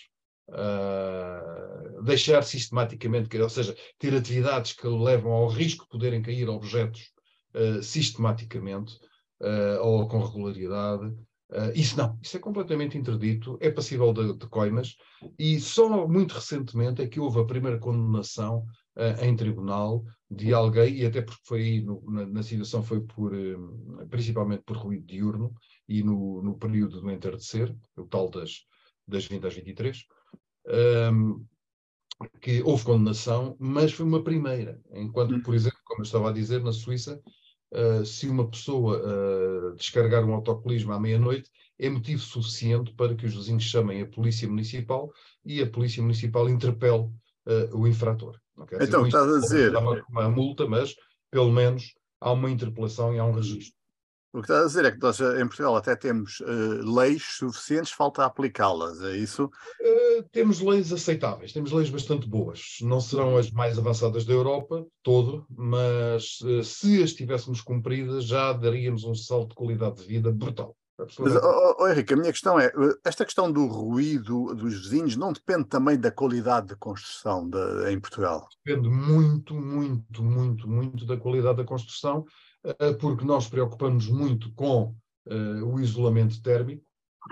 uh, 0.50 2.02
deixar 2.02 2.42
sistematicamente, 2.42 3.36
ou 3.38 3.48
seja, 3.48 3.74
ter 3.98 4.14
atividades 4.14 4.72
que 4.72 4.86
levam 4.86 5.32
ao 5.32 5.48
risco 5.48 5.84
de 5.84 5.90
poderem 5.90 6.22
cair 6.22 6.48
objetos 6.48 7.12
uh, 7.54 7.82
sistematicamente 7.82 8.94
uh, 9.40 9.80
ou 9.82 10.06
com 10.06 10.22
regularidade, 10.22 11.14
Uh, 11.50 11.70
isso 11.74 11.96
não, 11.96 12.18
isso 12.22 12.36
é 12.36 12.40
completamente 12.40 12.96
interdito, 12.96 13.58
é 13.60 13.70
passível 13.70 14.12
de, 14.12 14.36
de, 14.36 14.46
coimas, 14.48 14.96
e 15.38 15.60
só 15.60 16.08
muito 16.08 16.32
recentemente 16.32 17.02
é 17.02 17.06
que 17.06 17.20
houve 17.20 17.38
a 17.38 17.44
primeira 17.44 17.78
condenação 17.78 18.64
uh, 18.96 19.24
em 19.24 19.36
tribunal 19.36 20.04
de 20.30 20.54
alguém, 20.54 20.96
e 20.96 21.06
até 21.06 21.20
porque 21.20 21.42
foi 21.44 21.60
aí, 21.60 21.80
no, 21.82 22.02
na, 22.10 22.26
na, 22.26 22.42
situação 22.42 22.82
foi 22.82 23.00
por, 23.02 23.34
uh, 23.34 24.08
principalmente 24.08 24.62
por 24.64 24.78
ruído 24.78 25.06
diurno, 25.06 25.52
e 25.86 26.02
no, 26.02 26.42
no 26.42 26.58
período 26.58 27.00
do 27.00 27.10
entardecer, 27.10 27.74
o 27.96 28.04
tal 28.04 28.30
das, 28.30 28.64
das 29.06 29.26
20 29.26 29.46
às 29.46 29.54
23, 29.54 30.02
um, 31.12 31.44
que 32.40 32.62
houve 32.62 32.84
condenação, 32.84 33.56
mas 33.60 33.92
foi 33.92 34.06
uma 34.06 34.24
primeira, 34.24 34.80
enquanto, 34.92 35.40
por 35.42 35.54
exemplo, 35.54 35.78
como 35.84 36.00
eu 36.00 36.04
estava 36.04 36.30
a 36.30 36.32
dizer, 36.32 36.62
na 36.62 36.72
Suíça, 36.72 37.20
uh, 37.72 38.04
se 38.04 38.28
uma 38.28 38.48
pessoa 38.48 38.98
uh, 38.98 39.74
descarregar 39.76 40.24
um 40.24 40.34
autocolismo 40.34 40.92
à 40.92 41.00
meia-noite, 41.00 41.50
é 41.78 41.88
motivo 41.88 42.22
suficiente 42.22 42.92
para 42.94 43.14
que 43.14 43.26
os 43.26 43.34
vizinhos 43.34 43.64
chamem 43.64 44.02
a 44.02 44.06
polícia 44.06 44.48
municipal 44.48 45.12
e 45.44 45.60
a 45.60 45.66
polícia 45.66 46.02
municipal 46.02 46.48
interpele 46.48 47.10
uh, 47.46 47.76
o 47.76 47.86
infrator. 47.86 48.38
então, 48.80 49.04
dizer, 49.04 49.06
estás 49.06 49.34
a 49.34 49.40
dizer. 49.40 49.76
Uma, 49.76 50.04
uma 50.08 50.28
multa, 50.28 50.66
mas 50.66 50.94
pelo 51.30 51.50
menos 51.50 51.94
há 52.20 52.32
uma 52.32 52.50
interpelação 52.50 53.14
e 53.14 53.18
há 53.18 53.24
um 53.24 53.32
registro. 53.32 53.74
O 54.34 54.38
que 54.42 54.46
estás 54.46 54.62
a 54.62 54.66
dizer 54.66 54.84
é 54.84 54.90
que 54.90 55.00
nós 55.00 55.20
em 55.20 55.46
Portugal 55.46 55.76
até 55.76 55.94
temos 55.94 56.40
uh, 56.40 56.92
leis 56.92 57.22
suficientes, 57.38 57.92
falta 57.92 58.24
aplicá-las, 58.24 59.00
é 59.00 59.16
isso? 59.16 59.44
Uh, 59.44 60.24
temos 60.32 60.60
leis 60.60 60.92
aceitáveis, 60.92 61.52
temos 61.52 61.70
leis 61.70 61.88
bastante 61.88 62.28
boas. 62.28 62.78
Não 62.82 63.00
serão 63.00 63.36
as 63.36 63.52
mais 63.52 63.78
avançadas 63.78 64.24
da 64.24 64.32
Europa, 64.32 64.84
todo, 65.04 65.46
mas 65.48 66.40
uh, 66.40 66.64
se 66.64 67.00
as 67.00 67.12
tivéssemos 67.12 67.60
cumpridas, 67.60 68.24
já 68.24 68.52
daríamos 68.52 69.04
um 69.04 69.14
salto 69.14 69.50
de 69.50 69.54
qualidade 69.54 70.00
de 70.00 70.06
vida 70.08 70.32
brutal. 70.32 70.76
Mas, 70.98 71.36
oh, 71.36 71.76
oh, 71.80 71.88
Henrique, 71.88 72.14
a 72.14 72.16
minha 72.16 72.30
questão 72.30 72.58
é: 72.58 72.72
esta 73.04 73.24
questão 73.24 73.50
do 73.50 73.66
ruído 73.66 74.54
dos 74.54 74.82
vizinhos 74.82 75.16
não 75.16 75.32
depende 75.32 75.64
também 75.64 75.98
da 75.98 76.10
qualidade 76.10 76.68
de 76.68 76.76
construção 76.76 77.48
de, 77.48 77.90
em 77.90 77.98
Portugal? 77.98 78.48
Depende 78.64 78.88
muito, 78.88 79.54
muito, 79.54 80.22
muito, 80.22 80.68
muito 80.68 81.04
da 81.04 81.16
qualidade 81.16 81.58
da 81.58 81.64
construção 81.64 82.24
eh, 82.28 82.53
porque 83.00 83.24
nós 83.24 83.48
preocupamos 83.48 84.08
muito 84.08 84.52
com 84.52 84.94
uh, 85.26 85.64
o 85.64 85.80
isolamento 85.80 86.40
térmico 86.42 86.84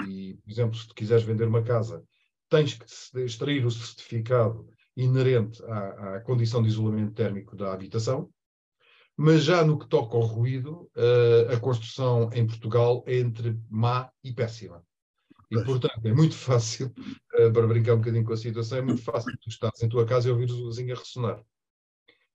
e, 0.06 0.38
por 0.42 0.50
exemplo, 0.50 0.76
se 0.76 0.88
tu 0.88 0.94
quiseres 0.94 1.24
vender 1.24 1.46
uma 1.46 1.62
casa, 1.62 2.02
tens 2.48 2.74
que 2.74 2.84
extrair 3.20 3.64
o 3.64 3.70
certificado 3.70 4.66
inerente 4.96 5.62
à, 5.64 6.16
à 6.16 6.20
condição 6.20 6.62
de 6.62 6.68
isolamento 6.68 7.14
térmico 7.14 7.56
da 7.56 7.72
habitação, 7.72 8.30
mas 9.16 9.44
já 9.44 9.64
no 9.64 9.78
que 9.78 9.88
toca 9.88 10.16
ao 10.16 10.22
ruído, 10.22 10.90
uh, 10.96 11.52
a 11.52 11.60
construção 11.60 12.30
em 12.32 12.46
Portugal 12.46 13.04
é 13.06 13.18
entre 13.18 13.58
má 13.70 14.10
e 14.24 14.32
péssima. 14.32 14.82
E, 15.50 15.62
portanto, 15.64 16.00
é 16.04 16.12
muito 16.14 16.34
fácil, 16.34 16.92
uh, 17.38 17.52
para 17.52 17.66
brincar 17.66 17.94
um 17.94 17.98
bocadinho 17.98 18.24
com 18.24 18.32
a 18.32 18.36
situação, 18.36 18.78
é 18.78 18.82
muito 18.82 19.02
fácil 19.02 19.32
tu 19.40 19.48
estás 19.48 19.82
em 19.82 19.88
tua 19.88 20.06
casa 20.06 20.28
e 20.28 20.30
ouvires 20.30 20.54
o 20.54 20.68
vizinho 20.68 20.94
a 20.94 20.98
ressonar. 20.98 21.42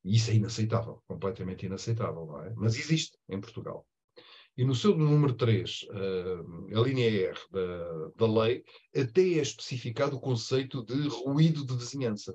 E 0.04 0.16
isso 0.16 0.32
é 0.32 0.36
inaceitável, 0.36 1.02
completamente 1.08 1.66
inaceitável, 1.66 2.26
não 2.26 2.44
é? 2.44 2.54
Mas 2.56 2.76
existe 2.78 3.18
em 3.30 3.40
Portugal. 3.40 3.86
E 4.58 4.66
no 4.66 4.74
seu 4.74 4.98
número 4.98 5.34
3, 5.34 5.84
uh, 5.84 6.72
eh, 6.72 6.78
a 6.78 6.82
linha 6.82 7.08
R 7.30 7.38
da, 7.52 8.26
da 8.26 8.42
lei, 8.42 8.64
até 8.96 9.22
é 9.22 9.42
especificado 9.42 10.16
o 10.16 10.20
conceito 10.20 10.84
de 10.84 11.08
ruído 11.08 11.64
de 11.64 11.76
vizinhança, 11.76 12.34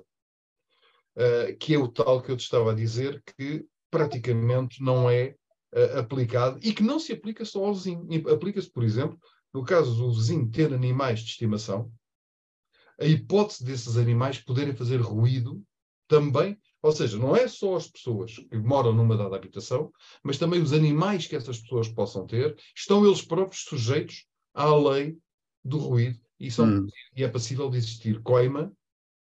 uh, 1.17 1.57
que 1.59 1.73
é 1.73 1.77
o 1.77 1.89
tal 1.89 2.21
que 2.21 2.31
eu 2.31 2.37
te 2.37 2.43
estava 2.43 2.71
a 2.71 2.75
dizer 2.75 3.21
que 3.35 3.65
praticamente 3.91 4.81
não 4.81 5.09
é 5.09 5.35
uh, 5.75 5.99
aplicado 5.99 6.59
e 6.63 6.73
que 6.73 6.81
não 6.81 6.97
se 6.97 7.11
aplica 7.11 7.43
só 7.43 7.65
ao 7.65 7.73
vizinho. 7.73 8.07
Aplica-se, 8.29 8.71
por 8.71 8.85
exemplo, 8.85 9.19
no 9.53 9.65
caso 9.65 9.93
do 9.93 10.13
vizinho 10.13 10.49
ter 10.49 10.73
animais 10.73 11.19
de 11.19 11.31
estimação, 11.31 11.91
a 12.99 13.05
hipótese 13.05 13.65
desses 13.65 13.97
animais 13.97 14.39
poderem 14.39 14.73
fazer 14.73 14.97
ruído 15.01 15.61
também, 16.07 16.57
ou 16.83 16.91
seja, 16.91 17.17
não 17.17 17.33
é 17.33 17.47
só 17.47 17.77
as 17.77 17.87
pessoas 17.87 18.35
que 18.35 18.57
moram 18.57 18.91
numa 18.91 19.15
dada 19.15 19.37
habitação, 19.37 19.91
mas 20.21 20.37
também 20.37 20.61
os 20.61 20.73
animais 20.73 21.25
que 21.25 21.35
essas 21.35 21.61
pessoas 21.61 21.87
possam 21.87 22.27
ter, 22.27 22.57
estão 22.75 23.05
eles 23.05 23.21
próprios 23.21 23.63
sujeitos 23.63 24.27
à 24.53 24.75
lei 24.75 25.17
do 25.63 25.77
ruído 25.77 26.19
e, 26.37 26.51
são, 26.51 26.65
hum. 26.65 26.87
e 27.15 27.23
é 27.23 27.29
passível 27.29 27.69
de 27.69 27.77
existir 27.77 28.21
coima 28.21 28.69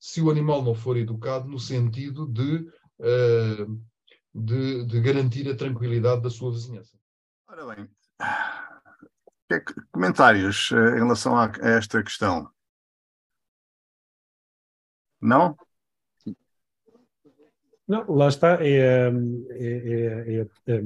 se 0.00 0.20
o 0.20 0.30
animal 0.30 0.62
não 0.62 0.74
for 0.74 0.96
educado 0.96 1.48
no 1.48 1.60
sentido 1.60 2.26
de, 2.26 2.68
uh, 2.98 3.82
de, 4.34 4.84
de, 4.84 5.00
garantir 5.00 5.48
a 5.48 5.56
tranquilidade 5.56 6.22
da 6.22 6.30
sua 6.30 6.50
vizinhança. 6.50 6.98
Ora 7.46 7.72
bem, 7.72 7.88
comentários 9.92 10.72
uh, 10.72 10.96
em 10.96 11.04
relação 11.04 11.38
a 11.38 11.52
esta 11.62 12.02
questão? 12.02 12.50
Não? 15.20 15.56
Não, 17.86 18.10
lá 18.10 18.28
está, 18.28 18.58
é, 18.64 19.10
é, 19.50 20.40
é, 20.40 20.72
é, 20.72 20.84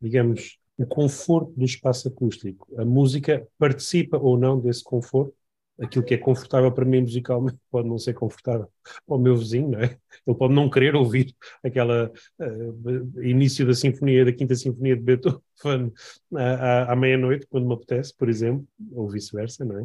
digamos, 0.00 0.58
o 0.78 0.86
conforto 0.86 1.52
do 1.56 1.64
espaço 1.64 2.08
acústico. 2.08 2.66
A 2.80 2.84
música 2.84 3.46
participa 3.58 4.16
ou 4.16 4.38
não 4.38 4.58
desse 4.58 4.82
conforto. 4.82 5.34
Aquilo 5.78 6.04
que 6.04 6.14
é 6.14 6.18
confortável 6.18 6.70
para 6.70 6.84
mim 6.84 7.00
musicalmente 7.00 7.58
pode 7.70 7.88
não 7.88 7.98
ser 7.98 8.12
confortável 8.12 8.68
para 9.06 9.16
o 9.16 9.18
meu 9.18 9.34
vizinho, 9.34 9.70
não 9.70 9.80
é? 9.80 9.96
Ele 10.26 10.36
pode 10.36 10.52
não 10.52 10.68
querer 10.68 10.94
ouvir 10.94 11.34
aquela 11.64 12.10
uh, 12.38 13.22
início 13.22 13.66
da 13.66 13.72
sinfonia, 13.72 14.24
da 14.24 14.32
quinta 14.32 14.54
sinfonia 14.54 14.94
de 14.94 15.02
Beethoven 15.02 15.90
à, 16.34 16.92
à 16.92 16.96
meia-noite, 16.96 17.46
quando 17.48 17.66
me 17.66 17.74
apetece, 17.74 18.14
por 18.14 18.28
exemplo, 18.28 18.66
ou 18.92 19.08
vice-versa, 19.08 19.64
não 19.64 19.78
é? 19.78 19.82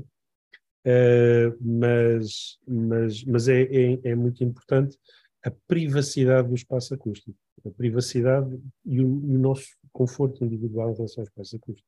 Uh, 0.88 1.58
mas 1.62 2.60
mas, 2.68 3.24
mas 3.24 3.48
é, 3.48 3.64
é, 3.64 4.00
é, 4.04 4.16
muito 4.16 4.44
importante 4.44 4.98
a 5.46 5.52
privacidade 5.68 6.48
do 6.48 6.56
espaço 6.56 6.96
acústico, 6.96 7.38
a 7.64 7.70
privacidade 7.70 8.60
e 8.84 9.00
o, 9.00 9.04
e 9.28 9.36
o, 9.36 9.40
nosso 9.40 9.78
conforto 9.94 10.44
individual 10.44 10.92
em 10.92 10.96
relação 10.96 11.22
ao 11.22 11.28
espaço 11.28 11.56
acústico. 11.56 11.88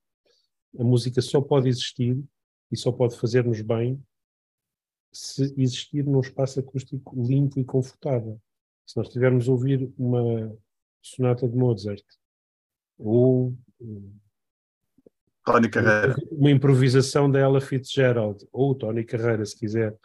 A 0.78 0.84
música 0.84 1.20
só 1.24 1.42
pode 1.42 1.68
existir 1.68 2.24
e 2.72 2.78
só 2.78 2.92
pode 2.92 3.18
fazer-nos 3.20 3.60
bem 3.62 4.00
se 5.12 5.52
existir 5.58 6.06
num 6.06 6.20
espaço 6.20 6.60
acústico 6.60 7.20
limpo 7.20 7.60
e 7.60 7.66
confortável. 7.66 8.40
Se 8.86 8.96
nós 8.96 9.10
tivermos 9.10 9.50
a 9.50 9.52
ouvir 9.52 9.92
uma 9.98 10.56
sonata 11.02 11.50
de 11.50 11.58
Mozart 11.58 12.06
ou 12.96 13.58
Tony 15.48 15.70
Carreira. 15.70 16.16
Uma 16.30 16.52
improvisação 16.52 17.32
da 17.32 17.40
Ella 17.40 17.62
Fitzgerald, 17.62 18.46
ou 18.52 18.76
Tony 18.76 19.06
Carreira, 19.06 19.46
se 19.46 19.58
quiser, 19.58 19.96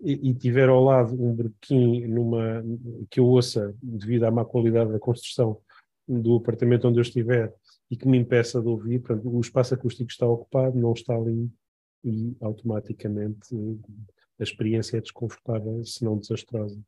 e, 0.00 0.30
e 0.30 0.34
tiver 0.34 0.70
ao 0.70 0.82
lado 0.82 1.12
um 1.12 1.34
brequim 1.34 2.06
numa, 2.06 2.64
que 3.10 3.20
eu 3.20 3.26
ouça 3.26 3.74
devido 3.82 4.24
à 4.24 4.30
má 4.30 4.42
qualidade 4.42 4.90
da 4.90 4.98
construção 4.98 5.58
do 6.08 6.36
apartamento 6.36 6.88
onde 6.88 6.98
eu 6.98 7.02
estiver 7.02 7.52
e 7.90 7.96
que 7.96 8.08
me 8.08 8.16
impeça 8.16 8.60
de 8.60 8.68
ouvir, 8.68 9.00
portanto, 9.00 9.28
o 9.28 9.40
espaço 9.40 9.74
acústico 9.74 10.10
está 10.10 10.26
ocupado, 10.26 10.78
não 10.78 10.92
está 10.92 11.14
ali 11.14 11.50
e 12.02 12.34
automaticamente 12.40 13.54
a 14.40 14.42
experiência 14.42 14.96
é 14.96 15.00
desconfortável, 15.00 15.84
se 15.84 16.04
não 16.04 16.16
desastrosa. 16.16 16.80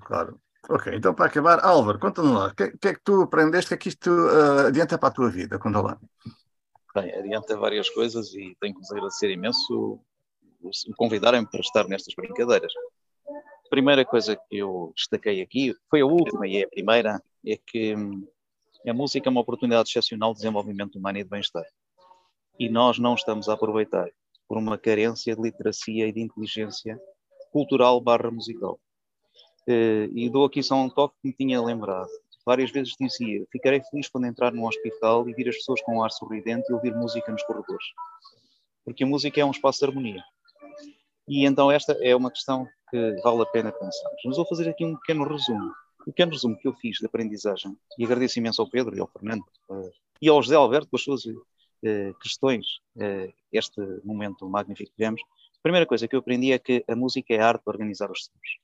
Claro. 0.00 0.40
Ok, 0.68 0.94
então 0.94 1.14
para 1.14 1.26
acabar, 1.26 1.64
Álvaro, 1.64 1.98
conta-nos 1.98 2.32
lá, 2.32 2.46
o 2.48 2.54
que, 2.54 2.70
que, 2.78 2.88
é 2.88 2.94
que 2.94 3.00
tu 3.02 3.22
aprendeste, 3.22 3.66
o 3.66 3.68
que 3.68 3.74
é 3.74 3.76
que 3.76 3.88
isto 3.88 4.10
uh, 4.10 4.66
adianta 4.68 4.96
para 4.96 5.08
a 5.08 5.12
tua 5.12 5.30
vida? 5.30 5.58
Conta 5.58 5.80
lá. 5.80 5.98
Bem, 6.94 7.10
adianta 7.14 7.56
várias 7.56 7.88
coisas 7.88 8.34
e 8.34 8.54
tenho 8.60 8.74
que 8.74 8.80
vos 8.80 8.90
agradecer 8.92 9.30
imenso 9.30 9.98
o 10.62 10.94
convidarem-me 10.94 11.50
para 11.50 11.60
estar 11.60 11.88
nestas 11.88 12.14
brincadeiras. 12.14 12.70
A 13.26 13.68
primeira 13.70 14.04
coisa 14.04 14.36
que 14.36 14.58
eu 14.58 14.92
destaquei 14.94 15.40
aqui, 15.40 15.74
foi 15.88 16.02
a 16.02 16.06
última 16.06 16.46
e 16.46 16.58
é 16.58 16.64
a 16.64 16.68
primeira, 16.68 17.22
é 17.46 17.56
que 17.56 17.96
hum, 17.96 18.28
a 18.86 18.92
música 18.92 19.26
é 19.26 19.30
uma 19.30 19.40
oportunidade 19.40 19.88
excepcional 19.88 20.32
de 20.32 20.40
desenvolvimento 20.40 20.98
humano 20.98 21.18
e 21.18 21.24
de 21.24 21.30
bem-estar. 21.30 21.64
E 22.58 22.68
nós 22.68 22.98
não 22.98 23.14
estamos 23.14 23.48
a 23.48 23.54
aproveitar 23.54 24.10
por 24.46 24.58
uma 24.58 24.76
carência 24.76 25.34
de 25.34 25.40
literacia 25.40 26.06
e 26.06 26.12
de 26.12 26.20
inteligência 26.20 27.00
cultural 27.50 27.98
barra 28.02 28.30
musical. 28.30 28.78
Eh, 29.66 30.10
e 30.12 30.28
dou 30.28 30.44
aqui 30.44 30.62
só 30.62 30.74
um 30.74 30.90
toque 30.90 31.14
que 31.22 31.28
me 31.28 31.34
tinha 31.34 31.62
lembrado 31.62 32.10
várias 32.44 32.70
vezes 32.70 32.94
dizia: 32.98 33.44
Ficarei 33.50 33.80
feliz 33.82 34.08
quando 34.08 34.26
entrar 34.26 34.52
num 34.52 34.66
hospital 34.66 35.28
e 35.28 35.34
vir 35.34 35.48
as 35.48 35.56
pessoas 35.56 35.80
com 35.82 35.96
um 35.96 36.02
ar 36.04 36.10
sorridente 36.10 36.70
e 36.70 36.74
ouvir 36.74 36.94
música 36.94 37.30
nos 37.30 37.42
corredores. 37.44 37.84
Porque 38.84 39.04
a 39.04 39.06
música 39.06 39.40
é 39.40 39.44
um 39.44 39.50
espaço 39.50 39.78
de 39.80 39.86
harmonia. 39.86 40.22
E 41.28 41.46
então 41.46 41.70
esta 41.70 41.92
é 42.00 42.14
uma 42.14 42.30
questão 42.30 42.66
que 42.90 43.16
vale 43.22 43.42
a 43.42 43.46
pena 43.46 43.72
pensar. 43.72 44.10
Mas 44.24 44.36
vou 44.36 44.46
fazer 44.46 44.68
aqui 44.68 44.84
um 44.84 44.96
pequeno 44.96 45.24
resumo. 45.24 45.72
Um 46.02 46.04
pequeno 46.06 46.32
resumo 46.32 46.58
que 46.58 46.66
eu 46.66 46.74
fiz 46.74 46.98
de 46.98 47.06
aprendizagem, 47.06 47.76
e 47.98 48.04
agradeço 48.04 48.38
imenso 48.38 48.60
ao 48.60 48.68
Pedro 48.68 48.96
e 48.96 49.00
ao 49.00 49.06
Fernando, 49.06 49.44
uh, 49.70 49.90
e 50.20 50.28
ao 50.28 50.42
José 50.42 50.56
Alberto 50.56 50.88
com 50.90 50.96
as 50.96 51.02
suas 51.02 51.24
uh, 51.24 52.14
questões, 52.20 52.66
uh, 52.96 53.32
este 53.52 53.80
momento 54.04 54.48
magnífico 54.48 54.90
que 54.90 54.96
tivemos. 54.96 55.22
A 55.22 55.62
primeira 55.62 55.86
coisa 55.86 56.08
que 56.08 56.16
eu 56.16 56.20
aprendi 56.20 56.52
é 56.52 56.58
que 56.58 56.84
a 56.88 56.96
música 56.96 57.32
é 57.32 57.38
a 57.38 57.48
arte 57.48 57.62
de 57.62 57.70
organizar 57.70 58.10
os 58.10 58.24
sons. 58.24 58.58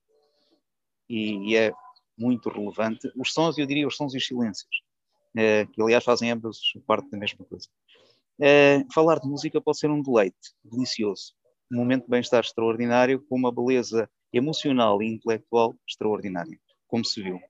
E, 1.09 1.53
e 1.53 1.57
é 1.57 1.73
muito 2.19 2.49
relevante. 2.49 3.11
Os 3.17 3.33
sons, 3.33 3.57
eu 3.57 3.67
diria 3.67 3.87
os 3.87 3.97
sons 3.97 4.15
e 4.15 4.19
os 4.19 4.27
silêncios, 4.27 4.83
eh, 5.37 5.67
que 5.67 5.81
aliás 5.81 6.05
fazem 6.05 6.31
ambos 6.31 6.59
parte 6.87 7.09
da 7.11 7.19
mesma 7.19 7.45
coisa. 7.45 7.69
Eh, 8.41 8.85
falar 8.93 9.19
de 9.21 9.29
música 9.29 9.61
pode 9.61 9.79
ser 9.79 9.91
um 9.91 10.03
deleite 10.03 10.55
delicioso, 10.65 11.35
um 11.73 11.77
momento 11.77 12.05
de 12.05 12.11
bem-estar 12.11 12.41
extraordinário, 12.41 13.25
com 13.29 13.37
uma 13.37 13.53
beleza 13.53 14.09
emocional 14.33 15.03
e 15.03 15.07
intelectual 15.07 15.75
extraordinária, 15.89 16.59
como 16.87 17.05
se 17.05 17.23
viu. 17.23 17.41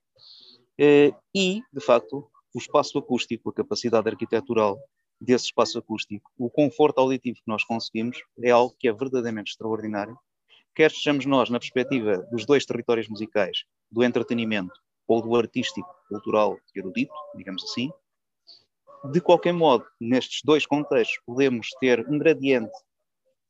Eh, 0.79 1.13
e, 1.35 1.63
de 1.73 1.81
facto, 1.81 2.31
o 2.55 2.59
espaço 2.59 2.99
acústico, 2.99 3.51
a 3.51 3.53
capacidade 3.55 4.09
arquitetural 4.09 4.79
desse 5.21 5.47
espaço 5.47 5.79
acústico, 5.79 6.31
o 6.39 6.49
conforto 6.49 7.01
auditivo 7.01 7.37
que 7.37 7.49
nós 7.49 7.65
conseguimos, 7.65 8.23
é 8.43 8.51
algo 8.51 8.75
que 8.79 8.89
é 8.89 8.93
verdadeiramente 8.93 9.51
extraordinário. 9.51 10.17
Quer 10.75 10.91
estejamos 10.91 11.27
nós 11.27 11.51
na 11.51 11.59
perspectiva 11.59 12.19
dos 12.31 12.47
dois 12.47 12.65
territórios 12.65 13.09
musicais, 13.09 13.65
do 13.91 14.05
entretenimento 14.05 14.75
ou 15.07 15.23
do 15.23 15.35
artístico, 15.35 15.89
cultural 16.09 16.59
e 16.75 16.79
erudito, 16.79 17.15
digamos 17.35 17.65
assim. 17.65 17.91
De 19.13 19.21
qualquer 19.21 19.53
modo, 19.53 19.87
nestes 20.01 20.41
dois 20.45 20.67
contextos, 20.67 21.19
podemos 21.25 21.69
ter 21.81 22.07
um 22.09 22.19
gradiente 22.19 22.73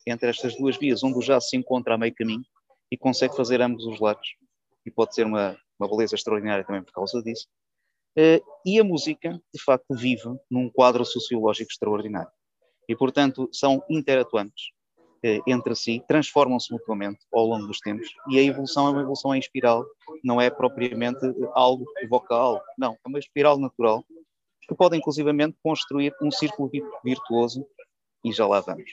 entre 0.06 0.30
estas 0.30 0.56
duas 0.56 0.76
vias, 0.76 1.02
onde 1.02 1.18
o 1.18 1.22
jazz 1.22 1.48
se 1.48 1.56
encontra 1.56 1.94
a 1.94 1.98
meio 1.98 2.14
caminho 2.14 2.44
e 2.90 2.96
consegue 2.96 3.36
fazer 3.36 3.60
ambos 3.60 3.84
os 3.84 4.00
lados, 4.00 4.28
e 4.86 4.90
pode 4.90 5.14
ser 5.14 5.26
uma, 5.26 5.58
uma 5.78 5.88
beleza 5.88 6.14
extraordinária 6.14 6.64
também 6.64 6.82
por 6.82 6.92
causa 6.92 7.22
disso. 7.22 7.46
Uh, 8.16 8.42
e 8.64 8.80
a 8.80 8.84
música, 8.84 9.40
de 9.52 9.62
facto, 9.62 9.94
vive 9.94 10.28
num 10.50 10.70
quadro 10.70 11.04
sociológico 11.04 11.70
extraordinário. 11.70 12.30
E, 12.88 12.96
portanto, 12.96 13.48
são 13.52 13.84
interatuantes 13.88 14.70
eh, 14.70 14.77
entre 15.46 15.74
si, 15.74 16.02
transformam-se 16.06 16.72
mutuamente 16.72 17.20
ao 17.32 17.46
longo 17.46 17.66
dos 17.66 17.80
tempos 17.80 18.08
e 18.28 18.38
a 18.38 18.42
evolução 18.42 18.86
é 18.86 18.90
uma 18.90 19.00
evolução 19.00 19.34
em 19.34 19.38
espiral, 19.38 19.84
não 20.22 20.40
é 20.40 20.50
propriamente 20.50 21.20
algo 21.52 21.84
que 21.94 22.04
evoca 22.04 22.34
algo, 22.34 22.62
não, 22.76 22.92
é 22.92 23.08
uma 23.08 23.18
espiral 23.18 23.58
natural 23.58 24.04
que 24.62 24.74
pode 24.74 24.96
inclusivamente 24.96 25.56
construir 25.62 26.14
um 26.20 26.30
círculo 26.30 26.70
virtuoso 27.02 27.66
e 28.24 28.32
já 28.32 28.46
lá 28.46 28.60
vamos. 28.60 28.90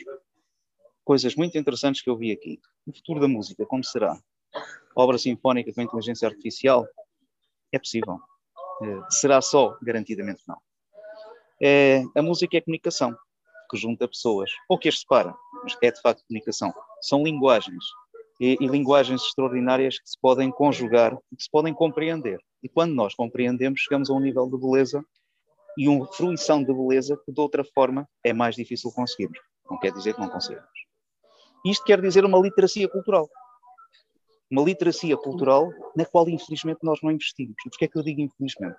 Coisas 1.03 1.35
muito 1.35 1.57
interessantes 1.57 2.01
que 2.01 2.09
eu 2.09 2.17
vi 2.17 2.31
aqui. 2.31 2.59
O 2.87 2.93
futuro 2.93 3.19
da 3.19 3.27
música, 3.27 3.65
como 3.65 3.83
será? 3.83 4.17
Obra 4.95 5.17
sinfónica 5.17 5.73
com 5.73 5.81
inteligência 5.81 6.27
artificial? 6.27 6.87
É 7.71 7.77
possível. 7.77 8.19
Eh, 8.81 9.01
será 9.09 9.41
só? 9.41 9.77
Garantidamente 9.81 10.41
não. 10.47 10.57
É, 11.61 12.03
a 12.15 12.21
música 12.21 12.57
é 12.57 12.61
comunicação 12.61 13.15
que 13.69 13.77
junta 13.77 14.07
pessoas, 14.07 14.51
ou 14.69 14.77
que 14.77 14.89
as 14.89 14.99
separa, 14.99 15.33
mas 15.63 15.77
é 15.81 15.91
de 15.91 16.01
facto 16.01 16.23
comunicação. 16.27 16.73
São 17.01 17.23
linguagens, 17.23 17.83
e, 18.39 18.57
e, 18.59 18.67
linguagens 18.67 19.21
extraordinárias 19.23 19.97
que 19.99 20.09
se 20.09 20.19
podem 20.19 20.51
conjugar 20.51 21.17
e 21.31 21.35
que 21.35 21.43
se 21.43 21.49
podem 21.49 21.73
compreender. 21.73 22.39
E 22.61 22.69
quando 22.69 22.93
nós 22.93 23.15
compreendemos, 23.15 23.81
chegamos 23.81 24.09
a 24.09 24.13
um 24.13 24.19
nível 24.19 24.49
de 24.49 24.57
beleza 24.57 25.03
e 25.77 25.87
uma 25.87 26.05
fruição 26.07 26.63
de 26.63 26.73
beleza 26.73 27.17
que 27.25 27.31
de 27.31 27.39
outra 27.39 27.63
forma 27.63 28.07
é 28.23 28.33
mais 28.33 28.55
difícil 28.55 28.91
conseguirmos. 28.91 29.39
Não 29.69 29.79
quer 29.79 29.91
dizer 29.91 30.13
que 30.13 30.21
não 30.21 30.29
conseguimos. 30.29 30.67
Isto 31.65 31.85
quer 31.85 32.01
dizer 32.01 32.25
uma 32.25 32.39
literacia 32.39 32.87
cultural. 32.87 33.29
Uma 34.51 34.63
literacia 34.63 35.17
cultural 35.17 35.71
na 35.95 36.05
qual, 36.05 36.29
infelizmente, 36.29 36.79
nós 36.83 36.99
não 37.01 37.11
investimos. 37.11 37.55
E 37.65 37.69
porquê 37.69 37.85
é 37.85 37.87
que 37.87 37.97
eu 37.97 38.03
digo 38.03 38.21
infelizmente? 38.21 38.77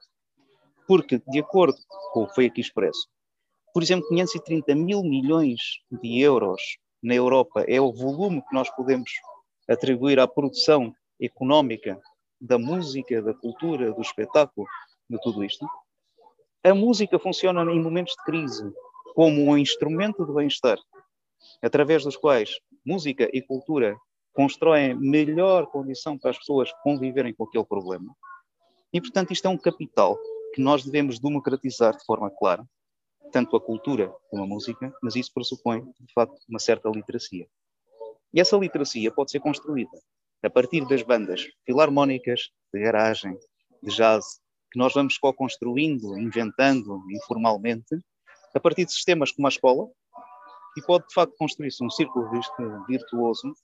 Porque, 0.86 1.20
de 1.26 1.40
acordo 1.40 1.76
com 2.12 2.22
o 2.22 2.28
que 2.28 2.34
foi 2.34 2.46
aqui 2.46 2.60
expresso, 2.60 3.08
por 3.76 3.82
exemplo, 3.82 4.08
530 4.08 4.74
mil 4.74 5.02
milhões 5.02 5.60
de 5.90 6.18
euros 6.18 6.78
na 7.02 7.14
Europa 7.14 7.62
é 7.68 7.78
o 7.78 7.92
volume 7.92 8.40
que 8.40 8.54
nós 8.54 8.74
podemos 8.74 9.10
atribuir 9.68 10.18
à 10.18 10.26
produção 10.26 10.94
económica 11.20 12.00
da 12.40 12.58
música, 12.58 13.20
da 13.20 13.34
cultura, 13.34 13.92
do 13.92 14.00
espetáculo 14.00 14.66
de 15.10 15.20
tudo 15.20 15.44
isto. 15.44 15.68
A 16.64 16.74
música 16.74 17.18
funciona 17.18 17.70
em 17.70 17.78
momentos 17.78 18.14
de 18.14 18.24
crise 18.24 18.64
como 19.14 19.44
um 19.44 19.58
instrumento 19.58 20.24
de 20.24 20.32
bem-estar, 20.32 20.78
através 21.62 22.02
dos 22.02 22.16
quais 22.16 22.58
música 22.82 23.28
e 23.30 23.42
cultura 23.42 23.94
constroem 24.32 24.94
melhor 24.94 25.66
condição 25.66 26.16
para 26.16 26.30
as 26.30 26.38
pessoas 26.38 26.72
conviverem 26.82 27.34
com 27.34 27.44
aquele 27.44 27.66
problema. 27.66 28.10
E, 28.90 29.02
portanto, 29.02 29.34
isto 29.34 29.44
é 29.44 29.50
um 29.50 29.58
capital 29.58 30.16
que 30.54 30.62
nós 30.62 30.82
devemos 30.82 31.18
democratizar 31.18 31.94
de 31.94 32.06
forma 32.06 32.30
clara, 32.30 32.66
tanto 33.32 33.56
a 33.56 33.60
cultura 33.60 34.12
como 34.30 34.42
a 34.42 34.46
música, 34.46 34.92
mas 35.02 35.16
isso 35.16 35.32
pressupõe, 35.32 35.82
de 36.00 36.12
facto, 36.14 36.36
uma 36.48 36.58
certa 36.58 36.88
literacia. 36.88 37.46
E 38.32 38.40
essa 38.40 38.56
literacia 38.56 39.10
pode 39.10 39.30
ser 39.30 39.40
construída 39.40 39.98
a 40.42 40.50
partir 40.50 40.86
das 40.86 41.02
bandas 41.02 41.46
filarmónicas, 41.64 42.50
de 42.72 42.80
garagem, 42.80 43.36
de 43.82 43.94
jazz, 43.94 44.40
que 44.70 44.78
nós 44.78 44.92
vamos 44.92 45.18
co-construindo, 45.18 46.18
inventando 46.18 47.00
informalmente, 47.10 47.96
a 48.54 48.60
partir 48.60 48.84
de 48.84 48.92
sistemas 48.92 49.32
como 49.32 49.46
a 49.46 49.50
escola, 49.50 49.88
e 50.76 50.82
pode 50.82 51.06
de 51.08 51.14
facto 51.14 51.34
construir-se 51.38 51.82
um 51.82 51.90
círculo 51.90 52.28
virtuoso 52.86 53.54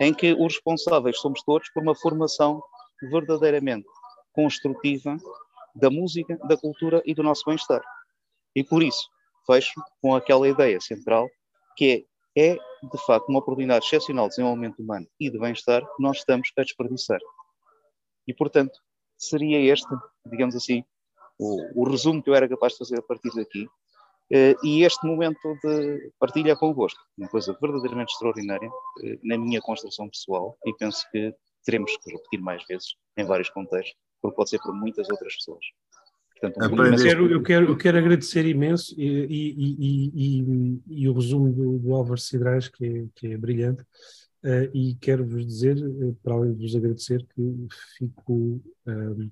em 0.00 0.12
que 0.14 0.32
os 0.32 0.54
responsáveis 0.54 1.18
somos 1.18 1.42
todos 1.44 1.70
por 1.70 1.82
uma 1.82 1.94
formação 1.94 2.62
verdadeiramente 3.10 3.86
construtiva 4.32 5.16
da 5.74 5.90
música, 5.90 6.36
da 6.48 6.56
cultura 6.56 7.02
e 7.04 7.14
do 7.14 7.22
nosso 7.22 7.44
bem-estar. 7.46 7.82
E 8.54 8.62
por 8.62 8.82
isso, 8.82 9.08
fecho 9.46 9.80
com 10.00 10.14
aquela 10.14 10.48
ideia 10.48 10.80
central 10.80 11.28
que 11.76 12.06
é, 12.36 12.52
é 12.52 12.54
de 12.54 13.06
facto 13.06 13.28
uma 13.28 13.40
oportunidade 13.40 13.84
excepcional 13.84 14.26
de 14.26 14.36
desenvolvimento 14.36 14.80
humano 14.80 15.06
e 15.18 15.30
de 15.30 15.38
bem-estar 15.38 15.82
que 15.82 16.02
nós 16.02 16.18
estamos 16.18 16.50
a 16.56 16.62
desperdiçar. 16.62 17.20
E 18.26 18.34
portanto, 18.34 18.78
seria 19.18 19.60
este, 19.72 19.88
digamos 20.26 20.54
assim, 20.54 20.84
o, 21.38 21.82
o 21.82 21.88
resumo 21.88 22.22
que 22.22 22.30
eu 22.30 22.34
era 22.34 22.48
capaz 22.48 22.72
de 22.72 22.78
fazer 22.78 22.98
a 22.98 23.02
partir 23.02 23.30
daqui, 23.34 23.68
Uh, 24.32 24.56
e 24.64 24.82
este 24.84 25.06
momento 25.06 25.54
de 25.62 26.10
partilha 26.18 26.56
convosco, 26.56 26.98
uma 27.16 27.28
coisa 27.28 27.56
verdadeiramente 27.60 28.12
extraordinária 28.12 28.68
uh, 28.70 29.18
na 29.22 29.36
minha 29.36 29.60
construção 29.60 30.08
pessoal 30.08 30.56
e 30.64 30.72
penso 30.74 31.06
que 31.12 31.34
teremos 31.62 31.94
que 31.98 32.10
repetir 32.10 32.40
mais 32.40 32.64
vezes 32.66 32.94
em 33.18 33.24
vários 33.24 33.50
contextos, 33.50 33.94
porque 34.22 34.34
pode 34.34 34.48
ser 34.48 34.58
por 34.60 34.74
muitas 34.74 35.10
outras 35.10 35.34
pessoas. 35.36 35.64
Portanto, 36.50 36.80
um 36.80 36.84
eu, 36.84 36.96
quero, 36.96 37.30
eu, 37.30 37.42
quero, 37.42 37.66
eu 37.66 37.76
quero 37.76 37.98
agradecer 37.98 38.46
imenso 38.46 38.94
e, 38.98 39.04
e, 39.04 40.14
e, 40.14 40.82
e 41.02 41.08
o 41.08 41.12
resumo 41.12 41.52
do, 41.52 41.78
do 41.78 41.94
Álvaro 41.94 42.20
Cidrais, 42.20 42.68
que 42.68 42.84
é, 42.84 43.04
que 43.14 43.26
é 43.28 43.36
brilhante, 43.36 43.82
uh, 43.82 44.70
e 44.72 44.96
quero-vos 45.00 45.46
dizer, 45.46 45.76
para 46.22 46.34
além 46.34 46.54
de 46.54 46.62
vos 46.62 46.76
agradecer, 46.76 47.26
que 47.34 47.66
fico 47.98 48.60
um, 48.86 49.30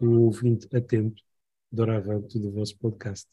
um 0.00 0.20
ouvinte 0.20 0.68
atento, 0.74 1.22
doravante 1.70 2.38
do 2.38 2.50
vosso 2.50 2.76
podcast. 2.78 3.26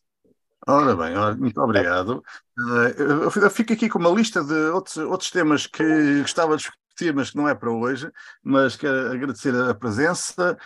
Ora 0.66 0.96
bem, 0.96 1.16
muito 1.40 1.62
obrigado. 1.62 2.24
Uh, 2.58 3.40
eu 3.42 3.50
fico 3.50 3.74
aqui 3.74 3.88
com 3.88 4.00
uma 4.00 4.10
lista 4.10 4.44
de 4.44 4.54
outros, 4.72 4.98
outros 4.98 5.32
temas 5.32 5.66
que 5.66 6.22
gostava 6.22 6.58
de 6.58 6.64
discutir, 6.64 7.14
mas 7.14 7.32
que 7.32 7.38
não 7.38 7.48
é 7.48 7.56
para 7.56 7.72
hoje, 7.72 8.12
mas 8.44 8.76
quero 8.76 9.12
agradecer 9.12 9.56
a 9.56 9.74
presença. 9.74 10.58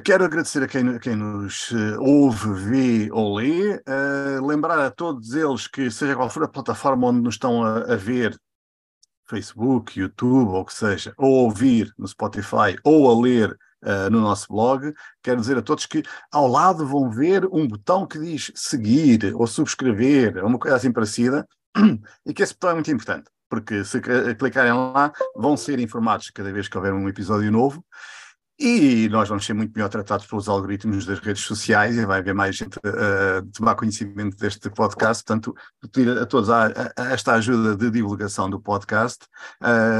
Quero 0.00 0.24
agradecer 0.24 0.62
a 0.62 0.66
quem, 0.66 0.88
a 0.88 0.98
quem 0.98 1.14
nos 1.14 1.70
eh, 1.70 1.98
ouve, 1.98 2.54
vê 2.54 3.12
ou 3.12 3.36
lê. 3.36 3.74
Uh, 3.76 4.46
lembrar 4.46 4.78
a 4.78 4.90
todos 4.90 5.34
eles 5.34 5.66
que, 5.66 5.90
seja 5.90 6.16
qual 6.16 6.30
for 6.30 6.44
a 6.44 6.48
plataforma 6.48 7.08
onde 7.08 7.20
nos 7.20 7.34
estão 7.34 7.62
a, 7.62 7.92
a 7.92 7.96
ver, 7.96 8.34
Facebook, 9.26 10.00
YouTube, 10.00 10.48
ou 10.48 10.62
o 10.62 10.64
que 10.64 10.72
seja, 10.72 11.12
ou 11.18 11.40
a 11.40 11.42
ouvir 11.42 11.92
no 11.98 12.08
Spotify, 12.08 12.74
ou 12.82 13.10
a 13.10 13.22
ler 13.22 13.50
uh, 13.84 14.08
no 14.10 14.22
nosso 14.22 14.48
blog. 14.48 14.94
Quero 15.22 15.40
dizer 15.42 15.58
a 15.58 15.62
todos 15.62 15.84
que 15.84 16.02
ao 16.32 16.48
lado 16.48 16.86
vão 16.86 17.10
ver 17.10 17.44
um 17.52 17.68
botão 17.68 18.06
que 18.06 18.18
diz 18.18 18.50
seguir 18.54 19.34
ou 19.34 19.46
subscrever, 19.46 20.42
uma 20.42 20.58
coisa 20.58 20.78
assim 20.78 20.90
parecida, 20.90 21.46
e 22.24 22.32
que 22.32 22.42
esse 22.42 22.54
botão 22.54 22.70
é 22.70 22.74
muito 22.74 22.90
importante, 22.90 23.30
porque 23.46 23.84
se 23.84 24.00
clicarem 24.38 24.72
lá 24.72 25.12
vão 25.36 25.54
ser 25.54 25.78
informados 25.80 26.30
cada 26.30 26.50
vez 26.50 26.66
que 26.66 26.78
houver 26.78 26.94
um 26.94 27.10
episódio 27.10 27.52
novo. 27.52 27.84
E 28.58 29.08
nós 29.08 29.28
vamos 29.28 29.44
ser 29.44 29.54
muito 29.54 29.72
melhor 29.74 29.88
tratados 29.88 30.26
pelos 30.26 30.48
algoritmos 30.48 31.04
das 31.04 31.18
redes 31.18 31.42
sociais 31.42 31.96
e 31.96 32.06
vai 32.06 32.20
haver 32.20 32.34
mais 32.34 32.56
gente 32.56 32.78
a, 32.78 33.42
tomar 33.52 33.74
conhecimento 33.74 34.36
deste 34.36 34.70
podcast. 34.70 35.24
Portanto, 35.24 35.54
pedir 35.80 36.16
a 36.16 36.26
todos 36.26 36.48
a, 36.50 36.66
a, 36.96 37.12
esta 37.12 37.34
ajuda 37.34 37.74
de 37.74 37.90
divulgação 37.90 38.48
do 38.48 38.60
podcast. 38.60 39.26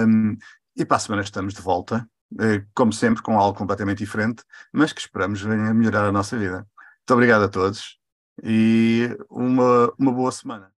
Um, 0.06 0.36
e 0.76 0.84
para 0.84 0.96
a 0.96 1.00
semana 1.00 1.22
estamos 1.22 1.54
de 1.54 1.60
volta 1.60 2.06
eh, 2.40 2.64
como 2.74 2.92
sempre, 2.92 3.22
com 3.22 3.38
algo 3.38 3.56
completamente 3.58 3.98
diferente, 3.98 4.42
mas 4.72 4.92
que 4.92 5.00
esperamos 5.00 5.42
venha 5.42 5.74
melhorar 5.74 6.06
a 6.06 6.12
nossa 6.12 6.36
vida. 6.38 6.58
Muito 6.58 7.12
obrigado 7.14 7.44
a 7.44 7.48
todos 7.48 7.98
e 8.42 9.16
uma, 9.28 9.92
uma 9.98 10.12
boa 10.12 10.32
semana. 10.32 10.72